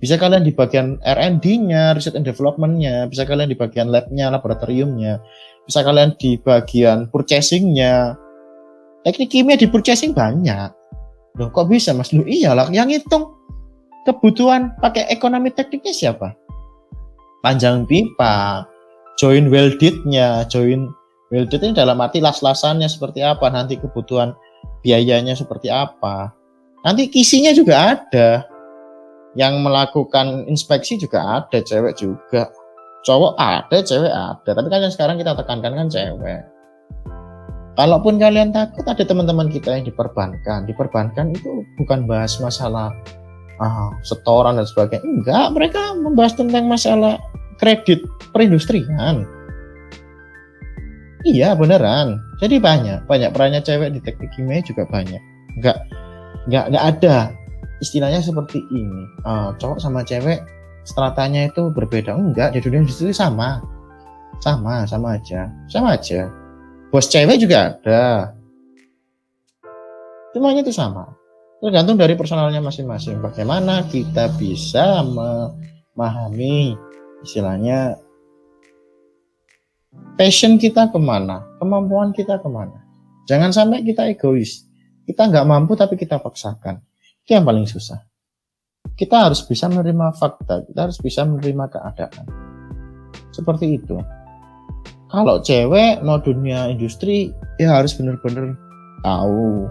bisa 0.00 0.16
kalian 0.16 0.42
di 0.42 0.56
bagian 0.56 0.96
R&D-nya, 1.04 1.92
research 1.92 2.16
and 2.16 2.24
development-nya, 2.24 3.04
bisa 3.06 3.28
kalian 3.28 3.52
di 3.52 3.56
bagian 3.56 3.92
lab-nya, 3.92 4.32
laboratoriumnya, 4.32 5.20
bisa 5.68 5.84
kalian 5.84 6.16
di 6.16 6.40
bagian 6.40 7.06
purchasing-nya. 7.12 8.16
teknik 9.00 9.32
kimia 9.32 9.56
di 9.56 9.64
purchasing 9.64 10.12
banyak. 10.12 10.72
Loh 11.40 11.48
kok 11.52 11.72
bisa 11.72 11.96
mas? 11.96 12.12
Lu 12.12 12.20
iyalah 12.24 12.68
yang 12.68 12.92
hitung 12.92 13.32
kebutuhan 14.04 14.76
pakai 14.80 15.08
ekonomi 15.08 15.48
tekniknya 15.52 15.92
siapa? 15.92 16.36
Panjang 17.40 17.88
pipa 17.88 18.68
join 19.16 19.48
weldednya 19.48 20.44
join 20.52 20.92
welded 21.32 21.60
ini 21.64 21.72
dalam 21.72 21.96
arti 22.00 22.20
las-lasannya 22.20 22.88
seperti 22.88 23.24
apa 23.24 23.48
nanti 23.48 23.80
kebutuhan 23.80 24.36
biayanya 24.84 25.32
seperti 25.32 25.72
apa. 25.72 26.34
Nanti 26.84 27.08
kisinya 27.12 27.52
juga 27.52 27.96
ada 27.96 28.49
yang 29.38 29.62
melakukan 29.62 30.46
inspeksi 30.50 30.98
juga 30.98 31.42
ada 31.42 31.58
cewek 31.62 31.94
juga. 31.98 32.50
Cowok 33.06 33.38
ada 33.38 33.78
cewek 33.80 34.12
ada. 34.12 34.50
Tapi 34.50 34.68
kan 34.68 34.90
sekarang 34.90 35.16
kita 35.16 35.32
tekankan 35.38 35.72
kan 35.76 35.86
cewek. 35.88 36.42
Kalaupun 37.78 38.20
kalian 38.20 38.52
takut 38.52 38.84
ada 38.84 39.00
teman-teman 39.00 39.48
kita 39.48 39.72
yang 39.72 39.86
diperbankan. 39.86 40.68
Diperbankan 40.68 41.32
itu 41.32 41.64
bukan 41.80 42.04
bahas 42.04 42.36
masalah 42.42 42.92
ah, 43.62 43.88
setoran 44.04 44.58
dan 44.58 44.66
sebagainya. 44.66 45.06
Enggak 45.06 45.46
mereka 45.54 45.82
membahas 45.96 46.34
tentang 46.36 46.66
masalah 46.66 47.16
kredit 47.56 48.02
perindustrian. 48.34 49.24
Iya 51.24 51.52
beneran. 51.56 52.20
Jadi 52.40 52.56
banyak 52.60 53.04
banyak 53.04 53.30
perannya 53.32 53.60
cewek 53.60 53.92
di 53.96 54.00
teknik 54.02 54.32
kimia 54.34 54.60
juga 54.64 54.84
banyak. 54.88 55.20
Enggak 55.60 55.78
enggak 56.48 56.64
enggak 56.72 56.84
ada 56.96 57.16
istilahnya 57.80 58.20
seperti 58.20 58.62
ini. 58.70 59.08
Uh, 59.24 59.56
cowok 59.56 59.80
sama 59.80 60.04
cewek 60.04 60.44
stratanya 60.84 61.48
itu 61.48 61.72
berbeda. 61.72 62.14
Enggak 62.14 62.54
di 62.54 62.60
dunia 62.62 62.84
industri 62.84 63.10
sama. 63.10 63.64
Sama 64.40 64.84
sama 64.86 65.16
aja. 65.16 65.48
Sama 65.66 65.96
aja. 65.96 66.28
Bos 66.92 67.08
cewek 67.08 67.40
juga 67.40 67.74
ada. 67.76 68.36
Semuanya 70.30 70.62
itu 70.62 70.72
sama. 70.72 71.10
Tergantung 71.60 72.00
dari 72.00 72.16
personalnya 72.16 72.62
masing-masing. 72.64 73.20
Bagaimana 73.20 73.84
kita 73.90 74.32
bisa 74.40 75.04
memahami 75.04 76.72
istilahnya 77.20 78.00
passion 80.16 80.56
kita 80.56 80.88
ke 80.88 80.96
mana 80.96 81.44
kemampuan 81.60 82.16
kita 82.16 82.40
ke 82.40 82.48
mana. 82.48 82.80
Jangan 83.28 83.52
sampai 83.52 83.84
kita 83.84 84.08
egois. 84.08 84.64
Kita 85.04 85.28
nggak 85.28 85.44
mampu 85.44 85.76
tapi 85.76 85.98
kita 86.00 86.22
paksakan 86.22 86.80
itu 87.30 87.38
yang 87.38 87.46
paling 87.46 87.62
susah. 87.62 88.02
Kita 88.98 89.30
harus 89.30 89.46
bisa 89.46 89.70
menerima 89.70 90.18
fakta, 90.18 90.66
kita 90.66 90.90
harus 90.90 90.98
bisa 90.98 91.22
menerima 91.22 91.70
keadaan. 91.70 92.26
Seperti 93.30 93.78
itu. 93.78 94.02
Kalau 95.14 95.38
cewek 95.38 96.02
mau 96.02 96.18
dunia 96.18 96.66
industri, 96.66 97.30
ya 97.62 97.78
harus 97.78 97.94
benar-benar 97.94 98.58
tahu 99.06 99.70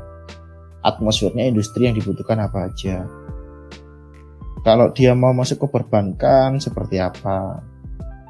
atmosfernya 0.87 1.51
industri 1.51 1.91
yang 1.91 1.99
dibutuhkan 1.99 2.39
apa 2.39 2.71
aja. 2.71 3.03
Kalau 4.63 4.95
dia 4.95 5.11
mau 5.11 5.35
masuk 5.35 5.67
ke 5.67 5.67
perbankan 5.67 6.63
seperti 6.63 7.03
apa, 7.03 7.59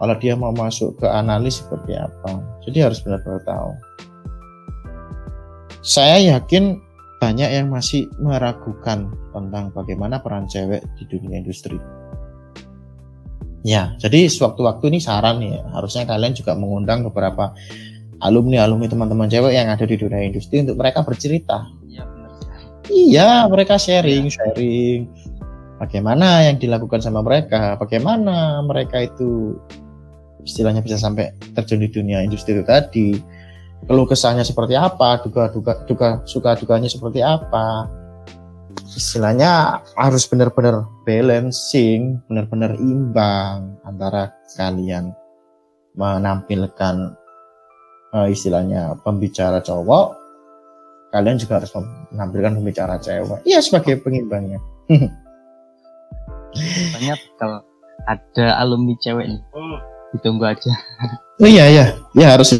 kalau 0.01 0.15
dia 0.17 0.33
mau 0.33 0.49
masuk 0.49 0.97
ke 0.97 1.05
analis 1.05 1.61
seperti 1.61 1.93
apa. 1.93 2.41
Jadi 2.65 2.81
harus 2.81 2.97
benar-benar 3.05 3.45
tahu. 3.45 3.71
Saya 5.85 6.33
yakin 6.33 6.88
banyak 7.19 7.49
yang 7.51 7.67
masih 7.67 8.07
meragukan 8.17 9.11
tentang 9.35 9.75
bagaimana 9.75 10.23
peran 10.23 10.47
cewek 10.47 10.81
di 10.95 11.03
dunia 11.11 11.43
industri. 11.43 11.75
Ya, 13.67 13.91
jadi 13.99 14.31
sewaktu-waktu 14.31 14.87
ini 14.87 14.99
saran 15.03 15.43
nih, 15.43 15.59
harusnya 15.75 16.07
kalian 16.07 16.31
juga 16.31 16.55
mengundang 16.55 17.03
beberapa 17.03 17.51
alumni-alumni 18.23 18.87
teman-teman 18.87 19.27
cewek 19.27 19.51
yang 19.51 19.67
ada 19.67 19.83
di 19.83 19.99
dunia 19.99 20.23
industri 20.23 20.63
untuk 20.63 20.79
mereka 20.79 21.03
bercerita. 21.03 21.67
Iya, 21.83 22.03
Iya, 22.87 23.29
mereka 23.51 23.75
sharing, 23.75 24.31
sharing. 24.31 25.11
Bagaimana 25.75 26.47
yang 26.47 26.55
dilakukan 26.55 27.03
sama 27.03 27.19
mereka, 27.19 27.75
bagaimana 27.75 28.63
mereka 28.63 29.03
itu 29.03 29.59
istilahnya 30.43 30.79
bisa 30.79 30.95
sampai 30.95 31.35
terjun 31.51 31.83
di 31.83 31.91
dunia 31.91 32.23
industri 32.23 32.55
itu 32.55 32.63
tadi 32.63 33.19
keluh 33.85 34.07
kesahnya 34.09 34.43
seperti 34.43 34.75
apa, 34.75 35.21
duga 35.23 35.53
duga 35.53 35.73
duga 35.85 36.07
suka 36.27 36.57
duganya 36.59 36.89
seperti 36.91 37.23
apa. 37.23 37.87
Istilahnya 38.89 39.79
harus 39.95 40.25
benar-benar 40.25 40.83
balancing, 41.05 42.19
benar-benar 42.27 42.75
imbang 42.81 43.77
antara 43.85 44.33
kalian 44.57 45.13
menampilkan 45.95 47.15
uh, 48.13 48.27
istilahnya 48.27 48.97
pembicara 49.05 49.61
cowok, 49.61 50.17
kalian 51.13 51.37
juga 51.37 51.61
harus 51.61 51.71
menampilkan 52.13 52.57
pembicara 52.61 52.95
cewek. 53.01 53.39
Iya 53.45 53.59
sebagai 53.61 54.01
pengimbangnya. 54.01 54.59
Banyak 56.97 57.19
kalau 57.37 57.61
ada 58.09 58.45
alumni 58.57 58.97
cewek 58.97 59.25
nih, 59.29 59.41
ditunggu 60.17 60.45
aja. 60.49 60.73
Oh 61.39 61.47
iya 61.49 61.65
iya, 61.69 61.85
ya 62.17 62.35
harus 62.35 62.57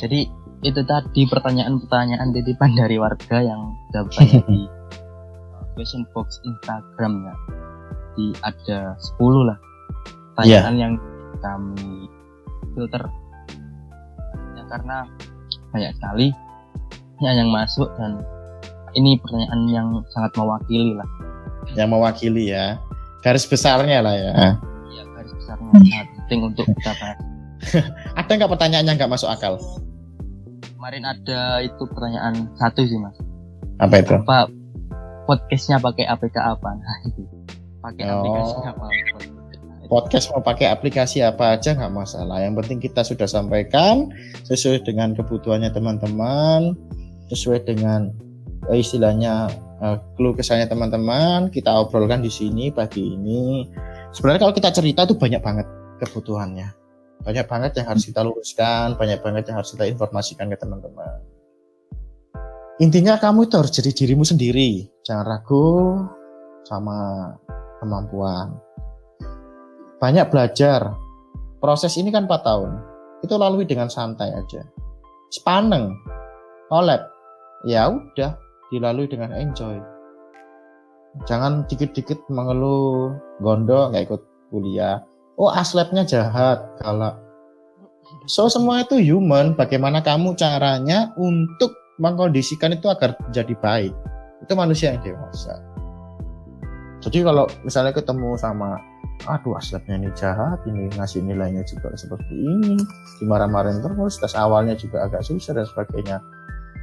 jadi 0.00 0.20
itu 0.64 0.80
tadi 0.88 1.22
pertanyaan-pertanyaan 1.28 2.32
titipan 2.32 2.72
dari 2.74 2.96
warga 2.96 3.38
yang 3.44 3.76
bertanya 3.92 4.40
di 4.48 4.64
question 5.76 6.08
box 6.16 6.40
Instagram 6.42 7.28
ya. 7.28 7.34
Di 8.16 8.26
ada 8.40 8.96
10 9.20 9.48
lah 9.48 9.58
pertanyaan 10.32 10.74
yeah. 10.76 10.82
yang 10.88 10.92
kami 11.44 12.08
filter 12.72 13.04
ya, 14.56 14.62
karena 14.72 15.04
banyak 15.72 15.92
sekali 16.00 16.28
ya, 17.20 17.30
yang 17.36 17.52
masuk 17.52 17.88
dan 18.00 18.24
ini 18.96 19.20
pertanyaan 19.20 19.60
yang 19.68 19.88
sangat 20.16 20.32
mewakili 20.40 20.96
lah. 20.96 21.08
Yang 21.76 21.88
mewakili 21.92 22.44
ya. 22.56 22.80
Garis 23.20 23.44
besarnya 23.44 24.00
lah 24.00 24.14
ya. 24.16 24.32
Iya, 24.88 25.02
garis 25.12 25.32
besarnya 25.36 25.72
sangat 25.76 26.08
penting 26.24 26.40
untuk 26.48 26.64
kita 26.64 26.92
bahas. 26.96 27.35
ada 28.20 28.30
nggak 28.30 28.50
pertanyaan 28.50 28.86
yang 28.86 28.96
nggak 28.98 29.12
masuk 29.12 29.30
akal? 29.30 29.58
Kemarin 30.76 31.04
ada 31.08 31.64
itu 31.64 31.82
pertanyaan 31.88 32.50
satu 32.60 32.84
sih 32.86 32.98
mas. 33.00 33.16
Apa 33.82 33.94
itu? 34.00 34.14
Apa 34.22 34.48
podcastnya 35.26 35.82
pakai 35.82 36.04
APK 36.06 36.36
apa? 36.38 36.68
Nah 36.78 36.96
itu 37.08 37.22
pakai 37.82 38.04
oh. 38.06 38.22
aplikasi 38.22 38.56
apa? 38.64 38.86
Podcast 39.86 40.26
mau 40.34 40.42
pakai 40.42 40.66
aplikasi 40.74 41.18
apa 41.22 41.58
aja 41.58 41.74
nggak 41.74 41.94
masalah. 41.94 42.42
Yang 42.42 42.54
penting 42.64 42.78
kita 42.90 43.06
sudah 43.06 43.28
sampaikan 43.30 44.10
sesuai 44.46 44.82
dengan 44.82 45.14
kebutuhannya 45.14 45.70
teman-teman, 45.70 46.74
sesuai 47.30 47.62
dengan 47.70 48.10
eh, 48.66 48.82
istilahnya 48.82 49.46
uh, 49.78 49.96
keluh 50.18 50.34
kesahnya 50.34 50.66
teman-teman. 50.66 51.54
Kita 51.54 51.70
obrolkan 51.86 52.18
di 52.18 52.30
sini 52.34 52.74
pagi 52.74 53.14
ini. 53.14 53.62
Sebenarnya 54.10 54.42
kalau 54.42 54.54
kita 54.58 54.74
cerita 54.74 55.06
itu 55.06 55.14
banyak 55.14 55.38
banget 55.38 55.66
kebutuhannya 56.02 56.85
banyak 57.22 57.46
banget 57.48 57.72
yang 57.80 57.86
harus 57.88 58.04
kita 58.04 58.20
luruskan, 58.20 58.98
banyak 58.98 59.18
banget 59.22 59.48
yang 59.48 59.56
harus 59.62 59.72
kita 59.72 59.88
informasikan 59.88 60.50
ke 60.52 60.56
teman-teman. 60.58 61.20
Intinya 62.76 63.16
kamu 63.16 63.48
itu 63.48 63.56
harus 63.56 63.72
jadi 63.72 63.88
dirimu 63.88 64.24
sendiri, 64.26 64.84
jangan 65.00 65.24
ragu 65.24 65.96
sama 66.68 67.32
kemampuan. 67.80 68.52
Banyak 69.96 70.28
belajar. 70.28 70.92
Proses 71.56 71.96
ini 71.96 72.12
kan 72.12 72.28
4 72.28 72.44
tahun. 72.44 72.70
Itu 73.24 73.40
lalui 73.40 73.64
dengan 73.64 73.88
santai 73.88 74.28
aja. 74.28 74.60
Sepaneng, 75.32 75.96
collab, 76.68 77.00
ya 77.64 77.88
udah 77.88 78.36
dilalui 78.68 79.08
dengan 79.08 79.32
enjoy. 79.32 79.80
Jangan 81.24 81.64
dikit-dikit 81.64 82.28
mengeluh, 82.28 83.16
gondo 83.40 83.88
nggak 83.88 84.04
ikut 84.04 84.22
kuliah, 84.52 85.00
oh 85.36 85.52
aslabnya 85.52 86.02
jahat 86.04 86.64
kalau 86.80 87.16
so 88.26 88.48
semua 88.50 88.82
itu 88.82 88.98
human. 89.00 89.54
Bagaimana 89.54 90.02
kamu 90.02 90.34
caranya 90.36 91.12
untuk 91.16 91.72
mengkondisikan 92.00 92.74
itu 92.76 92.88
agar 92.90 93.16
jadi 93.32 93.54
baik? 93.56 93.94
Itu 94.44 94.52
manusia 94.56 94.92
yang 94.92 95.02
dewasa. 95.04 95.60
Jadi 97.00 97.22
kalau 97.22 97.46
misalnya 97.62 97.94
ketemu 97.94 98.34
sama 98.40 98.80
aduh 99.24 99.56
aslabnya 99.56 99.96
ini 99.96 100.12
jahat 100.12 100.60
ini 100.68 100.92
ngasih 100.92 101.24
nilainya 101.24 101.64
juga 101.64 101.88
seperti 101.96 102.36
ini 102.36 102.76
dimarah-marahin 103.16 103.80
terus 103.80 104.20
tes 104.20 104.36
awalnya 104.36 104.76
juga 104.76 105.08
agak 105.08 105.24
susah 105.24 105.56
dan 105.56 105.64
sebagainya. 105.64 106.18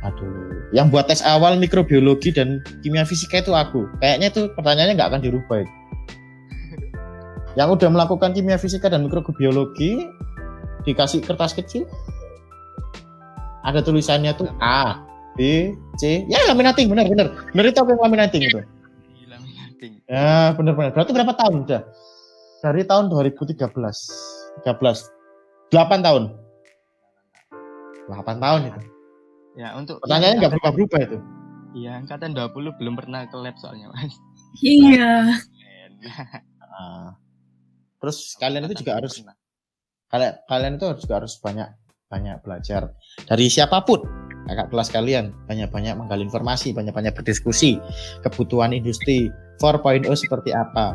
Aduh 0.04 0.72
yang 0.74 0.90
buat 0.90 1.08
tes 1.12 1.22
awal 1.24 1.60
mikrobiologi 1.60 2.34
dan 2.34 2.64
kimia 2.82 3.06
fisika 3.06 3.44
itu 3.44 3.54
aku. 3.54 3.86
Kayaknya 4.02 4.28
itu 4.34 4.42
pertanyaannya 4.56 4.94
nggak 4.98 5.10
akan 5.14 5.22
dirubah 5.22 5.58
itu 5.62 5.74
yang 7.54 7.70
udah 7.74 7.90
melakukan 7.90 8.34
kimia 8.34 8.58
fisika 8.58 8.90
dan 8.90 9.06
mikrobiologi 9.06 10.10
dikasih 10.84 11.22
kertas 11.22 11.54
kecil. 11.54 11.86
Ada 13.64 13.80
tulisannya 13.86 14.36
tuh 14.36 14.52
A 14.60 15.00
B 15.40 15.72
C. 16.02 16.28
Ya 16.28 16.40
laminating 16.52 16.92
benar 16.92 17.08
benar 17.08 17.28
benar 17.54 17.66
itu 17.70 17.80
apa 17.80 17.92
laminating 17.96 18.42
itu? 18.50 18.60
Ya 20.10 20.52
benar 20.58 20.74
benar 20.76 20.92
berarti 20.92 21.12
berapa 21.16 21.34
tahun 21.36 21.64
udah 21.68 21.82
dari 22.64 22.84
tahun 22.88 23.08
2013 23.12 23.60
13 23.64 23.72
8 24.64 26.06
tahun. 26.06 26.24
8 28.06 28.44
tahun 28.44 28.62
itu. 28.68 28.82
Ya, 29.54 29.78
untuk 29.78 30.02
Pertanyaannya 30.02 30.38
nggak 30.42 30.52
berubah-berubah 30.58 31.00
itu. 31.06 31.18
Iya, 31.74 31.98
angkatan 32.02 32.38
20 32.38 32.78
belum 32.78 32.94
pernah 32.98 33.26
ke 33.26 33.38
lab 33.38 33.58
soalnya, 33.58 33.90
Mas. 33.90 34.14
Iya. 34.62 35.34
Nah, 36.62 37.18
terus 38.04 38.36
kalian 38.36 38.68
itu 38.68 38.84
juga 38.84 39.00
harus 39.00 39.16
kalian 40.12 40.36
kalian 40.52 40.76
itu 40.76 41.08
juga 41.08 41.24
harus 41.24 41.40
banyak 41.40 41.72
banyak 42.12 42.36
belajar. 42.44 42.92
Dari 43.24 43.48
siapa 43.48 43.80
pun 43.88 44.04
kakak 44.44 44.76
kelas 44.76 44.92
kalian 44.92 45.32
banyak-banyak 45.48 45.96
menggali 45.96 46.28
informasi 46.28 46.76
banyak-banyak 46.76 47.16
berdiskusi 47.16 47.80
kebutuhan 48.28 48.76
industri 48.76 49.32
4.0 49.64 50.04
seperti 50.20 50.52
apa. 50.52 50.92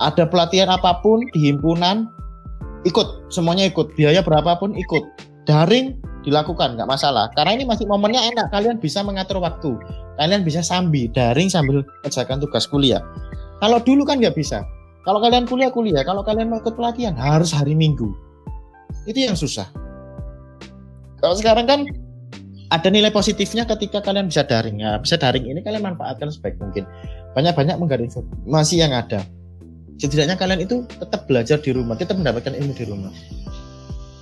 Ada 0.00 0.24
pelatihan 0.24 0.72
apa 0.72 1.04
pun 1.04 1.20
di 1.36 1.52
himpunan 1.52 2.08
ikut. 2.88 3.30
Semuanya 3.30 3.68
ikut. 3.68 3.94
Biaya 3.94 4.24
berapapun 4.24 4.74
ikut. 4.74 5.04
Daring 5.46 6.00
dilakukan. 6.26 6.74
Nggak 6.74 6.90
masalah. 6.90 7.30
Karena 7.38 7.54
ini 7.54 7.68
masih 7.68 7.86
momennya 7.86 8.24
enak. 8.34 8.50
Kalian 8.50 8.82
bisa 8.82 9.06
mengatur 9.06 9.38
waktu. 9.38 9.78
Kalian 10.18 10.42
bisa 10.42 10.64
sambil 10.64 11.06
daring 11.14 11.46
sambil 11.46 11.86
kerjakan 12.02 12.42
tugas 12.42 12.66
kuliah. 12.66 13.04
Kalau 13.62 13.78
dulu 13.78 14.02
kan 14.02 14.18
nggak 14.18 14.34
bisa 14.34 14.66
kalau 15.02 15.18
kalian 15.18 15.44
kuliah 15.50 15.70
kuliah. 15.74 16.06
Kalau 16.06 16.22
kalian 16.22 16.50
mau 16.50 16.62
ikut 16.62 16.78
pelatihan 16.78 17.14
harus 17.18 17.50
hari 17.50 17.74
minggu. 17.74 18.14
Itu 19.02 19.18
yang 19.18 19.34
susah. 19.34 19.66
Kalau 21.18 21.34
sekarang 21.34 21.66
kan 21.66 21.80
ada 22.70 22.88
nilai 22.88 23.10
positifnya 23.10 23.66
ketika 23.66 23.98
kalian 23.98 24.30
bisa 24.30 24.46
daring. 24.46 24.78
Ya 24.78 24.98
bisa 25.02 25.18
daring 25.18 25.50
ini 25.50 25.58
kalian 25.62 25.82
manfaatkan 25.82 26.30
sebaik 26.30 26.54
mungkin. 26.62 26.86
Banyak-banyak 27.34 27.76
menggali 27.82 28.06
informasi 28.06 28.78
yang 28.78 28.94
ada. 28.94 29.26
Setidaknya 29.98 30.38
kalian 30.38 30.62
itu 30.62 30.86
tetap 30.86 31.26
belajar 31.26 31.58
di 31.58 31.70
rumah 31.74 31.98
tetap 31.98 32.18
mendapatkan 32.18 32.54
ilmu 32.54 32.72
di 32.74 32.84
rumah. 32.86 33.12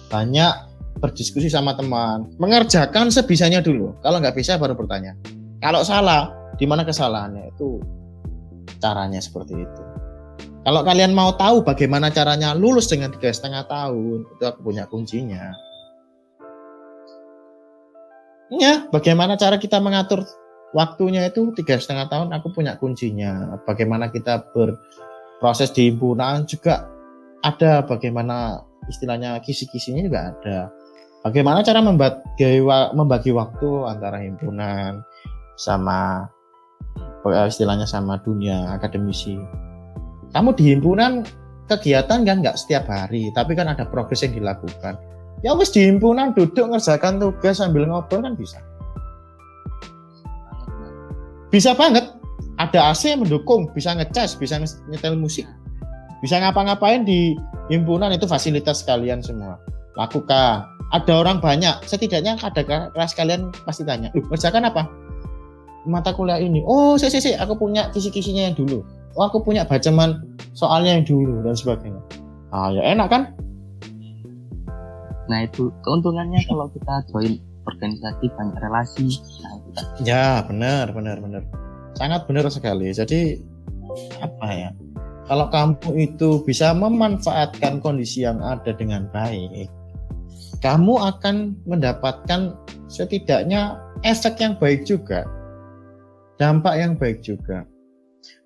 Banyak 0.08 0.52
berdiskusi 1.00 1.52
sama 1.52 1.76
teman. 1.76 2.32
Mengerjakan 2.40 3.12
sebisanya 3.12 3.60
dulu. 3.60 3.92
Kalau 4.00 4.16
nggak 4.16 4.36
bisa 4.36 4.56
baru 4.56 4.72
bertanya. 4.72 5.12
Kalau 5.60 5.84
salah 5.84 6.32
di 6.56 6.64
mana 6.64 6.88
kesalahannya? 6.88 7.52
Itu 7.52 7.84
caranya 8.80 9.20
seperti 9.20 9.60
itu 9.60 9.89
kalau 10.60 10.84
kalian 10.84 11.16
mau 11.16 11.32
tahu 11.40 11.64
bagaimana 11.64 12.12
caranya 12.12 12.52
lulus 12.52 12.92
dengan 12.92 13.08
tiga 13.16 13.32
setengah 13.32 13.64
tahun 13.64 14.28
itu 14.28 14.44
aku 14.44 14.60
punya 14.60 14.84
kuncinya. 14.84 15.56
Ya 18.52 18.84
bagaimana 18.92 19.40
cara 19.40 19.56
kita 19.56 19.80
mengatur 19.80 20.26
waktunya 20.76 21.24
itu 21.32 21.48
tiga 21.56 21.80
setengah 21.80 22.12
tahun 22.12 22.28
aku 22.36 22.52
punya 22.52 22.76
kuncinya. 22.76 23.56
Bagaimana 23.64 24.12
kita 24.12 24.52
berproses 24.52 25.72
di 25.72 25.88
himpunan 25.88 26.44
juga 26.44 26.84
ada 27.40 27.80
bagaimana 27.80 28.60
istilahnya 28.84 29.40
kisi-kisinya 29.40 30.04
juga 30.04 30.20
ada. 30.36 30.58
Bagaimana 31.24 31.64
cara 31.64 31.80
membagi, 31.84 32.64
membagi 32.96 33.32
waktu 33.32 33.68
antara 33.88 34.20
himpunan 34.20 35.04
sama 35.56 36.28
eh, 37.28 37.48
istilahnya 37.48 37.84
sama 37.88 38.20
dunia 38.20 38.72
akademisi 38.72 39.40
kamu 40.30 40.54
di 40.54 40.64
himpunan 40.74 41.26
kegiatan 41.66 42.22
kan 42.22 42.36
nggak 42.42 42.58
setiap 42.58 42.86
hari 42.86 43.30
tapi 43.34 43.54
kan 43.58 43.70
ada 43.70 43.86
progres 43.86 44.22
yang 44.22 44.34
dilakukan. 44.34 44.98
Ya 45.40 45.56
wis 45.56 45.72
di 45.72 45.86
himpunan 45.88 46.36
duduk 46.36 46.68
ngerjakan 46.70 47.18
tugas 47.18 47.58
sambil 47.58 47.88
ngobrol 47.88 48.22
kan 48.22 48.34
bisa. 48.36 48.58
Bisa 51.50 51.74
banget. 51.74 52.06
Ada 52.60 52.92
AC 52.92 53.16
yang 53.16 53.24
mendukung 53.24 53.72
bisa 53.72 53.96
ngecas 53.96 54.36
bisa 54.36 54.60
nyetel 54.92 55.16
musik. 55.16 55.48
Bisa 56.20 56.36
ngapa-ngapain 56.36 57.08
di 57.08 57.32
himpunan 57.72 58.12
itu 58.12 58.28
fasilitas 58.28 58.84
kalian 58.84 59.24
semua. 59.24 59.56
Lakukan. 59.96 60.68
Ada 60.92 61.12
orang 61.16 61.40
banyak. 61.40 61.88
Setidaknya 61.88 62.36
ada 62.36 62.60
kelas 62.92 63.16
kalian 63.16 63.48
pasti 63.64 63.86
tanya 63.88 64.12
Loh, 64.12 64.28
ngerjakan 64.28 64.68
apa? 64.68 64.82
Mata 65.88 66.12
kuliah 66.12 66.36
ini. 66.36 66.60
Oh 66.68 67.00
saya 67.00 67.16
sih 67.16 67.32
aku 67.32 67.56
punya 67.56 67.88
kisi-kisinya 67.88 68.52
yang 68.52 68.54
dulu 68.54 68.84
oh 69.16 69.24
aku 69.26 69.42
punya 69.42 69.66
bacaman 69.66 70.22
soalnya 70.54 70.98
yang 71.00 71.04
dulu 71.06 71.42
dan 71.42 71.54
sebagainya 71.56 72.02
ah 72.50 72.70
ya 72.74 72.82
enak 72.94 73.08
kan 73.10 73.22
Nah 75.30 75.46
itu 75.46 75.70
keuntungannya 75.86 76.42
kalau 76.50 76.66
kita 76.74 77.06
join 77.14 77.38
organisasi 77.62 78.26
banyak 78.34 78.56
relasi. 78.66 79.08
Nah, 79.46 79.54
kita... 79.62 79.80
Ya 80.02 80.42
benar 80.42 80.90
benar 80.90 81.22
benar 81.22 81.46
sangat 81.94 82.26
benar 82.26 82.50
sekali. 82.50 82.90
Jadi 82.90 83.38
apa 84.18 84.48
ya? 84.50 84.70
Kalau 85.30 85.46
kamu 85.46 86.10
itu 86.10 86.42
bisa 86.42 86.74
memanfaatkan 86.74 87.78
kondisi 87.78 88.26
yang 88.26 88.42
ada 88.42 88.74
dengan 88.74 89.06
baik, 89.14 89.70
kamu 90.58 90.98
akan 90.98 91.54
mendapatkan 91.70 92.58
setidaknya 92.90 93.78
efek 94.02 94.42
yang 94.42 94.58
baik 94.58 94.82
juga, 94.82 95.22
dampak 96.34 96.74
yang 96.82 96.98
baik 96.98 97.22
juga. 97.22 97.62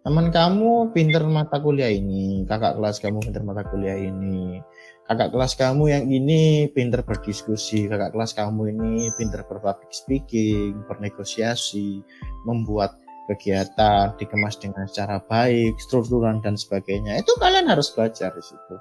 Teman 0.05 0.29
kamu 0.29 0.93
pinter 0.93 1.25
mata 1.25 1.57
kuliah 1.65 1.89
ini, 1.89 2.45
kakak 2.45 2.77
kelas 2.77 3.01
kamu 3.01 3.25
pinter 3.25 3.41
mata 3.41 3.65
kuliah 3.65 3.97
ini, 3.97 4.61
kakak 5.09 5.33
kelas 5.33 5.57
kamu 5.57 5.85
yang 5.89 6.05
ini 6.09 6.69
pinter 6.77 7.01
berdiskusi, 7.01 7.89
kakak 7.89 8.13
kelas 8.13 8.37
kamu 8.37 8.77
ini 8.77 9.09
pinter 9.17 9.41
berpublic 9.49 9.89
speaking, 9.89 10.77
bernegosiasi, 10.85 12.05
membuat 12.45 13.01
kegiatan 13.33 14.13
dikemas 14.21 14.61
dengan 14.61 14.85
cara 14.93 15.17
baik, 15.25 15.73
strukturan 15.81 16.45
dan 16.45 16.57
sebagainya. 16.61 17.21
Itu 17.25 17.37
kalian 17.41 17.73
harus 17.73 17.89
belajar 17.97 18.29
di 18.37 18.45
situ. 18.45 18.75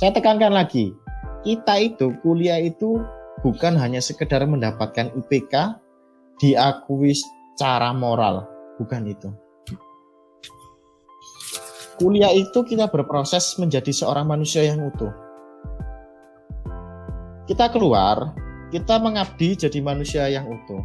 Saya 0.00 0.16
tekankan 0.16 0.56
lagi, 0.56 0.96
kita 1.44 1.76
itu 1.76 2.16
kuliah 2.24 2.56
itu 2.56 3.04
bukan 3.44 3.76
hanya 3.76 4.00
sekedar 4.00 4.42
mendapatkan 4.48 5.12
IPK 5.12 5.76
diakui 6.40 7.12
secara 7.12 7.92
moral, 7.92 8.46
bukan 8.78 9.04
itu. 9.10 9.28
Kuliah 11.98 12.30
itu 12.30 12.62
kita 12.62 12.86
berproses 12.86 13.58
menjadi 13.58 13.90
seorang 13.90 14.30
manusia 14.30 14.62
yang 14.62 14.86
utuh 14.86 15.10
kita 17.48 17.72
keluar, 17.72 18.36
kita 18.68 19.00
mengabdi 19.00 19.56
jadi 19.56 19.80
manusia 19.80 20.28
yang 20.28 20.44
utuh. 20.44 20.84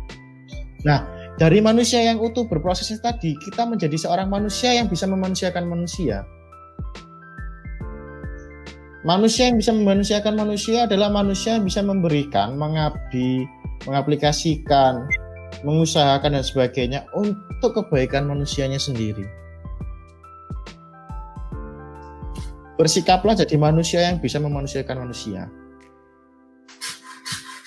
Nah, 0.88 1.03
dari 1.35 1.60
manusia 1.60 1.99
yang 1.99 2.23
utuh 2.23 2.48
berproses 2.48 2.88
tadi, 3.03 3.35
kita 3.44 3.68
menjadi 3.68 3.99
seorang 3.99 4.31
manusia 4.31 4.72
yang 4.72 4.88
bisa 4.88 5.03
memanusiakan 5.03 5.68
manusia. 5.68 6.23
Manusia 9.03 9.52
yang 9.52 9.60
bisa 9.60 9.76
memanusiakan 9.76 10.40
manusia 10.40 10.88
adalah 10.88 11.11
manusia 11.11 11.60
yang 11.60 11.68
bisa 11.68 11.84
memberikan, 11.84 12.56
mengabdi, 12.56 13.44
mengaplikasikan, 13.84 15.03
mengusahakan 15.68 16.40
dan 16.40 16.44
sebagainya 16.48 17.03
untuk 17.11 17.76
kebaikan 17.76 18.31
manusianya 18.31 18.80
sendiri. 18.80 19.27
Bersikaplah 22.84 23.32
jadi 23.40 23.56
manusia 23.56 24.04
yang 24.04 24.20
bisa 24.20 24.44
memanusiakan 24.44 25.08
manusia. 25.08 25.48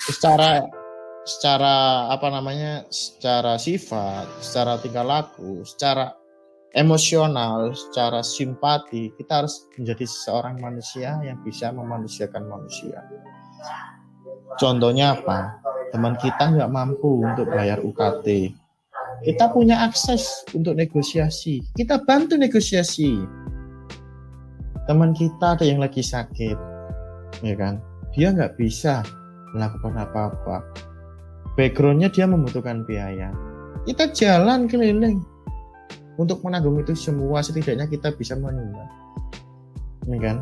Secara 0.05 0.61
secara 1.25 2.05
apa 2.13 2.29
namanya 2.29 2.85
secara 2.93 3.57
sifat 3.57 4.29
secara 4.45 4.77
tingkah 4.77 5.01
laku 5.01 5.65
secara 5.65 6.13
emosional 6.77 7.73
secara 7.73 8.21
simpati 8.21 9.09
kita 9.17 9.41
harus 9.41 9.65
menjadi 9.73 10.05
seorang 10.05 10.61
manusia 10.61 11.17
yang 11.25 11.41
bisa 11.41 11.73
memanusiakan 11.73 12.45
manusia. 12.45 13.01
Contohnya 14.61 15.17
apa? 15.17 15.57
Teman 15.89 16.13
kita 16.21 16.61
nggak 16.61 16.69
mampu 16.69 17.25
untuk 17.25 17.49
bayar 17.49 17.81
UKT 17.81 18.53
kita 19.25 19.49
punya 19.49 19.81
akses 19.81 20.45
untuk 20.53 20.77
negosiasi. 20.77 21.65
Kita 21.73 22.05
bantu 22.05 22.37
negosiasi 22.37 23.17
teman 24.87 25.11
kita 25.11 25.59
ada 25.59 25.67
yang 25.67 25.83
lagi 25.83 25.99
sakit 25.99 26.57
ya 27.43 27.55
kan 27.59 27.77
dia 28.17 28.33
nggak 28.33 28.57
bisa 28.57 29.05
melakukan 29.53 29.93
apa-apa. 29.97 30.65
Backgroundnya 31.57 32.09
dia 32.13 32.29
membutuhkan 32.29 32.85
biaya. 32.85 33.33
Kita 33.85 34.11
jalan 34.13 34.69
keliling 34.69 35.23
untuk 36.19 36.41
menanggung 36.45 36.77
itu 36.81 36.93
semua. 36.93 37.41
Setidaknya 37.41 37.89
kita 37.89 38.13
bisa 38.13 38.37
menyumbang. 38.37 38.89
Ini 40.07 40.17
kan, 40.21 40.37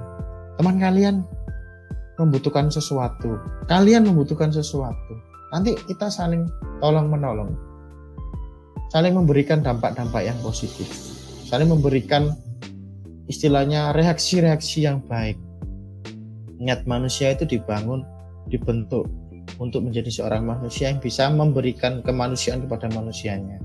teman 0.60 0.78
kalian 0.78 1.26
membutuhkan 2.16 2.72
sesuatu, 2.72 3.40
kalian 3.68 4.08
membutuhkan 4.08 4.52
sesuatu. 4.54 5.14
Nanti 5.52 5.76
kita 5.88 6.08
saling 6.12 6.48
tolong 6.80 7.12
menolong, 7.12 7.56
saling 8.92 9.16
memberikan 9.16 9.64
dampak-dampak 9.64 10.24
yang 10.24 10.38
positif, 10.44 10.88
saling 11.48 11.72
memberikan 11.72 12.36
istilahnya 13.28 13.94
reaksi-reaksi 13.94 14.86
yang 14.86 15.02
baik. 15.06 15.40
Niat 16.62 16.88
manusia 16.88 17.36
itu 17.36 17.44
dibangun 17.44 18.06
dibentuk 18.48 19.10
untuk 19.60 19.86
menjadi 19.86 20.10
seorang 20.10 20.48
manusia 20.48 20.90
yang 20.90 21.00
bisa 21.02 21.28
memberikan 21.30 22.02
kemanusiaan 22.02 22.64
kepada 22.66 22.90
manusianya. 22.94 23.60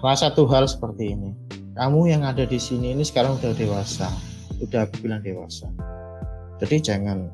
Salah 0.00 0.18
satu 0.18 0.44
hal 0.50 0.66
seperti 0.66 1.14
ini, 1.14 1.32
kamu 1.78 2.12
yang 2.12 2.22
ada 2.26 2.44
di 2.44 2.58
sini 2.58 2.92
ini 2.92 3.06
sekarang 3.06 3.38
sudah 3.38 3.54
dewasa, 3.54 4.08
sudah 4.58 4.84
aku 4.84 5.06
bilang 5.06 5.22
dewasa. 5.22 5.70
Jadi 6.62 6.78
jangan 6.82 7.30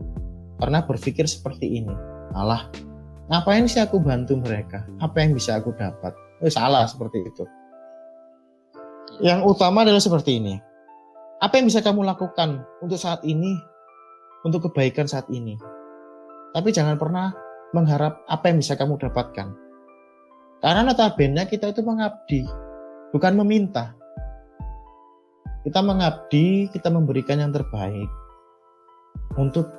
pernah 0.59 0.83
berpikir 0.83 1.25
seperti 1.25 1.81
ini. 1.81 1.95
alah 2.37 2.69
ngapain 3.29 3.69
sih 3.69 3.81
aku 3.81 4.01
bantu 4.01 4.41
mereka 4.41 4.85
apa 5.01 5.21
yang 5.21 5.33
bisa 5.37 5.61
aku 5.61 5.73
dapat 5.77 6.13
oh, 6.41 6.51
salah 6.53 6.89
seperti 6.89 7.25
itu 7.25 7.45
yang 9.21 9.45
utama 9.45 9.85
adalah 9.85 10.01
seperti 10.01 10.41
ini 10.41 10.61
apa 11.39 11.55
yang 11.55 11.70
bisa 11.70 11.78
kamu 11.78 12.02
lakukan 12.02 12.66
untuk 12.82 12.98
saat 12.98 13.23
ini 13.23 13.55
untuk 14.43 14.70
kebaikan 14.70 15.06
saat 15.06 15.31
ini? 15.31 15.55
Tapi 16.51 16.74
jangan 16.74 16.98
pernah 16.98 17.31
mengharap 17.70 18.27
apa 18.27 18.51
yang 18.51 18.59
bisa 18.59 18.74
kamu 18.74 18.98
dapatkan. 18.98 19.55
Karena 20.59 20.82
notabene 20.82 21.47
kita 21.47 21.70
itu 21.70 21.86
mengabdi 21.86 22.43
bukan 23.15 23.39
meminta. 23.39 23.94
Kita 25.62 25.78
mengabdi 25.78 26.66
kita 26.74 26.90
memberikan 26.90 27.39
yang 27.39 27.55
terbaik 27.55 28.10
untuk 29.39 29.70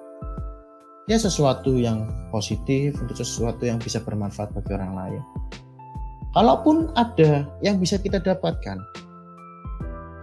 ya 1.12 1.20
sesuatu 1.20 1.76
yang 1.76 2.08
positif, 2.32 2.96
untuk 3.04 3.20
sesuatu 3.20 3.68
yang 3.68 3.82
bisa 3.82 4.00
bermanfaat 4.00 4.56
bagi 4.56 4.72
orang 4.72 4.94
lain. 4.96 5.24
Kalaupun 6.32 6.94
ada 6.94 7.50
yang 7.66 7.82
bisa 7.82 7.98
kita 7.98 8.22
dapatkan, 8.22 8.78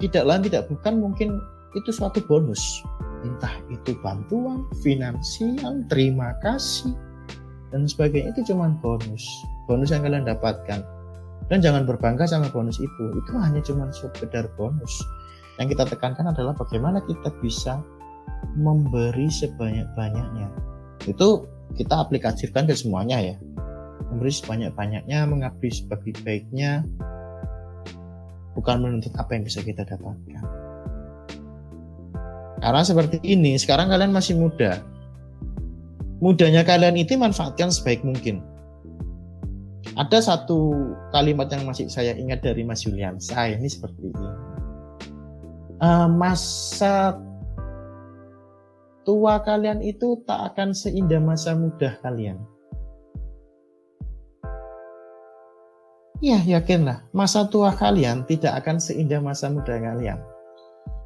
tidak 0.03 0.25
lain 0.29 0.43
tidak 0.47 0.69
bukan 0.69 0.95
mungkin 1.01 1.29
itu 1.77 1.91
suatu 1.93 2.21
bonus. 2.25 2.85
Entah 3.25 3.53
itu 3.73 3.97
bantuan, 4.05 4.63
finansial, 4.85 5.83
terima 5.91 6.37
kasih, 6.45 6.95
dan 7.75 7.89
sebagainya 7.89 8.33
itu 8.37 8.55
cuma 8.55 8.71
bonus. 8.79 9.25
Bonus 9.67 9.91
yang 9.91 10.07
kalian 10.07 10.29
dapatkan. 10.29 10.85
Dan 11.47 11.59
jangan 11.63 11.87
berbangga 11.87 12.27
sama 12.27 12.51
bonus 12.51 12.79
itu. 12.79 13.05
Itu 13.23 13.31
hanya 13.39 13.63
cuma 13.63 13.91
sekedar 13.91 14.51
bonus. 14.55 14.93
Yang 15.59 15.75
kita 15.79 15.97
tekankan 15.97 16.31
adalah 16.31 16.55
bagaimana 16.55 17.03
kita 17.07 17.33
bisa 17.41 17.81
memberi 18.57 19.29
sebanyak-banyaknya 19.29 20.49
itu 21.07 21.47
kita 21.77 21.95
aplikasikan 22.03 22.65
ke 22.67 22.75
semuanya 22.75 23.21
ya 23.21 23.37
memberi 24.11 24.33
sebanyak-banyaknya 24.33 25.19
mengabdi 25.29 25.69
sebagai 25.71 26.17
baiknya 26.25 26.83
bukan 28.57 28.81
menuntut 28.81 29.13
apa 29.21 29.37
yang 29.37 29.45
bisa 29.45 29.61
kita 29.61 29.85
dapatkan. 29.85 30.45
Karena 32.65 32.83
seperti 32.83 33.21
ini 33.21 33.61
sekarang 33.61 33.93
kalian 33.93 34.17
masih 34.17 34.41
muda. 34.41 34.81
Mudanya 36.25 36.65
kalian 36.65 36.97
itu 36.97 37.13
manfaatkan 37.21 37.69
sebaik 37.69 38.01
mungkin. 38.01 38.41
Ada 40.01 40.25
satu 40.25 40.73
kalimat 41.13 41.53
yang 41.53 41.69
masih 41.69 41.89
saya 41.93 42.17
ingat 42.17 42.41
dari 42.41 42.65
Mas 42.65 42.85
Julian 42.85 43.21
saya 43.21 43.61
ini 43.61 43.69
seperti 43.69 44.09
ini. 44.09 44.29
Uh, 45.77 46.09
masa 46.09 47.21
tua 49.05 49.39
kalian 49.45 49.85
itu 49.85 50.25
tak 50.25 50.53
akan 50.53 50.73
seindah 50.73 51.21
masa 51.21 51.53
muda 51.53 52.01
kalian. 52.01 52.41
Ya, 56.25 56.41
yakinlah, 56.41 57.05
masa 57.13 57.45
tua 57.45 57.77
kalian 57.77 58.25
tidak 58.25 58.65
akan 58.65 58.81
seindah 58.81 59.21
masa 59.21 59.53
muda 59.53 59.77
kalian. 59.77 60.17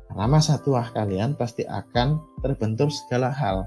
Karena 0.07 0.27
masa 0.31 0.55
tua 0.63 0.87
kalian 0.91 1.35
pasti 1.35 1.67
akan 1.67 2.23
terbentur 2.43 2.87
segala 2.91 3.31
hal. 3.35 3.67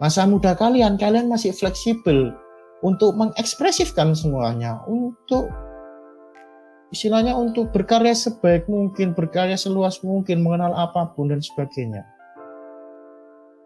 Masa 0.00 0.24
muda 0.24 0.56
kalian, 0.56 0.96
kalian 0.96 1.28
masih 1.28 1.52
fleksibel 1.52 2.32
untuk 2.80 3.16
mengekspresifkan 3.20 4.16
semuanya, 4.16 4.80
untuk 4.88 5.52
istilahnya 6.88 7.36
untuk 7.36 7.68
berkarya 7.72 8.16
sebaik 8.16 8.64
mungkin, 8.64 9.12
berkarya 9.12 9.60
seluas 9.60 10.00
mungkin, 10.00 10.40
mengenal 10.40 10.72
apa 10.72 11.12
pun 11.12 11.28
dan 11.28 11.44
sebagainya. 11.44 12.04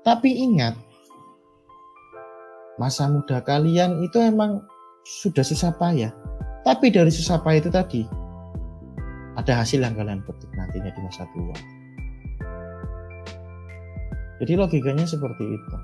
Tapi 0.02 0.42
ingat, 0.42 0.74
masa 2.82 3.06
muda 3.06 3.38
kalian 3.46 4.02
itu 4.02 4.18
emang 4.18 4.66
sudah 5.02 5.46
susah 5.46 5.74
payah. 5.78 6.21
Tapi 6.62 6.94
dari 6.94 7.10
susah 7.10 7.42
payah 7.42 7.58
itu 7.58 7.70
tadi, 7.74 8.02
ada 9.34 9.62
hasil 9.62 9.82
yang 9.82 9.98
kalian 9.98 10.22
petik 10.22 10.50
nantinya 10.54 10.90
di 10.94 11.00
masa 11.02 11.26
tua. 11.34 11.56
Jadi 14.42 14.52
logikanya 14.58 15.06
seperti 15.06 15.58
itu. 15.58 15.74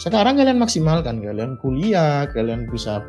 Sekarang 0.00 0.36
kalian 0.36 0.60
maksimalkan, 0.60 1.20
kalian 1.24 1.56
kuliah, 1.60 2.28
kalian 2.32 2.68
bisa 2.68 3.04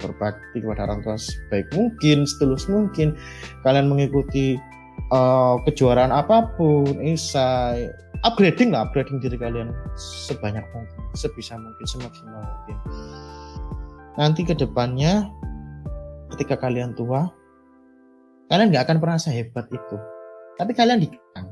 berbakti 0.00 0.64
kepada 0.64 0.88
orang 0.88 1.04
tua 1.04 1.20
sebaik 1.20 1.68
mungkin, 1.76 2.24
setulus 2.24 2.66
mungkin. 2.66 3.14
Kalian 3.62 3.92
mengikuti 3.92 4.56
uh, 5.12 5.60
kejuaraan 5.68 6.10
apa 6.10 6.50
pun, 6.56 6.96
esai, 7.02 7.90
upgrading 8.24 8.72
lah 8.72 8.88
upgrading 8.88 9.20
diri 9.20 9.36
kalian 9.40 9.72
sebanyak 9.96 10.64
mungkin 10.76 11.00
sebisa 11.16 11.56
mungkin 11.56 11.86
semaksimal 11.88 12.44
mungkin 12.44 12.76
nanti 14.20 14.44
ke 14.44 14.52
depannya 14.52 15.28
ketika 16.34 16.56
kalian 16.58 16.94
tua 16.94 17.30
kalian 18.50 18.74
nggak 18.74 18.84
akan 18.90 18.98
pernah 18.98 19.18
sehebat 19.18 19.66
itu. 19.70 19.96
Tapi 20.58 20.72
kalian 20.74 21.00
dikenang. 21.00 21.48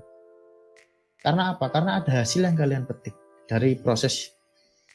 Karena 1.23 1.55
apa? 1.55 1.71
Karena 1.71 2.03
ada 2.03 2.11
hasil 2.23 2.43
yang 2.43 2.59
kalian 2.59 2.85
petik 2.85 3.15
dari 3.47 3.79
proses 3.79 4.35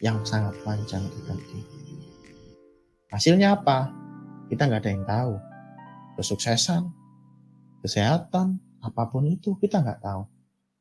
yang 0.04 0.20
sangat 0.28 0.54
panjang 0.68 1.04
itu 1.08 1.20
tadi. 1.24 1.60
Hasilnya 3.10 3.56
apa? 3.56 3.90
Kita 4.52 4.68
nggak 4.68 4.82
ada 4.84 4.92
yang 4.92 5.06
tahu. 5.08 5.34
Kesuksesan 6.20 7.04
kesehatan 7.84 8.64
apa 8.80 9.12
pun 9.12 9.28
itu 9.28 9.60
kita 9.60 9.84
nggak 9.84 10.00
tahu. 10.00 10.24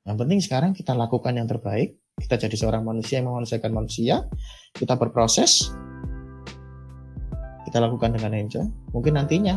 Yang 0.06 0.16
penting 0.18 0.40
sekarang 0.42 0.70
kita 0.74 0.94
lakukan 0.94 1.34
yang 1.34 1.50
terbaik, 1.50 1.98
kita 2.18 2.38
jadi 2.38 2.54
seorang 2.58 2.86
manusia 2.86 3.18
yang 3.18 3.30
memanusiakan 3.30 3.72
manusia, 3.74 4.26
kita 4.74 4.94
berproses, 4.98 5.70
kita 7.72 7.88
lakukan 7.88 8.12
dengan 8.12 8.36
enjoy. 8.36 8.68
Mungkin 8.92 9.16
nantinya 9.16 9.56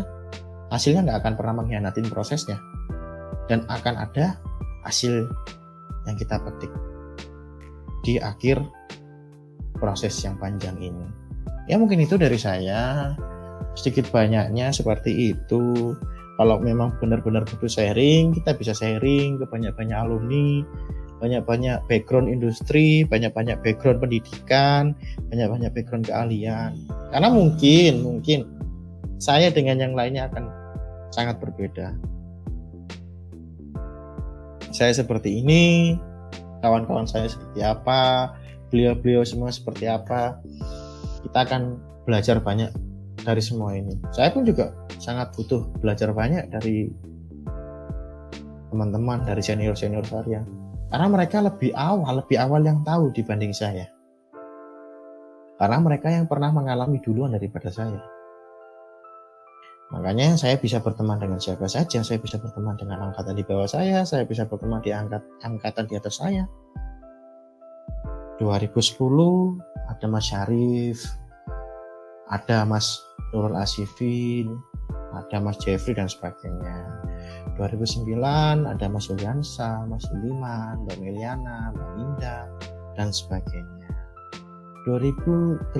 hasilnya 0.71 1.03
nggak 1.03 1.19
akan 1.19 1.33
pernah 1.35 1.59
mengkhianatin 1.59 2.07
prosesnya, 2.07 2.55
dan 3.51 3.67
akan 3.67 3.99
ada 3.99 4.39
hasil 4.87 5.27
yang 6.07 6.15
kita 6.15 6.39
petik 6.39 6.71
di 8.07 8.15
akhir 8.23 8.63
proses 9.75 10.15
yang 10.23 10.39
panjang 10.39 10.79
ini. 10.79 11.11
Ya 11.67 11.75
mungkin 11.75 11.99
itu 11.99 12.15
dari 12.15 12.39
saya 12.39 13.11
sedikit 13.75 14.07
banyaknya 14.15 14.71
seperti 14.71 15.35
itu 15.35 15.91
kalau 16.39 16.63
memang 16.63 16.95
benar-benar 17.03 17.43
butuh 17.43 17.67
sharing 17.67 18.31
kita 18.31 18.55
bisa 18.55 18.71
sharing 18.71 19.35
ke 19.35 19.45
banyak-banyak 19.51 19.97
alumni 19.99 20.63
banyak-banyak 21.26 21.81
background 21.89 22.30
industri 22.30 23.02
banyak-banyak 23.10 23.57
background 23.65 23.97
pendidikan 23.97 24.93
banyak-banyak 25.34 25.73
background 25.73 26.06
keahlian 26.06 26.77
karena 27.10 27.30
mungkin 27.34 27.93
mungkin 28.06 28.39
saya 29.18 29.49
dengan 29.49 29.81
yang 29.81 29.97
lainnya 29.97 30.30
akan 30.30 30.45
sangat 31.10 31.41
berbeda 31.41 31.97
saya 34.69 34.93
seperti 34.93 35.41
ini 35.41 35.97
kawan-kawan 36.61 37.10
saya 37.10 37.26
seperti 37.26 37.65
apa 37.65 38.30
beliau-beliau 38.69 39.26
semua 39.26 39.49
seperti 39.49 39.89
apa 39.89 40.38
kita 41.26 41.41
akan 41.41 41.81
belajar 42.06 42.38
banyak 42.38 42.69
dari 43.26 43.41
semua 43.41 43.73
ini. 43.73 43.97
Saya 44.14 44.30
pun 44.30 44.45
juga 44.45 44.72
sangat 45.02 45.34
butuh 45.34 45.65
belajar 45.81 46.14
banyak 46.14 46.53
dari 46.53 46.93
teman-teman, 48.69 49.26
dari 49.26 49.41
senior-senior 49.41 50.06
saya. 50.06 50.45
Karena 50.95 51.11
mereka 51.11 51.43
lebih 51.43 51.76
awal, 51.76 52.23
lebih 52.23 52.39
awal 52.39 52.63
yang 52.63 52.80
tahu 52.80 53.11
dibanding 53.11 53.51
saya. 53.51 53.84
Karena 55.59 55.84
mereka 55.84 56.07
yang 56.07 56.23
pernah 56.23 56.55
mengalami 56.55 57.03
duluan 57.03 57.35
daripada 57.35 57.67
saya. 57.67 57.99
Makanya 59.91 60.39
saya 60.39 60.55
bisa 60.55 60.80
berteman 60.80 61.19
dengan 61.19 61.35
siapa 61.35 61.67
saja, 61.67 61.99
saya 61.99 62.15
bisa 62.15 62.39
berteman 62.39 62.80
dengan 62.80 63.11
angkatan 63.11 63.35
di 63.35 63.43
bawah 63.43 63.67
saya, 63.67 64.07
saya 64.07 64.23
bisa 64.23 64.47
berteman 64.47 64.80
di 64.80 64.95
angkat, 64.95 65.19
angkatan 65.43 65.84
di 65.84 65.99
atas 65.99 66.15
saya. 66.15 66.47
2010 68.39 68.95
ada 69.91 70.05
Mas 70.07 70.31
Syarif, 70.31 71.03
ada 72.31 72.63
Mas 72.63 73.03
Nurul 73.35 73.59
Asifin, 73.59 74.47
ada 75.11 75.43
Mas 75.43 75.59
Jeffrey 75.59 75.91
dan 75.91 76.07
sebagainya. 76.07 76.88
2009 77.56 78.12
ada 78.68 78.86
Mas 78.91 79.07
Yuliansa, 79.07 79.88
Mas 79.88 80.03
Suliman, 80.07 80.84
Mbak 80.84 80.98
Meliana, 80.99 81.72
Mbak 81.72 81.90
Indah, 81.99 82.44
dan 82.99 83.10
sebagainya. 83.16 83.88
2008 84.86 85.72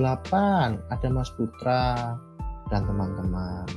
ada 0.90 1.08
Mas 1.12 1.30
Putra 1.36 2.16
dan 2.72 2.82
teman-teman. 2.88 3.68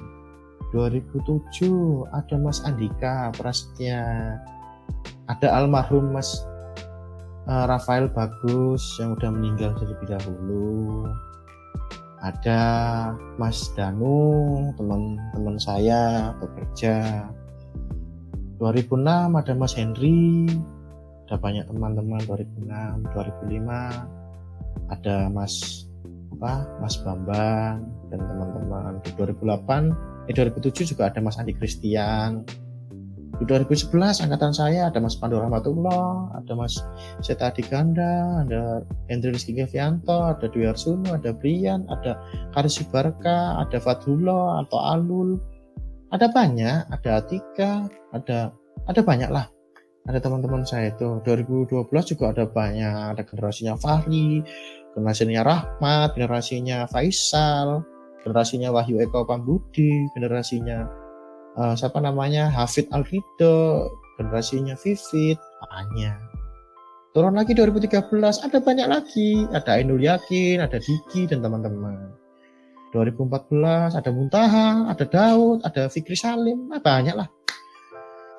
2007 0.74 2.08
ada 2.14 2.36
Mas 2.38 2.62
Andika 2.66 3.34
Prasetya, 3.38 4.38
ada 5.30 5.48
almarhum 5.54 6.14
Mas 6.14 6.46
uh, 7.50 7.66
Rafael 7.70 8.10
Bagus 8.10 8.98
yang 9.02 9.18
udah 9.18 9.30
meninggal 9.34 9.74
terlebih 9.78 10.14
dahulu 10.14 11.06
ada 12.20 12.62
Mas 13.40 13.72
Danu 13.74 14.70
teman-teman 14.76 15.56
saya 15.56 16.32
bekerja 16.44 17.28
2006 18.60 19.40
ada 19.40 19.54
Mas 19.56 19.74
Henry 19.74 20.46
ada 21.28 21.36
banyak 21.40 21.66
teman-teman 21.66 22.20
2006 22.28 23.16
2005 23.16 24.94
ada 24.94 25.16
Mas 25.32 25.86
apa 26.40 26.68
Mas 26.84 26.96
Bambang 27.02 27.88
dan 28.12 28.20
teman-teman 28.20 29.00
di 29.04 29.12
2008 29.16 30.30
eh 30.30 30.34
2007 30.36 30.92
juga 30.94 31.10
ada 31.10 31.20
Mas 31.24 31.40
Andi 31.40 31.56
Christian 31.56 32.44
di 33.40 33.48
2011 33.48 34.28
angkatan 34.28 34.52
saya 34.52 34.92
ada 34.92 35.00
Mas 35.00 35.16
Pandu 35.16 35.40
Rahmatullah, 35.40 36.36
ada 36.36 36.54
Mas 36.60 36.76
Seta 37.24 37.48
Ganda, 37.72 38.44
ada 38.44 38.84
Hendri 39.08 39.32
Rizky 39.32 39.56
Gevianto, 39.56 40.36
ada 40.36 40.52
Dwi 40.52 40.68
Arsuno, 40.68 41.16
ada 41.16 41.32
Brian, 41.32 41.88
ada 41.88 42.20
Karis 42.52 42.84
Barka, 42.92 43.64
ada 43.64 43.80
Fadullah 43.80 44.68
atau 44.68 44.80
Alul. 44.84 45.40
Ada 46.12 46.28
banyak, 46.36 46.92
ada 46.92 47.10
Atika, 47.24 47.88
ada 48.14 48.54
ada 48.88 49.02
banyak 49.02 49.30
lah. 49.30 49.48
Ada 50.08 50.24
teman-teman 50.24 50.66
saya 50.66 50.90
itu. 50.90 51.22
2012 51.22 51.86
juga 52.16 52.34
ada 52.34 52.50
banyak, 52.50 53.14
ada 53.14 53.22
generasinya 53.22 53.78
Fahri, 53.78 54.42
generasinya 54.98 55.42
Rahmat, 55.46 56.18
generasinya 56.18 56.90
Faisal, 56.90 57.86
generasinya 58.26 58.74
Wahyu 58.74 58.98
Eko 59.06 59.28
Pambudi, 59.28 60.10
generasinya 60.18 60.90
uh, 61.60 61.78
siapa 61.78 62.02
namanya? 62.02 62.50
Hafid 62.50 62.90
Al 62.90 63.06
Rido 63.06 63.92
generasinya 64.18 64.76
Vivid 64.76 65.38
banyak. 65.38 66.20
Turun 67.16 67.34
lagi 67.34 67.58
2013 67.58 68.46
ada 68.46 68.58
banyak 68.62 68.88
lagi. 68.88 69.48
Ada 69.50 69.82
Ainul 69.82 70.04
Yakin 70.04 70.62
ada 70.62 70.78
Diki 70.78 71.26
dan 71.26 71.42
teman-teman. 71.42 72.14
2014 72.94 74.02
ada 74.02 74.10
Muntaha 74.10 74.90
ada 74.90 75.06
Daud 75.06 75.62
ada 75.62 75.90
Fikri 75.90 76.18
Salim. 76.18 76.70
Nah, 76.70 76.82
banyak 76.82 77.14
lah 77.14 77.30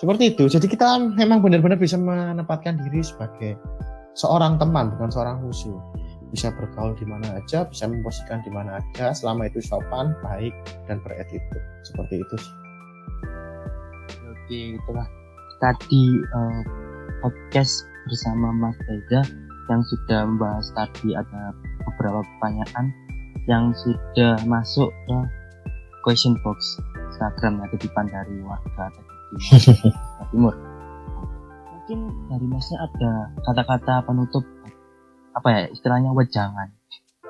seperti 0.01 0.33
itu. 0.33 0.49
Jadi 0.49 0.65
kita 0.65 0.97
memang 0.97 1.45
benar-benar 1.45 1.77
bisa 1.77 2.01
menempatkan 2.01 2.81
diri 2.81 3.05
sebagai 3.05 3.61
seorang 4.17 4.57
teman 4.57 4.97
bukan 4.97 5.13
seorang 5.13 5.45
musuh. 5.45 5.77
Bisa 6.33 6.49
bergaul 6.57 6.97
di 6.97 7.05
mana 7.05 7.43
aja 7.43 7.69
bisa 7.69 7.85
memposisikan 7.91 8.41
di 8.41 8.55
mana 8.55 8.81
aja 8.81 9.13
selama 9.13 9.51
itu 9.51 9.61
sopan 9.61 10.17
baik 10.25 10.57
dan 10.89 11.03
beretika 11.05 11.61
seperti 11.85 12.25
itu 12.25 12.35
sih. 12.41 12.55
Seperti 14.09 14.59
itulah 14.81 15.07
tadi 15.61 16.03
uh, 16.33 16.63
podcast 17.21 17.85
bersama 18.09 18.57
Mas 18.57 18.79
Reza 18.89 19.21
yang 19.69 19.83
sudah 19.85 20.21
membahas 20.25 20.67
tadi 20.73 21.13
ada 21.13 21.53
beberapa 21.85 22.25
pertanyaan 22.25 22.95
yang 23.45 23.75
sudah 23.77 24.39
masuk 24.49 24.89
ke 25.11 25.17
question 26.07 26.39
box 26.41 26.79
Instagram 27.11 27.61
yang 27.61 27.69
titipan 27.75 28.07
dari 28.09 28.39
warga 28.47 29.10
Timur. 30.31 30.55
Mungkin 31.71 31.99
dari 32.31 32.47
Masnya 32.47 32.79
ada 32.87 33.11
kata-kata 33.43 34.07
penutup 34.07 34.45
apa 35.31 35.49
ya 35.51 35.61
istilahnya 35.71 36.11
wejangan 36.11 36.75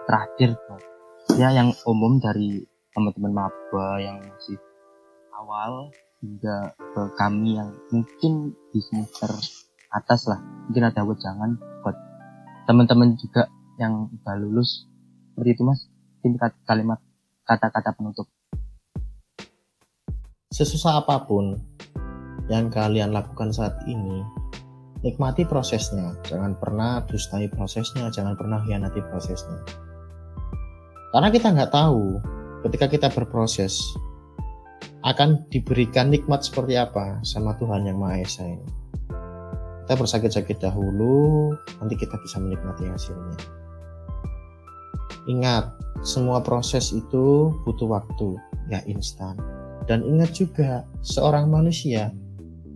terakhir 0.08 0.56
ya 1.36 1.52
yang 1.52 1.76
umum 1.84 2.16
dari 2.16 2.64
teman-teman 2.96 3.32
maba 3.44 4.00
yang 4.00 4.18
masih 4.24 4.56
awal 5.36 5.92
hingga 6.20 6.72
ke 6.76 7.02
kami 7.16 7.56
yang 7.56 7.70
mungkin 7.92 8.52
di 8.72 8.80
semester 8.84 9.30
atas 9.92 10.28
lah. 10.28 10.40
Mungkin 10.68 10.84
ada 10.88 11.02
wejangan 11.04 11.56
buat 11.84 11.96
teman-teman 12.68 13.16
juga 13.16 13.48
yang 13.80 14.08
udah 14.12 14.34
lulus. 14.40 14.88
Seperti 15.32 15.50
itu 15.56 15.62
mas. 15.64 15.80
Mungkin 16.20 16.36
kalimat 16.68 17.00
kata-kata 17.48 17.96
penutup. 17.96 18.28
Sesusah 20.52 21.00
apa 21.00 21.24
pun 21.24 21.56
yang 22.50 22.68
kalian 22.68 23.14
lakukan 23.14 23.54
saat 23.54 23.78
ini 23.86 24.26
nikmati 25.06 25.46
prosesnya 25.46 26.18
jangan 26.26 26.58
pernah 26.58 27.00
dustai 27.06 27.46
prosesnya 27.48 28.10
jangan 28.10 28.34
pernah 28.36 28.60
hianati 28.66 29.00
prosesnya 29.06 29.62
karena 31.14 31.28
kita 31.30 31.54
nggak 31.54 31.72
tahu 31.72 32.20
ketika 32.66 32.86
kita 32.90 33.08
berproses 33.08 33.80
akan 35.00 35.48
diberikan 35.48 36.12
nikmat 36.12 36.44
seperti 36.44 36.76
apa 36.76 37.20
sama 37.24 37.56
Tuhan 37.56 37.88
Yang 37.88 37.98
Maha 37.98 38.16
Esa 38.20 38.44
ini. 38.44 38.68
Kita 39.84 39.94
bersakit-sakit 39.98 40.60
dahulu, 40.62 41.50
nanti 41.82 41.98
kita 41.98 42.14
bisa 42.22 42.38
menikmati 42.38 42.86
hasilnya. 42.86 43.36
Ingat, 45.26 45.72
semua 46.06 46.38
proses 46.44 46.94
itu 46.94 47.50
butuh 47.66 47.88
waktu, 47.90 48.38
ya 48.70 48.84
instan. 48.86 49.34
Dan 49.90 50.06
ingat 50.06 50.36
juga, 50.36 50.86
seorang 51.02 51.50
manusia 51.50 52.14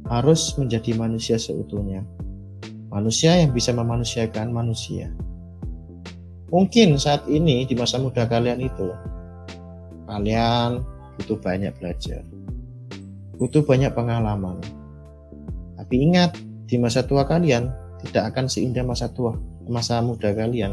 harus 0.09 0.53
menjadi 0.61 0.93
manusia 0.97 1.37
seutuhnya. 1.41 2.05
Manusia 2.93 3.35
yang 3.41 3.51
bisa 3.51 3.75
memanusiakan 3.75 4.55
manusia. 4.55 5.11
Mungkin 6.55 6.95
saat 7.01 7.27
ini 7.27 7.67
di 7.67 7.75
masa 7.75 7.99
muda 7.99 8.29
kalian 8.31 8.63
itu, 8.63 8.95
kalian 10.07 10.87
butuh 11.19 11.39
banyak 11.43 11.75
belajar, 11.83 12.23
butuh 13.35 13.67
banyak 13.67 13.91
pengalaman. 13.91 14.63
Tapi 15.75 15.95
ingat, 15.99 16.39
di 16.71 16.79
masa 16.79 17.03
tua 17.03 17.27
kalian 17.27 17.75
tidak 18.07 18.31
akan 18.31 18.47
seindah 18.47 18.87
masa 18.87 19.11
tua, 19.11 19.35
masa 19.67 19.99
muda 19.99 20.31
kalian. 20.31 20.71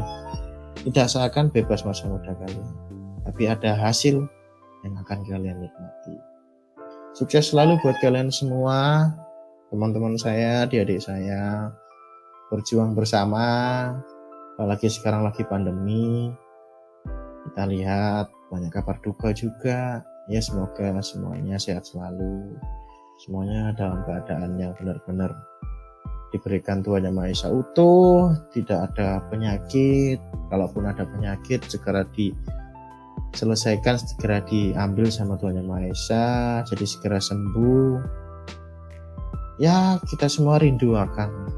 Tidak 0.86 1.06
seakan 1.10 1.50
bebas 1.50 1.82
masa 1.82 2.06
muda 2.06 2.30
kalian, 2.38 2.70
tapi 3.26 3.50
ada 3.50 3.74
hasil 3.74 4.22
yang 4.86 4.94
akan 5.02 5.18
kalian 5.26 5.58
nikmati. 5.62 6.14
Sukses 7.12 7.52
selalu 7.52 7.76
buat 7.84 7.98
kalian 8.00 8.32
semua, 8.32 9.10
teman-teman 9.72 10.20
saya, 10.20 10.68
adik-adik 10.68 11.00
saya, 11.00 11.72
berjuang 12.52 12.92
bersama, 12.92 13.88
apalagi 14.52 14.92
sekarang 14.92 15.24
lagi 15.24 15.48
pandemi, 15.48 16.28
kita 17.48 17.64
lihat 17.64 18.28
banyak 18.52 18.68
kabar 18.68 19.00
duka 19.00 19.32
juga. 19.32 20.04
Ya 20.28 20.44
semoga 20.44 20.92
semuanya 21.00 21.56
sehat 21.56 21.88
selalu. 21.88 22.52
Semuanya 23.24 23.72
dalam 23.72 24.04
keadaan 24.04 24.60
yang 24.60 24.76
benar-benar 24.76 25.32
diberikan 26.36 26.84
Tuhan 26.84 27.08
Yang 27.08 27.16
Maha 27.16 27.32
Esa 27.32 27.48
utuh 27.48 28.36
tidak 28.52 28.92
ada 28.92 29.24
penyakit. 29.32 30.20
Kalaupun 30.52 30.84
ada 30.84 31.08
penyakit 31.08 31.64
segera 31.64 32.04
diselesaikan 32.12 33.96
segera 33.96 34.44
diambil 34.44 35.08
sama 35.08 35.40
Tuhan 35.40 35.64
Yang 35.64 35.68
Maha 35.68 35.88
Esa 35.88 36.26
jadi 36.68 36.84
segera 36.84 37.18
sembuh 37.18 38.21
ya 39.60 40.00
kita 40.08 40.30
semua 40.30 40.56
rindu 40.60 40.96
akan 40.96 41.48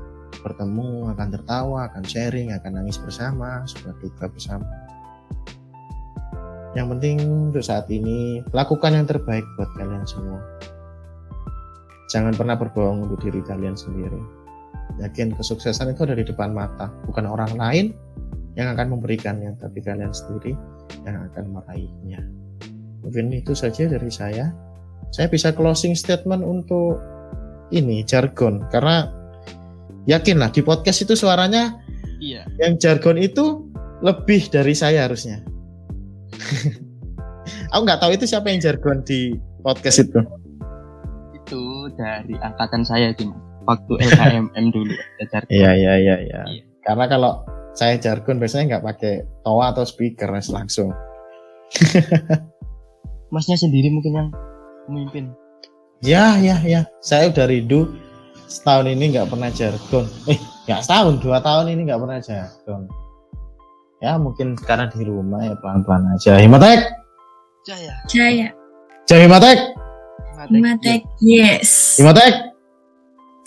bertemu 0.42 1.14
akan 1.14 1.28
tertawa 1.30 1.86
akan 1.92 2.02
sharing 2.04 2.52
akan 2.52 2.82
nangis 2.82 2.98
bersama 3.00 3.64
suka 3.64 3.94
duka 4.02 4.28
bersama 4.28 4.66
yang 6.74 6.90
penting 6.90 7.22
untuk 7.54 7.62
saat 7.62 7.86
ini 7.86 8.42
lakukan 8.50 8.98
yang 8.98 9.06
terbaik 9.06 9.46
buat 9.54 9.70
kalian 9.78 10.02
semua. 10.10 10.42
Jangan 12.10 12.34
pernah 12.34 12.58
berbohong 12.58 13.06
untuk 13.06 13.22
diri 13.22 13.40
kalian 13.46 13.78
sendiri. 13.78 14.18
Yakin 14.98 15.38
kesuksesan 15.38 15.94
itu 15.94 16.02
ada 16.02 16.18
di 16.18 16.26
depan 16.26 16.50
mata, 16.50 16.90
bukan 17.06 17.30
orang 17.30 17.54
lain 17.54 17.86
yang 18.58 18.74
akan 18.74 18.98
memberikannya, 18.98 19.54
tapi 19.58 19.82
kalian 19.82 20.10
sendiri 20.10 20.58
yang 21.06 21.22
akan 21.30 21.58
meraihnya. 21.58 22.20
Mungkin 23.06 23.30
itu 23.30 23.54
saja 23.54 23.86
dari 23.86 24.10
saya. 24.10 24.50
Saya 25.14 25.30
bisa 25.30 25.54
closing 25.54 25.94
statement 25.94 26.42
untuk 26.42 26.98
ini 27.72 28.04
jargon. 28.04 28.64
Karena 28.68 29.08
yakinlah 30.04 30.52
di 30.52 30.60
podcast 30.60 31.04
itu 31.04 31.16
suaranya 31.16 31.80
iya. 32.20 32.44
yang 32.60 32.76
jargon 32.76 33.16
itu 33.16 33.64
lebih 34.04 34.50
dari 34.52 34.76
saya 34.76 35.08
harusnya. 35.08 35.40
Aku 37.72 37.82
nggak 37.84 38.00
tahu 38.00 38.12
itu 38.16 38.24
siapa 38.28 38.52
yang 38.52 38.60
jargon 38.60 39.00
di 39.04 39.36
podcast 39.64 40.04
itu. 40.04 40.20
Itu 41.36 41.92
dari 41.96 42.36
angkatan 42.40 42.84
saya 42.84 43.12
sih 43.16 43.28
waktu 43.64 43.92
LKMM 44.00 44.66
dulu 44.72 44.92
jargon. 45.28 45.52
Iya 45.52 45.70
iya 45.76 45.94
iya 46.00 46.16
iya. 46.24 46.40
Karena 46.84 47.08
kalau 47.08 47.44
saya 47.74 47.98
jargon 47.98 48.38
biasanya 48.38 48.76
nggak 48.76 48.84
pakai 48.86 49.14
toa 49.42 49.72
atau 49.72 49.84
speaker 49.84 50.30
langsung. 50.30 50.92
Masnya 53.34 53.58
sendiri 53.58 53.90
mungkin 53.90 54.12
yang 54.14 54.28
memimpin 54.86 55.34
ya 56.04 56.36
ya 56.38 56.56
ya. 56.60 56.84
Saya 57.00 57.32
udah 57.32 57.48
rindu 57.48 57.96
setahun 58.44 58.86
ini 58.92 59.16
nggak 59.16 59.32
pernah 59.32 59.48
jargon. 59.48 60.04
Eh 60.28 60.38
nggak 60.68 60.80
setahun 60.84 61.24
dua 61.24 61.40
tahun 61.40 61.72
ini 61.72 61.80
nggak 61.88 62.00
pernah 62.00 62.20
jargon. 62.20 62.82
Ya 64.04 64.20
mungkin 64.20 64.52
sekarang 64.60 64.92
di 64.92 65.02
rumah 65.08 65.40
ya 65.40 65.56
pelan-pelan 65.64 66.04
aja. 66.12 66.36
Himatek! 66.36 66.92
Jaya. 67.64 67.94
Jaya. 68.12 68.48
Jaya 69.08 69.24
Himatek! 69.24 69.58
Himatek 70.52 71.00
yes. 71.24 71.96
Himatek! 71.96 72.32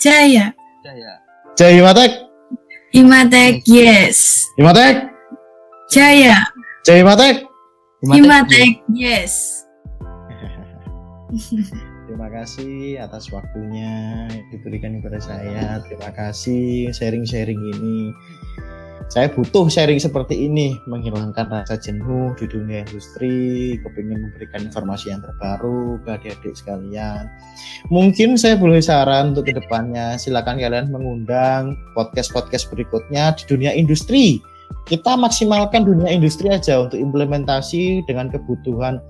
Jaya. 0.02 0.50
Jaya. 0.82 1.12
Jaya 1.54 1.74
Himatek! 1.78 2.10
Himatek 2.90 3.54
yes. 3.70 4.42
Himatek! 4.58 5.06
Jaya. 5.94 6.42
Jaya 6.88 7.04
Himatek 7.04 7.44
Himatek 8.00 8.80
yes 8.96 9.66
Terima 12.08 12.32
kasih 12.32 12.96
atas 13.04 13.28
waktunya 13.28 14.24
diberikan 14.48 14.96
kepada 14.96 15.20
saya. 15.20 15.76
Terima 15.84 16.08
kasih 16.16 16.88
sharing-sharing 16.96 17.60
ini. 17.76 18.16
Saya 19.12 19.28
butuh 19.28 19.68
sharing 19.68 20.00
seperti 20.00 20.48
ini 20.48 20.72
menghilangkan 20.88 21.52
rasa 21.52 21.76
jenuh 21.76 22.32
di 22.40 22.48
dunia 22.48 22.80
industri 22.88 23.76
kepingin 23.80 24.24
memberikan 24.24 24.72
informasi 24.72 25.12
yang 25.12 25.20
terbaru 25.20 26.00
ke 26.00 26.08
adik-adik 26.16 26.56
sekalian. 26.56 27.28
Mungkin 27.92 28.40
saya 28.40 28.56
boleh 28.56 28.80
saran 28.80 29.36
untuk 29.36 29.48
ke 29.48 29.56
depannya 29.56 30.16
silakan 30.16 30.56
kalian 30.56 30.88
mengundang 30.88 31.76
podcast-podcast 31.92 32.72
berikutnya 32.72 33.36
di 33.36 33.44
dunia 33.52 33.76
industri. 33.76 34.40
Kita 34.88 35.12
maksimalkan 35.16 35.84
dunia 35.84 36.08
industri 36.08 36.48
aja 36.48 36.80
untuk 36.80 36.96
implementasi 36.96 38.04
dengan 38.08 38.32
kebutuhan 38.32 39.00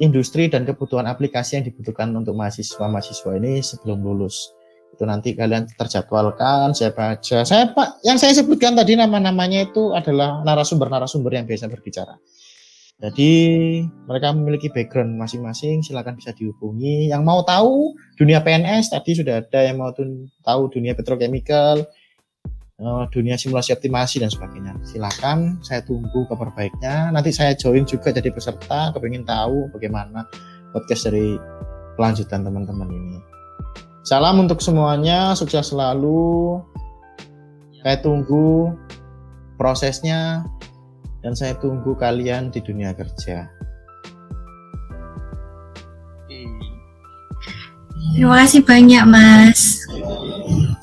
industri 0.00 0.48
dan 0.48 0.64
kebutuhan 0.64 1.04
aplikasi 1.06 1.60
yang 1.60 1.64
dibutuhkan 1.68 2.10
untuk 2.16 2.34
mahasiswa-mahasiswa 2.34 3.30
ini 3.36 3.60
sebelum 3.60 4.00
lulus. 4.00 4.50
Itu 4.96 5.06
nanti 5.06 5.36
kalian 5.36 5.70
terjadwalkan 5.76 6.74
saya 6.74 6.90
baca. 6.90 7.44
Saya 7.46 7.70
pak 7.70 8.02
yang 8.02 8.16
saya 8.16 8.34
sebutkan 8.34 8.74
tadi 8.74 8.96
nama-namanya 8.98 9.70
itu 9.70 9.92
adalah 9.94 10.42
narasumber-narasumber 10.42 11.36
yang 11.36 11.46
biasa 11.46 11.70
berbicara. 11.70 12.16
Jadi 13.00 13.32
mereka 14.04 14.28
memiliki 14.36 14.68
background 14.68 15.16
masing-masing 15.16 15.80
silakan 15.80 16.20
bisa 16.20 16.36
dihubungi. 16.36 17.08
Yang 17.08 17.22
mau 17.24 17.40
tahu 17.40 17.96
dunia 18.20 18.44
PNS 18.44 18.92
tadi 18.92 19.16
sudah 19.16 19.40
ada 19.40 19.60
yang 19.64 19.80
mau 19.80 19.88
tahu 20.44 20.60
dunia 20.68 20.92
petrochemical 20.92 21.80
dunia 23.12 23.36
simulasi 23.36 23.76
optimasi 23.76 24.24
dan 24.24 24.32
sebagainya 24.32 24.72
silakan 24.88 25.60
saya 25.60 25.84
tunggu 25.84 26.24
kabar 26.32 26.48
baiknya 26.56 27.12
nanti 27.12 27.28
saya 27.28 27.52
join 27.52 27.84
juga 27.84 28.08
jadi 28.08 28.32
peserta 28.32 28.90
kepingin 28.96 29.28
tahu 29.28 29.68
bagaimana 29.76 30.24
podcast 30.72 31.12
dari 31.12 31.36
kelanjutan 32.00 32.40
teman-teman 32.40 32.88
ini 32.88 33.20
Salam 34.00 34.40
untuk 34.40 34.64
semuanya, 34.64 35.36
sukses 35.36 35.76
selalu. 35.76 36.56
Saya 37.84 38.00
tunggu 38.00 38.72
prosesnya 39.60 40.48
dan 41.20 41.36
saya 41.36 41.52
tunggu 41.60 41.92
kalian 42.00 42.48
di 42.48 42.64
dunia 42.64 42.96
kerja. 42.96 43.44
Terima 48.16 48.36
kasih 48.40 48.64
banyak, 48.64 49.04
Mas. 49.04 49.84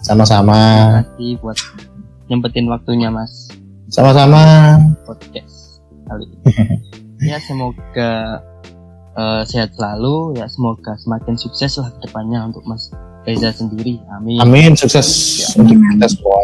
Sama-sama. 0.06 0.54
Terima 0.54 1.02
kasih 1.02 1.32
buat 1.42 1.58
nyempetin 2.28 2.68
waktunya, 2.68 3.12
Mas. 3.12 3.52
Sama-sama. 3.88 4.76
Podcast 5.08 5.68
kali 6.08 6.26
ini. 6.26 6.44
ya 7.34 7.38
semoga 7.44 8.42
uh, 9.18 9.42
sehat 9.44 9.76
selalu 9.76 10.40
ya 10.40 10.48
semoga 10.48 10.96
semakin 10.96 11.36
sukses 11.36 11.76
lah 11.78 11.92
ke 11.92 12.08
depannya 12.08 12.48
untuk 12.48 12.64
Mas 12.64 12.90
Reza 13.28 13.52
sendiri 13.52 14.00
amin 14.16 14.40
amin 14.40 14.72
sukses 14.78 15.08
ya. 15.44 15.48
untuk 15.60 15.76
kita 15.76 16.08
semua 16.08 16.40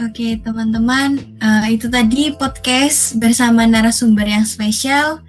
Oke 0.00 0.40
teman-teman, 0.40 1.20
uh, 1.44 1.68
itu 1.68 1.84
tadi 1.84 2.32
podcast 2.32 3.20
bersama 3.20 3.68
narasumber 3.68 4.24
yang 4.24 4.48
spesial, 4.48 5.20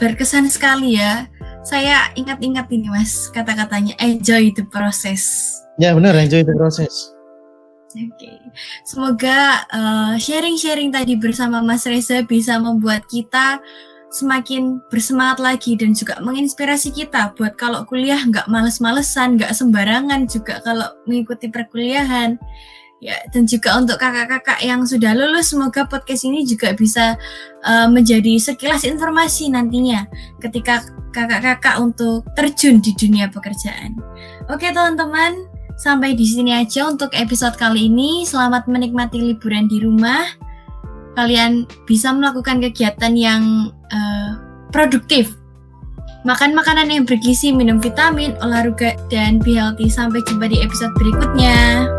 berkesan 0.00 0.48
sekali 0.48 0.96
ya. 0.96 1.28
Saya 1.60 2.08
ingat-ingat 2.16 2.72
ini 2.72 2.88
mas, 2.88 3.28
kata-katanya 3.28 3.92
enjoy 4.00 4.48
the 4.56 4.64
process. 4.72 5.52
Ya 5.78 5.90
benar, 5.94 6.14
enjoy 6.14 6.46
the 6.46 6.54
process. 6.54 7.14
Oke, 7.94 8.10
okay. 8.10 8.38
semoga 8.82 9.62
uh, 9.70 10.14
sharing-sharing 10.18 10.90
tadi 10.90 11.14
bersama 11.14 11.62
Mas 11.62 11.86
Reza 11.86 12.26
bisa 12.26 12.58
membuat 12.58 13.06
kita 13.06 13.62
semakin 14.14 14.78
bersemangat 14.90 15.38
lagi 15.42 15.74
dan 15.74 15.94
juga 15.94 16.18
menginspirasi 16.22 16.90
kita 16.90 17.34
buat 17.34 17.58
kalau 17.58 17.82
kuliah 17.86 18.18
nggak 18.18 18.46
males-malesan, 18.46 19.38
nggak 19.38 19.54
sembarangan 19.54 20.26
juga 20.26 20.62
kalau 20.62 20.90
mengikuti 21.06 21.50
perkuliahan. 21.50 22.38
Ya, 23.02 23.20
dan 23.36 23.44
juga 23.44 23.76
untuk 23.76 24.00
kakak-kakak 24.00 24.64
yang 24.64 24.88
sudah 24.88 25.12
lulus, 25.12 25.52
semoga 25.52 25.84
podcast 25.84 26.24
ini 26.24 26.42
juga 26.48 26.72
bisa 26.72 27.20
uh, 27.66 27.84
menjadi 27.90 28.40
sekilas 28.40 28.82
informasi 28.88 29.52
nantinya 29.52 30.08
ketika 30.40 30.80
kakak-kakak 31.12 31.78
untuk 31.78 32.24
terjun 32.32 32.80
di 32.80 32.96
dunia 32.96 33.28
pekerjaan. 33.28 33.92
Oke, 34.48 34.72
teman-teman, 34.72 35.36
Sampai 35.74 36.14
di 36.14 36.22
sini 36.22 36.54
aja 36.54 36.86
untuk 36.86 37.10
episode 37.14 37.58
kali 37.58 37.90
ini. 37.90 38.22
Selamat 38.22 38.70
menikmati 38.70 39.18
liburan 39.18 39.66
di 39.66 39.82
rumah. 39.82 40.22
Kalian 41.18 41.66
bisa 41.86 42.10
melakukan 42.14 42.62
kegiatan 42.62 43.14
yang 43.14 43.70
uh, 43.90 44.30
produktif. 44.70 45.34
Makan 46.24 46.56
makanan 46.56 46.88
yang 46.88 47.04
bergizi, 47.04 47.52
minum 47.52 47.78
vitamin, 47.82 48.32
olahraga, 48.40 48.96
dan 49.12 49.42
be 49.42 49.54
healthy. 49.58 49.92
Sampai 49.92 50.24
jumpa 50.24 50.48
di 50.48 50.62
episode 50.62 50.94
berikutnya. 50.96 51.90